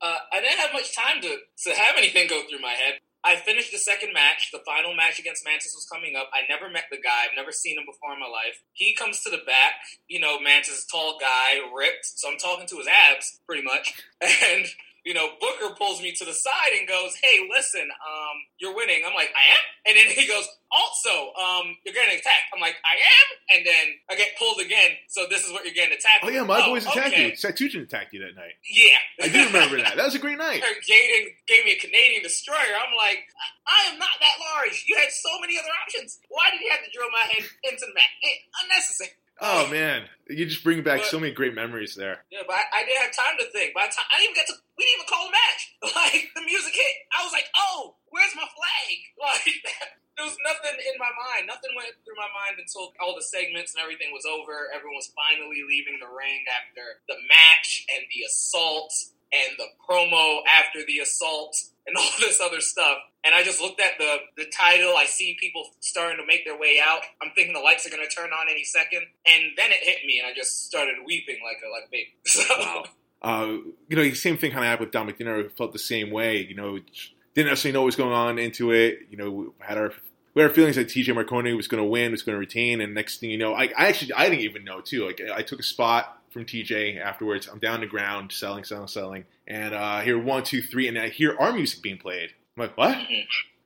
Uh, 0.00 0.16
I 0.32 0.40
didn't 0.40 0.58
have 0.58 0.72
much 0.72 0.94
time 0.94 1.22
to, 1.22 1.28
to 1.28 1.74
have 1.74 1.96
anything 1.96 2.28
go 2.28 2.42
through 2.48 2.60
my 2.60 2.72
head. 2.72 3.00
I 3.24 3.36
finished 3.36 3.72
the 3.72 3.78
second 3.78 4.12
match. 4.12 4.50
The 4.52 4.60
final 4.66 4.94
match 4.94 5.18
against 5.18 5.46
Mantis 5.46 5.72
was 5.74 5.88
coming 5.90 6.14
up. 6.14 6.28
I 6.34 6.46
never 6.46 6.70
met 6.70 6.84
the 6.90 6.98
guy. 6.98 7.24
I've 7.24 7.36
never 7.36 7.52
seen 7.52 7.78
him 7.78 7.86
before 7.86 8.12
in 8.12 8.20
my 8.20 8.28
life. 8.28 8.60
He 8.74 8.94
comes 8.94 9.22
to 9.22 9.30
the 9.30 9.40
back. 9.46 9.80
You 10.08 10.20
know, 10.20 10.38
Mantis, 10.38 10.84
tall 10.84 11.16
guy, 11.18 11.56
ripped. 11.74 12.04
So 12.04 12.30
I'm 12.30 12.36
talking 12.36 12.66
to 12.66 12.76
his 12.76 12.86
abs, 12.86 13.40
pretty 13.46 13.62
much. 13.62 13.94
And 14.22 14.66
you 15.04 15.12
know, 15.12 15.28
Booker 15.40 15.74
pulls 15.76 16.00
me 16.00 16.12
to 16.12 16.24
the 16.24 16.32
side 16.32 16.72
and 16.78 16.88
goes, 16.88 17.14
"Hey, 17.20 17.46
listen, 17.52 17.84
um, 17.84 18.36
you're 18.58 18.74
winning." 18.74 19.04
I'm 19.06 19.14
like, 19.14 19.32
"I 19.36 19.52
am," 19.52 19.64
and 19.86 19.96
then 19.96 20.08
he 20.16 20.26
goes, 20.26 20.48
"Also, 20.72 21.32
um, 21.36 21.76
you're 21.84 21.94
getting 21.94 22.18
attacked." 22.18 22.48
I'm 22.54 22.60
like, 22.60 22.76
"I 22.84 22.96
am," 22.96 23.26
and 23.56 23.66
then 23.66 23.86
I 24.10 24.16
get 24.16 24.36
pulled 24.38 24.60
again. 24.60 24.96
So 25.08 25.26
this 25.28 25.44
is 25.44 25.52
what 25.52 25.64
you're 25.64 25.74
getting 25.74 25.92
attacked. 25.92 26.24
Oh 26.24 26.30
yeah, 26.30 26.42
my 26.42 26.64
oh, 26.64 26.72
boys 26.72 26.86
attacked 26.86 27.12
okay. 27.12 27.30
you. 27.30 27.32
Satujin 27.36 27.82
attacked 27.82 28.12
you 28.12 28.20
that 28.24 28.34
night. 28.34 28.56
Yeah, 28.64 28.96
I 29.20 29.28
do 29.28 29.44
remember 29.44 29.76
that. 29.76 29.96
That 29.96 30.04
was 30.08 30.14
a 30.14 30.18
great 30.18 30.38
night. 30.38 30.64
Jaden 30.88 31.36
gave 31.46 31.64
me 31.64 31.72
a 31.76 31.80
Canadian 31.80 32.22
destroyer. 32.22 32.74
I'm 32.74 32.96
like, 32.96 33.28
I 33.68 33.92
am 33.92 33.98
not 33.98 34.16
that 34.20 34.36
large. 34.40 34.84
You 34.88 34.96
had 34.96 35.12
so 35.12 35.28
many 35.40 35.58
other 35.58 35.72
options. 35.84 36.18
Why 36.28 36.50
did 36.50 36.60
you 36.60 36.70
have 36.70 36.80
to 36.80 36.90
drill 36.90 37.12
my 37.12 37.28
head 37.28 37.44
into 37.64 37.84
the 37.84 37.92
mat? 37.92 38.08
Unnecessary. 38.64 39.12
Oh 39.40 39.66
man, 39.70 40.06
you 40.30 40.46
just 40.46 40.62
bring 40.62 40.82
back 40.82 41.00
But- 41.00 41.08
so 41.10 41.18
many 41.18 41.32
great 41.32 41.54
memories 41.54 41.94
there. 41.94 42.22
Yeah, 42.30 42.46
but 42.46 42.54
I, 42.54 42.62
I 42.70 42.84
didn't 42.86 43.02
have 43.02 43.14
time 43.16 43.36
to 43.40 43.46
think. 43.50 43.74
By 43.74 43.86
the 43.90 43.94
time 43.94 44.06
I 44.14 44.22
didn't 44.22 44.30
even 44.30 44.38
get 44.38 44.46
to, 44.48 44.56
we 44.78 44.84
didn't 44.86 44.94
even 45.02 45.10
call 45.10 45.26
the 45.26 45.34
match. 45.34 45.62
Like 45.94 46.30
the 46.34 46.42
music 46.46 46.72
hit, 46.74 46.94
I 47.12 47.22
was 47.24 47.32
like, 47.32 47.46
"Oh, 47.56 47.96
where's 48.08 48.34
my 48.36 48.46
flag?" 48.46 48.96
Like 49.24 49.64
there 50.16 50.26
was 50.26 50.36
nothing 50.46 50.78
in 50.78 50.96
my 51.02 51.10
mind. 51.10 51.50
Nothing 51.50 51.74
went 51.74 51.90
through 52.06 52.14
my 52.16 52.30
mind 52.30 52.56
until 52.62 52.94
all 53.02 53.14
the 53.18 53.24
segments 53.26 53.74
and 53.74 53.82
everything 53.82 54.14
was 54.14 54.22
over. 54.24 54.70
Everyone 54.70 54.96
was 55.00 55.10
finally 55.10 55.60
leaving 55.66 55.98
the 55.98 56.06
ring 56.06 56.46
after 56.54 57.02
the 57.10 57.18
match 57.26 57.82
and 57.90 58.06
the 58.14 58.22
assault 58.22 58.94
and 59.34 59.58
the 59.58 59.66
promo 59.82 60.46
after 60.46 60.86
the 60.86 61.00
assault 61.02 61.58
and 61.86 61.96
all 61.98 62.10
this 62.20 62.40
other 62.40 62.60
stuff. 62.60 62.98
And 63.24 63.34
I 63.34 63.42
just 63.42 63.60
looked 63.60 63.80
at 63.80 63.92
the 63.98 64.16
the 64.36 64.46
title. 64.46 64.94
I 64.96 65.06
see 65.06 65.36
people 65.40 65.64
starting 65.80 66.18
to 66.18 66.26
make 66.26 66.44
their 66.44 66.58
way 66.58 66.78
out. 66.82 67.02
I'm 67.22 67.30
thinking 67.34 67.54
the 67.54 67.60
lights 67.60 67.86
are 67.86 67.90
going 67.90 68.06
to 68.06 68.14
turn 68.14 68.30
on 68.30 68.48
any 68.50 68.64
second, 68.64 69.02
and 69.26 69.52
then 69.56 69.70
it 69.70 69.78
hit 69.82 70.06
me, 70.06 70.18
and 70.18 70.26
I 70.26 70.34
just 70.34 70.66
started 70.66 70.96
weeping 71.06 71.38
like 71.42 71.58
a 71.66 71.70
like 71.70 71.84
a 71.88 71.90
baby. 71.90 72.14
So, 72.26 72.42
Wow. 72.58 72.84
Uh, 73.22 73.46
you 73.88 73.96
know, 73.96 74.02
the 74.02 74.14
same 74.14 74.36
thing 74.36 74.50
kind 74.50 74.62
of 74.62 74.68
happened 74.68 74.88
with 74.88 74.92
Dominic 74.92 75.16
Dinero. 75.16 75.48
Felt 75.56 75.72
the 75.72 75.78
same 75.78 76.10
way. 76.10 76.44
You 76.46 76.54
know, 76.54 76.78
didn't 77.34 77.48
necessarily 77.48 77.72
know 77.72 77.80
what 77.80 77.86
was 77.86 77.96
going 77.96 78.12
on 78.12 78.38
into 78.38 78.70
it. 78.70 78.98
You 79.10 79.16
know, 79.16 79.30
we 79.30 79.46
had 79.60 79.78
our 79.78 79.92
we 80.34 80.42
had 80.42 80.50
our 80.50 80.54
feelings 80.54 80.76
that 80.76 80.88
TJ 80.88 81.14
Marconi 81.14 81.54
was 81.54 81.66
going 81.66 81.82
to 81.82 81.88
win, 81.88 82.12
was 82.12 82.22
going 82.22 82.34
to 82.34 82.40
retain, 82.40 82.82
and 82.82 82.92
next 82.92 83.20
thing 83.20 83.30
you 83.30 83.38
know, 83.38 83.54
I, 83.54 83.70
I 83.76 83.88
actually 83.88 84.12
I 84.12 84.28
didn't 84.28 84.44
even 84.44 84.64
know 84.64 84.82
too. 84.82 85.06
Like 85.06 85.22
I 85.34 85.40
took 85.40 85.58
a 85.60 85.62
spot 85.62 86.22
from 86.30 86.44
TJ 86.44 87.00
afterwards. 87.00 87.48
I'm 87.50 87.58
down 87.58 87.80
the 87.80 87.86
ground, 87.86 88.32
selling, 88.32 88.64
selling, 88.64 88.88
selling, 88.88 89.24
and 89.46 89.74
uh, 89.74 89.78
I 89.78 90.04
hear 90.04 90.18
one, 90.18 90.44
two, 90.44 90.62
three, 90.62 90.88
and 90.88 90.98
I 90.98 91.08
hear 91.08 91.36
our 91.38 91.52
music 91.52 91.82
being 91.82 91.98
played. 91.98 92.30
I'm 92.56 92.62
like, 92.62 92.76
what? 92.76 92.96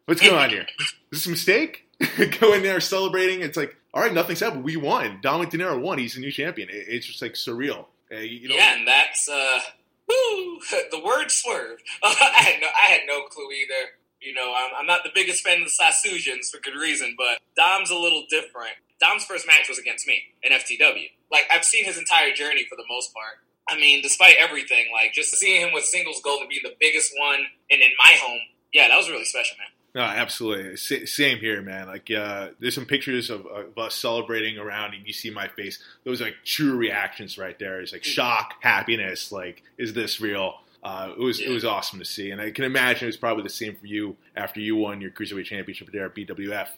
What's 0.07 0.21
going 0.21 0.35
on 0.35 0.51
here? 0.51 0.67
Is 1.13 1.25
this 1.25 1.27
a 1.27 1.31
mistake? 1.31 1.85
Go 2.41 2.55
in 2.55 2.63
there 2.63 2.81
celebrating. 2.81 3.43
It's 3.43 3.57
like, 3.57 3.77
all 3.93 4.03
right, 4.03 4.13
nothing's 4.13 4.41
happened. 4.41 4.65
We 4.65 4.77
won. 4.77 5.19
Dominic 5.23 5.51
De 5.51 5.59
Niro 5.59 5.81
won. 5.81 5.99
He's 5.99 6.17
a 6.17 6.21
new 6.21 6.31
champion. 6.31 6.69
It, 6.69 6.87
it's 6.89 7.07
just 7.07 7.23
like 7.23 7.33
surreal. 7.33 7.87
Uh, 8.11 8.19
you 8.19 8.49
know, 8.49 8.55
yeah, 8.55 8.77
and 8.77 8.89
that's 8.89 9.29
uh, 9.29 9.61
woo, 10.09 10.61
the 10.91 11.03
word 11.05 11.31
swerve. 11.31 11.79
I 12.03 12.33
had 12.35 12.61
no, 12.61 12.67
I 12.69 12.93
had 12.93 13.01
no 13.07 13.23
clue 13.25 13.51
either. 13.51 13.91
You 14.21 14.35
know, 14.35 14.55
I'm, 14.57 14.81
I'm 14.81 14.87
not 14.87 15.05
the 15.05 15.11
biggest 15.15 15.45
fan 15.45 15.63
of 15.63 15.69
the 15.69 15.85
Sassusians 15.85 16.51
for 16.51 16.61
good 16.61 16.75
reason, 16.75 17.15
but 17.17 17.39
Dom's 17.57 17.91
a 17.91 17.97
little 17.97 18.25
different. 18.29 18.75
Dom's 19.01 19.25
first 19.25 19.47
match 19.47 19.69
was 19.69 19.79
against 19.79 20.07
me 20.09 20.23
in 20.43 20.53
FTW. 20.53 21.11
Like 21.31 21.45
I've 21.53 21.65
seen 21.65 21.85
his 21.85 21.99
entire 21.99 22.33
journey 22.33 22.65
for 22.69 22.77
the 22.77 22.85
most 22.89 23.15
part. 23.15 23.39
I 23.69 23.77
mean, 23.77 24.03
despite 24.03 24.37
everything, 24.39 24.87
like 24.93 25.13
just 25.13 25.35
seeing 25.37 25.61
him 25.61 25.73
with 25.73 25.85
singles 25.85 26.21
gold 26.23 26.41
and 26.41 26.49
being 26.49 26.63
the 26.65 26.75
biggest 26.81 27.13
one 27.19 27.41
and 27.71 27.81
in 27.81 27.91
my 28.05 28.15
home, 28.21 28.41
yeah, 28.73 28.89
that 28.89 28.97
was 28.97 29.09
really 29.11 29.25
special, 29.25 29.57
man. 29.59 29.67
No, 29.95 30.03
absolutely. 30.03 30.77
Sa- 30.77 31.07
Same 31.07 31.39
here, 31.39 31.63
man. 31.63 31.87
Like, 31.87 32.11
uh, 32.11 32.49
there's 32.61 32.75
some 32.75 32.85
pictures 32.85 33.31
of, 33.31 33.47
of 33.47 33.77
us 33.79 33.95
celebrating 33.95 34.59
around, 34.59 34.95
and 34.95 35.07
you 35.07 35.13
see 35.13 35.31
my 35.31 35.49
face. 35.49 35.83
Those 36.05 36.21
are 36.21 36.27
like 36.27 36.37
true 36.45 36.77
reactions 36.77 37.39
right 37.39 37.59
there. 37.59 37.81
It's 37.81 37.93
like 37.93 38.05
shock, 38.05 38.55
happiness. 38.61 39.33
Like, 39.33 39.63
is 39.79 39.95
this 39.95 40.21
real? 40.21 40.55
Uh, 40.85 41.13
it 41.19 41.21
was 41.21 41.41
it 41.41 41.51
was 41.51 41.65
awesome 41.65 41.99
to 41.99 42.05
see, 42.05 42.31
and 42.31 42.41
I 42.41 42.53
can 42.53 42.65
imagine 42.65 43.05
it 43.05 43.09
was 43.09 43.17
probably 43.17 43.43
the 43.43 43.49
same 43.51 43.75
for 43.75 43.87
you 43.87 44.17
after 44.37 44.61
you 44.61 44.77
won 44.77 45.01
your 45.01 45.11
cruiserweight 45.11 45.47
championship 45.47 45.91
there 45.91 46.07
at 46.07 46.15
BWF. 46.15 46.69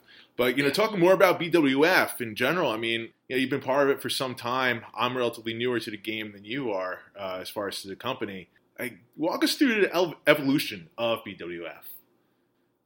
But 0.40 0.56
you 0.56 0.64
know, 0.64 0.70
talking 0.70 0.98
more 0.98 1.12
about 1.12 1.38
BWF 1.38 2.22
in 2.22 2.34
general, 2.34 2.70
I 2.70 2.78
mean, 2.78 3.10
you 3.28 3.36
know, 3.36 3.36
you've 3.36 3.50
been 3.50 3.60
part 3.60 3.90
of 3.90 3.94
it 3.94 4.00
for 4.00 4.08
some 4.08 4.34
time. 4.34 4.86
I'm 4.96 5.14
relatively 5.14 5.52
newer 5.52 5.78
to 5.80 5.90
the 5.90 5.98
game 5.98 6.32
than 6.32 6.46
you 6.46 6.72
are, 6.72 7.00
uh, 7.14 7.40
as 7.42 7.50
far 7.50 7.68
as 7.68 7.82
the 7.82 7.94
company. 7.94 8.48
Like, 8.78 8.94
walk 9.18 9.44
us 9.44 9.56
through 9.56 9.82
the 9.82 10.14
evolution 10.26 10.88
of 10.96 11.18
BWF. 11.26 11.82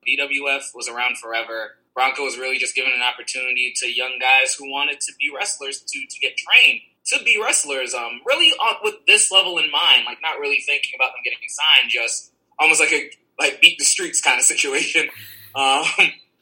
BWF 0.05 0.75
was 0.75 0.89
around 0.89 1.19
forever. 1.19 1.77
Bronco 1.95 2.25
was 2.25 2.37
really 2.37 2.59
just 2.59 2.75
given 2.75 2.91
an 2.93 3.03
opportunity 3.03 3.73
to 3.77 3.87
young 3.87 4.19
guys 4.21 4.55
who 4.55 4.69
wanted 4.69 4.99
to 5.03 5.13
be 5.21 5.31
wrestlers 5.33 5.79
to, 5.79 6.01
to 6.01 6.19
get 6.19 6.33
trained 6.37 6.81
to 7.07 7.23
be 7.25 7.41
wrestlers. 7.41 7.95
Um, 7.95 8.21
really 8.27 8.51
on, 8.51 8.79
with 8.83 8.97
this 9.07 9.31
level 9.31 9.59
in 9.59 9.71
mind, 9.71 10.07
like 10.07 10.19
not 10.21 10.41
really 10.41 10.59
thinking 10.67 10.95
about 10.97 11.13
them 11.13 11.23
getting 11.23 11.39
signed, 11.47 11.89
just 11.89 12.33
almost 12.59 12.81
like 12.81 12.91
a 12.91 13.11
like 13.39 13.61
beat 13.61 13.79
the 13.79 13.85
streets 13.85 14.21
kind 14.21 14.41
of 14.41 14.45
situation. 14.45 15.09
Um, 15.57 15.85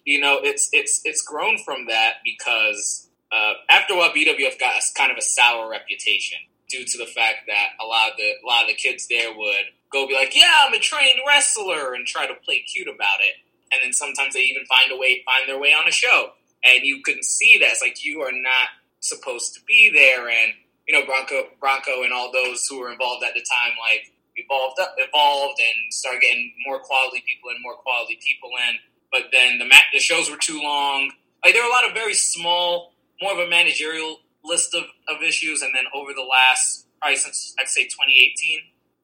you 0.05 0.21
know, 0.21 0.39
it's 0.43 0.69
it's 0.73 1.01
it's 1.05 1.23
grown 1.23 1.59
from 1.59 1.87
that 1.87 2.15
because 2.25 3.09
uh, 3.31 3.55
after 3.71 3.95
a 3.95 3.97
while, 3.97 4.11
BWF 4.11 4.59
got 4.59 4.81
kind 4.97 5.11
of 5.11 5.19
a 5.19 5.23
sour 5.23 5.71
reputation 5.71 6.39
due 6.69 6.85
to 6.85 6.99
the 6.99 7.07
fact 7.07 7.45
that 7.47 7.69
a 7.81 7.87
lot 7.87 8.11
of 8.11 8.17
the 8.17 8.33
a 8.43 8.47
lot 8.47 8.63
of 8.63 8.69
the 8.69 8.75
kids 8.75 9.07
there 9.09 9.33
would 9.37 9.67
go 9.93 10.07
be 10.07 10.15
like, 10.15 10.37
"Yeah, 10.37 10.53
I'm 10.67 10.75
a 10.75 10.79
trained 10.79 11.21
wrestler," 11.27 11.95
and 11.95 12.07
try 12.07 12.27
to 12.27 12.35
play 12.35 12.61
cute 12.61 12.89
about 12.89 13.21
it. 13.21 13.35
And 13.73 13.81
then 13.83 13.93
sometimes 13.93 14.35
they 14.35 14.41
even 14.41 14.67
find 14.67 14.91
a 14.93 14.97
way 14.97 15.23
find 15.25 15.49
their 15.49 15.59
way 15.59 15.73
on 15.73 15.89
a 15.89 15.93
show, 15.93 16.33
and 16.65 16.85
you 16.85 17.03
can 17.03 17.23
see 17.23 17.59
that 17.59 17.71
it's 17.71 17.83
like 17.83 18.05
you 18.05 18.21
are 18.23 18.33
not 18.33 18.69
supposed 19.01 19.55
to 19.55 19.61
be 19.67 19.91
there. 19.93 20.29
And 20.29 20.55
you 20.87 20.99
know, 20.99 21.07
Bronco 21.07 21.49
Bronco 21.61 22.03
and 22.03 22.13
all 22.13 22.33
those 22.33 22.67
who 22.67 22.81
were 22.81 22.91
involved 22.91 23.25
at 23.25 23.35
the 23.35 23.41
time, 23.41 23.73
like 23.81 24.13
evolved 24.37 24.81
up, 24.81 24.95
evolved 24.99 25.61
and 25.61 25.93
started 25.93 26.23
getting 26.23 26.53
more 26.67 26.81
quality 26.81 27.23
people 27.27 27.51
and 27.51 27.61
more 27.63 27.77
quality 27.77 28.19
people 28.21 28.51
in. 28.69 28.77
But 29.13 29.25
then 29.31 29.59
the 29.59 29.67
ma- 29.67 29.77
the 29.93 29.99
shows 30.01 30.31
were 30.31 30.39
too 30.39 30.61
long. 30.61 31.13
Like 31.45 31.53
there 31.55 31.63
were 31.63 31.69
a 31.69 31.73
lot 31.73 31.87
of 31.87 31.93
very 31.93 32.15
small, 32.15 32.95
more 33.21 33.33
of 33.33 33.39
a 33.39 33.49
managerial 33.49 34.21
list 34.45 34.75
of, 34.75 34.85
of 35.09 35.23
issues. 35.23 35.63
And 35.63 35.73
then 35.75 35.85
over 35.95 36.13
the 36.15 36.23
last, 36.23 36.87
probably 37.01 37.17
since 37.17 37.55
I'd 37.61 37.69
say 37.69 37.85
2018, 37.85 38.61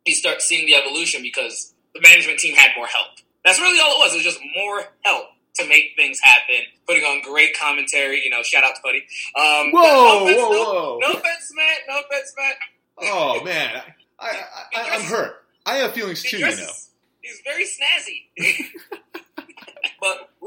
you 0.06 0.14
start 0.14 0.40
seeing 0.40 0.66
the 0.66 0.74
evolution 0.74 1.22
because 1.22 1.74
the 1.94 2.00
management 2.00 2.38
team 2.38 2.54
had 2.54 2.70
more 2.76 2.86
help. 2.86 3.18
That's 3.44 3.60
really 3.60 3.78
all 3.80 3.92
it 3.92 3.98
was. 3.98 4.12
It 4.14 4.16
was 4.16 4.24
just 4.24 4.40
more 4.56 4.82
help 5.04 5.26
to 5.56 5.68
make 5.68 5.92
things 5.96 6.18
happen, 6.22 6.56
putting 6.86 7.02
on 7.04 7.20
great 7.22 7.56
commentary. 7.58 8.22
You 8.24 8.30
know, 8.30 8.42
shout 8.42 8.64
out 8.64 8.74
to 8.76 8.80
Buddy. 8.82 9.04
Um, 9.36 9.72
Whoa, 9.72 9.82
no 9.82 10.22
offense, 10.24 10.38
whoa, 10.38 10.50
whoa. 10.50 10.98
No 11.00 11.08
offense, 11.10 11.52
Matt. 11.54 11.78
No 11.88 12.00
offense, 12.00 12.34
Matt. 12.36 12.54
Oh 13.00 13.44
man, 13.44 13.82
I, 14.18 14.26
I, 14.26 14.80
I, 14.80 14.90
I'm 14.96 15.02
hurt. 15.02 15.44
I 15.66 15.76
have 15.76 15.92
feelings 15.92 16.22
too, 16.22 16.38
you 16.38 16.44
know. 16.46 16.72
He's 17.20 17.40
very 17.44 17.64
snazzy. 17.64 18.26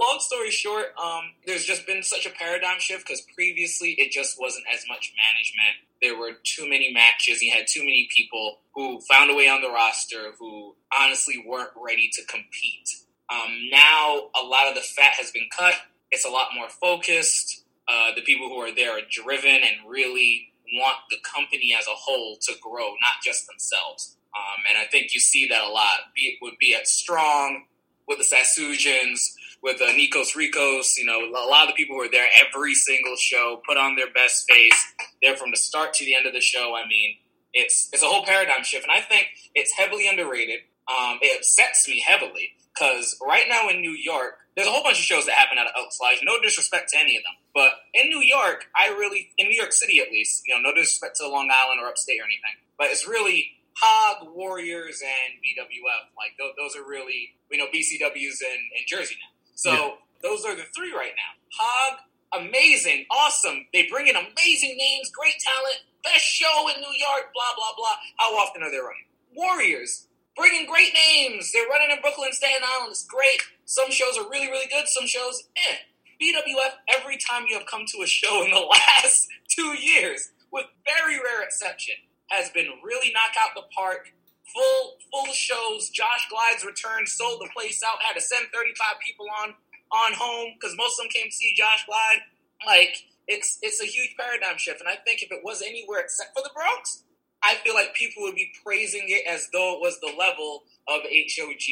long 0.02 0.20
story 0.20 0.50
short, 0.50 0.88
um, 1.02 1.32
there's 1.46 1.66
just 1.66 1.86
been 1.86 2.04
such 2.04 2.26
a 2.26 2.32
paradigm 2.32 2.80
shift 2.80 3.06
because 3.06 3.22
previously 3.22 3.92
it 3.92 4.12
just 4.12 4.40
wasn't 4.40 4.66
as 4.74 4.84
much 4.88 5.14
management. 5.16 5.78
There 6.02 6.18
were 6.18 6.40
too 6.44 6.68
many 6.68 6.92
matches. 6.92 7.40
He 7.40 7.50
had 7.50 7.68
too 7.68 7.82
many 7.82 8.10
people 8.14 8.60
who 8.74 9.00
found 9.02 9.30
a 9.30 9.36
way 9.36 9.48
on 9.48 9.62
the 9.62 9.70
roster 9.70 10.32
who 10.40 10.76
honestly 10.98 11.44
weren't 11.46 11.72
ready 11.76 12.10
to 12.14 12.26
compete. 12.26 12.90
Um, 13.30 13.70
now 13.72 14.30
a 14.42 14.44
lot 14.44 14.68
of 14.68 14.76
the 14.76 14.82
fat 14.82 15.14
has 15.20 15.32
been 15.32 15.48
cut. 15.56 15.76
It's 16.12 16.26
a 16.26 16.30
lot 16.30 16.50
more 16.56 16.70
focused. 16.70 17.64
Uh, 17.88 18.14
the 18.16 18.22
people 18.22 18.50
who 18.50 18.58
are 18.58 18.74
there 18.74 18.98
are 18.98 19.02
driven 19.10 19.52
and 19.52 19.88
really 19.88 20.52
want 20.74 20.98
the 21.10 21.18
company 21.24 21.76
as 21.78 21.86
a 21.88 21.92
whole 21.92 22.38
to 22.42 22.54
grow, 22.62 22.90
not 23.02 23.22
just 23.24 23.48
themselves. 23.48 24.18
Um, 24.36 24.64
and 24.70 24.78
I 24.78 24.86
think 24.86 25.14
you 25.14 25.20
see 25.20 25.48
that 25.50 25.64
a 25.64 25.70
lot. 25.70 26.14
Be 26.16 26.38
would 26.42 26.58
be 26.60 26.74
at 26.74 26.88
Strong 26.88 27.66
with 28.08 28.18
the 28.18 28.24
Sassusians, 28.24 29.36
with 29.62 29.82
uh, 29.82 29.86
Nikos 29.86 30.36
Ricos. 30.36 30.98
You 30.98 31.06
know, 31.06 31.20
a 31.20 31.50
lot 31.50 31.64
of 31.64 31.70
the 31.70 31.74
people 31.76 31.96
who 31.96 32.04
are 32.04 32.12
there 32.12 32.28
every 32.48 32.74
single 32.74 33.16
show 33.16 33.62
put 33.68 33.78
on 33.78 33.96
their 33.96 34.12
best 34.12 34.50
face. 34.50 34.94
They're 35.22 35.38
from 35.38 35.52
the 35.52 35.58
start 35.58 35.94
to 35.96 36.06
the 36.06 36.16
end 36.16 36.26
of 36.26 36.34
the 36.34 36.42
show. 36.42 36.76
I 36.76 36.88
mean, 36.88 37.18
it's 37.54 37.90
it's 37.94 38.04
a 38.04 38.08
whole 38.08 38.26
paradigm 38.26 38.64
shift, 38.64 38.86
and 38.88 38.92
I 38.92 39.02
think 39.02 39.28
it's 39.56 39.72
heavily 39.78 40.08
underrated. 40.08 40.60
Um, 40.88 41.20
it 41.22 41.38
upsets 41.38 41.88
me 41.88 42.04
heavily 42.06 42.52
because 42.74 43.18
right 43.26 43.46
now 43.48 43.70
in 43.70 43.82
New 43.82 43.92
York, 43.92 44.40
there's 44.56 44.68
a 44.68 44.72
whole 44.72 44.84
bunch 44.84 44.98
of 44.98 45.04
shows 45.04 45.26
that 45.26 45.36
happen 45.36 45.58
out 45.58 45.68
of 45.68 45.74
Elks 45.78 46.00
Lodge. 46.02 46.20
No 46.24 46.40
disrespect 46.42 46.90
to 46.92 47.00
any 47.00 47.16
of 47.18 47.24
them, 47.24 47.36
but 47.54 47.74
in 47.94 48.10
New 48.10 48.22
York, 48.22 48.66
I 48.76 48.90
really, 48.90 49.32
in 49.38 49.48
New 49.48 49.56
York 49.56 49.72
City 49.72 50.00
at 50.00 50.12
least, 50.12 50.44
you 50.48 50.56
know, 50.56 50.62
no 50.62 50.74
disrespect 50.74 51.18
to 51.18 51.28
Long 51.28 51.50
Island 51.52 51.80
or 51.82 51.88
upstate 51.88 52.20
or 52.20 52.26
anything, 52.26 52.56
but 52.78 52.88
it's 52.88 53.08
really 53.08 53.52
Hog, 53.78 54.28
Warriors, 54.36 55.02
and 55.02 55.40
BWF. 55.40 56.12
Like 56.18 56.36
those, 56.38 56.52
those 56.58 56.76
are 56.76 56.88
really, 56.88 57.36
you 57.50 57.58
know 57.58 57.68
BCW's 57.68 58.42
in, 58.42 58.60
in 58.76 58.84
Jersey 58.88 59.16
now. 59.16 59.31
So 59.62 59.72
Yeah. 59.72 59.92
those 60.24 60.44
are 60.44 60.56
the 60.56 60.66
three 60.76 60.92
right 60.92 61.14
now. 61.16 61.32
Hog, 61.60 62.00
amazing, 62.34 63.06
awesome. 63.12 63.68
They 63.74 63.86
bring 63.86 64.08
in 64.08 64.16
amazing 64.16 64.76
names, 64.76 65.12
great 65.12 65.36
talent, 65.40 65.82
best 66.04 66.26
show 66.26 66.68
in 66.70 66.82
New 66.82 66.94
York, 66.98 67.32
blah, 67.34 67.54
blah, 67.56 67.74
blah. 67.78 67.96
How 68.18 68.36
often 68.38 68.64
are 68.64 68.72
they 68.72 68.78
running? 68.80 69.06
Warriors, 69.36 70.08
bringing 70.36 70.66
great 70.66 70.94
names. 70.96 71.52
They're 71.52 71.68
running 71.68 71.92
in 71.92 72.02
Brooklyn, 72.02 72.34
Staten 72.34 72.64
Island. 72.66 72.90
It's 72.92 73.06
great. 73.06 73.40
Some 73.66 73.92
shows 73.92 74.18
are 74.18 74.28
really, 74.30 74.48
really 74.50 74.68
good. 74.68 74.88
Some 74.88 75.06
shows, 75.06 75.44
eh. 75.56 75.76
BWF, 76.20 76.74
every 76.90 77.18
time 77.18 77.46
you 77.48 77.58
have 77.58 77.68
come 77.68 77.86
to 77.88 78.02
a 78.02 78.08
show 78.08 78.44
in 78.44 78.50
the 78.52 78.60
last 78.78 79.28
two 79.48 79.78
years, 79.80 80.32
with 80.52 80.66
very 80.86 81.18
rare 81.20 81.44
exception, 81.44 81.96
has 82.30 82.50
been 82.50 82.68
really 82.84 83.12
knock 83.14 83.32
out 83.40 83.52
the 83.56 83.64
park. 83.76 84.12
Full 84.54 84.98
full 85.12 85.34
shows. 85.34 85.90
Josh 85.90 86.28
Glides 86.30 86.66
returned, 86.66 87.08
sold 87.08 87.42
the 87.42 87.50
place 87.56 87.82
out, 87.84 88.02
had 88.02 88.14
to 88.14 88.22
send 88.22 88.48
35 88.54 89.00
people 89.06 89.28
on 89.44 89.54
on 89.92 90.14
home 90.14 90.54
because 90.60 90.76
most 90.78 91.00
of 91.00 91.06
them 91.06 91.12
came 91.12 91.30
to 91.30 91.36
see 91.36 91.54
Josh 91.56 91.86
Glide. 91.86 92.22
Like 92.66 92.96
it's 93.28 93.60
it's 93.62 93.82
a 93.82 93.86
huge 93.86 94.16
paradigm 94.18 94.58
shift, 94.58 94.80
and 94.80 94.90
I 94.90 94.96
think 94.96 95.24
if 95.24 95.32
it 95.32 95.42
was 95.44 95.62
anywhere 95.62 96.00
except 96.00 96.36
for 96.36 96.44
the 96.44 96.52
Bronx, 96.54 97.04
I 97.44 97.56
feel 97.64 97.74
like 97.74 97.94
people 97.94 98.24
would 98.24 98.36
be 98.36 98.52
praising 98.64 99.06
it 99.08 99.26
as 99.28 99.48
though 99.52 99.76
it 99.76 99.82
was 99.82 100.00
the 100.00 100.14
level 100.18 100.64
of 100.88 101.02
HOG 101.04 101.68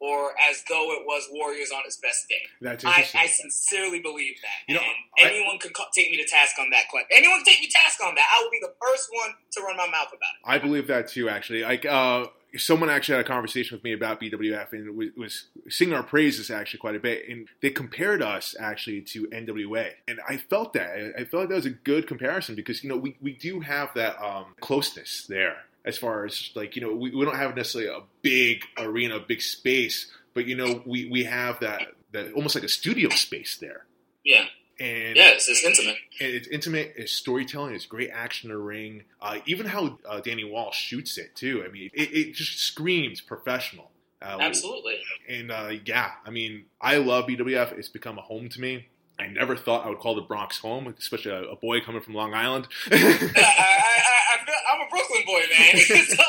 or 0.00 0.32
as 0.50 0.62
though 0.68 0.92
it 0.92 1.06
was 1.06 1.28
Warriors 1.32 1.70
on 1.72 1.82
its 1.86 1.96
best 1.96 2.28
day. 2.28 2.42
That's 2.60 2.84
I, 2.84 2.88
interesting. 2.88 3.20
I 3.20 3.26
sincerely 3.26 4.00
believe 4.00 4.36
that. 4.42 4.68
You 4.68 4.74
know, 4.74 4.82
and 5.18 5.28
I- 5.28 5.32
anyone 5.32 5.58
could 5.58 5.72
take 5.94 6.10
me 6.10 6.16
to 6.18 6.28
task 6.28 6.56
on 6.58 6.70
that. 6.70 6.88
Clip. 6.90 7.06
Anyone 7.10 7.38
can 7.38 7.46
take 7.46 7.60
me 7.60 7.66
to 7.66 7.72
task 7.72 8.00
on 8.04 8.14
that. 8.14 8.26
I 8.30 8.42
would 8.42 8.50
be 8.50 8.60
the 8.60 8.74
first 8.80 9.08
one 9.12 9.30
to 9.52 9.62
run 9.62 9.76
my 9.76 9.86
mouth 9.86 10.08
about 10.08 10.34
it. 10.36 10.44
I 10.44 10.58
believe 10.58 10.86
that 10.88 11.08
too. 11.08 11.28
Actually, 11.28 11.62
like 11.62 11.86
uh, 11.86 12.26
someone 12.56 12.90
actually 12.90 13.16
had 13.16 13.24
a 13.24 13.28
conversation 13.28 13.76
with 13.76 13.84
me 13.84 13.92
about 13.92 14.20
BWF 14.20 14.72
and 14.72 14.96
was, 14.96 15.08
was 15.16 15.46
singing 15.68 15.94
our 15.94 16.02
praises 16.02 16.50
actually 16.50 16.78
quite 16.78 16.96
a 16.96 17.00
bit, 17.00 17.28
and 17.28 17.48
they 17.62 17.70
compared 17.70 18.22
us 18.22 18.54
actually 18.58 19.02
to 19.02 19.26
NWA, 19.28 19.90
and 20.06 20.20
I 20.28 20.36
felt 20.36 20.72
that 20.74 21.14
I 21.18 21.24
felt 21.24 21.42
like 21.42 21.48
that 21.50 21.56
was 21.56 21.66
a 21.66 21.70
good 21.70 22.06
comparison 22.06 22.54
because 22.54 22.82
you 22.82 22.90
know 22.90 22.96
we, 22.96 23.16
we 23.20 23.32
do 23.32 23.60
have 23.60 23.92
that 23.94 24.22
um, 24.22 24.54
closeness 24.60 25.26
there 25.28 25.56
as 25.86 25.96
far 25.96 26.24
as 26.26 26.50
like 26.54 26.76
you 26.76 26.82
know 26.82 26.92
we, 26.94 27.14
we 27.14 27.24
don't 27.24 27.36
have 27.36 27.56
necessarily 27.56 27.90
a 27.90 28.02
big 28.22 28.64
arena, 28.78 29.16
a 29.16 29.20
big 29.20 29.40
space, 29.40 30.10
but 30.34 30.46
you 30.46 30.56
know 30.56 30.82
we 30.84 31.08
we 31.08 31.24
have 31.24 31.60
that 31.60 31.82
that 32.12 32.32
almost 32.34 32.54
like 32.54 32.64
a 32.64 32.68
studio 32.68 33.08
space 33.10 33.56
there, 33.56 33.86
Yeah. 34.24 34.44
and 34.80 35.16
Yes, 35.16 35.48
it's 35.48 35.64
intimate. 35.64 35.96
and 36.20 36.34
it's 36.34 36.48
intimate. 36.48 36.94
It's 36.96 37.12
storytelling. 37.12 37.74
It's 37.74 37.86
great 37.86 38.10
action 38.12 38.50
in 38.50 38.56
the 38.56 38.62
ring. 38.62 39.04
Uh, 39.20 39.38
even 39.46 39.66
how 39.66 39.98
uh, 40.08 40.20
Danny 40.20 40.44
Wall 40.44 40.70
shoots 40.72 41.18
it 41.18 41.34
too. 41.34 41.64
I 41.66 41.70
mean, 41.70 41.90
it, 41.94 42.12
it 42.12 42.34
just 42.34 42.58
screams 42.60 43.20
professional. 43.20 43.90
Uh, 44.22 44.38
Absolutely. 44.40 44.98
And 45.28 45.50
uh, 45.52 45.72
yeah, 45.84 46.12
I 46.24 46.30
mean, 46.30 46.64
I 46.80 46.96
love 46.98 47.26
BWF. 47.26 47.76
It's 47.78 47.88
become 47.88 48.18
a 48.18 48.22
home 48.22 48.48
to 48.50 48.60
me. 48.60 48.86
I 49.18 49.26
never 49.28 49.56
thought 49.56 49.84
I 49.86 49.88
would 49.88 49.98
call 49.98 50.14
the 50.14 50.20
Bronx 50.22 50.58
home, 50.58 50.92
especially 50.98 51.32
a, 51.32 51.42
a 51.50 51.56
boy 51.56 51.80
coming 51.80 52.02
from 52.02 52.14
Long 52.14 52.34
Island. 52.34 52.68
I, 52.90 52.94
I, 52.94 52.98
I, 52.98 54.34
I 54.34 54.35
feel, 54.35 54.35
I'm 54.72 54.80
a 54.86 54.90
Brooklyn 54.90 55.22
boy, 55.26 55.40
man. 55.50 55.76
So, 56.06 56.22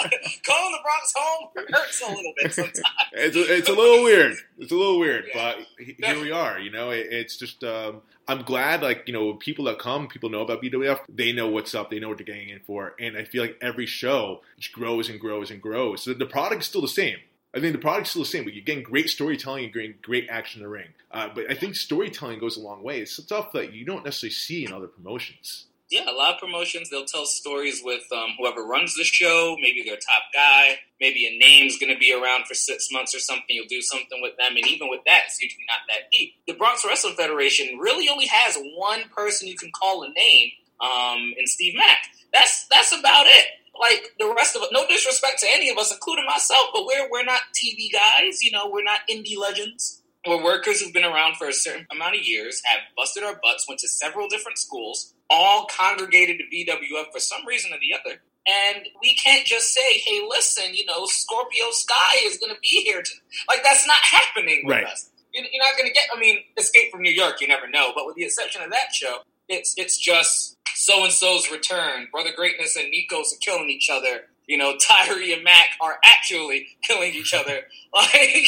Calling 0.46 0.72
the 0.72 0.80
Bronx 0.84 1.14
home 1.16 1.50
hurts 1.70 2.02
a 2.02 2.08
little 2.10 2.34
bit 2.42 2.54
sometimes. 2.54 2.82
it's 3.14 3.36
a, 3.36 3.56
it's 3.56 3.70
a 3.70 3.74
little 3.74 4.04
weird. 4.04 4.36
It's 4.60 4.72
a 4.72 4.76
little 4.76 5.00
weird, 5.00 5.26
Yeah. 5.34 5.56
but 5.56 5.86
he- 5.86 5.96
here 6.02 6.22
we 6.22 6.32
are. 6.32 6.60
You 6.60 6.72
know, 6.72 6.90
it, 6.92 7.08
it's 7.12 7.38
just 7.38 7.64
um, 7.64 8.02
I'm 8.28 8.42
glad. 8.44 8.82
Like 8.82 9.04
you 9.08 9.14
know, 9.14 9.34
people 9.34 9.66
that 9.66 9.80
come, 9.80 10.08
people 10.08 10.30
know 10.30 10.42
about 10.42 10.62
BWF. 10.62 11.00
They 11.10 11.32
know 11.32 11.48
what's 11.48 11.74
up. 11.76 11.90
They 11.90 12.00
know 12.00 12.10
what 12.10 12.18
they're 12.18 12.26
getting 12.26 12.50
in 12.50 12.60
for, 12.62 12.96
and 13.00 13.18
I 13.18 13.24
feel 13.24 13.42
like 13.44 13.58
every 13.62 13.86
show 13.86 14.42
just 14.60 14.74
grows 14.74 15.10
and 15.10 15.20
grows 15.20 15.52
and 15.52 15.62
grows. 15.62 16.04
So 16.04 16.14
the 16.14 16.26
product's 16.26 16.68
still 16.68 16.82
the 16.82 16.88
same. 16.88 17.18
I 17.56 17.60
think 17.60 17.74
the 17.74 17.80
product's 17.80 18.12
still 18.12 18.22
the 18.24 18.28
same, 18.30 18.44
but 18.44 18.54
you're 18.54 18.64
getting 18.64 18.84
great 18.84 19.10
storytelling 19.10 19.64
and 19.66 19.74
getting 19.74 19.96
great 20.02 20.28
action 20.30 20.62
in 20.62 20.64
the 20.66 20.70
ring. 20.70 20.90
Uh, 21.12 21.30
but 21.34 21.50
I 21.50 21.56
think 21.56 21.76
storytelling 21.76 22.40
goes 22.40 22.58
a 22.58 22.60
long 22.60 22.84
way. 22.84 23.00
It's 23.00 23.12
stuff 23.24 23.52
that 23.54 23.74
you 23.74 23.86
don't 23.86 24.04
necessarily 24.04 24.34
see 24.34 24.66
in 24.66 24.74
other 24.74 24.88
promotions. 24.88 25.66
Yeah, 25.90 26.10
a 26.10 26.12
lot 26.12 26.34
of 26.34 26.40
promotions, 26.40 26.90
they'll 26.90 27.06
tell 27.06 27.26
stories 27.26 27.82
with 27.82 28.04
um, 28.12 28.36
whoever 28.38 28.66
runs 28.66 28.96
the 28.96 29.06
show, 29.06 29.56
maybe 29.62 29.84
their 29.84 29.96
top 29.96 30.24
guy, 30.34 30.80
maybe 31.00 31.26
a 31.26 31.38
name's 31.40 31.80
going 31.80 31.94
to 31.94 31.98
be 31.98 32.14
around 32.14 32.46
for 32.46 32.56
six 32.56 32.90
months 32.92 33.16
or 33.16 33.20
something. 33.20 33.46
You'll 33.50 33.68
do 33.68 33.82
something 33.82 34.22
with 34.22 34.36
them, 34.38 34.58
and 34.58 34.68
even 34.68 34.90
with 34.90 35.00
that, 35.06 35.24
it's 35.28 35.42
usually 35.42 35.64
not 35.66 35.88
that 35.88 36.12
deep. 36.12 36.34
The 36.46 36.54
Bronx 36.54 36.84
Wrestling 36.86 37.16
Federation 37.16 37.78
really 37.80 38.10
only 38.10 38.28
has 38.28 38.58
one 38.76 39.04
person 39.16 39.48
you 39.48 39.56
can 39.56 39.72
call 39.72 40.04
a 40.04 40.10
name, 40.10 40.50
um, 40.82 41.34
in 41.38 41.48
Steve 41.48 41.76
Mack. 41.76 42.10
That's 42.34 42.68
that's 42.68 42.92
about 42.98 43.26
it. 43.28 43.46
Like 43.80 44.14
the 44.20 44.34
rest 44.36 44.56
of 44.56 44.64
it, 44.64 44.70
no 44.72 44.88
disrespect 44.88 45.40
to 45.42 45.48
any 45.50 45.70
of 45.70 45.78
us, 45.78 45.92
including 45.92 46.26
myself, 46.26 46.70
but 46.74 46.86
we're 46.86 47.10
we're 47.10 47.24
not 47.24 47.42
TV 47.56 47.92
guys. 47.92 48.44
You 48.44 48.52
know, 48.52 48.70
we're 48.70 48.84
not 48.84 49.02
indie 49.10 49.38
legends. 49.38 50.02
We're 50.26 50.44
workers 50.44 50.82
who've 50.82 50.94
been 50.94 51.06
around 51.06 51.38
for 51.38 51.48
a 51.48 51.54
certain 51.54 51.86
amount 51.92 52.16
of 52.16 52.22
years, 52.28 52.62
have 52.66 52.80
busted 52.98 53.24
our 53.24 53.40
butts, 53.44 53.66
went 53.68 53.80
to 53.82 53.88
several 53.88 54.28
different 54.28 54.58
schools, 54.58 55.14
all 55.30 55.68
congregated 55.70 56.38
to 56.40 56.44
BWF 56.56 57.12
for 57.14 57.20
some 57.20 57.46
reason 57.46 57.72
or 57.72 57.78
the 57.80 57.94
other. 57.94 58.22
And 58.48 58.88
we 59.02 59.16
can't 59.16 59.46
just 59.46 59.74
say, 59.74 60.00
hey, 60.00 60.22
listen, 60.28 60.74
you 60.74 60.86
know, 60.86 61.06
Scorpio 61.06 61.66
Sky 61.72 62.16
is 62.26 62.38
going 62.38 62.54
to 62.54 62.60
be 62.62 62.84
here. 62.84 63.02
To, 63.02 63.12
like, 63.50 63.64
that's 63.64 63.86
not 63.88 63.98
happening 63.98 64.64
with 64.66 64.76
Right. 64.78 64.86
us. 64.86 65.10
You- 65.34 65.46
You're 65.52 65.64
not 65.64 65.78
going 65.78 65.88
to 65.88 65.94
get, 65.94 66.08
I 66.14 66.20
mean, 66.20 66.44
Escape 66.58 66.92
from 66.92 67.02
New 67.02 67.12
York, 67.12 67.40
you 67.42 67.48
never 67.48 67.68
know. 67.68 67.92
But 67.96 68.06
with 68.06 68.16
the 68.16 68.24
exception 68.26 68.62
of 68.64 68.72
that 68.72 68.94
show, 68.94 69.20
it's 69.50 69.74
it's 69.78 69.98
just 69.98 70.56
so 70.76 71.04
and 71.04 71.14
so's 71.14 71.52
return. 71.52 72.08
Brother 72.12 72.32
Greatness 72.36 72.76
and 72.76 72.92
Nikos 72.94 73.34
are 73.34 73.40
killing 73.42 73.70
each 73.70 73.90
other. 73.90 74.28
You 74.48 74.58
know, 74.58 74.76
Tyree 74.88 75.34
and 75.34 75.44
Mac 75.44 75.68
are 75.82 75.98
actually 76.04 76.68
killing 76.82 77.14
each 77.14 77.34
other. 77.34 77.62
Like, 77.94 78.46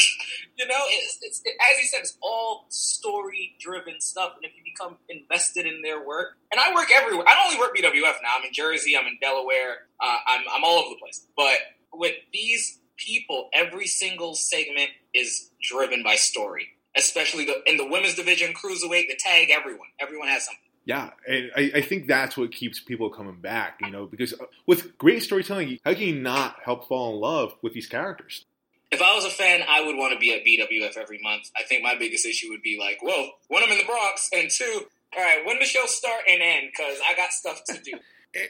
you 0.56 0.66
know, 0.68 0.78
it's, 0.86 1.18
it's 1.22 1.42
it, 1.44 1.54
as 1.60 1.78
he 1.80 1.86
said, 1.86 2.00
it's 2.00 2.16
all 2.22 2.66
story 2.68 3.56
driven 3.58 4.00
stuff. 4.00 4.34
And 4.36 4.44
if 4.44 4.52
you 4.56 4.62
become 4.62 4.96
invested 5.08 5.66
in 5.66 5.82
their 5.82 6.06
work, 6.06 6.36
and 6.52 6.60
I 6.60 6.72
work 6.72 6.88
everywhere. 6.94 7.26
I 7.26 7.34
don't 7.34 7.46
only 7.46 7.58
work 7.58 7.76
BWF 7.76 8.22
now. 8.22 8.36
I'm 8.38 8.44
in 8.44 8.52
Jersey. 8.52 8.96
I'm 8.96 9.06
in 9.06 9.18
Delaware. 9.20 9.88
Uh, 10.00 10.18
I'm 10.26 10.42
I'm 10.54 10.62
all 10.62 10.78
over 10.78 10.90
the 10.90 11.00
place. 11.00 11.26
But 11.36 11.56
with 11.92 12.14
these 12.32 12.78
people, 12.96 13.48
every 13.52 13.86
single 13.86 14.34
segment 14.36 14.90
is 15.14 15.50
driven 15.62 16.04
by 16.04 16.14
story. 16.14 16.68
Especially 16.96 17.44
the 17.44 17.62
in 17.66 17.76
the 17.76 17.88
women's 17.88 18.14
division, 18.14 18.52
cruiserweight, 18.52 19.08
the 19.08 19.18
tag, 19.18 19.50
everyone, 19.50 19.88
everyone 20.00 20.28
has 20.28 20.44
something. 20.44 20.69
Yeah, 20.84 21.10
and 21.28 21.50
I, 21.54 21.70
I 21.76 21.80
think 21.82 22.06
that's 22.06 22.36
what 22.36 22.52
keeps 22.52 22.80
people 22.80 23.10
coming 23.10 23.36
back, 23.36 23.78
you 23.80 23.90
know, 23.90 24.06
because 24.06 24.32
uh, 24.32 24.46
with 24.66 24.96
great 24.98 25.22
storytelling, 25.22 25.78
how 25.84 25.92
can 25.92 26.02
you 26.02 26.20
not 26.20 26.56
help 26.64 26.88
fall 26.88 27.14
in 27.14 27.20
love 27.20 27.54
with 27.62 27.74
these 27.74 27.86
characters? 27.86 28.44
If 28.90 29.00
I 29.00 29.14
was 29.14 29.24
a 29.24 29.30
fan, 29.30 29.62
I 29.68 29.82
would 29.82 29.96
want 29.96 30.14
to 30.14 30.18
be 30.18 30.32
at 30.32 30.44
BWF 30.44 30.96
every 30.96 31.20
month. 31.22 31.50
I 31.56 31.62
think 31.62 31.82
my 31.82 31.94
biggest 31.96 32.26
issue 32.26 32.48
would 32.50 32.62
be 32.62 32.76
like, 32.80 32.98
whoa, 33.02 33.28
one, 33.48 33.62
I'm 33.62 33.70
in 33.70 33.78
the 33.78 33.84
Bronx, 33.84 34.30
and 34.32 34.50
two, 34.50 34.86
all 35.16 35.22
right, 35.22 35.44
when 35.46 35.58
the 35.58 35.64
show 35.64 35.84
start 35.86 36.22
and 36.28 36.42
end? 36.42 36.70
Because 36.72 36.98
I 37.08 37.14
got 37.14 37.32
stuff 37.32 37.62
to 37.64 37.78
do. 37.82 37.92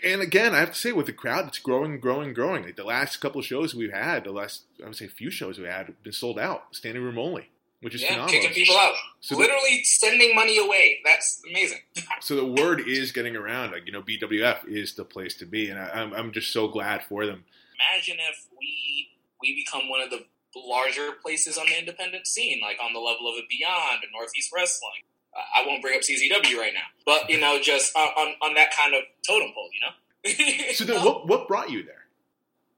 And 0.05 0.20
again, 0.20 0.55
I 0.55 0.59
have 0.59 0.74
to 0.74 0.78
say, 0.78 0.93
with 0.93 1.07
the 1.07 1.15
crowd, 1.15 1.48
it's 1.48 1.59
growing, 1.59 2.01
growing, 2.01 2.35
growing. 2.35 2.65
Like 2.65 2.77
the 2.77 2.85
last 2.85 3.16
couple 3.16 3.39
of 3.39 3.47
shows 3.47 3.74
we've 3.74 3.90
had, 3.90 4.24
the 4.24 4.31
last, 4.31 4.65
I 4.82 4.86
would 4.86 4.94
say, 4.94 5.07
few 5.07 5.31
shows 5.31 5.59
we 5.59 5.65
had, 5.65 5.86
have 5.86 6.02
been 6.02 6.12
sold 6.12 6.39
out, 6.39 6.65
standing 6.73 7.02
room 7.02 7.19
only, 7.19 7.48
which 7.81 7.94
is 7.94 8.02
yeah, 8.02 8.09
phenomenal. 8.15 8.40
kicking 8.40 8.55
people 8.55 8.77
out. 8.77 8.94
So 9.20 9.35
the- 9.35 9.43
Literally 9.43 9.82
sending 9.85 10.35
money 10.35 10.59
away. 10.59 10.98
That's 11.05 11.43
amazing. 11.48 11.78
So 12.23 12.36
the 12.36 12.44
word 12.44 12.86
is 12.86 13.12
getting 13.12 13.35
around. 13.35 13.73
Like 13.73 13.86
you 13.86 13.93
know, 13.93 14.02
BWF 14.02 14.69
is 14.69 14.94
the 14.94 15.05
place 15.05 15.35
to 15.36 15.47
be, 15.47 15.70
and 15.70 15.78
I, 15.81 15.89
I'm, 15.89 16.12
I'm 16.12 16.32
just 16.32 16.52
so 16.52 16.69
glad 16.69 17.02
for 17.05 17.24
them. 17.24 17.44
Imagine 17.74 18.16
if 18.31 18.47
we 18.59 19.09
we 19.40 19.55
become 19.65 19.89
one 19.89 20.02
of 20.02 20.11
the 20.11 20.23
larger 20.55 21.12
places 21.23 21.57
on 21.57 21.65
the 21.66 21.78
independent 21.78 22.27
scene, 22.27 22.61
like 22.61 22.77
on 22.85 22.93
the 22.93 22.98
level 22.98 23.27
of 23.28 23.36
a 23.36 23.47
Beyond 23.48 24.02
and 24.02 24.12
Northeast 24.12 24.51
Wrestling. 24.55 24.90
I 25.35 25.65
won't 25.66 25.81
bring 25.81 25.94
up 25.97 26.02
CZW 26.02 26.57
right 26.59 26.73
now, 26.74 26.89
but 27.07 27.31
you 27.31 27.40
know, 27.40 27.59
just 27.62 27.97
on, 27.97 28.09
on, 28.09 28.35
on 28.43 28.55
that 28.55 28.73
kind 28.77 28.94
of 28.94 29.02
totem 29.27 29.52
pole, 29.55 29.70
you 29.73 29.81
know. 29.81 30.73
So 30.74 30.85
then, 30.85 31.02
what 31.05 31.27
what 31.27 31.48
brought 31.48 31.70
you 31.70 31.82
there? 31.85 32.05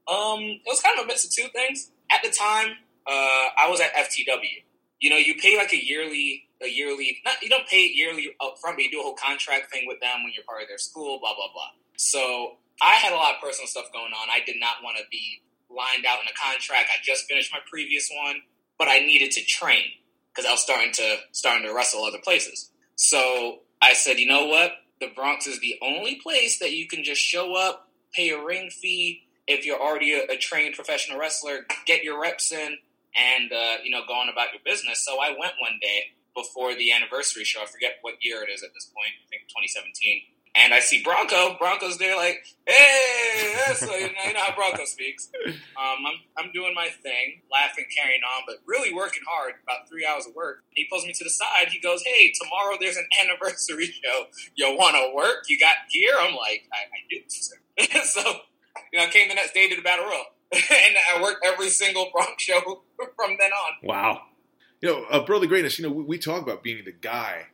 Um, 0.08 0.40
it 0.40 0.60
was 0.66 0.80
kind 0.80 0.98
of 0.98 1.04
a 1.04 1.08
mix 1.08 1.24
of 1.24 1.32
two 1.32 1.48
things. 1.52 1.90
At 2.10 2.22
the 2.22 2.30
time, 2.30 2.72
uh, 3.06 3.48
I 3.58 3.68
was 3.68 3.80
at 3.80 3.92
FTW. 3.94 4.62
You 5.02 5.10
know, 5.10 5.16
you 5.16 5.34
pay 5.34 5.58
like 5.58 5.72
a 5.72 5.84
yearly, 5.84 6.44
a 6.62 6.68
yearly. 6.68 7.18
Not 7.24 7.42
you 7.42 7.48
don't 7.48 7.66
pay 7.66 7.90
yearly 7.92 8.36
up 8.40 8.54
front, 8.60 8.76
but 8.76 8.84
you 8.84 8.90
do 8.90 9.00
a 9.00 9.02
whole 9.02 9.18
contract 9.18 9.72
thing 9.72 9.84
with 9.88 10.00
them 10.00 10.22
when 10.22 10.32
you're 10.32 10.44
part 10.44 10.62
of 10.62 10.68
their 10.68 10.78
school. 10.78 11.18
Blah 11.18 11.34
blah 11.34 11.50
blah. 11.52 11.74
So 11.96 12.58
I 12.80 12.94
had 12.94 13.12
a 13.12 13.16
lot 13.16 13.34
of 13.34 13.40
personal 13.42 13.66
stuff 13.66 13.86
going 13.92 14.12
on. 14.12 14.28
I 14.30 14.40
did 14.46 14.56
not 14.60 14.76
want 14.82 14.98
to 14.98 15.04
be 15.10 15.42
lined 15.68 16.06
out 16.06 16.20
in 16.20 16.26
a 16.28 16.36
contract. 16.38 16.88
I 16.92 17.02
just 17.02 17.26
finished 17.26 17.52
my 17.52 17.58
previous 17.68 18.10
one, 18.14 18.36
but 18.78 18.86
I 18.86 19.00
needed 19.00 19.32
to 19.32 19.44
train 19.44 19.84
because 20.30 20.46
I 20.46 20.52
was 20.52 20.62
starting 20.62 20.92
to 20.92 21.16
starting 21.32 21.66
to 21.66 21.74
wrestle 21.74 22.04
other 22.04 22.20
places. 22.22 22.70
So 22.94 23.60
I 23.82 23.94
said, 23.94 24.20
you 24.20 24.26
know 24.26 24.46
what? 24.46 24.72
The 25.00 25.08
Bronx 25.08 25.48
is 25.48 25.58
the 25.58 25.80
only 25.82 26.20
place 26.22 26.60
that 26.60 26.72
you 26.72 26.86
can 26.86 27.02
just 27.02 27.20
show 27.20 27.56
up, 27.56 27.88
pay 28.14 28.30
a 28.30 28.40
ring 28.40 28.70
fee. 28.70 29.26
If 29.48 29.66
you're 29.66 29.80
already 29.80 30.12
a, 30.12 30.34
a 30.34 30.36
trained 30.36 30.76
professional 30.76 31.18
wrestler, 31.18 31.66
get 31.86 32.04
your 32.04 32.20
reps 32.22 32.52
in, 32.52 32.76
and 33.16 33.52
uh, 33.52 33.82
you 33.84 33.90
know, 33.90 34.02
go 34.06 34.14
on 34.14 34.28
about 34.28 34.52
your 34.52 34.62
business. 34.64 35.04
So 35.04 35.20
I 35.20 35.30
went 35.30 35.54
one 35.60 35.78
day 35.80 36.12
before 36.34 36.74
the 36.74 36.92
anniversary 36.92 37.44
show. 37.44 37.62
I 37.62 37.66
forget 37.66 37.98
what 38.02 38.14
year 38.20 38.42
it 38.42 38.50
is 38.50 38.62
at 38.62 38.72
this 38.74 38.86
point. 38.86 39.12
I 39.20 39.26
think 39.28 39.48
2017. 39.48 40.22
And 40.54 40.74
I 40.74 40.80
see 40.80 41.02
Bronco. 41.02 41.56
Bronco's 41.58 41.96
there, 41.96 42.14
like, 42.14 42.44
hey, 42.66 43.54
that's 43.66 43.80
what, 43.80 43.98
you, 43.98 44.06
know, 44.08 44.22
you 44.26 44.34
know 44.34 44.40
how 44.40 44.54
Bronco 44.54 44.84
speaks. 44.84 45.30
Um, 45.46 46.04
I'm, 46.04 46.18
I'm 46.36 46.52
doing 46.52 46.74
my 46.74 46.88
thing, 47.02 47.40
laughing, 47.50 47.86
carrying 47.96 48.20
on, 48.20 48.42
but 48.46 48.56
really 48.66 48.92
working 48.92 49.22
hard, 49.26 49.54
about 49.64 49.88
three 49.88 50.04
hours 50.04 50.26
of 50.26 50.34
work. 50.34 50.62
He 50.74 50.86
pulls 50.90 51.06
me 51.06 51.14
to 51.14 51.24
the 51.24 51.30
side. 51.30 51.68
He 51.70 51.80
goes, 51.80 52.02
hey, 52.04 52.34
tomorrow 52.38 52.76
there's 52.78 52.98
an 52.98 53.08
anniversary 53.24 53.86
show. 53.86 54.26
You 54.54 54.76
want 54.76 54.96
to 54.96 55.14
work? 55.14 55.44
You 55.48 55.58
got 55.58 55.76
gear? 55.90 56.12
I'm 56.20 56.34
like, 56.36 56.68
I, 56.70 56.84
I 56.84 57.00
do, 57.08 57.20
sir. 57.28 57.56
so, 58.04 58.20
you 58.92 58.98
know, 58.98 59.06
I 59.06 59.08
came 59.08 59.28
the 59.28 59.34
next 59.34 59.54
day 59.54 59.70
to 59.70 59.76
the 59.76 59.82
Battle 59.82 60.04
Royal. 60.04 60.24
and 60.52 60.94
I 61.16 61.22
worked 61.22 61.46
every 61.46 61.70
single 61.70 62.10
Bronco 62.12 62.34
show 62.36 62.82
from 63.16 63.36
then 63.38 63.50
on. 63.52 63.72
Wow. 63.82 64.22
You 64.80 64.88
know, 64.88 65.04
uh, 65.10 65.24
Brother 65.24 65.46
Greatness, 65.46 65.78
you 65.78 65.86
know, 65.86 65.92
we, 65.92 66.04
we, 66.04 66.18
talk 66.18 66.42
about 66.42 66.62
being 66.62 66.84
the 66.84 66.92
guy. 66.92 67.46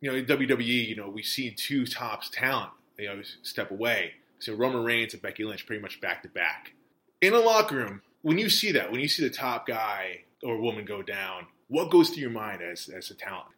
You 0.00 0.10
know, 0.10 0.16
in 0.16 0.26
WWE, 0.26 0.88
you 0.88 0.96
know, 0.96 1.08
we 1.08 1.22
see 1.22 1.50
two 1.50 1.86
tops 1.86 2.28
talent, 2.30 2.70
you 2.98 3.08
know, 3.08 3.22
step 3.42 3.70
away. 3.70 4.12
So 4.38 4.54
Roman 4.54 4.84
Reigns 4.84 5.14
and 5.14 5.22
Becky 5.22 5.44
Lynch 5.44 5.66
pretty 5.66 5.80
much 5.80 6.00
back 6.00 6.22
to 6.24 6.28
back. 6.28 6.72
In 7.22 7.32
a 7.32 7.38
locker 7.38 7.76
room, 7.76 8.02
when 8.20 8.36
you 8.36 8.50
see 8.50 8.72
that, 8.72 8.92
when 8.92 9.00
you 9.00 9.08
see 9.08 9.26
the 9.26 9.34
top 9.34 9.66
guy 9.66 10.24
or 10.42 10.60
woman 10.60 10.84
go 10.84 11.00
down, 11.00 11.46
what 11.68 11.90
goes 11.90 12.10
through 12.10 12.20
your 12.20 12.30
mind 12.30 12.60
as, 12.60 12.90
as 12.94 13.10
a 13.10 13.14
talent? 13.14 13.48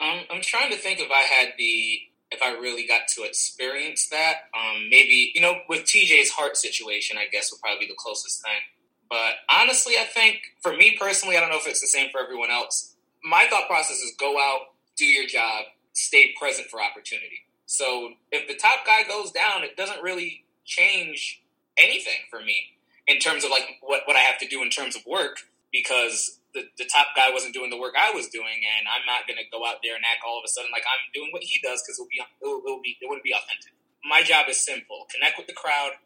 Um, 0.00 0.20
I'm 0.30 0.40
trying 0.40 0.70
to 0.70 0.76
think 0.76 0.98
if 0.98 1.10
I 1.10 1.20
had 1.20 1.52
the 1.58 2.00
if 2.30 2.42
I 2.42 2.52
really 2.52 2.86
got 2.86 3.08
to 3.16 3.22
experience 3.24 4.08
that. 4.08 4.48
Um, 4.54 4.88
maybe 4.88 5.32
you 5.34 5.40
know, 5.40 5.58
with 5.68 5.82
TJ's 5.82 6.30
heart 6.30 6.56
situation, 6.56 7.18
I 7.18 7.26
guess 7.30 7.50
would 7.52 7.60
probably 7.60 7.86
be 7.86 7.92
the 7.92 7.98
closest 7.98 8.42
thing. 8.42 8.60
But 9.10 9.34
honestly, 9.50 9.94
I 10.00 10.04
think 10.04 10.38
for 10.62 10.74
me 10.74 10.96
personally, 10.98 11.36
I 11.36 11.40
don't 11.40 11.50
know 11.50 11.58
if 11.58 11.66
it's 11.66 11.80
the 11.80 11.88
same 11.88 12.10
for 12.10 12.20
everyone 12.20 12.50
else. 12.50 12.94
My 13.24 13.46
thought 13.50 13.66
process 13.68 13.98
is 13.98 14.14
go 14.18 14.38
out, 14.38 14.60
do 14.96 15.04
your 15.04 15.26
job, 15.26 15.64
stay 15.92 16.32
present 16.38 16.68
for 16.68 16.80
opportunity. 16.80 17.42
So 17.66 18.14
if 18.30 18.48
the 18.48 18.54
top 18.54 18.86
guy 18.86 19.02
goes 19.02 19.32
down, 19.32 19.64
it 19.64 19.76
doesn't 19.76 20.02
really 20.02 20.44
change 20.64 21.42
anything 21.76 22.26
for 22.30 22.40
me 22.40 22.78
in 23.06 23.18
terms 23.18 23.44
of 23.44 23.50
like 23.50 23.78
what, 23.80 24.02
what 24.06 24.16
I 24.16 24.20
have 24.20 24.38
to 24.38 24.46
do 24.46 24.62
in 24.62 24.70
terms 24.70 24.94
of 24.94 25.02
work 25.06 25.38
because 25.72 26.38
the, 26.54 26.66
the 26.78 26.84
top 26.84 27.14
guy 27.14 27.30
wasn't 27.30 27.54
doing 27.54 27.70
the 27.70 27.78
work 27.78 27.94
I 27.98 28.10
was 28.10 28.28
doing, 28.28 28.58
and 28.58 28.86
I'm 28.90 29.06
not 29.06 29.26
going 29.26 29.38
to 29.38 29.46
go 29.50 29.66
out 29.66 29.82
there 29.82 29.94
and 29.94 30.02
act 30.02 30.22
all 30.26 30.38
of 30.38 30.44
a 30.44 30.50
sudden 30.50 30.70
like 30.72 30.82
I'm 30.86 31.10
doing 31.14 31.30
what 31.30 31.42
he 31.42 31.60
does 31.62 31.82
because 31.82 31.98
it'll 31.98 32.10
be 32.10 32.22
it'll, 32.42 32.82
be 32.82 32.98
it 33.00 33.06
wouldn't 33.06 33.26
be 33.26 33.34
authentic. 33.34 33.74
My 34.02 34.22
job 34.22 34.46
is 34.48 34.58
simple: 34.58 35.06
connect 35.10 35.38
with 35.38 35.46
the 35.46 35.54
crowd 35.54 35.98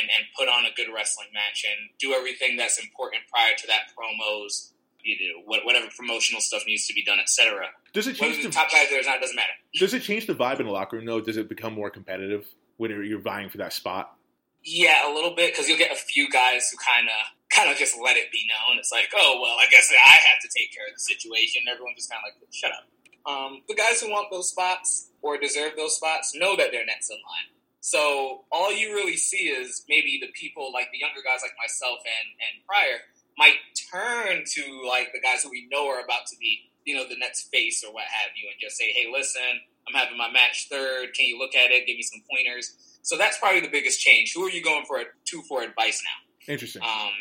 and 0.00 0.10
and 0.10 0.26
put 0.36 0.48
on 0.48 0.64
a 0.64 0.72
good 0.74 0.88
wrestling 0.94 1.28
match 1.32 1.64
and 1.68 1.90
do 1.98 2.12
everything 2.12 2.56
that's 2.56 2.78
important 2.78 3.22
prior 3.30 3.52
to 3.56 3.66
that 3.66 3.92
promos. 3.92 4.70
You 5.02 5.18
do 5.18 5.42
whatever 5.44 5.86
promotional 5.94 6.40
stuff 6.40 6.62
needs 6.66 6.86
to 6.86 6.94
be 6.94 7.04
done, 7.04 7.20
etc. 7.20 7.68
Does 7.92 8.06
it 8.06 8.16
change 8.16 8.38
Whether 8.38 8.48
the 8.48 8.54
top 8.54 8.72
guys 8.72 8.88
there 8.88 9.00
or 9.00 9.04
not 9.04 9.20
doesn't 9.20 9.36
matter. 9.36 9.52
Does 9.74 9.92
it 9.92 10.00
change 10.00 10.26
the 10.26 10.34
vibe 10.34 10.60
in 10.60 10.66
the 10.66 10.72
locker 10.72 10.96
room 10.96 11.04
though? 11.04 11.20
Does 11.20 11.36
it 11.36 11.48
become 11.48 11.74
more 11.74 11.90
competitive 11.90 12.46
when 12.78 12.90
you're 12.90 13.20
vying 13.20 13.50
for 13.50 13.58
that 13.58 13.74
spot? 13.74 14.16
Yeah, 14.64 15.06
a 15.06 15.12
little 15.12 15.34
bit 15.36 15.52
because 15.52 15.68
you'll 15.68 15.78
get 15.78 15.92
a 15.92 15.96
few 15.96 16.30
guys 16.30 16.70
who 16.70 16.78
kind 16.78 17.06
of 17.06 17.20
kind 17.54 17.70
of 17.70 17.76
just 17.76 17.96
let 18.02 18.16
it 18.16 18.32
be 18.32 18.48
known. 18.48 18.78
It's 18.78 18.90
like, 18.90 19.12
oh 19.14 19.38
well, 19.42 19.56
I 19.60 19.66
guess 19.70 19.92
I 19.92 20.10
have 20.10 20.40
to 20.42 20.48
take 20.48 20.74
care 20.74 20.86
of 20.88 20.94
the 20.94 21.00
situation. 21.00 21.62
Everyone 21.70 21.92
just 21.94 22.10
kind 22.10 22.22
of 22.24 22.32
like, 22.32 22.48
shut 22.50 22.72
up. 22.72 22.88
Um, 23.26 23.62
the 23.68 23.74
guys 23.74 24.00
who 24.00 24.10
want 24.10 24.30
those 24.30 24.50
spots 24.50 25.10
or 25.22 25.38
deserve 25.38 25.72
those 25.76 25.96
spots 25.96 26.34
know 26.34 26.56
that 26.56 26.72
they're 26.72 26.84
next 26.84 27.10
in 27.10 27.16
line. 27.16 27.53
So 27.84 28.44
all 28.50 28.72
you 28.72 28.94
really 28.94 29.18
see 29.18 29.52
is 29.52 29.84
maybe 29.90 30.16
the 30.18 30.32
people 30.32 30.72
like 30.72 30.88
the 30.90 30.96
younger 30.96 31.20
guys 31.22 31.40
like 31.42 31.52
myself 31.60 31.98
and 32.00 32.28
and 32.40 32.64
Pryor 32.64 33.04
might 33.36 33.60
turn 33.92 34.42
to 34.56 34.88
like 34.88 35.12
the 35.12 35.20
guys 35.20 35.42
who 35.42 35.50
we 35.50 35.68
know 35.70 35.86
are 35.88 36.00
about 36.00 36.24
to 36.28 36.36
be, 36.40 36.72
you 36.86 36.96
know, 36.96 37.06
the 37.06 37.18
next 37.18 37.50
face 37.52 37.84
or 37.84 37.92
what 37.92 38.04
have 38.04 38.30
you, 38.40 38.48
and 38.48 38.56
just 38.58 38.78
say, 38.78 38.90
hey, 38.92 39.12
listen, 39.12 39.60
I'm 39.86 39.92
having 39.92 40.16
my 40.16 40.32
match 40.32 40.68
third. 40.70 41.12
Can 41.12 41.26
you 41.26 41.38
look 41.38 41.54
at 41.54 41.72
it? 41.72 41.86
Give 41.86 41.96
me 41.96 42.02
some 42.02 42.22
pointers. 42.24 42.72
So 43.02 43.18
that's 43.18 43.36
probably 43.36 43.60
the 43.60 43.68
biggest 43.68 44.00
change. 44.00 44.32
Who 44.34 44.46
are 44.46 44.50
you 44.50 44.64
going 44.64 44.86
for 44.86 45.00
to 45.02 45.42
for 45.42 45.62
advice 45.62 46.02
now? 46.02 46.52
Interesting. 46.54 46.80
Um, 46.80 47.12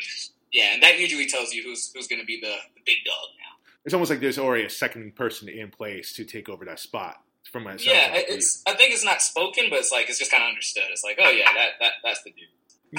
yeah, 0.53 0.75
and 0.75 0.81
that 0.81 0.97
usually 0.97 1.27
tells 1.27 1.53
you 1.53 1.63
who's 1.63 1.91
who's 1.93 2.07
going 2.07 2.21
to 2.21 2.25
be 2.25 2.39
the, 2.39 2.55
the, 2.73 2.81
big 2.85 3.03
dog 3.03 3.27
now. 3.35 3.71
It's 3.83 3.93
almost 3.93 4.09
like 4.11 4.21
there's 4.21 4.39
already 4.39 4.63
a 4.63 4.69
second 4.69 5.17
person 5.17 5.49
in 5.49 5.71
place 5.71 6.13
to 6.13 6.23
take 6.23 6.47
over 6.47 6.63
that 6.63 6.79
spot. 6.79 7.21
From 7.53 7.65
yeah, 7.65 8.09
it's. 8.15 8.63
I 8.67 8.73
think 8.73 8.93
it's 8.93 9.05
not 9.05 9.21
spoken, 9.21 9.65
but 9.69 9.77
it's 9.77 9.91
like 9.91 10.09
it's 10.09 10.17
just 10.17 10.31
kind 10.31 10.41
of 10.41 10.49
understood. 10.49 10.85
It's 10.89 11.03
like, 11.03 11.19
oh 11.21 11.29
yeah, 11.29 11.45
that, 11.53 11.67
that 11.79 11.91
that's 12.03 12.23
the 12.23 12.31
dude. 12.31 12.49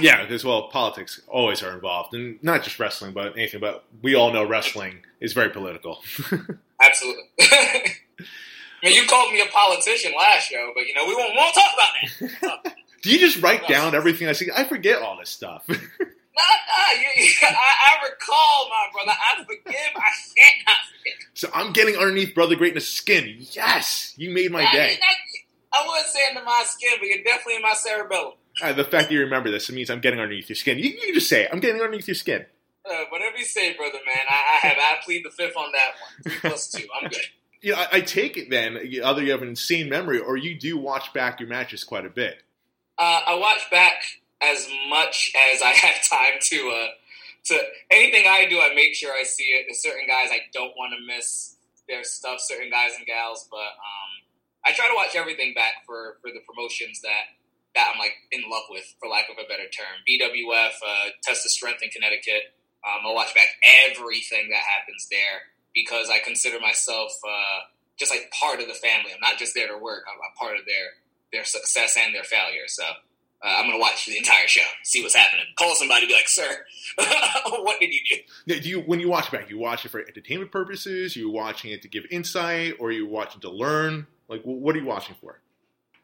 Yeah, 0.01 0.23
because 0.23 0.45
well, 0.45 0.69
politics 0.69 1.21
always 1.27 1.61
are 1.65 1.73
involved, 1.73 2.15
and 2.15 2.41
not 2.41 2.63
just 2.63 2.79
wrestling, 2.79 3.15
but 3.15 3.37
anything. 3.37 3.59
But 3.59 3.85
we 4.01 4.15
all 4.15 4.33
know 4.33 4.47
wrestling 4.47 4.99
is 5.21 5.33
very 5.33 5.51
political. 5.51 5.99
Absolutely. 6.81 7.25
I 7.41 7.95
mean, 8.85 8.95
you 8.95 9.09
called 9.09 9.33
me 9.33 9.41
a 9.41 9.47
politician 9.47 10.13
last 10.17 10.51
show, 10.51 10.71
but 10.73 10.87
you 10.87 10.95
know 10.95 11.05
we 11.05 11.17
won't, 11.17 11.33
we 11.33 11.37
won't 11.37 11.55
talk 11.55 11.73
about 11.75 12.65
that. 12.65 12.77
Do 13.03 13.11
you 13.11 13.19
just 13.19 13.43
write 13.43 13.67
down 13.67 13.97
everything 13.97 14.29
I 14.29 14.33
see? 14.33 14.51
I 14.55 14.63
forget 14.63 15.03
all 15.03 15.19
this 15.19 15.31
stuff. 15.31 15.67
Nah, 16.37 17.01
you, 17.01 17.33
I, 17.43 17.49
I, 17.49 18.09
recall, 18.09 18.69
my 18.69 18.87
brother. 18.93 19.13
I 19.13 19.45
forgive. 19.45 19.75
I 19.97 20.11
can't 20.37 20.79
forget. 20.99 21.15
So 21.35 21.49
I'm 21.55 21.73
getting 21.73 21.97
underneath 21.97 22.35
Brother 22.35 22.57
Greatness' 22.57 22.89
skin. 22.89 23.37
Yes, 23.39 24.15
you 24.17 24.31
made 24.31 24.51
my 24.51 24.71
day. 24.73 24.99
I, 25.03 25.79
I 25.79 25.87
wouldn't 25.87 26.07
say 26.07 26.21
under 26.29 26.45
my 26.45 26.65
skin, 26.67 26.93
but 26.99 27.09
you're 27.09 27.25
definitely 27.25 27.57
in 27.57 27.63
my 27.63 27.75
cerebellum. 27.75 28.35
Uh, 28.63 28.73
the 28.73 28.85
fact 28.85 29.09
that 29.09 29.13
you 29.13 29.21
remember 29.21 29.51
this 29.51 29.69
it 29.69 29.75
means 29.75 29.91
I'm 29.91 30.01
getting 30.01 30.21
underneath 30.21 30.49
your 30.49 30.57
skin. 30.57 30.79
You, 30.79 30.91
you 30.91 31.15
just 31.15 31.29
say 31.29 31.45
it. 31.45 31.51
I'm 31.53 31.61
getting 31.61 31.81
underneath 31.81 32.07
your 32.07 32.15
skin. 32.15 32.47
Uh, 32.89 33.05
whatever 33.09 33.37
you 33.37 33.45
say, 33.45 33.75
brother, 33.77 33.99
man. 34.07 34.25
I, 34.29 34.35
I 34.35 34.67
have. 34.67 34.77
I 34.79 34.97
plead 35.05 35.25
the 35.25 35.31
fifth 35.31 35.57
on 35.57 35.73
that 35.73 35.91
one. 36.01 36.23
Three 36.23 36.51
plus 36.51 36.71
two. 36.71 36.87
I'm 37.01 37.09
good. 37.09 37.21
You 37.61 37.73
know, 37.73 37.79
I, 37.79 37.89
I 37.93 38.01
take 38.03 38.37
it 38.37 38.51
then, 38.51 38.77
either 38.77 39.23
you 39.23 39.31
have 39.31 39.41
an 39.41 39.49
insane 39.49 39.89
memory 39.89 40.19
or 40.19 40.37
you 40.37 40.55
do 40.55 40.77
watch 40.77 41.15
back 41.15 41.41
your 41.41 41.49
matches 41.49 41.83
quite 41.83 42.05
a 42.05 42.11
bit. 42.11 42.43
Uh, 42.99 43.23
I 43.27 43.37
watch 43.37 43.71
back 43.71 44.03
as 44.51 44.69
much 44.89 45.33
as 45.53 45.63
I 45.63 45.71
have 45.85 46.09
time 46.09 46.39
to. 46.41 46.71
Uh, 46.71 46.89
to 47.45 47.61
anything 47.91 48.25
I 48.27 48.47
do, 48.49 48.59
I 48.59 48.73
make 48.75 48.95
sure 48.95 49.13
I 49.13 49.23
see 49.23 49.53
it. 49.53 49.67
There's 49.69 49.83
certain 49.83 50.09
guys 50.09 50.29
I 50.33 50.49
don't 50.55 50.73
want 50.79 50.95
to 50.97 51.07
miss 51.07 51.57
their 51.87 52.03
stuff. 52.03 52.41
Certain 52.41 52.71
guys 52.71 52.93
and 52.97 53.05
gals, 53.07 53.47
but 53.51 53.77
um, 53.77 54.11
I 54.65 54.73
try 54.73 54.89
to 54.89 54.97
watch 54.97 55.15
everything 55.15 55.53
back 55.53 55.85
for 55.85 56.17
for 56.23 56.33
the 56.33 56.41
promotions 56.49 57.03
that 57.03 57.37
that 57.75 57.91
I'm 57.93 57.99
like 57.99 58.15
in 58.33 58.43
love 58.49 58.65
with, 58.71 58.87
for 58.99 59.09
lack 59.09 59.29
of 59.29 59.37
a 59.37 59.47
better 59.49 59.69
term. 59.69 60.01
BWF, 60.09 60.75
uh, 60.81 61.11
Test 61.23 61.45
of 61.45 61.51
Strength 61.51 61.83
in 61.83 61.91
Connecticut. 61.91 62.55
Um, 62.87 63.05
I'll 63.05 63.15
watch 63.15 63.35
back 63.35 63.49
everything 63.91 64.49
that 64.51 64.63
happens 64.63 65.09
there 65.11 65.51
because 65.75 66.09
I 66.09 66.21
consider 66.21 66.61
myself 66.61 67.13
uh, 67.27 67.67
just 67.99 68.13
like 68.13 68.31
part 68.31 68.61
of 68.61 68.69
the 68.69 68.79
family. 68.79 69.11
I'm 69.13 69.21
not 69.21 69.39
just 69.39 69.55
there 69.55 69.69
to 69.69 69.77
work. 69.77 70.05
I'm, 70.09 70.17
I'm 70.17 70.35
part 70.39 70.57
of 70.59 70.65
their 70.65 70.97
their 71.33 71.45
success 71.45 71.99
and 72.01 72.15
their 72.15 72.25
failure. 72.25 72.69
So 72.69 72.85
uh, 73.45 73.57
I'm 73.59 73.67
going 73.67 73.77
to 73.77 73.81
watch 73.81 74.07
the 74.07 74.17
entire 74.17 74.49
show, 74.49 74.63
see 74.85 75.03
what's 75.03 75.15
happening. 75.15 75.45
Call 75.59 75.75
somebody, 75.75 76.07
be 76.07 76.15
like, 76.15 76.29
"Sir, 76.29 76.65
what 77.47 77.79
did 77.79 77.93
you 77.93 78.01
do?" 78.47 78.61
Do 78.61 78.69
you 78.69 78.81
when 78.81 79.01
you 79.01 79.09
watch 79.09 79.31
back, 79.31 79.51
you 79.51 79.59
watch 79.59 79.85
it 79.85 79.91
for 79.91 80.01
entertainment 80.01 80.51
purposes? 80.51 81.15
Are 81.15 81.19
you 81.19 81.31
watching 81.31 81.71
it 81.71 81.83
to 81.83 81.89
give 81.89 82.05
insight, 82.11 82.77
or 82.81 82.89
are 82.89 82.93
you 82.93 83.07
watching 83.07 83.43
to 83.43 83.51
learn? 83.51 84.07
Like, 84.29 84.43
what 84.45 84.75
are 84.75 84.79
you 84.79 84.87
watching 84.87 85.15
for? 85.21 85.41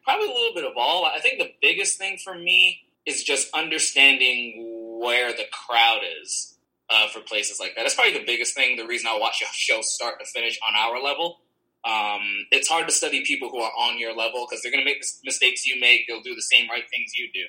Probably 0.03 0.27
a 0.27 0.31
little 0.31 0.53
bit 0.53 0.65
of 0.65 0.73
all. 0.77 1.05
I 1.05 1.19
think 1.19 1.39
the 1.39 1.51
biggest 1.61 1.97
thing 1.97 2.17
for 2.23 2.35
me 2.35 2.81
is 3.05 3.23
just 3.23 3.51
understanding 3.55 4.99
where 5.01 5.31
the 5.31 5.45
crowd 5.51 6.01
is 6.21 6.57
uh, 6.91 7.07
for 7.07 7.21
places 7.21 7.59
like 7.59 7.75
that. 7.75 7.81
That's 7.81 7.95
probably 7.95 8.13
the 8.13 8.25
biggest 8.25 8.53
thing. 8.53 8.77
The 8.77 8.85
reason 8.85 9.07
I 9.07 9.17
watch 9.17 9.41
a 9.41 9.45
show 9.51 9.81
start 9.81 10.19
to 10.19 10.25
finish 10.25 10.59
on 10.67 10.75
our 10.75 11.01
level 11.01 11.39
um, 11.83 12.21
it's 12.51 12.69
hard 12.69 12.87
to 12.87 12.93
study 12.93 13.23
people 13.25 13.49
who 13.49 13.59
are 13.59 13.71
on 13.71 13.97
your 13.97 14.15
level 14.15 14.45
because 14.47 14.61
they're 14.61 14.71
going 14.71 14.83
to 14.83 14.89
make 14.89 15.01
the 15.01 15.07
mistakes 15.23 15.65
you 15.65 15.79
make. 15.79 16.07
They'll 16.07 16.21
do 16.21 16.35
the 16.35 16.41
same 16.41 16.69
right 16.69 16.83
things 16.89 17.13
you 17.15 17.29
do. 17.33 17.45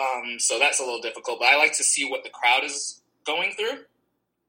Um, 0.00 0.38
so 0.38 0.58
that's 0.58 0.78
a 0.78 0.84
little 0.84 1.00
difficult. 1.00 1.40
But 1.40 1.48
I 1.48 1.56
like 1.56 1.72
to 1.78 1.84
see 1.84 2.08
what 2.08 2.22
the 2.22 2.30
crowd 2.30 2.62
is 2.62 3.02
going 3.26 3.52
through. 3.52 3.84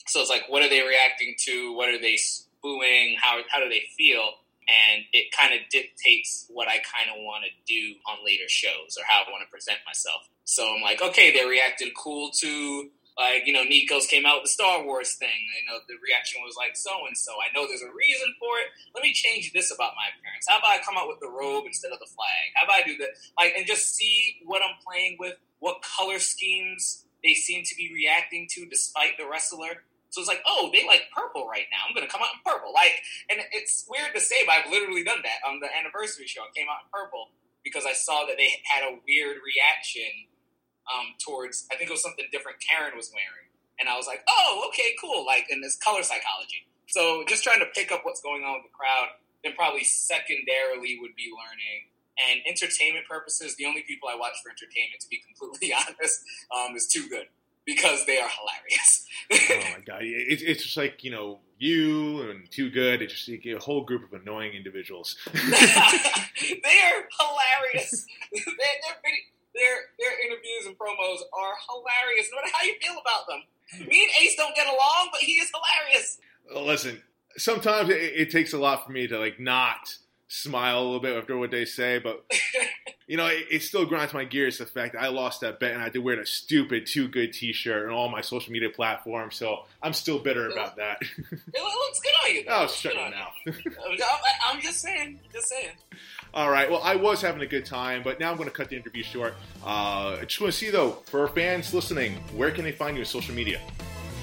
So 0.05 0.21
it's 0.21 0.29
like, 0.29 0.43
what 0.47 0.63
are 0.63 0.69
they 0.69 0.81
reacting 0.81 1.35
to? 1.45 1.73
What 1.73 1.89
are 1.89 1.99
they 1.99 2.17
booing? 2.61 3.15
How 3.19 3.39
how 3.49 3.59
do 3.59 3.69
they 3.69 3.83
feel? 3.97 4.29
And 4.69 5.03
it 5.13 5.31
kind 5.31 5.53
of 5.53 5.61
dictates 5.71 6.45
what 6.49 6.67
I 6.67 6.77
kind 6.77 7.09
of 7.09 7.23
want 7.23 7.43
to 7.45 7.49
do 7.65 7.95
on 8.07 8.23
later 8.23 8.47
shows 8.47 8.97
or 8.97 9.03
how 9.07 9.23
I 9.27 9.31
want 9.31 9.43
to 9.43 9.49
present 9.49 9.79
myself. 9.85 10.29
So 10.43 10.75
I'm 10.75 10.81
like, 10.81 11.01
okay, 11.01 11.31
they 11.31 11.47
reacted 11.47 11.89
cool 11.97 12.29
to 12.41 12.89
like 13.19 13.43
you 13.43 13.51
know 13.51 13.67
Nikos 13.67 14.07
came 14.07 14.25
out 14.25 14.39
with 14.39 14.47
the 14.47 14.55
Star 14.55 14.81
Wars 14.81 15.13
thing. 15.19 15.43
You 15.59 15.67
know 15.67 15.83
the 15.91 15.99
reaction 15.99 16.39
was 16.39 16.55
like 16.55 16.79
so 16.79 17.03
and 17.05 17.17
so. 17.19 17.35
I 17.35 17.51
know 17.51 17.67
there's 17.67 17.83
a 17.83 17.91
reason 17.91 18.31
for 18.39 18.55
it. 18.63 18.71
Let 18.95 19.03
me 19.03 19.11
change 19.11 19.51
this 19.51 19.75
about 19.75 19.91
my 19.99 20.07
appearance. 20.15 20.47
How 20.47 20.63
about 20.63 20.79
I 20.79 20.79
come 20.79 20.95
out 20.95 21.11
with 21.11 21.19
the 21.19 21.27
robe 21.27 21.67
instead 21.67 21.91
of 21.91 21.99
the 21.99 22.07
flag? 22.07 22.55
How 22.55 22.63
about 22.63 22.79
I 22.79 22.87
do 22.87 22.95
that? 23.03 23.19
Like 23.35 23.53
and 23.59 23.67
just 23.67 23.93
see 23.93 24.39
what 24.47 24.63
I'm 24.63 24.79
playing 24.79 25.19
with, 25.19 25.35
what 25.59 25.83
color 25.83 26.17
schemes 26.17 27.03
they 27.19 27.35
seem 27.35 27.67
to 27.67 27.75
be 27.75 27.91
reacting 27.91 28.47
to 28.55 28.65
despite 28.65 29.19
the 29.19 29.27
wrestler. 29.27 29.83
So 30.09 30.23
it's 30.23 30.31
like, 30.31 30.41
oh, 30.47 30.71
they 30.71 30.87
like 30.87 31.11
purple 31.13 31.45
right 31.45 31.67
now. 31.69 31.83
I'm 31.85 31.93
gonna 31.93 32.07
come 32.07 32.23
out 32.23 32.33
in 32.33 32.41
purple. 32.47 32.71
Like, 32.71 33.03
and 33.29 33.43
it's 33.51 33.85
weird 33.91 34.15
to 34.15 34.21
say, 34.23 34.47
but 34.47 34.63
I've 34.63 34.71
literally 34.71 35.03
done 35.03 35.19
that 35.27 35.43
on 35.43 35.59
the 35.59 35.67
anniversary 35.67 36.25
show. 36.25 36.47
I 36.47 36.49
came 36.55 36.71
out 36.71 36.87
in 36.87 36.89
purple 36.89 37.35
because 37.67 37.85
I 37.85 37.93
saw 37.93 38.25
that 38.25 38.39
they 38.39 38.49
had 38.63 38.87
a 38.87 38.97
weird 39.03 39.43
reaction 39.43 40.28
um, 40.91 41.13
towards 41.23 41.65
I 41.71 41.75
think 41.75 41.89
it 41.89 41.93
was 41.93 42.03
something 42.03 42.25
different 42.31 42.57
Karen 42.59 42.97
was 42.97 43.11
wearing, 43.13 43.49
and 43.79 43.87
I 43.87 43.95
was 43.95 44.07
like, 44.07 44.21
oh, 44.27 44.67
okay, 44.69 44.93
cool. 44.99 45.25
Like 45.25 45.47
in 45.49 45.61
this 45.61 45.77
color 45.77 46.03
psychology. 46.03 46.67
So 46.89 47.23
just 47.27 47.43
trying 47.43 47.59
to 47.59 47.69
pick 47.73 47.91
up 47.91 48.01
what's 48.03 48.21
going 48.21 48.43
on 48.43 48.55
with 48.55 48.71
the 48.71 48.75
crowd. 48.75 49.13
Then 49.43 49.53
probably 49.55 49.85
secondarily 49.85 50.99
would 50.99 51.15
be 51.15 51.31
learning 51.31 51.87
and 52.19 52.41
entertainment 52.45 53.07
purposes. 53.07 53.55
The 53.55 53.65
only 53.65 53.83
people 53.87 54.09
I 54.09 54.15
watch 54.15 54.33
for 54.43 54.49
entertainment, 54.51 54.99
to 55.01 55.07
be 55.07 55.21
completely 55.23 55.73
honest, 55.79 56.19
um, 56.51 56.75
is 56.75 56.87
Too 56.87 57.07
Good 57.07 57.27
because 57.65 58.05
they 58.05 58.17
are 58.17 58.27
hilarious. 58.27 59.07
oh 59.31 59.77
my 59.77 59.83
god, 59.85 60.01
it, 60.01 60.41
it's 60.41 60.63
just 60.63 60.77
like 60.77 61.03
you 61.03 61.11
know 61.11 61.39
you 61.57 62.29
and 62.29 62.49
Too 62.51 62.69
Good. 62.69 63.01
It's 63.01 63.13
just 63.25 63.45
a 63.45 63.59
whole 63.59 63.83
group 63.83 64.03
of 64.03 64.19
annoying 64.19 64.53
individuals. 64.53 65.15
they 65.33 65.41
are 65.41 67.03
hilarious. 67.19 68.05
they're, 68.33 68.43
they're 68.45 68.99
pretty 69.01 69.23
their 69.59 69.91
their 69.99 70.15
interviews 70.25 70.65
and 70.65 70.77
promos 70.79 71.19
are 71.35 71.53
hilarious. 71.67 72.31
No 72.31 72.41
matter 72.41 72.53
how 72.55 72.63
you 72.65 72.75
feel 72.81 72.95
about 72.97 73.27
them, 73.27 73.87
me 73.87 74.03
and 74.03 74.11
Ace 74.23 74.35
don't 74.35 74.55
get 74.55 74.67
along, 74.67 75.09
but 75.11 75.21
he 75.21 75.33
is 75.33 75.51
hilarious. 75.51 76.17
Listen, 76.55 77.01
sometimes 77.37 77.89
it, 77.89 78.01
it 78.15 78.31
takes 78.31 78.53
a 78.53 78.57
lot 78.57 78.85
for 78.85 78.91
me 78.91 79.07
to 79.07 79.19
like 79.19 79.39
not 79.39 79.97
smile 80.29 80.79
a 80.79 80.83
little 80.83 80.99
bit 80.99 81.17
after 81.17 81.37
what 81.37 81.51
they 81.51 81.65
say, 81.65 81.99
but 81.99 82.23
you 83.07 83.17
know, 83.17 83.25
it, 83.25 83.45
it, 83.49 83.63
still 83.63 83.85
grinds 83.85 84.13
my 84.13 84.23
gears 84.23 84.59
the 84.59 84.65
fact 84.65 84.93
that 84.93 85.01
I 85.01 85.07
lost 85.07 85.41
that 85.41 85.59
bet 85.59 85.71
and 85.71 85.81
I 85.81 85.85
had 85.85 85.93
to 85.93 85.99
wear 85.99 86.15
that 86.17 86.27
stupid 86.27 86.85
too 86.85 87.07
good 87.07 87.33
T-shirt 87.33 87.87
on 87.87 87.93
all 87.93 88.09
my 88.09 88.21
social 88.21 88.53
media 88.53 88.69
platforms. 88.69 89.35
So 89.35 89.65
I'm 89.81 89.93
still 89.93 90.19
bitter 90.19 90.49
about 90.49 90.75
that. 90.77 91.01
it 91.17 91.31
looks 91.31 91.99
good 91.99 92.13
on 92.25 92.35
you. 92.35 92.43
Though. 92.45 92.61
Oh, 92.61 92.67
shut 92.67 92.95
up 92.95 93.11
now. 93.11 93.29
I'm 94.47 94.61
just 94.61 94.79
saying. 94.81 95.19
Just 95.33 95.49
saying. 95.49 95.71
All 96.33 96.51
right. 96.51 96.69
Well, 96.69 96.81
I 96.83 96.95
was 96.95 97.21
having 97.21 97.41
a 97.41 97.47
good 97.47 97.65
time, 97.65 98.03
but 98.03 98.19
now 98.19 98.31
I'm 98.31 98.37
going 98.37 98.49
to 98.49 98.55
cut 98.55 98.69
the 98.69 98.75
interview 98.75 99.03
short. 99.03 99.33
Uh, 99.63 100.17
I 100.19 100.25
just 100.25 100.39
want 100.39 100.53
to 100.53 100.57
see 100.57 100.69
though, 100.69 100.91
for 101.05 101.27
fans 101.29 101.73
listening, 101.73 102.13
where 102.35 102.51
can 102.51 102.63
they 102.63 102.71
find 102.71 102.95
you 102.95 103.01
on 103.01 103.05
social 103.05 103.33
media? 103.33 103.59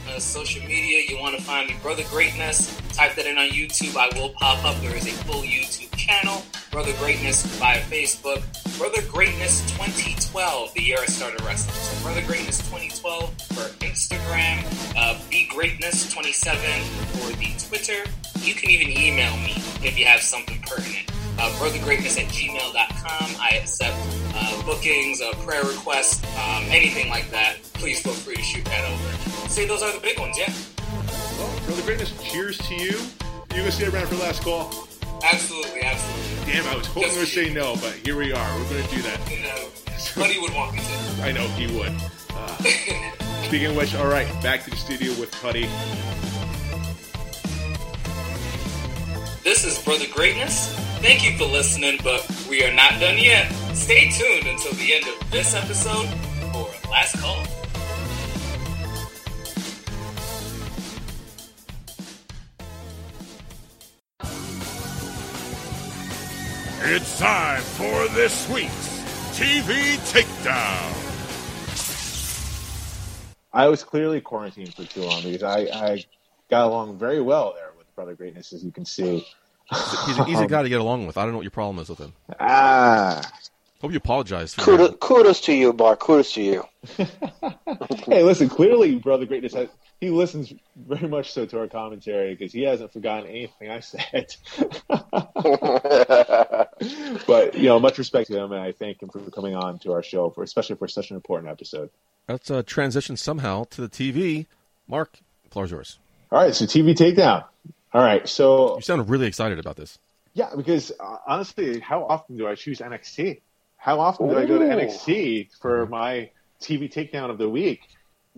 uh, 0.09 0.19
social 0.19 0.62
media, 0.66 1.03
you 1.09 1.19
want 1.19 1.37
to 1.37 1.43
find 1.43 1.69
me, 1.69 1.77
Brother 1.83 2.05
Greatness, 2.11 2.77
type 2.93 3.15
that 3.16 3.27
in 3.27 3.39
on 3.39 3.49
YouTube. 3.49 3.97
I 3.97 4.09
will 4.19 4.31
pop 4.31 4.65
up. 4.65 4.81
There 4.81 4.97
is 4.97 5.07
a 5.07 5.12
full 5.24 5.43
YouTube 5.43 5.95
channel, 5.97 6.43
Brother 6.70 6.93
Greatness 6.99 7.45
via 7.57 7.81
Facebook, 7.83 8.43
Brother 8.78 9.03
Greatness 9.11 9.61
2012, 9.73 10.74
the 10.74 10.83
year 10.83 10.99
I 11.01 11.07
started 11.07 11.41
wrestling. 11.43 11.74
So 11.74 12.03
Brother 12.05 12.24
Greatness 12.27 12.59
2012 12.59 13.31
for 13.49 13.85
Instagram, 13.85 14.97
uh, 14.97 15.19
B 15.31 15.49
Greatness 15.53 16.12
27 16.12 16.61
for 17.19 17.37
the 17.37 17.55
Twitter. 17.69 18.09
You 18.41 18.55
can 18.55 18.70
even 18.70 18.91
email 18.91 19.37
me 19.39 19.55
if 19.83 19.99
you 19.99 20.05
have 20.05 20.20
something 20.20 20.61
pertinent. 20.62 21.11
Uh, 21.38 21.50
brothergreatness 21.58 22.18
at 22.18 22.28
gmail.com. 22.32 23.36
I 23.40 23.56
accept 23.56 23.96
uh, 24.34 24.62
bookings, 24.62 25.20
uh, 25.20 25.32
prayer 25.44 25.64
requests, 25.64 26.24
um, 26.38 26.64
anything 26.68 27.10
like 27.10 27.30
that. 27.30 27.56
Please 27.74 28.00
feel 28.00 28.14
free 28.14 28.36
to 28.36 28.42
shoot 28.42 28.64
that 28.64 28.90
over. 28.90 29.48
Say 29.48 29.66
those 29.66 29.82
are 29.82 29.92
the 29.92 30.00
big 30.00 30.18
ones, 30.18 30.38
yeah. 30.38 30.52
Well, 31.38 31.60
Brother 31.66 31.82
Greatness, 31.82 32.12
cheers 32.22 32.58
to 32.58 32.74
you. 32.74 32.98
You 33.52 33.62
gonna 33.62 33.72
stay 33.72 33.86
around 33.86 34.06
for 34.08 34.14
the 34.14 34.22
last 34.22 34.42
call? 34.42 34.88
Absolutely, 35.22 35.82
absolutely. 35.82 36.52
Damn, 36.52 36.66
I 36.66 36.76
was 36.76 36.86
hoping 36.86 37.16
would 37.16 37.28
say 37.28 37.52
no, 37.52 37.74
but 37.76 37.92
here 38.04 38.16
we 38.16 38.32
are. 38.32 38.58
We're 38.58 38.68
gonna 38.68 38.90
do 38.90 39.02
that. 39.02 39.30
You 39.30 39.42
know, 39.42 39.68
Buddy 40.16 40.38
would 40.38 40.54
want 40.54 40.74
me 40.74 40.80
to. 40.80 41.22
I 41.22 41.32
know 41.32 41.46
he 41.48 41.66
would. 41.78 41.92
Uh, 42.30 42.56
speaking 43.44 43.66
of 43.66 43.76
which, 43.76 43.94
all 43.94 44.08
right, 44.08 44.26
back 44.42 44.64
to 44.64 44.70
the 44.70 44.76
studio 44.76 45.10
with 45.20 45.32
Putty. 45.42 45.68
This 49.42 49.64
is 49.64 49.78
Brother 49.84 50.06
Greatness. 50.12 50.74
Thank 51.07 51.23
you 51.23 51.39
for 51.39 51.45
listening, 51.45 52.01
but 52.03 52.28
we 52.51 52.65
are 52.65 52.74
not 52.74 52.99
done 52.99 53.16
yet. 53.16 53.49
Stay 53.74 54.11
tuned 54.11 54.45
until 54.45 54.73
the 54.73 54.93
end 54.93 55.05
of 55.07 55.31
this 55.31 55.55
episode 55.55 56.09
for 56.51 56.69
Last 56.91 57.16
Call. 57.20 57.47
It's 66.91 67.19
time 67.20 67.62
for 67.62 68.09
this 68.09 68.51
week's 68.51 68.89
TV 69.39 69.99
Takedown. 70.11 70.93
I 73.53 73.69
was 73.69 73.85
clearly 73.85 74.20
quarantined 74.20 74.74
for 74.74 74.83
too 74.83 75.03
long 75.03 75.23
because 75.23 75.45
I, 75.45 75.69
I 75.73 76.05
got 76.51 76.66
along 76.66 76.99
very 76.99 77.20
well 77.20 77.53
there 77.55 77.70
with 77.78 77.95
Brother 77.95 78.16
Greatness, 78.16 78.53
as 78.53 78.65
you 78.65 78.73
can 78.73 78.85
see. 78.85 79.24
He's 79.70 80.18
an 80.18 80.28
easy 80.28 80.47
guy 80.48 80.62
to 80.62 80.68
get 80.68 80.80
along 80.80 81.06
with. 81.06 81.16
I 81.16 81.22
don't 81.22 81.32
know 81.32 81.38
what 81.38 81.44
your 81.44 81.51
problem 81.51 81.78
is 81.80 81.88
with 81.88 81.98
him. 81.98 82.12
Ah. 82.38 83.22
Hope 83.80 83.90
you 83.90 83.98
apologize. 83.98 84.55
For 84.55 84.62
kudos, 84.62 84.97
kudos 85.01 85.40
to 85.43 85.52
you, 85.52 85.72
Mark. 85.72 86.01
Kudos 86.01 86.32
to 86.32 86.43
you. 86.43 86.64
hey, 88.06 88.22
listen. 88.22 88.48
Clearly, 88.48 88.97
Brother 88.97 89.26
Greatness 89.26 89.52
has, 89.52 89.68
he 90.01 90.09
listens 90.10 90.52
very 90.76 91.09
much 91.09 91.32
so 91.32 91.44
to 91.47 91.59
our 91.59 91.66
commentary 91.66 92.34
because 92.34 92.52
he 92.52 92.62
hasn't 92.62 92.93
forgotten 92.93 93.28
anything 93.28 93.70
I 93.70 93.80
said. 93.80 94.34
but 97.26 97.55
you 97.55 97.64
know, 97.64 97.78
much 97.78 97.98
respect 97.98 98.28
to 98.28 98.38
him, 98.38 98.52
and 98.52 98.62
I 98.62 98.72
thank 98.72 99.02
him 99.02 99.10
for 99.10 99.20
coming 99.30 99.55
on 99.55 99.78
to 99.80 99.93
our 99.93 100.02
show 100.02 100.30
for 100.30 100.43
especially 100.43 100.76
for 100.76 100.88
such 100.88 101.10
an 101.10 101.16
important 101.16 101.51
episode. 101.51 101.90
Let's 102.28 102.51
uh, 102.51 102.62
transition 102.64 103.16
somehow 103.16 103.64
to 103.70 103.82
the 103.82 103.88
TV. 103.88 104.47
Mark, 104.88 105.18
floor's 105.51 105.70
yours. 105.70 105.98
All 106.32 106.43
right, 106.43 106.55
so 106.55 106.64
TV 106.64 106.94
takedown. 106.94 107.44
All 107.92 108.02
right, 108.02 108.28
so 108.28 108.76
you 108.76 108.82
sound 108.82 109.08
really 109.08 109.26
excited 109.26 109.58
about 109.58 109.76
this. 109.76 109.98
Yeah, 110.34 110.50
because 110.54 110.92
uh, 111.00 111.16
honestly, 111.26 111.80
how 111.80 112.04
often 112.04 112.36
do 112.36 112.46
I 112.46 112.54
choose 112.54 112.80
NXT? 112.80 113.40
How 113.78 114.00
often 114.00 114.28
do 114.28 114.36
I 114.36 114.44
go 114.44 114.58
to 114.58 114.64
NXT 114.64 115.48
for 115.60 115.86
my 115.86 116.30
TV 116.60 116.92
takedown 116.92 117.30
of 117.30 117.38
the 117.38 117.48
week? 117.48 117.80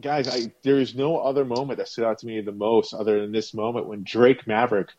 Guys, 0.01 0.29
I, 0.29 0.53
there 0.63 0.79
is 0.79 0.95
no 0.95 1.19
other 1.19 1.45
moment 1.45 1.79
that 1.79 1.89
stood 1.89 2.05
out 2.05 2.19
to 2.19 2.27
me 2.27 2.41
the 2.41 2.53
most 2.53 2.95
other 2.95 3.21
than 3.21 3.33
this 3.33 3.53
moment 3.53 3.87
when 3.87 4.05
Drake 4.05 4.47
Maverick 4.47 4.91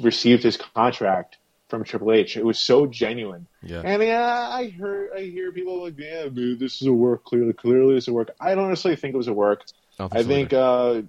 received 0.00 0.42
his 0.42 0.56
contract 0.56 1.38
from 1.68 1.84
Triple 1.84 2.12
H. 2.12 2.36
It 2.36 2.44
was 2.44 2.58
so 2.58 2.86
genuine. 2.86 3.46
Yeah. 3.62 3.80
And 3.82 4.02
yeah, 4.02 4.48
I 4.50 4.68
heard, 4.68 5.10
I 5.16 5.20
hear 5.20 5.52
people 5.52 5.84
like, 5.84 5.98
yeah, 5.98 6.28
dude, 6.28 6.58
this 6.58 6.82
is 6.82 6.88
a 6.88 6.92
work. 6.92 7.24
Clearly, 7.24 7.54
clearly, 7.54 7.94
this 7.94 8.04
is 8.04 8.08
a 8.08 8.12
work. 8.12 8.30
I 8.38 8.54
don't 8.54 8.68
necessarily 8.68 8.96
think 8.96 9.14
it 9.14 9.16
was 9.16 9.28
a 9.28 9.32
work. 9.32 9.64
I, 9.98 10.08
I 10.12 10.22
think 10.22 10.52
uh, 10.52 11.00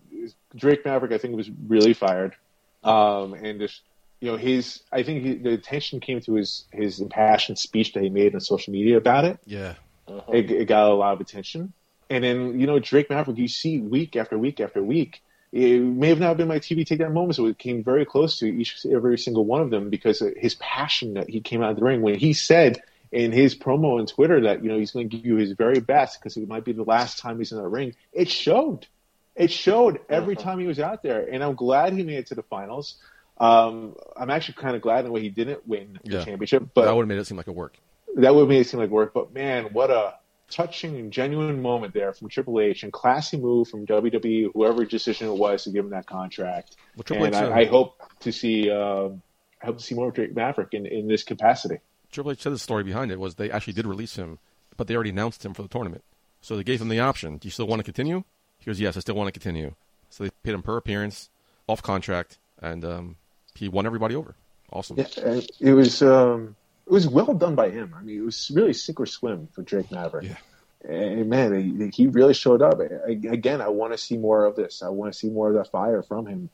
Drake 0.55 0.85
Maverick, 0.85 1.11
I 1.11 1.17
think, 1.17 1.35
was 1.35 1.49
really 1.67 1.93
fired. 1.93 2.35
Um, 2.83 3.33
and 3.33 3.59
just 3.59 3.81
you 4.23 4.31
know, 4.31 4.37
his 4.37 4.81
I 4.91 5.03
think 5.03 5.23
he, 5.23 5.33
the 5.33 5.51
attention 5.51 5.99
came 5.99 6.21
to 6.21 6.35
his 6.35 6.65
his 6.71 7.01
impassioned 7.01 7.59
speech 7.59 7.91
that 7.93 8.03
he 8.03 8.09
made 8.09 8.33
on 8.33 8.39
social 8.39 8.71
media 8.71 8.95
about 8.95 9.25
it. 9.25 9.37
Yeah, 9.45 9.73
uh-huh. 10.07 10.31
it, 10.31 10.49
it, 10.49 10.65
got 10.65 10.89
a 10.89 10.93
lot 10.93 11.13
of 11.13 11.21
attention. 11.21 11.73
And 12.09 12.23
then 12.23 12.59
you 12.59 12.65
know, 12.65 12.79
Drake 12.79 13.09
Maverick, 13.09 13.37
you 13.37 13.49
see 13.49 13.79
week 13.79 14.15
after 14.15 14.37
week 14.37 14.61
after 14.61 14.81
week. 14.81 15.21
It 15.51 15.81
may 15.81 16.07
have 16.07 16.19
not 16.19 16.37
been 16.37 16.47
my 16.47 16.59
TV 16.59 16.85
takedown 16.85 17.11
moments, 17.11 17.37
but 17.37 17.45
it 17.45 17.59
came 17.59 17.83
very 17.83 18.05
close 18.05 18.39
to 18.39 18.47
each 18.47 18.85
every 18.89 19.17
single 19.17 19.45
one 19.45 19.61
of 19.61 19.69
them 19.69 19.89
because 19.89 20.23
his 20.37 20.55
passion 20.55 21.15
that 21.15 21.29
he 21.29 21.41
came 21.41 21.61
out 21.61 21.71
of 21.71 21.75
the 21.75 21.83
ring 21.83 22.01
when 22.01 22.15
he 22.15 22.33
said 22.33 22.81
in 23.11 23.31
his 23.31 23.55
promo 23.55 23.99
on 23.99 24.07
Twitter 24.07 24.41
that 24.41 24.63
you 24.63 24.69
know 24.69 24.79
he's 24.79 24.91
going 24.91 25.09
to 25.09 25.15
give 25.17 25.25
you 25.25 25.35
his 25.35 25.51
very 25.51 25.79
best 25.79 26.19
because 26.19 26.35
it 26.37 26.47
might 26.47 26.63
be 26.63 26.71
the 26.71 26.83
last 26.83 27.19
time 27.19 27.37
he's 27.37 27.51
in 27.51 27.59
the 27.59 27.67
ring. 27.67 27.93
It 28.11 28.29
showed. 28.29 28.87
It 29.35 29.51
showed 29.51 29.99
every 30.09 30.35
time 30.35 30.59
he 30.59 30.67
was 30.67 30.79
out 30.79 31.03
there, 31.03 31.27
and 31.27 31.43
I'm 31.43 31.55
glad 31.55 31.93
he 31.93 32.03
made 32.03 32.17
it 32.17 32.27
to 32.27 32.35
the 32.35 32.43
finals. 32.43 32.95
Um, 33.37 33.95
I'm 34.15 34.29
actually 34.29 34.55
kind 34.55 34.75
of 34.75 34.81
glad 34.81 34.99
in 34.99 35.05
the 35.05 35.11
way 35.11 35.21
he 35.21 35.29
didn't 35.29 35.67
win 35.67 35.99
the 36.03 36.17
yeah. 36.17 36.23
championship, 36.23 36.69
but 36.73 36.85
that 36.85 36.95
would 36.95 37.03
have 37.03 37.07
made 37.07 37.17
it 37.17 37.25
seem 37.25 37.37
like 37.37 37.47
a 37.47 37.51
work. 37.51 37.77
That 38.15 38.33
would 38.33 38.41
have 38.41 38.49
made 38.49 38.61
it 38.61 38.67
seem 38.67 38.79
like 38.79 38.91
work. 38.91 39.13
But 39.13 39.33
man, 39.33 39.65
what 39.73 39.89
a 39.89 40.13
touching 40.53 40.97
and 40.97 41.11
genuine 41.11 41.61
moment 41.61 41.93
there 41.93 42.13
from 42.13 42.29
Triple 42.29 42.59
H 42.59 42.83
and 42.83 42.93
classy 42.93 43.37
move 43.37 43.67
from 43.67 43.87
WWE, 43.87 44.51
whoever 44.53 44.85
decision 44.85 45.27
it 45.27 45.35
was 45.35 45.63
to 45.63 45.71
give 45.71 45.83
him 45.85 45.91
that 45.91 46.05
contract. 46.05 46.75
Well, 46.95 47.23
and 47.23 47.35
I, 47.35 47.61
I, 47.61 47.65
hope 47.65 47.99
to 48.19 48.31
see, 48.31 48.69
uh, 48.69 49.09
I 49.61 49.65
hope 49.65 49.79
to 49.79 49.83
see 49.83 49.95
more 49.95 50.09
of 50.09 50.13
Drake 50.13 50.35
Maverick 50.35 50.73
in, 50.73 50.85
in 50.85 51.07
this 51.07 51.23
capacity. 51.23 51.79
Triple 52.11 52.31
H 52.31 52.41
said 52.41 52.53
the 52.53 52.59
story 52.59 52.83
behind 52.83 53.11
it 53.11 53.19
was 53.19 53.35
they 53.35 53.49
actually 53.49 53.73
did 53.73 53.87
release 53.87 54.15
him, 54.15 54.37
but 54.77 54.87
they 54.87 54.93
already 54.93 55.09
announced 55.09 55.43
him 55.43 55.53
for 55.53 55.63
the 55.63 55.67
tournament. 55.67 56.03
So 56.41 56.55
they 56.55 56.63
gave 56.63 56.81
him 56.81 56.89
the 56.89 56.99
option. 56.99 57.37
Do 57.37 57.47
you 57.47 57.51
still 57.51 57.67
want 57.67 57.79
to 57.79 57.83
continue? 57.83 58.23
He 58.63 58.69
goes, 58.69 58.79
yes, 58.79 58.95
I 58.95 59.01
still 59.01 59.15
want 59.15 59.27
to 59.27 59.37
continue. 59.37 59.73
So 60.09 60.23
they 60.23 60.29
paid 60.43 60.53
him 60.53 60.63
per 60.63 60.77
appearance, 60.77 61.29
off 61.67 61.81
contract, 61.81 62.37
and 62.61 62.85
um, 62.85 63.15
he 63.55 63.67
won 63.67 63.85
everybody 63.85 64.15
over. 64.15 64.35
Awesome. 64.71 64.97
Yeah, 64.97 65.41
it 65.59 65.73
was 65.73 66.01
um, 66.01 66.55
it 66.87 66.91
was 66.91 67.07
well 67.07 67.33
done 67.33 67.55
by 67.55 67.69
him. 67.69 67.93
I 67.97 68.01
mean, 68.01 68.19
it 68.19 68.25
was 68.25 68.51
really 68.53 68.73
sink 68.73 68.99
or 68.99 69.05
swim 69.05 69.49
for 69.51 69.63
Drake 69.63 69.91
Maverick. 69.91 70.25
Yeah. 70.25 70.37
And 70.89 71.29
man, 71.29 71.91
he 71.93 72.07
really 72.07 72.33
showed 72.33 72.61
up. 72.61 72.79
Again, 72.79 73.61
I 73.61 73.69
want 73.69 73.93
to 73.93 73.97
see 73.97 74.17
more 74.17 74.45
of 74.45 74.55
this. 74.55 74.81
I 74.81 74.89
want 74.89 75.11
to 75.11 75.17
see 75.17 75.29
more 75.29 75.49
of 75.49 75.55
that 75.55 75.71
fire 75.71 76.01
from 76.01 76.25
him 76.25 76.49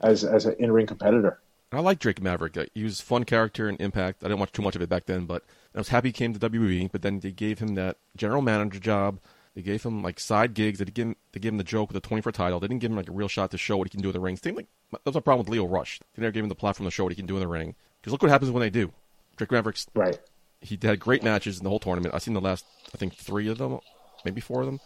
as 0.00 0.24
as 0.24 0.46
an 0.46 0.56
in 0.58 0.72
ring 0.72 0.86
competitor. 0.86 1.40
I 1.72 1.80
like 1.80 1.98
Drake 1.98 2.22
Maverick. 2.22 2.58
He 2.74 2.82
was 2.82 3.00
a 3.00 3.02
fun 3.02 3.24
character 3.24 3.68
in 3.68 3.76
Impact. 3.76 4.24
I 4.24 4.28
didn't 4.28 4.40
watch 4.40 4.52
too 4.52 4.62
much 4.62 4.76
of 4.76 4.82
it 4.82 4.88
back 4.88 5.06
then, 5.06 5.24
but 5.26 5.44
I 5.74 5.78
was 5.78 5.88
happy 5.88 6.08
he 6.08 6.12
came 6.12 6.34
to 6.34 6.50
WWE. 6.50 6.90
But 6.90 7.02
then 7.02 7.20
they 7.20 7.30
gave 7.30 7.58
him 7.58 7.74
that 7.76 7.96
general 8.16 8.42
manager 8.42 8.80
job 8.80 9.18
they 9.60 9.72
gave 9.72 9.82
him 9.82 10.02
like 10.02 10.18
side 10.18 10.54
gigs. 10.54 10.78
They 10.78 10.86
gave 10.86 11.06
him, 11.06 11.16
they 11.32 11.40
gave 11.40 11.52
him 11.52 11.58
the 11.58 11.64
joke 11.64 11.90
with 11.90 12.02
the 12.02 12.06
24 12.06 12.32
title. 12.32 12.60
They 12.60 12.68
didn't 12.68 12.80
give 12.80 12.90
him 12.90 12.96
like 12.96 13.08
a 13.08 13.12
real 13.12 13.28
shot 13.28 13.50
to 13.50 13.58
show 13.58 13.76
what 13.76 13.86
he 13.86 13.90
can 13.90 14.00
do 14.00 14.08
in 14.08 14.14
the 14.14 14.20
ring. 14.20 14.36
Same 14.36 14.54
like 14.54 14.68
that 14.90 15.04
was 15.04 15.16
a 15.16 15.20
problem 15.20 15.44
with 15.44 15.52
Lio 15.52 15.66
Rush. 15.66 16.00
They 16.14 16.22
never 16.22 16.32
gave 16.32 16.42
him 16.42 16.48
the 16.48 16.54
platform 16.54 16.86
to 16.86 16.90
show 16.90 17.04
what 17.04 17.12
he 17.12 17.16
can 17.16 17.26
do 17.26 17.36
in 17.36 17.40
the 17.40 17.48
ring. 17.48 17.74
Because 18.00 18.12
look 18.12 18.22
what 18.22 18.30
happens 18.30 18.50
when 18.50 18.62
they 18.62 18.70
do. 18.70 18.92
Drake 19.36 19.52
Mavericks. 19.52 19.86
Right. 19.94 20.18
He 20.62 20.78
had 20.80 20.98
great 20.98 21.22
matches 21.22 21.58
in 21.58 21.64
the 21.64 21.70
whole 21.70 21.78
tournament. 21.78 22.14
I've 22.14 22.22
seen 22.22 22.34
the 22.34 22.40
last, 22.40 22.64
I 22.94 22.98
think, 22.98 23.14
three 23.14 23.48
of 23.48 23.58
them, 23.58 23.78
maybe 24.24 24.40
four 24.40 24.60
of 24.60 24.66
them, 24.66 24.80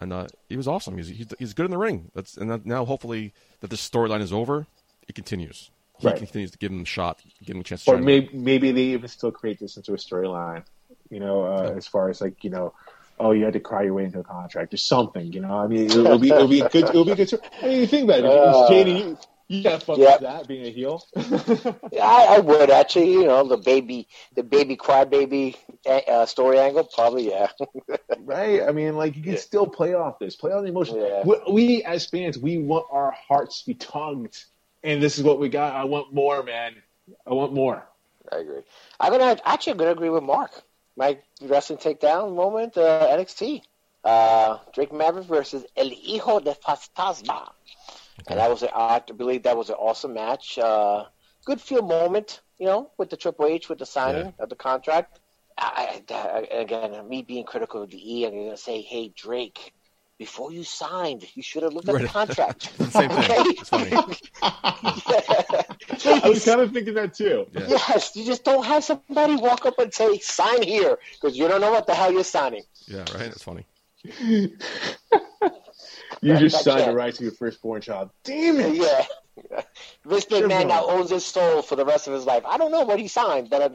and 0.00 0.12
uh, 0.12 0.26
he 0.48 0.56
was 0.56 0.66
awesome. 0.66 0.96
He's, 0.96 1.08
he's, 1.08 1.26
he's 1.38 1.54
good 1.54 1.66
in 1.66 1.70
the 1.70 1.78
ring. 1.78 2.10
That's 2.14 2.36
and 2.36 2.64
now 2.64 2.84
hopefully 2.84 3.34
that 3.60 3.68
this 3.68 3.86
storyline 3.86 4.22
is 4.22 4.32
over, 4.32 4.66
it 5.08 5.14
continues. 5.14 5.70
He 5.98 6.06
right. 6.06 6.16
continues 6.16 6.50
to 6.52 6.58
give 6.58 6.72
him 6.72 6.82
a 6.82 6.86
shot, 6.86 7.20
give 7.44 7.54
him 7.54 7.60
a 7.60 7.64
chance. 7.64 7.86
or 7.86 7.98
maybe 7.98 8.30
maybe 8.32 8.72
they 8.72 8.82
even 8.82 9.08
still 9.08 9.30
create 9.30 9.58
this 9.60 9.76
into 9.76 9.92
a 9.92 9.96
storyline. 9.96 10.64
You 11.10 11.20
know, 11.20 11.44
uh, 11.44 11.68
yeah. 11.70 11.76
as 11.76 11.86
far 11.86 12.08
as 12.08 12.20
like 12.20 12.42
you 12.42 12.50
know, 12.50 12.72
oh, 13.18 13.32
you 13.32 13.44
had 13.44 13.54
to 13.54 13.60
cry 13.60 13.82
your 13.84 13.94
way 13.94 14.04
into 14.04 14.20
a 14.20 14.24
contract 14.24 14.74
or 14.74 14.78
something. 14.78 15.32
You 15.32 15.40
know, 15.40 15.56
I 15.58 15.66
mean, 15.66 15.86
it'll, 15.86 16.06
it'll 16.06 16.18
be 16.18 16.28
it'll 16.30 16.48
be 16.48 16.60
good. 16.60 16.84
It'll 16.84 17.04
be 17.04 17.14
good. 17.14 17.28
To, 17.28 17.40
I 17.62 17.66
mean, 17.66 17.86
think 17.86 18.04
about 18.04 18.18
it. 18.20 18.24
Uh, 18.24 18.68
you, 18.70 19.18
You 19.48 19.62
can't 19.62 19.82
fuck 19.82 19.98
Yep. 19.98 20.20
with 20.20 20.28
that 20.28 20.48
being 20.48 20.66
a 20.66 20.70
heel. 20.70 21.04
Yeah, 21.92 22.06
I, 22.06 22.36
I 22.36 22.38
would 22.40 22.70
actually. 22.70 23.12
You 23.12 23.26
know, 23.26 23.46
the 23.46 23.56
baby, 23.56 24.08
the 24.34 24.42
baby 24.42 24.76
crybaby 24.76 25.54
uh, 25.86 26.26
story 26.26 26.58
angle, 26.58 26.84
probably. 26.84 27.28
Yeah. 27.30 27.48
right? 28.18 28.62
I 28.62 28.72
mean, 28.72 28.96
like 28.96 29.16
you 29.16 29.22
can 29.22 29.34
Yeah. 29.34 29.38
still 29.38 29.66
play 29.66 29.94
off 29.94 30.18
this, 30.18 30.34
play 30.34 30.52
on 30.52 30.64
the 30.64 30.70
emotion. 30.70 30.96
Yeah. 30.96 31.22
We, 31.24 31.36
we 31.52 31.82
as 31.84 32.06
fans, 32.06 32.38
we 32.38 32.58
want 32.58 32.86
our 32.90 33.12
hearts 33.12 33.60
to 33.62 33.66
be 33.68 33.74
tongued, 33.74 34.36
and 34.82 35.02
this 35.02 35.18
is 35.18 35.24
what 35.24 35.38
we 35.38 35.48
got. 35.48 35.74
I 35.74 35.84
want 35.84 36.12
more, 36.12 36.42
man. 36.42 36.74
I 37.26 37.34
want 37.34 37.52
more. 37.52 37.86
I 38.32 38.38
agree. 38.38 38.62
I'm 38.98 39.12
gonna 39.12 39.38
actually 39.44 39.72
I'm 39.72 39.76
gonna 39.78 39.90
agree 39.92 40.08
with 40.08 40.22
Mark. 40.24 40.50
My 40.96 41.18
wrestling 41.42 41.78
takedown 41.78 42.34
moment, 42.34 42.76
uh, 42.76 43.08
NXT. 43.10 43.62
Uh, 44.04 44.58
Drake 44.74 44.92
Maverick 44.92 45.26
versus 45.26 45.64
El 45.76 45.88
Hijo 45.88 46.38
de 46.38 46.54
Fantasma. 46.54 47.48
And 48.28 48.38
that 48.38 48.50
was 48.50 48.62
a, 48.62 48.76
I 48.76 49.00
believe 49.00 49.42
that 49.44 49.56
was 49.56 49.70
an 49.70 49.76
awesome 49.76 50.14
match. 50.14 50.58
Uh, 50.58 51.04
good 51.44 51.60
feel 51.60 51.82
moment, 51.82 52.40
you 52.58 52.66
know, 52.66 52.90
with 52.98 53.10
the 53.10 53.16
Triple 53.16 53.46
H 53.46 53.68
with 53.68 53.78
the 53.78 53.86
signing 53.86 54.34
of 54.38 54.48
the 54.50 54.56
contract. 54.56 55.20
I, 55.56 56.02
I, 56.10 56.48
again, 56.52 57.08
me 57.08 57.22
being 57.22 57.44
critical 57.44 57.82
of 57.82 57.90
the 57.90 58.14
E, 58.14 58.26
I'm 58.26 58.32
gonna 58.32 58.56
say, 58.56 58.82
hey 58.82 59.12
Drake, 59.14 59.72
before 60.18 60.52
you 60.52 60.62
signed, 60.64 61.24
you 61.34 61.42
should 61.42 61.62
have 61.64 61.72
looked 61.72 61.88
at 61.88 62.00
the 62.00 62.06
contract. 62.08 62.70
It's 62.78 62.92
same 62.92 63.10
thing. 63.10 63.18
Okay? 63.18 63.42
It's 63.50 63.68
funny. 63.68 63.90
I 66.24 66.28
was 66.28 66.44
kind 66.44 66.60
of 66.60 66.72
thinking 66.72 66.94
that 66.94 67.14
too. 67.14 67.46
Yeah. 67.52 67.66
Yes, 67.68 68.14
you 68.14 68.24
just 68.24 68.44
don't 68.44 68.64
have 68.64 68.84
somebody 68.84 69.36
walk 69.36 69.66
up 69.66 69.78
and 69.78 69.92
say, 69.92 70.18
sign 70.18 70.62
here, 70.62 70.98
because 71.14 71.36
you 71.36 71.48
don't 71.48 71.60
know 71.60 71.72
what 71.72 71.86
the 71.86 71.94
hell 71.94 72.12
you're 72.12 72.24
signing. 72.24 72.62
Yeah, 72.86 73.00
right. 73.14 73.22
It's 73.28 73.42
funny. 73.42 73.66
You 74.20 74.56
That- 76.32 76.40
just 76.40 76.64
signed 76.64 76.80
a 76.80 76.84
can't- 76.84 76.96
right 76.96 77.14
to 77.14 77.22
your 77.22 77.32
firstborn 77.32 77.82
child. 77.82 78.10
Damn 78.22 78.60
it! 78.60 78.74
Yeah. 78.76 79.04
This 80.06 80.24
Should've 80.24 80.48
McMahon 80.48 80.68
now 80.68 80.86
owns 80.86 81.10
his 81.10 81.24
soul 81.24 81.60
for 81.60 81.74
the 81.76 81.84
rest 81.84 82.06
of 82.06 82.14
his 82.14 82.24
life. 82.24 82.44
I 82.46 82.56
don't 82.56 82.70
know 82.70 82.82
what 82.82 83.00
he 83.00 83.08
signed, 83.08 83.50
but, 83.50 83.62
uh, 83.62 83.68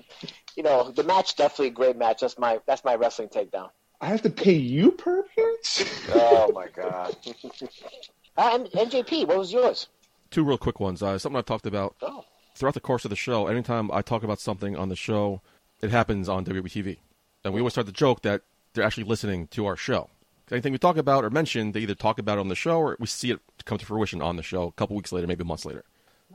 you 0.55 0.63
know, 0.63 0.89
the 0.89 1.03
match 1.03 1.35
definitely 1.35 1.67
a 1.67 1.71
great 1.71 1.97
match. 1.97 2.21
That's 2.21 2.37
my 2.37 2.59
that's 2.65 2.83
my 2.85 2.95
wrestling 2.95 3.27
takedown. 3.27 3.69
I 4.01 4.07
have 4.07 4.21
to 4.21 4.29
pay 4.29 4.53
you 4.55 4.91
per 4.91 5.19
appearance. 5.19 5.83
Oh, 6.13 6.51
my 6.53 6.67
God. 6.67 7.15
uh, 8.37 8.49
and 8.53 8.65
NJP, 8.67 9.27
what 9.27 9.37
was 9.37 9.51
yours? 9.51 9.87
Two 10.31 10.43
real 10.43 10.57
quick 10.57 10.79
ones. 10.79 11.03
Uh, 11.03 11.17
something 11.17 11.37
I've 11.37 11.45
talked 11.45 11.65
about 11.65 11.95
Oh, 12.01 12.23
throughout 12.55 12.75
the 12.75 12.79
course 12.79 13.03
of 13.05 13.09
the 13.09 13.15
show. 13.15 13.47
Anytime 13.47 13.91
I 13.91 14.01
talk 14.01 14.23
about 14.23 14.39
something 14.39 14.75
on 14.77 14.89
the 14.89 14.95
show, 14.95 15.41
it 15.81 15.91
happens 15.91 16.29
on 16.29 16.45
WBTV, 16.45 16.97
and 17.43 17.53
we 17.53 17.59
always 17.61 17.73
start 17.73 17.87
the 17.87 17.93
joke 17.93 18.21
that 18.21 18.41
they're 18.73 18.83
actually 18.83 19.05
listening 19.05 19.47
to 19.47 19.65
our 19.65 19.75
show. 19.75 20.09
Anything 20.51 20.71
we 20.71 20.77
talk 20.79 20.97
about 20.97 21.23
or 21.23 21.29
mention, 21.29 21.73
they 21.73 21.81
either 21.81 21.95
talk 21.95 22.19
about 22.19 22.37
it 22.37 22.41
on 22.41 22.47
the 22.47 22.55
show 22.55 22.79
or 22.79 22.97
we 22.99 23.05
see 23.07 23.31
it 23.31 23.39
come 23.65 23.77
to 23.77 23.85
fruition 23.85 24.21
on 24.21 24.35
the 24.35 24.43
show 24.43 24.63
a 24.63 24.71
couple 24.71 24.95
weeks 24.95 25.11
later, 25.11 25.27
maybe 25.27 25.43
months 25.43 25.65
later. 25.65 25.83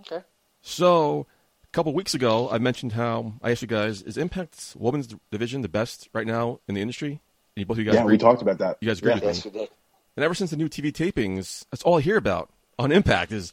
okay. 0.00 0.24
So, 0.62 1.26
a 1.64 1.70
couple 1.72 1.92
weeks 1.94 2.14
ago, 2.14 2.48
I 2.50 2.58
mentioned 2.58 2.92
how 2.92 3.34
I 3.42 3.50
asked 3.50 3.62
you 3.62 3.68
guys, 3.68 4.02
is 4.02 4.16
Impact's 4.16 4.74
women's 4.76 5.08
division 5.30 5.62
the 5.62 5.68
best 5.68 6.08
right 6.12 6.26
now 6.26 6.60
in 6.68 6.74
the 6.74 6.80
industry? 6.80 7.20
And 7.56 7.62
you, 7.62 7.66
both 7.66 7.74
of 7.76 7.78
you 7.80 7.84
guys 7.84 7.94
yeah, 7.94 8.00
agree? 8.02 8.14
we 8.14 8.18
talked 8.18 8.42
about 8.42 8.58
that. 8.58 8.78
You 8.80 8.88
guys 8.88 8.98
agree 8.98 9.10
Yeah. 9.10 9.14
with 9.16 9.24
Yes, 9.24 9.44
me? 9.44 9.50
we 9.52 9.58
did. 9.60 9.68
And 10.16 10.24
ever 10.24 10.34
since 10.34 10.50
the 10.50 10.56
new 10.56 10.68
TV 10.68 10.92
tapings, 10.92 11.64
that's 11.70 11.82
all 11.82 11.98
I 11.98 12.00
hear 12.00 12.16
about 12.16 12.50
on 12.78 12.92
Impact 12.92 13.32
is 13.32 13.52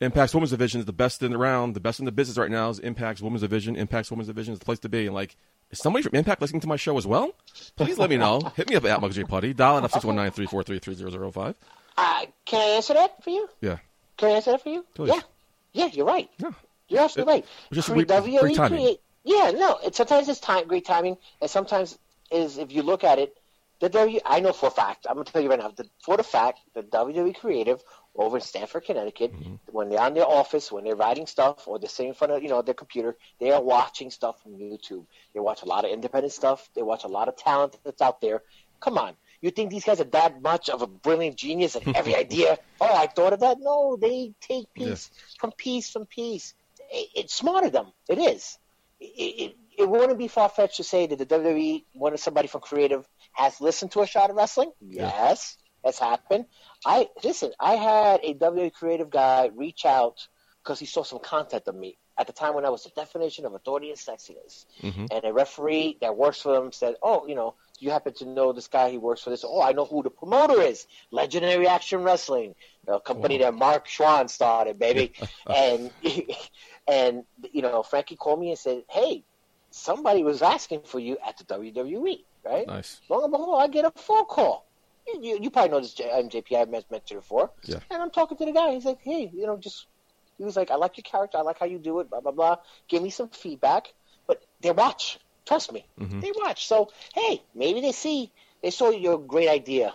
Impact's 0.00 0.34
women's 0.34 0.50
division 0.50 0.80
is 0.80 0.86
the 0.86 0.92
best 0.92 1.22
in 1.22 1.32
the 1.32 1.38
round, 1.38 1.74
the 1.74 1.80
best 1.80 1.98
in 1.98 2.04
the 2.04 2.12
business 2.12 2.38
right 2.38 2.50
now 2.50 2.68
is 2.70 2.78
Impact's 2.78 3.20
women's 3.20 3.42
division. 3.42 3.74
Impact's 3.76 4.10
women's 4.10 4.28
division 4.28 4.52
is 4.52 4.58
the 4.58 4.64
place 4.64 4.78
to 4.80 4.88
be. 4.88 5.06
And 5.06 5.14
like, 5.14 5.36
is 5.70 5.78
somebody 5.80 6.02
from 6.02 6.14
Impact 6.14 6.40
listening 6.40 6.60
to 6.60 6.66
my 6.68 6.76
show 6.76 6.96
as 6.96 7.06
well? 7.06 7.32
Please 7.76 7.98
let 7.98 8.08
me 8.10 8.16
know. 8.16 8.40
Hit 8.56 8.68
me 8.70 8.76
up 8.76 8.84
at 8.84 9.00
Muggs 9.00 9.16
J 9.16 9.24
Putty. 9.24 9.52
Dial 9.54 9.78
it 9.78 9.84
up 9.84 9.90
619-343-3005. 9.92 11.54
Uh, 11.96 12.26
can 12.44 12.60
I 12.60 12.74
answer 12.76 12.94
that 12.94 13.22
for 13.24 13.30
you? 13.30 13.48
Yeah. 13.60 13.78
Can 14.16 14.28
I 14.30 14.32
answer 14.34 14.52
that 14.52 14.62
for 14.62 14.68
you? 14.68 14.84
Please. 14.94 15.08
Yeah. 15.14 15.20
Yeah, 15.72 15.86
you're 15.92 16.06
right. 16.06 16.30
Yeah. 16.38 16.50
You're 16.88 17.02
absolutely 17.02 17.34
right. 17.34 17.44
was 17.70 17.76
just 17.76 17.88
a 17.88 17.92
Cre- 17.92 17.96
great- 18.02 18.08
WWE 18.08 18.40
great 18.40 18.56
timing. 18.56 18.78
create- 18.78 19.00
yeah, 19.24 19.50
no. 19.50 19.78
It, 19.84 19.94
sometimes 19.94 20.28
it's 20.28 20.40
time, 20.40 20.66
great 20.68 20.86
timing, 20.86 21.18
and 21.42 21.50
sometimes 21.50 21.98
is 22.30 22.58
if 22.58 22.72
you 22.72 22.82
look 22.82 23.04
at 23.04 23.18
it, 23.18 23.34
the 23.80 23.88
W. 23.88 24.18
I 24.26 24.40
know 24.40 24.52
for 24.52 24.66
a 24.66 24.70
fact. 24.70 25.06
I'm 25.08 25.14
gonna 25.14 25.24
tell 25.24 25.40
you 25.40 25.48
right 25.50 25.58
now. 25.58 25.68
The, 25.70 25.88
for 26.02 26.16
the 26.16 26.24
fact, 26.24 26.58
the 26.74 26.82
WWE 26.82 27.36
creative 27.36 27.80
over 28.16 28.36
in 28.38 28.42
Stamford, 28.42 28.84
Connecticut, 28.84 29.32
Mm-hmm. 29.32 29.54
when 29.70 29.88
they're 29.88 30.00
on 30.00 30.14
their 30.14 30.26
office, 30.26 30.72
when 30.72 30.82
they're 30.82 30.96
writing 30.96 31.26
stuff, 31.28 31.68
or 31.68 31.78
they're 31.78 31.88
sitting 31.88 32.08
in 32.08 32.14
front 32.14 32.32
of 32.32 32.42
you 32.42 32.48
know 32.48 32.60
their 32.62 32.74
computer, 32.74 33.16
they 33.38 33.52
are 33.52 33.62
watching 33.62 34.10
stuff 34.10 34.42
from 34.42 34.54
YouTube. 34.58 35.04
They 35.32 35.38
watch 35.40 35.62
a 35.62 35.66
lot 35.66 35.84
of 35.84 35.92
independent 35.92 36.32
stuff. 36.32 36.68
They 36.74 36.82
watch 36.82 37.04
a 37.04 37.08
lot 37.08 37.28
of 37.28 37.36
talent 37.36 37.76
that's 37.84 38.02
out 38.02 38.20
there. 38.20 38.42
Come 38.80 38.98
on. 38.98 39.14
You 39.40 39.52
think 39.52 39.70
these 39.70 39.84
guys 39.84 40.00
are 40.00 40.04
that 40.04 40.42
much 40.42 40.68
of 40.68 40.82
a 40.82 40.88
brilliant 40.88 41.36
genius 41.36 41.76
and 41.76 41.96
every 41.96 42.16
idea? 42.24 42.58
Oh, 42.80 42.92
I 42.92 43.06
thought 43.06 43.32
of 43.32 43.40
that. 43.40 43.58
No, 43.60 43.96
they 43.96 44.32
take 44.40 44.74
piece 44.74 45.12
from 45.38 45.52
piece 45.52 45.88
from 45.90 46.06
piece. 46.06 46.54
It, 46.90 47.08
it's 47.14 47.34
smart 47.34 47.64
of 47.64 47.70
them. 47.70 47.92
It 48.08 48.18
is. 48.18 48.58
It, 48.98 49.04
it, 49.06 49.56
it 49.78 49.88
wouldn't 49.88 50.18
be 50.18 50.28
far 50.28 50.48
fetched 50.48 50.78
to 50.78 50.84
say 50.84 51.06
that 51.06 51.18
the 51.18 51.26
WWE, 51.26 51.84
of 52.12 52.20
somebody 52.20 52.48
from 52.48 52.60
creative, 52.60 53.08
has 53.32 53.60
listened 53.60 53.92
to 53.92 54.00
a 54.00 54.06
shot 54.06 54.30
of 54.30 54.36
wrestling. 54.36 54.72
Yes, 54.80 55.56
that's 55.84 55.98
happened. 55.98 56.46
I 56.84 57.08
listen. 57.22 57.52
I 57.60 57.74
had 57.74 58.20
a 58.22 58.34
WWE 58.34 58.72
creative 58.72 59.10
guy 59.10 59.50
reach 59.54 59.86
out 59.86 60.26
because 60.62 60.80
he 60.80 60.86
saw 60.86 61.04
some 61.04 61.20
content 61.20 61.68
of 61.68 61.74
me 61.76 61.96
at 62.18 62.26
the 62.26 62.32
time 62.32 62.54
when 62.54 62.64
I 62.64 62.70
was 62.70 62.82
the 62.82 62.90
definition 62.90 63.46
of 63.46 63.54
authority 63.54 63.90
and 63.90 63.98
sexiness. 63.98 64.66
Mhm. 64.82 65.06
And 65.12 65.24
a 65.24 65.32
referee 65.32 65.98
that 66.00 66.16
works 66.16 66.42
for 66.42 66.52
them 66.52 66.72
said, 66.72 66.96
"Oh, 67.00 67.26
you 67.28 67.36
know, 67.36 67.54
you 67.78 67.90
happen 67.90 68.12
to 68.14 68.26
know 68.26 68.52
this 68.52 68.66
guy. 68.66 68.90
He 68.90 68.98
works 68.98 69.22
for 69.22 69.30
this. 69.30 69.44
Oh, 69.44 69.62
I 69.62 69.70
know 69.72 69.84
who 69.84 70.02
the 70.02 70.10
promoter 70.10 70.60
is. 70.60 70.86
Legendary 71.12 71.68
Action 71.68 72.02
Wrestling, 72.02 72.56
a 72.88 72.98
company 72.98 73.38
that 73.38 73.54
Mark 73.54 73.86
Schwann 73.86 74.26
started, 74.28 74.78
baby." 74.80 75.12
and 75.46 75.92
and 76.88 77.24
you 77.52 77.62
know, 77.62 77.84
Frankie 77.84 78.16
called 78.16 78.40
me 78.40 78.50
and 78.50 78.58
said, 78.58 78.84
"Hey, 78.88 79.24
somebody 79.78 80.22
was 80.22 80.42
asking 80.42 80.82
for 80.84 80.98
you 80.98 81.16
at 81.26 81.36
the 81.38 81.44
WWE, 81.44 82.24
right?" 82.44 82.66
Nice. 82.66 83.00
Long 83.08 83.24
and 83.24 83.32
behold, 83.32 83.60
I 83.62 83.68
get 83.68 83.84
a 83.84 83.90
phone 83.96 84.24
call. 84.26 84.66
You, 85.06 85.20
you, 85.22 85.38
you 85.42 85.50
probably 85.50 85.70
know 85.70 85.80
this 85.80 85.94
MJP 85.94 86.52
I've 86.52 86.68
men- 86.68 86.82
mentioned 86.90 87.20
before. 87.20 87.50
Yeah. 87.64 87.78
And 87.90 88.02
I'm 88.02 88.10
talking 88.10 88.36
to 88.38 88.44
the 88.44 88.52
guy. 88.52 88.74
He's 88.74 88.84
like, 88.84 88.98
hey, 89.02 89.30
you 89.32 89.46
know, 89.46 89.56
just 89.56 89.86
he 90.36 90.44
was 90.44 90.54
like, 90.56 90.70
I 90.70 90.74
like 90.76 90.96
your 90.98 91.04
character. 91.04 91.38
I 91.38 91.42
like 91.42 91.58
how 91.58 91.66
you 91.66 91.78
do 91.78 92.00
it. 92.00 92.10
Blah 92.10 92.20
blah 92.20 92.32
blah. 92.32 92.56
Give 92.88 93.02
me 93.02 93.10
some 93.10 93.28
feedback. 93.30 93.92
But 94.26 94.42
they 94.60 94.70
watch. 94.70 95.18
Trust 95.46 95.72
me, 95.72 95.86
Mhm. 95.98 96.20
they 96.20 96.30
watch. 96.36 96.66
So 96.66 96.90
hey, 97.14 97.42
maybe 97.54 97.80
they 97.80 97.92
see 97.92 98.30
they 98.62 98.70
saw 98.70 98.90
your 98.90 99.18
great 99.18 99.48
idea 99.48 99.94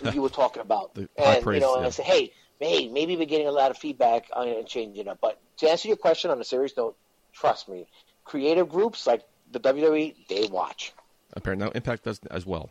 that 0.00 0.14
you 0.14 0.22
were 0.22 0.30
talking 0.30 0.62
about, 0.62 0.94
The 0.94 1.08
and 1.18 1.42
praise, 1.42 1.56
you 1.56 1.60
know, 1.60 1.76
and. 1.76 1.84
I 1.84 1.90
say, 1.90 2.04
hey, 2.04 2.32
hey, 2.58 2.88
maybe 2.88 3.14
we're 3.18 3.26
getting 3.26 3.48
a 3.48 3.52
lot 3.52 3.70
of 3.70 3.76
feedback 3.76 4.30
on 4.32 4.48
it 4.48 4.56
and 4.56 4.66
changing 4.66 4.96
it 5.04 5.08
up. 5.08 5.18
But 5.20 5.38
to 5.58 5.68
answer 5.68 5.88
your 5.88 5.98
question 5.98 6.30
on 6.30 6.40
a 6.40 6.44
serious 6.44 6.72
note, 6.74 6.96
trust 7.34 7.68
me, 7.68 7.86
creative 8.24 8.68
groups 8.68 9.06
like 9.06 9.22
the 9.52 9.60
WWE, 9.60 10.14
they 10.28 10.46
watch. 10.48 10.92
Apparently, 11.34 11.66
now 11.66 11.72
Impact 11.74 12.04
does 12.04 12.20
as 12.30 12.46
well. 12.46 12.70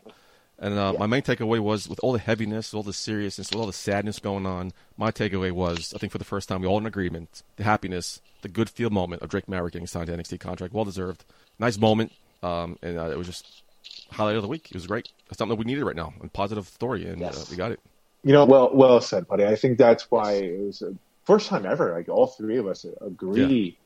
And 0.58 0.78
uh, 0.78 0.90
Yeah. 0.92 0.98
my 1.00 1.06
main 1.06 1.22
takeaway 1.22 1.58
was, 1.58 1.88
with 1.88 1.98
all 2.02 2.12
the 2.12 2.18
heaviness, 2.18 2.72
all 2.72 2.82
the 2.82 2.92
seriousness, 2.92 3.50
with 3.50 3.58
all 3.60 3.66
the 3.66 3.72
sadness 3.72 4.18
going 4.18 4.46
on, 4.46 4.72
my 4.96 5.10
takeaway 5.10 5.50
was, 5.50 5.92
I 5.94 5.98
think 5.98 6.12
for 6.12 6.18
the 6.18 6.24
first 6.24 6.48
time, 6.48 6.60
we 6.60 6.66
all 6.68 6.78
in 6.78 6.86
agreement, 6.86 7.42
the 7.56 7.64
happiness, 7.64 8.20
the 8.42 8.48
good 8.48 8.70
feel 8.70 8.90
moment 8.90 9.22
of 9.22 9.28
Drake 9.30 9.48
Maverick 9.48 9.72
getting 9.72 9.86
signed 9.86 10.06
to 10.06 10.16
NXT 10.16 10.38
contract, 10.40 10.72
well 10.72 10.84
deserved, 10.84 11.24
nice 11.58 11.76
moment, 11.78 12.12
um, 12.42 12.78
and 12.82 12.98
uh, 12.98 13.10
it 13.10 13.18
was 13.18 13.26
just 13.26 13.62
highlight 14.10 14.36
of 14.36 14.42
the 14.42 14.48
week. 14.48 14.66
It 14.68 14.74
was 14.74 14.86
great. 14.86 15.08
It's 15.28 15.38
something 15.38 15.56
that 15.56 15.64
we 15.64 15.70
needed 15.70 15.84
right 15.84 15.96
now, 15.96 16.14
a 16.22 16.28
positive 16.28 16.68
story, 16.68 17.06
and 17.06 17.22
uh, 17.22 17.32
we 17.50 17.56
got 17.56 17.72
it. 17.72 17.80
You 18.22 18.32
know, 18.32 18.44
well, 18.44 18.70
well 18.72 19.00
said, 19.00 19.26
buddy. 19.26 19.44
I 19.44 19.56
think 19.56 19.76
that's 19.76 20.10
why 20.10 20.34
it 20.34 20.58
was 20.60 20.78
the 20.78 20.96
first 21.24 21.48
time 21.48 21.66
ever. 21.66 21.92
Like 21.92 22.08
all 22.08 22.26
three 22.28 22.56
of 22.58 22.66
us 22.66 22.86
agree 23.00 23.76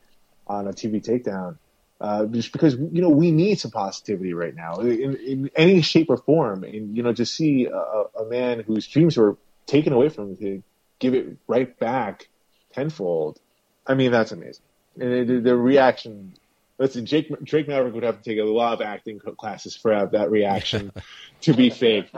on 0.49 0.67
a 0.67 0.73
TV 0.73 1.03
takedown, 1.05 1.59
uh, 2.01 2.27
just 2.27 2.53
because 2.53 2.75
you 2.75 3.03
know 3.03 3.11
we 3.11 3.31
need 3.31 3.59
some 3.59 3.71
positivity 3.71 4.33
right 4.35 4.55
now 4.55 4.75
in, 4.81 5.17
in 5.17 5.51
any 5.57 5.83
shape 5.83 6.09
or 6.11 6.17
form, 6.17 6.65
and 6.65 6.97
you 6.97 7.03
know, 7.03 7.13
to 7.13 7.27
see 7.27 7.67
a, 7.67 7.77
a 8.21 8.25
man 8.29 8.61
whose 8.61 8.87
dreams 8.87 9.17
were 9.17 9.37
taken 9.67 9.93
away 9.93 10.09
from 10.09 10.31
him 10.31 10.37
to 10.37 10.63
give 10.99 11.15
it 11.15 11.37
right 11.47 11.79
back 11.79 12.29
tenfold. 12.73 13.41
I 13.87 13.95
mean, 13.95 14.11
that's 14.13 14.33
amazing. 14.33 14.65
And 15.01 15.29
the, 15.29 15.41
the 15.41 15.57
reaction. 15.57 16.35
Listen, 16.81 17.07
Jake, 17.07 17.29
Drake 17.43 17.67
Maverick 17.67 17.93
would 17.95 18.05
have 18.05 18.23
to 18.23 18.31
take 18.31 18.39
a 18.39 18.45
lot 18.45 18.75
of 18.75 18.81
acting 18.83 19.19
classes 19.19 19.75
for 19.75 19.91
that- 19.91 20.13
that 20.13 20.31
reaction 20.31 20.93
to 21.41 21.53
be 21.53 21.71
fake. 21.71 22.09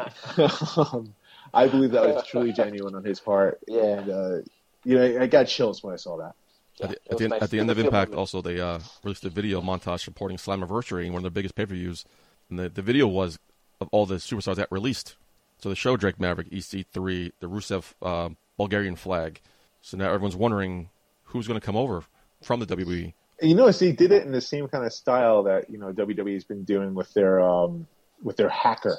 um, 0.76 1.14
I 1.54 1.66
believe 1.66 1.92
that 1.92 2.02
was 2.02 2.26
truly 2.26 2.52
genuine 2.52 2.94
on 2.94 3.02
his 3.02 3.20
part. 3.20 3.58
Yeah. 3.66 3.80
And, 3.82 4.10
uh, 4.10 4.36
you 4.84 4.96
know, 4.98 5.02
I, 5.02 5.22
I 5.22 5.26
got 5.28 5.44
chills 5.44 5.82
when 5.82 5.94
I 5.94 5.96
saw 5.96 6.18
that. 6.18 6.34
Yeah, 6.80 6.86
at 6.86 6.90
the, 6.90 7.12
at 7.12 7.18
the, 7.18 7.24
end- 7.24 7.30
nice. 7.30 7.42
at 7.42 7.50
the 7.50 7.60
end 7.60 7.70
of 7.70 7.78
Impact, 7.78 8.14
also 8.14 8.40
they 8.42 8.60
uh, 8.60 8.78
released 9.04 9.24
a 9.24 9.30
video 9.30 9.60
montage 9.60 10.00
supporting 10.00 10.38
Slammiversary, 10.38 11.06
one 11.08 11.18
of 11.18 11.22
their 11.22 11.30
biggest 11.30 11.54
pay-per-views, 11.54 12.04
and 12.48 12.58
the, 12.58 12.68
the 12.68 12.82
video 12.82 13.06
was 13.06 13.38
of 13.80 13.88
all 13.92 14.06
the 14.06 14.16
superstars 14.16 14.56
that 14.56 14.68
released. 14.70 15.16
So 15.58 15.68
they 15.68 15.74
showed 15.74 16.00
Drake 16.00 16.18
Maverick, 16.18 16.50
EC3, 16.50 17.32
the 17.40 17.48
Rusev 17.48 17.92
uh, 18.02 18.30
Bulgarian 18.56 18.96
flag. 18.96 19.40
So 19.82 19.96
now 19.96 20.06
everyone's 20.06 20.36
wondering 20.36 20.88
who's 21.24 21.46
going 21.46 21.60
to 21.60 21.64
come 21.64 21.76
over 21.76 22.04
from 22.42 22.60
the. 22.60 22.66
WWE. 22.66 23.12
And 23.40 23.50
you 23.50 23.56
notice 23.56 23.78
they 23.78 23.92
did 23.92 24.12
it 24.12 24.24
in 24.24 24.32
the 24.32 24.40
same 24.40 24.68
kind 24.68 24.84
of 24.84 24.92
style 24.92 25.42
that 25.44 25.70
you 25.70 25.78
know 25.78 25.92
WWE's 25.92 26.44
been 26.44 26.64
doing 26.64 26.94
with 26.94 27.12
their 27.14 27.40
um, 27.40 27.86
with 28.22 28.36
their 28.36 28.50
hacker, 28.50 28.98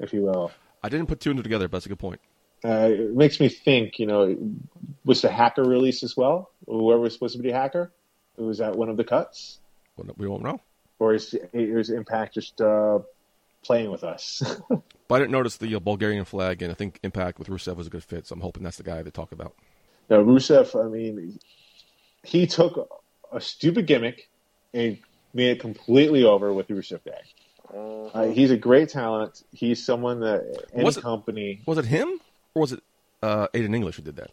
if 0.00 0.12
you 0.14 0.22
will. 0.22 0.50
I 0.82 0.88
didn't 0.88 1.06
put 1.06 1.20
two 1.20 1.30
and 1.30 1.38
two 1.38 1.42
together, 1.42 1.68
but 1.68 1.76
that's 1.76 1.86
a 1.86 1.90
good 1.90 1.98
point. 1.98 2.20
Uh, 2.64 2.90
it 2.92 3.14
makes 3.14 3.40
me 3.40 3.48
think, 3.48 3.98
you 3.98 4.06
know, 4.06 4.36
was 5.04 5.22
the 5.22 5.30
hacker 5.30 5.64
released 5.64 6.02
as 6.02 6.16
well? 6.16 6.50
Whoever 6.66 7.00
was 7.00 7.12
supposed 7.14 7.36
to 7.36 7.42
be 7.42 7.50
the 7.50 7.54
hacker? 7.58 7.92
Was 8.36 8.58
that 8.58 8.76
one 8.76 8.88
of 8.88 8.96
the 8.96 9.04
cuts? 9.04 9.58
Well, 9.96 10.08
We 10.16 10.28
won't 10.28 10.42
know. 10.44 10.60
Or 10.98 11.14
is, 11.14 11.34
is 11.52 11.90
Impact 11.90 12.34
just 12.34 12.60
uh, 12.60 13.00
playing 13.64 13.90
with 13.90 14.04
us? 14.04 14.42
But 15.08 15.16
I 15.16 15.18
didn't 15.18 15.32
notice 15.32 15.58
the 15.58 15.74
uh, 15.74 15.78
Bulgarian 15.78 16.24
flag, 16.24 16.62
and 16.62 16.70
I 16.70 16.74
think 16.74 16.98
Impact 17.02 17.38
with 17.38 17.48
Rusev 17.48 17.76
was 17.76 17.86
a 17.86 17.90
good 17.90 18.02
fit. 18.04 18.26
So 18.26 18.32
I'm 18.34 18.40
hoping 18.40 18.62
that's 18.62 18.78
the 18.78 18.82
guy 18.82 19.02
they 19.02 19.10
talk 19.10 19.30
about. 19.32 19.54
now, 20.08 20.22
Rusev, 20.22 20.74
I 20.82 20.88
mean, 20.88 21.38
he 22.22 22.46
took 22.46 22.88
a 23.30 23.38
stupid 23.38 23.86
gimmick 23.86 24.30
and 24.72 24.96
made 25.34 25.50
it 25.50 25.60
completely 25.60 26.24
over 26.24 26.50
with 26.54 26.68
Rusev 26.68 27.00
Day. 27.04 27.20
Uh, 27.74 28.28
he's 28.28 28.50
a 28.50 28.56
great 28.56 28.88
talent. 28.88 29.42
He's 29.52 29.84
someone 29.84 30.20
that 30.20 30.66
any 30.72 30.84
Was 30.84 30.96
it- 30.96 31.02
company. 31.02 31.60
Was 31.66 31.76
it 31.76 31.84
him 31.84 32.18
or 32.54 32.62
was 32.62 32.72
it 32.72 32.82
uh, 33.22 33.48
Aiden 33.48 33.74
English 33.74 33.96
who 33.96 34.02
did 34.02 34.16
that? 34.16 34.30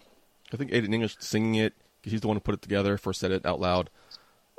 I 0.53 0.57
think 0.57 0.71
Aiden 0.71 0.93
English 0.93 1.17
singing 1.19 1.55
it 1.55 1.73
because 1.99 2.11
he's 2.11 2.21
the 2.21 2.27
one 2.27 2.37
who 2.37 2.41
put 2.41 2.55
it 2.55 2.61
together, 2.61 2.97
first 2.97 3.19
said 3.19 3.31
it 3.31 3.45
out 3.45 3.59
loud. 3.59 3.89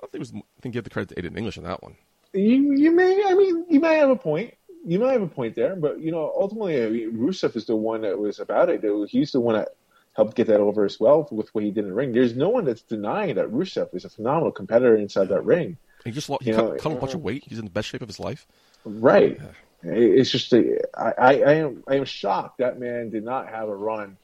I 0.02 0.06
think 0.06 0.14
it 0.14 0.18
was. 0.20 0.32
I 0.34 0.60
think 0.60 0.72
give 0.74 0.84
the 0.84 0.90
credit 0.90 1.14
to 1.14 1.22
Aiden 1.22 1.36
English 1.36 1.58
on 1.58 1.64
that 1.64 1.82
one. 1.82 1.96
You 2.32 2.74
you 2.74 2.90
may 2.92 3.22
I 3.26 3.34
mean 3.34 3.66
you 3.68 3.80
may 3.80 3.96
have 3.96 4.10
a 4.10 4.16
point. 4.16 4.54
You 4.86 4.98
might 4.98 5.12
have 5.12 5.22
a 5.22 5.26
point 5.26 5.56
there, 5.56 5.76
but 5.76 6.00
you 6.00 6.10
know 6.10 6.32
ultimately 6.38 6.82
I 6.82 6.88
mean, 6.88 7.12
Rusev 7.16 7.54
is 7.56 7.66
the 7.66 7.76
one 7.76 8.02
that 8.02 8.18
was 8.18 8.40
about 8.40 8.70
it. 8.70 8.82
He's 9.10 9.32
the 9.32 9.40
one 9.40 9.56
that 9.56 9.70
helped 10.14 10.36
get 10.36 10.46
that 10.46 10.60
over 10.60 10.84
as 10.84 10.98
well 10.98 11.28
with 11.30 11.54
what 11.54 11.64
he 11.64 11.70
did 11.70 11.84
in 11.84 11.90
the 11.90 11.94
ring. 11.94 12.12
There's 12.12 12.34
no 12.34 12.48
one 12.48 12.64
that's 12.64 12.82
denying 12.82 13.34
that 13.36 13.50
Rusev 13.50 13.94
is 13.94 14.04
a 14.04 14.08
phenomenal 14.10 14.52
competitor 14.52 14.96
inside 14.96 15.28
that 15.28 15.44
ring. 15.44 15.76
He 16.04 16.10
just 16.10 16.28
lost, 16.30 16.42
he 16.42 16.50
You 16.50 16.56
cut, 16.56 16.64
know, 16.64 16.76
cut 16.76 16.92
a 16.92 16.96
bunch 16.96 17.14
of 17.14 17.22
weight. 17.22 17.44
He's 17.46 17.58
in 17.58 17.64
the 17.64 17.70
best 17.70 17.88
shape 17.88 18.02
of 18.02 18.08
his 18.08 18.18
life. 18.18 18.46
Right. 18.84 19.38
It's 19.82 20.30
just 20.30 20.52
a, 20.52 20.78
I, 20.96 21.12
I, 21.18 21.32
I 21.40 21.52
am 21.54 21.84
I 21.88 21.94
am 21.96 22.04
shocked 22.04 22.58
that 22.58 22.78
man 22.78 23.10
did 23.10 23.24
not 23.24 23.48
have 23.48 23.68
a 23.68 23.74
run 23.74 24.16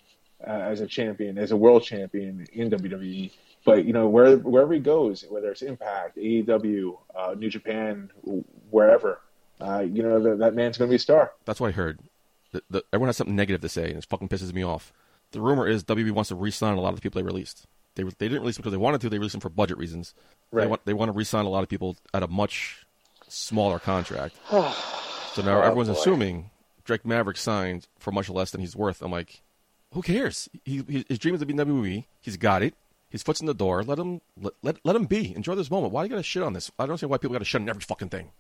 uh, 0.47 0.51
as 0.51 0.81
a 0.81 0.87
champion, 0.87 1.39
as 1.39 1.51
a 1.51 1.57
world 1.57 1.83
champion 1.83 2.47
in 2.53 2.71
WWE. 2.71 3.31
But 3.65 3.85
you 3.85 3.93
know 3.93 4.09
where 4.09 4.37
wherever 4.37 4.73
he 4.75 4.81
goes, 4.81 5.25
whether 5.29 5.51
it's 5.51 5.63
Impact, 5.63 6.19
AEW, 6.19 6.99
uh, 7.17 7.35
New 7.37 7.51
Japan, 7.51 8.11
wherever, 8.71 9.21
uh, 9.61 9.81
you 9.81 10.03
know 10.03 10.23
that, 10.23 10.39
that 10.39 10.55
man's 10.55 10.79
going 10.79 10.89
to 10.89 10.93
be 10.93 10.97
a 10.97 11.01
star. 11.01 11.33
That's 11.47 11.59
what 11.59 11.69
I 11.69 11.73
heard. 11.73 12.01
The, 12.53 12.63
the, 12.71 12.85
everyone 12.93 13.09
has 13.09 13.17
something 13.17 13.35
negative 13.35 13.63
to 13.63 13.69
say, 13.69 13.89
and 13.89 13.99
it 13.99 14.05
fucking 14.05 14.29
pisses 14.29 14.53
me 14.53 14.63
off. 14.63 14.93
The 15.33 15.41
rumor 15.41 15.67
is 15.67 15.83
WWE 15.85 16.13
wants 16.13 16.29
to 16.29 16.37
re-sign 16.37 16.77
a 16.77 16.81
lot 16.81 16.91
of 16.91 16.97
the 16.97 17.01
people 17.03 17.21
they 17.21 17.27
released. 17.27 17.67
They 17.97 18.05
they 18.05 18.29
didn't 18.29 18.43
release 18.43 18.57
them 18.57 18.63
because 18.63 18.73
they 18.73 18.77
wanted 18.79 19.01
to. 19.01 19.09
They 19.09 19.19
released 19.19 19.33
them 19.33 19.41
for 19.41 19.49
budget 19.49 19.79
reasons. 19.79 20.15
They 20.53 20.59
Right. 20.59 20.69
want 20.69 20.85
they 20.85 20.95
want 20.95 21.09
to 21.09 21.13
re-sign 21.13 21.47
a 21.47 21.49
lot 21.51 21.63
of 21.65 21.69
people 21.69 21.97
at 22.15 22.23
a 22.23 22.29
much 22.29 22.87
smaller 23.27 23.79
contract. 23.79 24.37
so 25.37 25.43
now 25.43 25.59
oh, 25.59 25.63
everyone's 25.63 25.89
boy. 25.89 25.95
assuming 25.95 26.51
Drake 26.85 27.05
Maverick 27.05 27.37
signed 27.37 27.87
for 27.99 28.11
much 28.13 28.29
less 28.29 28.51
than 28.51 28.61
he's 28.61 28.75
worth. 28.77 29.03
I'm 29.03 29.11
like, 29.13 29.41
who 29.93 30.03
cares? 30.03 30.49
He, 30.65 30.83
he, 30.89 31.05
his 31.09 31.19
dream 31.19 31.35
is 31.35 31.41
to 31.41 31.47
be 31.47 31.53
in 31.53 31.59
WWE. 31.59 32.05
He's 32.21 32.37
got 32.37 32.63
it. 32.63 32.75
His 33.11 33.23
foot's 33.23 33.41
in 33.41 33.47
the 33.47 33.55
door. 33.55 33.83
Let 33.85 33.99
him 33.99 34.21
let, 34.41 34.53
let, 34.63 34.77
let 34.85 34.97
him 34.97 35.05
be. 35.07 35.35
Enjoy 35.35 35.55
this 35.55 35.71
moment. 35.71 35.93
Why 35.93 36.03
do 36.03 36.07
you 36.07 36.11
got 36.11 36.17
to 36.17 36.23
shit 36.23 36.43
on 36.43 36.53
this? 36.53 36.71
I 36.79 36.87
don't 36.87 36.99
see 36.99 37.07
why 37.07 37.19
people 37.19 37.33
got 37.35 37.39
to 37.39 37.45
shit 37.45 37.61
on 37.61 37.69
every 37.69 37.83
fucking 37.83 38.09
thing. 38.09 38.31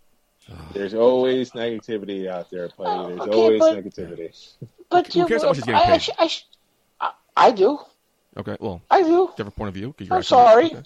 There's 0.72 0.94
always 0.94 1.52
negativity 1.52 2.28
out 2.28 2.50
there, 2.50 2.68
buddy. 2.76 2.90
Oh, 2.90 3.06
There's 3.08 3.20
Oh, 3.20 3.24
okay, 3.24 3.32
always 3.36 3.60
but- 3.60 3.84
negativity. 3.84 4.52
But 4.88 5.12
Who 5.12 5.18
you, 5.20 5.26
cares 5.26 5.42
how 5.42 5.48
much 5.48 5.56
he's 5.56 5.64
getting 5.66 5.80
I, 5.80 5.98
paid? 5.98 6.08
I, 6.16 6.24
I, 6.24 6.30
I, 7.00 7.12
I 7.48 7.50
do. 7.50 7.78
Okay, 8.36 8.56
well, 8.60 8.82
I 8.88 9.02
do. 9.02 9.30
different 9.36 9.56
point 9.56 9.68
of 9.68 9.74
view. 9.74 9.92
'cause 9.98 10.06
you're 10.06 10.14
I'm 10.14 10.20
actually- 10.20 10.44
sorry. 10.44 10.64
okay. 10.66 10.82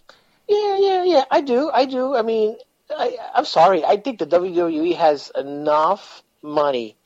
Yeah, 0.49 0.77
yeah, 0.79 1.05
yeah. 1.05 1.25
I 1.31 1.41
do. 1.43 1.71
I 1.71 1.85
do. 1.85 2.17
I 2.17 2.23
mean, 2.23 2.57
I, 2.91 3.17
I'm 3.35 3.45
sorry. 3.45 3.85
I 3.85 3.97
think 3.97 4.19
the 4.19 4.27
WWE 4.27 4.97
has 4.97 5.31
enough 5.35 6.23
money 6.43 6.97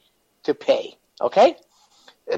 to 0.45 0.55
pay. 0.55 0.97
Okay, 1.21 1.57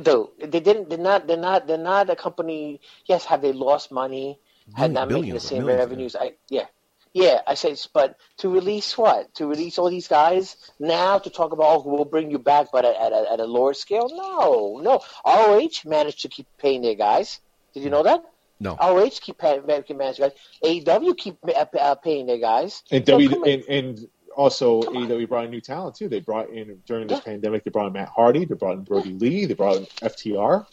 though 0.01 0.33
they 0.39 0.61
didn't. 0.61 0.89
They're 0.89 0.99
not. 0.99 1.27
They're 1.27 1.37
not. 1.37 1.67
They're 1.67 1.79
not 1.79 2.11
a 2.11 2.17
company. 2.17 2.81
Yes, 3.07 3.25
have 3.27 3.43
they 3.43 3.53
lost 3.53 3.91
money? 3.91 4.39
Had 4.75 4.93
not 4.93 5.09
making 5.09 5.35
the 5.35 5.41
same 5.41 5.65
millions, 5.65 5.79
revenues. 5.79 6.17
I 6.17 6.35
yeah. 6.49 6.67
Yeah, 7.13 7.41
I 7.47 7.55
say, 7.55 7.75
but 7.95 8.19
to 8.39 8.51
release 8.51 8.99
what? 8.99 9.35
To 9.37 9.47
release 9.47 9.79
all 9.79 9.89
these 9.89 10.07
guys 10.07 10.55
now 10.79 11.19
to 11.19 11.31
talk 11.31 11.53
about, 11.53 11.65
oh, 11.65 11.83
we'll 11.87 12.05
bring 12.05 12.31
you 12.31 12.39
back, 12.39 12.67
but 12.71 12.85
at, 12.85 12.95
at, 12.95 13.13
a, 13.13 13.33
at 13.33 13.41
a 13.41 13.47
lower 13.47 13.73
scale? 13.73 14.11
No, 14.11 14.83
no. 14.83 15.01
ROH 15.25 15.89
managed 15.89 16.21
to 16.21 16.29
keep 16.29 16.47
paying 16.59 16.83
their 16.83 16.95
guys. 16.95 17.41
Did 17.73 17.85
you 17.85 17.89
know 17.89 18.03
that? 18.03 18.23
No. 18.59 18.77
ROH 18.81 19.11
keep 19.21 19.39
paying, 19.39 19.63
keep 19.83 19.97
managing 19.97 20.29
guys. 20.29 20.33
AEW 20.65 21.17
keep 21.17 21.37
uh, 21.47 21.67
uh, 21.79 21.95
paying 21.97 22.27
their 22.27 22.39
guys. 22.39 22.83
And 22.91 23.05
So 23.07 23.19
W 23.19 23.45
and, 23.45 23.63
and 23.69 24.09
also 24.37 24.83
Come 24.83 24.97
on. 24.97 25.09
AEW 25.09 25.29
brought 25.29 25.45
in 25.45 25.51
new 25.51 25.61
talent 25.61 25.97
too. 25.97 26.09
They 26.09 26.21
brought 26.21 26.51
in 26.51 26.81
during 26.87 27.07
this 27.09 27.19
Yeah. 27.19 27.33
pandemic. 27.33 27.65
They 27.65 27.71
brought 27.71 27.89
in 27.89 27.93
Matt 27.93 28.09
Hardy. 28.09 28.45
They 28.45 28.55
brought 28.55 28.75
in 28.75 28.85
Brodie 28.85 29.13
Lee. 29.13 29.45
They 29.47 29.55
brought 29.55 29.77
in 29.77 29.87
FTR. 30.03 30.67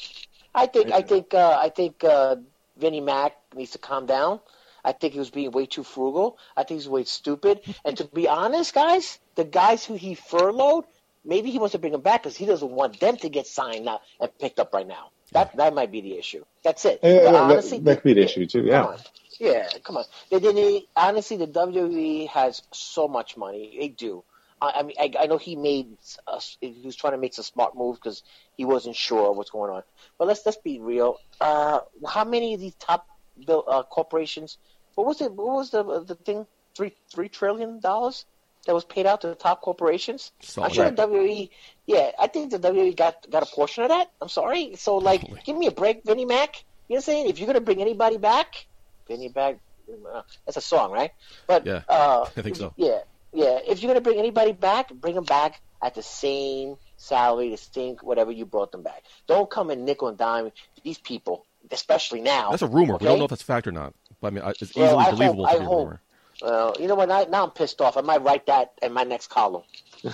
I 0.56 0.68
think 0.68 0.92
I 0.92 1.02
think 1.02 1.34
uh, 1.34 1.58
I 1.60 1.70
think 1.70 2.04
uh, 2.04 2.38
Vinnie 2.78 3.02
Mac 3.02 3.36
needs 3.56 3.72
to 3.72 3.80
calm 3.80 4.06
down. 4.06 4.40
I 4.86 4.92
think 4.92 5.14
he 5.14 5.20
was 5.20 5.30
being 5.30 5.52
way 5.52 5.66
too 5.66 5.84
frugal. 5.84 6.38
I 6.58 6.64
think 6.64 6.82
he's 6.82 6.90
way 6.90 7.06
stupid. 7.06 7.62
And 7.86 7.96
to 7.98 8.06
be 8.06 8.28
honest, 8.28 8.74
guys, 8.74 9.20
the 9.36 9.46
guys 9.46 9.86
who 9.86 9.94
he 9.94 10.14
furloughed, 10.14 10.86
maybe 11.24 11.52
he 11.52 11.58
wants 11.58 11.72
to 11.72 11.80
bring 11.80 11.94
them 11.94 12.02
back 12.02 12.24
because 12.24 12.36
he 12.36 12.46
doesn't 12.46 12.70
want 12.70 13.00
them 13.00 13.16
to 13.18 13.30
get 13.30 13.48
signed 13.48 13.86
now 13.86 14.02
and 14.20 14.30
picked 14.40 14.60
up 14.60 14.74
right 14.74 14.88
now. 14.88 15.12
That 15.34 15.56
that 15.58 15.74
might 15.74 15.92
be 15.92 16.02
the 16.02 16.18
issue. 16.18 16.44
That's 16.64 16.86
it. 16.86 17.00
Yeah, 17.04 17.24
that- 17.24 17.36
honestly, 17.36 17.80
that 17.80 17.96
could 17.98 18.04
be 18.04 18.14
the 18.14 18.24
issue, 18.24 18.46
too, 18.46 18.64
yeah. 18.64 18.98
Yeah, 19.40 19.68
come 19.84 19.98
on. 19.98 20.06
They 20.30 20.40
didn't. 20.40 20.86
Honestly, 20.96 21.38
the 21.38 21.48
WWE 21.48 22.28
has 22.30 22.62
so 22.72 23.08
much 23.08 23.36
money. 23.36 23.76
They 23.80 23.88
do. 23.90 24.24
I, 24.62 24.72
I 24.78 24.84
mean, 24.84 24.96
I, 25.00 25.12
I 25.22 25.26
know 25.26 25.38
he 25.38 25.56
made. 25.56 25.98
A, 26.28 26.40
he 26.62 26.82
was 26.86 26.96
trying 26.96 27.14
to 27.14 27.18
make 27.20 27.34
some 27.34 27.44
smart 27.44 27.76
moves 27.76 28.00
because 28.00 28.24
he 28.56 28.64
wasn't 28.66 28.96
sure 28.96 29.34
what's 29.34 29.50
going 29.50 29.72
on. 29.72 29.84
But 30.18 30.28
let's 30.28 30.46
let's 30.46 30.58
be 30.58 30.80
real. 30.80 31.18
Uh, 31.42 31.80
how 32.08 32.24
many 32.24 32.54
of 32.54 32.60
these 32.60 32.76
top 32.76 33.08
bill, 33.46 33.64
uh, 33.68 33.84
corporations? 33.84 34.58
What 34.96 35.08
was 35.08 35.22
it? 35.22 35.34
What 35.34 35.48
was 35.48 35.72
the 35.72 35.84
the 36.04 36.16
thing? 36.16 36.46
Three 36.76 36.94
three 37.12 37.30
trillion 37.30 37.80
dollars 37.80 38.26
that 38.66 38.74
was 38.74 38.84
paid 38.86 39.06
out 39.06 39.22
to 39.22 39.28
the 39.28 39.36
top 39.36 39.62
corporations. 39.62 40.32
I'm 40.58 40.72
sure 40.72 40.90
the 40.90 41.08
WWE. 41.08 41.50
Yeah, 41.86 42.12
I 42.20 42.28
think 42.28 42.52
the 42.52 42.60
WWE 42.60 42.96
got 42.96 43.30
got 43.30 43.44
a 43.44 43.46
portion 43.46 43.84
of 43.84 43.90
that. 43.90 44.12
I'm 44.22 44.30
sorry. 44.30 44.76
So 44.76 44.98
like, 44.98 45.22
Probably. 45.22 45.42
give 45.46 45.58
me 45.58 45.68
a 45.68 45.72
break, 45.72 46.04
Vinnie 46.06 46.26
Mac. 46.26 46.64
You 46.88 46.96
know 46.96 46.98
what 46.98 46.98
I'm 46.98 47.02
saying? 47.04 47.30
If 47.30 47.40
you're 47.40 47.48
gonna 47.48 47.62
bring 47.62 47.82
anybody 47.82 48.18
back, 48.18 48.66
Vinnie 49.08 49.30
back. 49.30 49.58
Uh, 49.90 50.22
that's 50.46 50.56
a 50.58 50.62
song, 50.62 50.92
right? 50.92 51.12
But 51.46 51.66
Yeah, 51.66 51.82
uh, 51.90 52.26
I 52.38 52.42
think 52.42 52.56
so. 52.56 52.74
Yeah, 52.78 53.00
yeah. 53.34 53.60
If 53.68 53.82
you're 53.82 53.90
gonna 53.90 54.02
bring 54.02 54.18
anybody 54.18 54.54
back, 54.54 54.94
bring 54.94 55.16
them 55.16 55.26
back 55.26 55.62
at 55.82 55.94
the 55.96 56.02
same 56.04 56.78
salary, 56.96 57.50
the 57.50 57.58
same 57.58 57.98
whatever 58.02 58.32
you 58.32 58.46
brought 58.46 58.72
them 58.72 58.82
back. 58.82 59.04
Don't 59.28 59.50
come 59.50 59.70
and 59.70 59.84
nickel 59.84 60.08
and 60.08 60.18
dime 60.18 60.52
these 60.84 60.98
people, 60.98 61.46
especially 61.70 62.22
now. 62.22 62.52
That's 62.52 62.62
a 62.62 62.68
rumor. 62.68 62.96
We 62.98 63.06
don't 63.08 63.18
know 63.20 63.26
if 63.26 63.30
that's 63.30 63.42
fact 63.42 63.68
or 63.68 63.74
not. 63.74 63.94
But 64.22 64.28
I 64.28 64.30
mean, 64.32 64.44
it's 64.46 64.62
easily 64.64 64.86
Well, 64.86 65.00
I 65.00 65.12
believable 65.12 65.48
to 65.48 65.52
be 65.52 65.58
a 65.58 65.66
hope. 65.68 65.88
rumor. 65.88 66.02
Well, 66.44 66.76
you 66.78 66.88
know 66.88 66.96
what? 66.96 67.08
Now, 67.08 67.24
now 67.30 67.44
I'm 67.46 67.52
pissed 67.52 67.80
off. 67.80 67.96
I 67.96 68.02
might 68.02 68.22
write 68.22 68.48
that 68.48 68.74
in 68.82 68.92
my 68.94 69.04
next 69.04 69.28
column. 69.30 69.64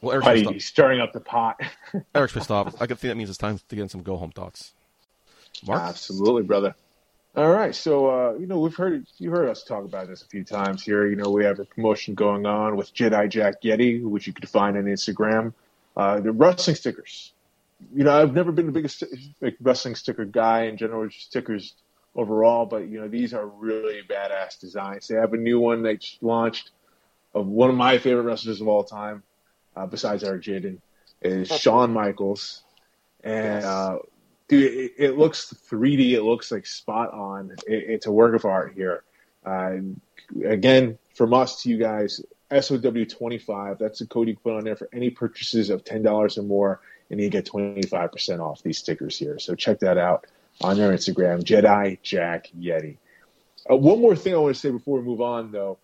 Well, 0.00 0.12
Eric's 0.12 0.26
Buddy, 0.26 0.44
pissed, 0.44 0.68
stirring 0.68 1.00
up 1.00 1.14
the 1.14 1.20
pot. 1.20 1.58
off. 1.62 2.02
Eric's 2.14 2.34
pissed 2.34 2.50
off. 2.50 2.74
I 2.78 2.86
could 2.86 2.98
think 2.98 3.10
that 3.10 3.16
means 3.16 3.30
it's 3.30 3.38
time 3.38 3.58
to 3.58 3.76
get 3.76 3.80
in 3.80 3.88
some 3.88 4.02
go 4.02 4.18
home 4.18 4.32
thoughts. 4.32 4.74
Mark, 5.66 5.80
Absolutely, 5.80 6.42
brother. 6.42 6.74
All 7.34 7.50
right, 7.50 7.74
so 7.74 8.10
uh, 8.10 8.34
you 8.34 8.46
know 8.46 8.60
we've 8.60 8.74
heard 8.74 9.06
you 9.16 9.30
heard 9.30 9.48
us 9.48 9.62
talk 9.62 9.84
about 9.84 10.08
this 10.08 10.20
a 10.20 10.26
few 10.26 10.44
times 10.44 10.82
here. 10.82 11.06
You 11.06 11.16
know 11.16 11.30
we 11.30 11.44
have 11.44 11.58
a 11.58 11.64
promotion 11.64 12.14
going 12.14 12.44
on 12.44 12.76
with 12.76 12.92
Jedi 12.92 13.30
Jack 13.30 13.62
Yeti, 13.62 14.02
which 14.02 14.26
you 14.26 14.34
can 14.34 14.46
find 14.46 14.76
on 14.76 14.84
Instagram. 14.84 15.54
Uh, 15.96 16.20
the 16.20 16.32
wrestling 16.32 16.76
stickers. 16.76 17.32
You 17.94 18.04
know 18.04 18.20
I've 18.20 18.34
never 18.34 18.52
been 18.52 18.66
the 18.66 18.72
biggest 18.72 19.04
like, 19.40 19.56
wrestling 19.62 19.94
sticker 19.94 20.26
guy 20.26 20.64
in 20.64 20.76
general, 20.76 21.08
stickers 21.10 21.72
overall, 22.16 22.66
but 22.66 22.88
you 22.88 23.00
know 23.00 23.08
these 23.08 23.34
are 23.34 23.46
really 23.46 24.02
badass 24.08 24.58
designs. 24.60 25.08
They 25.08 25.16
have 25.16 25.32
a 25.32 25.36
new 25.38 25.58
one 25.60 25.82
they 25.82 25.98
launched 26.20 26.70
of 27.34 27.46
one 27.46 27.70
of 27.70 27.76
my 27.76 27.98
favorite 27.98 28.22
wrestlers 28.22 28.60
of 28.60 28.68
all 28.68 28.84
time, 28.84 29.22
uh, 29.76 29.86
besides 29.86 30.22
Eric 30.22 30.42
Jaden, 30.42 30.78
is 31.22 31.48
Shawn 31.48 31.92
Michaels, 31.92 32.62
and 33.22 33.56
Yes. 33.56 33.64
uh, 33.64 33.98
dude, 34.48 34.72
it, 34.72 34.92
it 34.98 35.18
looks 35.18 35.52
3D. 35.70 36.12
It 36.12 36.22
looks 36.22 36.52
like 36.52 36.66
spot 36.66 37.12
on. 37.12 37.50
It, 37.66 37.84
it's 37.88 38.06
a 38.06 38.12
work 38.12 38.34
of 38.34 38.44
art 38.44 38.74
here. 38.74 39.02
Uh, 39.44 39.76
again, 40.44 40.98
from 41.14 41.34
us 41.34 41.62
to 41.62 41.68
you 41.68 41.78
guys, 41.78 42.20
SOW25. 42.50 43.78
That's 43.78 43.98
the 43.98 44.06
code 44.06 44.28
you 44.28 44.36
put 44.36 44.54
on 44.56 44.64
there 44.64 44.76
for 44.76 44.88
any 44.92 45.10
purchases 45.10 45.70
of 45.70 45.84
ten 45.84 46.02
dollars 46.02 46.38
or 46.38 46.42
more, 46.42 46.80
and 47.10 47.20
you 47.20 47.28
get 47.28 47.46
25 47.46 48.12
percent 48.12 48.40
off 48.40 48.62
these 48.62 48.78
stickers 48.78 49.18
here. 49.18 49.38
So 49.38 49.54
check 49.54 49.80
that 49.80 49.98
out 49.98 50.26
on 50.60 50.76
their 50.76 50.92
Instagram, 50.92 51.42
Jedi 51.42 52.00
Jack 52.02 52.48
Yeti. 52.58 52.98
Uh, 53.70 53.76
one 53.76 54.00
more 54.00 54.14
thing 54.14 54.34
I 54.34 54.38
want 54.38 54.54
to 54.54 54.60
say 54.60 54.70
before 54.70 54.98
we 54.98 55.04
move 55.04 55.20
on, 55.20 55.50
though, 55.50 55.78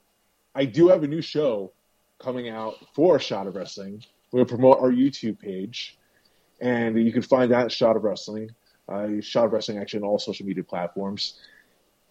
I 0.55 0.65
do 0.65 0.89
have 0.89 1.03
a 1.03 1.07
new 1.07 1.23
show 1.23 1.73
coming 2.19 2.49
out 2.49 2.75
for 2.95 3.19
Shot 3.19 3.47
of 3.47 3.57
Wrestling. 3.57 4.05
To 4.33 4.45
promote 4.45 4.79
our 4.79 4.93
YouTube 4.93 5.41
page 5.41 5.99
and 6.61 7.03
you 7.05 7.13
can 7.13 7.23
find 7.23 7.51
that 7.53 7.67
at 7.67 7.73
Shot 7.73 7.97
of 7.97 8.05
Wrestling. 8.05 8.51
Uh, 8.89 9.21
Shot 9.21 9.47
of 9.47 9.53
Wrestling 9.53 9.79
actually 9.79 10.03
on 10.03 10.09
all 10.09 10.19
social 10.19 10.47
media 10.47 10.65
platforms. 10.65 11.41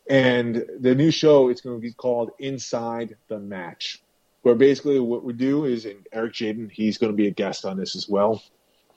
And 0.10 0.66
the 0.80 0.96
new 0.96 1.12
show 1.12 1.50
it's 1.50 1.62
going 1.62 1.78
to 1.78 1.82
be 1.82 1.94
called 1.94 2.32
Inside 2.40 3.16
the 3.28 3.40
Match, 3.40 4.02
where 4.42 4.56
basically 4.56 5.00
what 5.00 5.24
we 5.24 5.34
do 5.34 5.66
is, 5.66 5.86
and 5.86 6.08
Eric 6.12 6.34
Jaden, 6.34 6.72
he's 6.72 6.98
going 6.98 7.12
to 7.12 7.18
be 7.18 7.28
a 7.28 7.32
guest 7.32 7.66
on 7.66 7.78
this 7.78 7.96
as 7.96 8.10
well. 8.10 8.42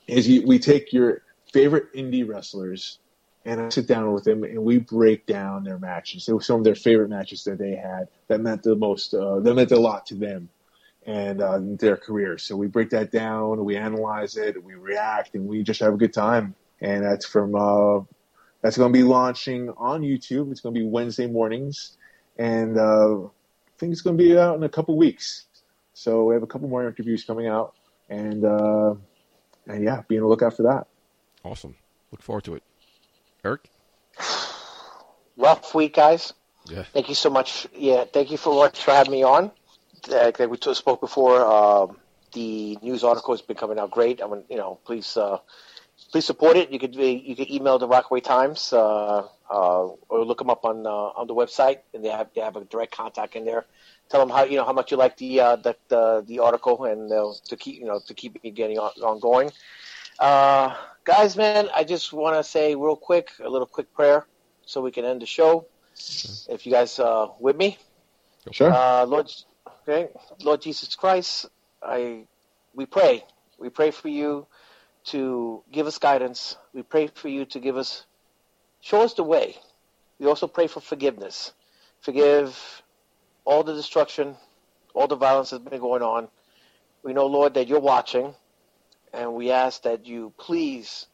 is 0.07 0.27
we 0.43 0.57
take 0.57 0.91
your 0.91 1.21
favorite 1.51 1.93
indie 1.93 2.27
wrestlers 2.27 2.97
and 3.45 3.61
I 3.61 3.69
sit 3.69 3.87
down 3.87 4.11
with 4.13 4.23
them 4.23 4.43
and 4.43 4.63
we 4.63 4.79
break 4.79 5.25
down 5.25 5.63
their 5.63 5.77
matches. 5.77 6.25
They 6.25 6.33
were 6.33 6.41
some 6.41 6.59
of 6.59 6.63
their 6.63 6.75
favorite 6.75 7.09
matches 7.09 7.43
that 7.43 7.57
they 7.57 7.75
had 7.75 8.07
that 8.27 8.41
meant 8.41 8.63
the 8.63 8.75
most, 8.75 9.13
uh, 9.13 9.39
that 9.39 9.53
meant 9.53 9.71
a 9.71 9.79
lot 9.79 10.05
to 10.07 10.15
them 10.15 10.49
and 11.05 11.41
uh, 11.41 11.59
their 11.61 11.97
careers. 11.97 12.43
So 12.43 12.55
we 12.55 12.67
break 12.67 12.89
that 12.91 13.11
down, 13.11 13.63
we 13.65 13.75
analyze 13.75 14.37
it, 14.37 14.63
we 14.63 14.75
react, 14.75 15.35
and 15.35 15.47
we 15.47 15.63
just 15.63 15.79
have 15.81 15.93
a 15.93 15.97
good 15.97 16.13
time. 16.13 16.55
And 16.81 17.03
that's 17.03 17.25
from 17.25 17.55
uh, 17.55 18.01
that's 18.61 18.77
going 18.77 18.91
to 18.91 18.97
be 18.97 19.03
launching 19.03 19.69
on 19.77 20.01
YouTube. 20.01 20.51
It's 20.51 20.61
going 20.61 20.75
to 20.75 20.79
be 20.79 20.85
Wednesday 20.85 21.27
mornings, 21.27 21.97
and 22.37 22.77
uh, 22.77 23.23
I 23.23 23.77
think 23.77 23.91
it's 23.91 24.01
going 24.01 24.17
to 24.17 24.23
be 24.23 24.37
out 24.37 24.55
in 24.55 24.63
a 24.63 24.69
couple 24.69 24.97
weeks. 24.97 25.45
So 25.93 26.25
we 26.25 26.33
have 26.33 26.43
a 26.43 26.47
couple 26.47 26.67
more 26.67 26.85
interviews 26.85 27.23
coming 27.23 27.47
out, 27.47 27.75
and 28.09 28.43
uh, 28.43 28.95
and 29.67 29.83
yeah, 29.83 30.01
be 30.07 30.17
on 30.17 30.23
the 30.23 30.27
lookout 30.27 30.57
for 30.57 30.63
that. 30.63 30.87
Awesome. 31.43 31.75
Look 32.11 32.21
forward 32.21 32.43
to 32.45 32.55
it. 32.55 32.63
Eric? 33.43 33.69
Rough 35.37 35.75
week, 35.75 35.95
guys. 35.95 36.33
Yeah. 36.65 36.83
Thank 36.93 37.09
you 37.09 37.15
so 37.15 37.29
much. 37.29 37.67
Yeah, 37.75 38.05
thank 38.05 38.31
you 38.31 38.37
much 38.45 38.83
for 38.83 38.91
having 38.91 39.11
me 39.11 39.23
on. 39.23 39.51
Like 40.07 40.39
we 40.39 40.57
t- 40.57 40.73
spoke 40.73 41.01
before, 41.01 41.41
um, 41.45 41.97
the 42.33 42.77
news 42.81 43.03
article 43.03 43.33
has 43.33 43.41
been 43.41 43.57
coming 43.57 43.79
out 43.79 43.91
great. 43.91 44.21
I 44.21 44.27
mean, 44.27 44.43
you 44.49 44.57
know, 44.57 44.79
please, 44.85 45.17
uh, 45.17 45.37
please 46.11 46.25
support 46.25 46.57
it. 46.57 46.71
You 46.71 46.79
could 46.79 46.95
you 46.95 47.35
could 47.35 47.49
email 47.49 47.79
the 47.79 47.87
Rockaway 47.87 48.21
Times 48.21 48.71
uh, 48.73 49.27
uh, 49.49 49.87
or 50.09 50.25
look 50.25 50.39
them 50.39 50.49
up 50.49 50.65
on 50.65 50.85
uh, 50.85 50.89
on 50.89 51.27
the 51.27 51.35
website, 51.35 51.79
and 51.93 52.03
they 52.03 52.09
have 52.09 52.29
they 52.35 52.41
have 52.41 52.55
a 52.55 52.63
direct 52.65 52.95
contact 52.95 53.35
in 53.35 53.45
there. 53.45 53.65
Tell 54.09 54.19
them 54.19 54.29
how 54.29 54.43
you 54.43 54.57
know 54.57 54.65
how 54.65 54.73
much 54.73 54.91
you 54.91 54.97
like 54.97 55.17
the 55.17 55.39
uh, 55.39 55.55
the, 55.57 55.75
the 55.89 56.23
the 56.27 56.39
article, 56.39 56.85
and 56.85 57.11
uh, 57.11 57.31
to 57.47 57.57
keep 57.57 57.79
you 57.79 57.85
know 57.85 57.99
to 58.07 58.13
keep 58.13 58.41
me 58.43 58.51
getting 58.51 58.79
on, 58.79 58.91
ongoing. 59.01 59.51
Uh, 60.19 60.75
guys, 61.05 61.35
man, 61.35 61.69
I 61.73 61.83
just 61.83 62.13
want 62.13 62.35
to 62.35 62.43
say 62.43 62.75
real 62.75 62.95
quick 62.95 63.29
a 63.43 63.49
little 63.49 63.67
quick 63.67 63.93
prayer 63.93 64.25
so 64.65 64.81
we 64.81 64.91
can 64.91 65.05
end 65.05 65.21
the 65.21 65.25
show. 65.25 65.67
If 66.49 66.65
you 66.65 66.71
guys 66.71 66.99
uh, 66.99 67.27
with 67.39 67.55
me, 67.55 67.77
Sure. 68.51 68.71
uh, 68.71 69.05
Lord, 69.05 69.31
okay, 69.87 70.09
Lord 70.41 70.61
Jesus 70.61 70.95
Christ, 70.95 71.47
I 71.81 72.25
we 72.73 72.85
pray, 72.85 73.23
we 73.59 73.69
pray 73.69 73.91
for 73.91 74.09
you 74.09 74.47
to 75.05 75.63
give 75.71 75.87
us 75.87 75.97
guidance. 75.97 76.57
We 76.73 76.83
pray 76.83 77.07
for 77.07 77.27
you 77.27 77.45
to 77.45 77.59
give 77.59 77.77
us, 77.77 78.05
show 78.81 79.01
us 79.01 79.13
the 79.13 79.23
way. 79.23 79.55
We 80.19 80.27
also 80.27 80.47
pray 80.47 80.67
for 80.67 80.79
forgiveness. 80.79 81.53
Forgive 82.01 82.57
all 83.45 83.63
the 83.63 83.73
destruction, 83.73 84.35
all 84.93 85.07
the 85.07 85.15
violence 85.15 85.51
that's 85.51 85.63
been 85.63 85.79
going 85.79 86.01
on. 86.01 86.29
We 87.03 87.13
know, 87.13 87.27
Lord, 87.27 87.53
that 87.55 87.67
you're 87.67 87.79
watching, 87.79 88.33
and 89.13 89.33
we 89.33 89.51
ask 89.51 89.83
that 89.83 90.05
you 90.05 90.33
please, 90.37 91.07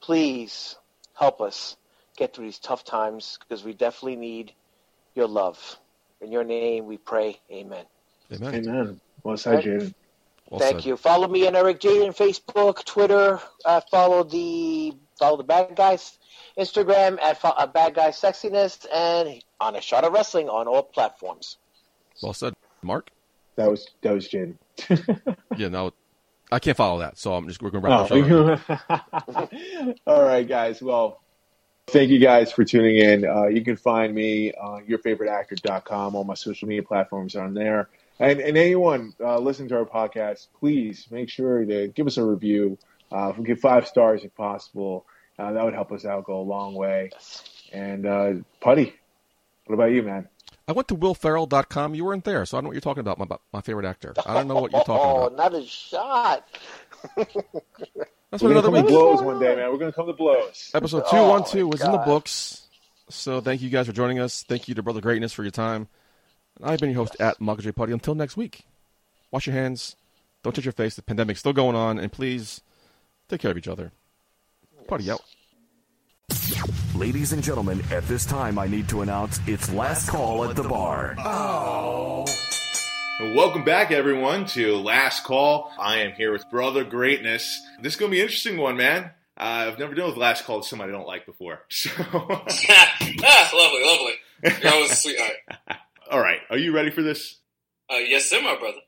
please 0.00 0.76
help 1.14 1.40
us 1.40 1.76
get 2.16 2.34
through 2.34 2.46
these 2.46 2.58
tough 2.58 2.84
times 2.84 3.38
because 3.40 3.64
we 3.64 3.72
definitely 3.72 4.16
need 4.16 4.52
your 5.14 5.28
love. 5.28 5.78
In 6.20 6.32
your 6.32 6.44
name 6.44 6.86
we 6.86 6.98
pray. 6.98 7.40
Amen. 7.50 7.84
Amen. 8.32 8.54
Amen. 8.54 9.00
Well 9.22 9.36
said, 9.36 9.64
Jaden. 9.64 9.92
Well 10.48 10.60
Thank 10.60 10.80
said. 10.80 10.86
you. 10.86 10.96
Follow 10.96 11.28
me 11.28 11.46
and 11.46 11.56
Eric 11.56 11.80
Jaden 11.80 12.16
Facebook, 12.16 12.84
Twitter. 12.84 13.40
Uh, 13.64 13.80
follow 13.90 14.22
the 14.22 14.94
follow 15.18 15.36
the 15.36 15.44
bad 15.44 15.76
guys. 15.76 16.18
Instagram 16.58 17.20
at 17.20 17.38
uh, 17.42 17.66
bad 17.66 17.94
guy 17.94 18.10
sexiness 18.10 18.86
and 18.92 19.42
on 19.60 19.76
a 19.76 19.80
shot 19.80 20.04
of 20.04 20.12
wrestling 20.12 20.48
on 20.48 20.68
all 20.68 20.82
platforms. 20.82 21.56
Well 22.22 22.34
said. 22.34 22.54
Mark? 22.82 23.10
That 23.56 23.70
was 23.70 23.88
that 24.02 24.12
was 24.12 24.28
Jaden. 24.28 24.56
Yeah, 25.56 25.68
no, 25.68 25.92
I 26.52 26.58
can't 26.58 26.76
follow 26.76 26.98
that, 26.98 27.18
so 27.18 27.34
I'm 27.34 27.48
just 27.48 27.62
we're 27.62 27.70
gonna 27.70 27.88
wrap 27.88 28.08
show. 28.08 28.52
up. 28.52 28.60
Oh. 29.26 29.88
All 30.06 30.22
right, 30.22 30.46
guys. 30.46 30.82
Well, 30.82 31.22
thank 31.86 32.10
you 32.10 32.18
guys 32.18 32.52
for 32.52 32.62
tuning 32.64 32.96
in. 32.96 33.24
Uh, 33.24 33.46
you 33.46 33.64
can 33.64 33.76
find 33.76 34.14
me 34.14 34.52
on 34.52 34.84
yourfavoriteactor.com. 34.84 36.14
All 36.14 36.24
my 36.24 36.34
social 36.34 36.68
media 36.68 36.82
platforms 36.82 37.34
are 37.36 37.44
on 37.44 37.54
there. 37.54 37.88
And, 38.18 38.40
and 38.40 38.56
anyone 38.56 39.14
uh, 39.18 39.38
listening 39.38 39.70
to 39.70 39.78
our 39.78 39.86
podcast, 39.86 40.48
please 40.60 41.06
make 41.10 41.30
sure 41.30 41.64
to 41.64 41.88
give 41.88 42.06
us 42.06 42.18
a 42.18 42.24
review. 42.24 42.78
Uh, 43.10 43.32
give 43.32 43.58
five 43.58 43.86
stars 43.86 44.22
if 44.22 44.34
possible. 44.34 45.06
Uh, 45.38 45.52
that 45.52 45.64
would 45.64 45.74
help 45.74 45.90
us 45.90 46.04
out, 46.04 46.24
go 46.24 46.38
a 46.38 46.42
long 46.42 46.74
way. 46.74 47.10
And 47.72 48.06
uh, 48.06 48.32
Putty, 48.60 48.94
what 49.64 49.74
about 49.74 49.92
you, 49.92 50.02
man? 50.02 50.28
I 50.72 50.74
went 50.74 50.88
to 50.88 50.96
willferrell.com. 50.96 51.94
You 51.94 52.06
weren't 52.06 52.24
there, 52.24 52.46
so 52.46 52.56
I 52.56 52.60
don't 52.60 52.64
know 52.64 52.68
what 52.68 52.74
you're 52.74 52.80
talking 52.80 53.02
about. 53.02 53.18
My 53.18 53.26
my 53.52 53.60
favorite 53.60 53.84
actor. 53.84 54.14
I 54.24 54.32
don't 54.32 54.48
know 54.48 54.54
what 54.54 54.72
you're 54.72 54.82
talking 54.84 54.94
about. 54.94 55.16
Oh, 55.16 55.26
about. 55.26 55.36
not 55.36 55.54
a 55.54 55.66
shot. 55.66 56.48
That's 57.16 58.42
We're 58.42 58.54
what 58.54 58.64
another 58.64 58.68
come 58.68 58.74
to 58.76 58.80
week. 58.80 58.88
blows 58.88 59.22
one 59.22 59.38
day, 59.38 59.54
man. 59.54 59.70
We're 59.70 59.76
gonna 59.76 59.92
come 59.92 60.06
to 60.06 60.14
blows. 60.14 60.70
Episode 60.72 61.02
Oh, 61.06 61.10
two 61.10 61.28
one 61.28 61.44
two 61.44 61.64
my 61.66 61.70
was 61.72 61.82
in 61.82 61.92
the 61.92 62.00
oh, 62.00 62.04
books. 62.06 62.68
So 63.10 63.42
thank 63.42 63.60
you 63.60 63.68
guys 63.68 63.86
for 63.86 63.92
joining 63.92 64.18
us. 64.18 64.44
Thank 64.44 64.66
you 64.66 64.74
to 64.74 64.82
Brother 64.82 65.02
Greatness 65.02 65.34
for 65.34 65.42
your 65.42 65.50
time. 65.50 65.88
And 66.56 66.70
I've 66.70 66.78
been 66.78 66.88
your 66.88 67.04
host 67.04 67.16
at 67.20 67.38
Michael 67.38 67.64
J. 67.64 67.72
Putty. 67.72 67.92
Until 67.92 68.14
next 68.14 68.38
week, 68.38 68.64
wash 69.30 69.46
your 69.46 69.54
hands. 69.54 69.96
Don't 70.42 70.54
touch 70.54 70.64
your 70.64 70.72
face. 70.72 70.96
The 70.96 71.02
pandemic's 71.02 71.40
still 71.40 71.52
going 71.52 71.76
on, 71.76 71.98
and 71.98 72.10
please 72.10 72.62
take 73.28 73.42
care 73.42 73.50
of 73.50 73.58
each 73.58 73.68
other. 73.68 73.92
Putty 74.88 75.10
out. 75.10 75.20
Ladies 76.94 77.32
and 77.32 77.42
gentlemen, 77.42 77.82
at 77.90 78.06
this 78.06 78.26
time 78.26 78.58
I 78.58 78.66
need 78.66 78.86
to 78.90 79.00
announce 79.00 79.40
it's 79.46 79.72
last 79.72 80.10
call 80.10 80.44
at 80.44 80.54
the 80.54 80.62
bar. 80.62 81.14
Well, 81.16 82.26
Welcome 83.34 83.64
back, 83.64 83.90
everyone, 83.90 84.44
to 84.48 84.76
Last 84.76 85.24
Call. 85.24 85.72
I 85.78 86.00
am 86.00 86.12
here 86.12 86.32
with 86.32 86.48
Brother 86.50 86.84
Greatness. 86.84 87.62
This 87.80 87.94
is 87.94 87.98
going 87.98 88.10
to 88.10 88.14
be 88.14 88.20
an 88.20 88.26
interesting 88.26 88.58
one, 88.58 88.76
man. 88.76 89.04
Uh, 89.38 89.70
I've 89.70 89.78
never 89.78 89.94
done 89.94 90.08
with 90.08 90.18
Last 90.18 90.44
Call 90.44 90.58
with 90.58 90.66
somebody 90.66 90.92
I 90.92 90.96
don't 90.96 91.06
like 91.06 91.24
before. 91.24 91.60
So, 91.70 91.90
ah, 91.98 92.10
lovely, 93.54 93.84
lovely. 93.84 94.12
You're 94.62 94.72
always 94.74 94.90
a 94.90 94.94
sweetheart. 94.94 95.36
all 96.10 96.20
right, 96.20 96.40
are 96.50 96.58
you 96.58 96.74
ready 96.74 96.90
for 96.90 97.02
this? 97.02 97.38
Uh, 97.88 97.96
yes, 97.98 98.26
sir, 98.28 98.42
my 98.42 98.56
brother. 98.58 98.80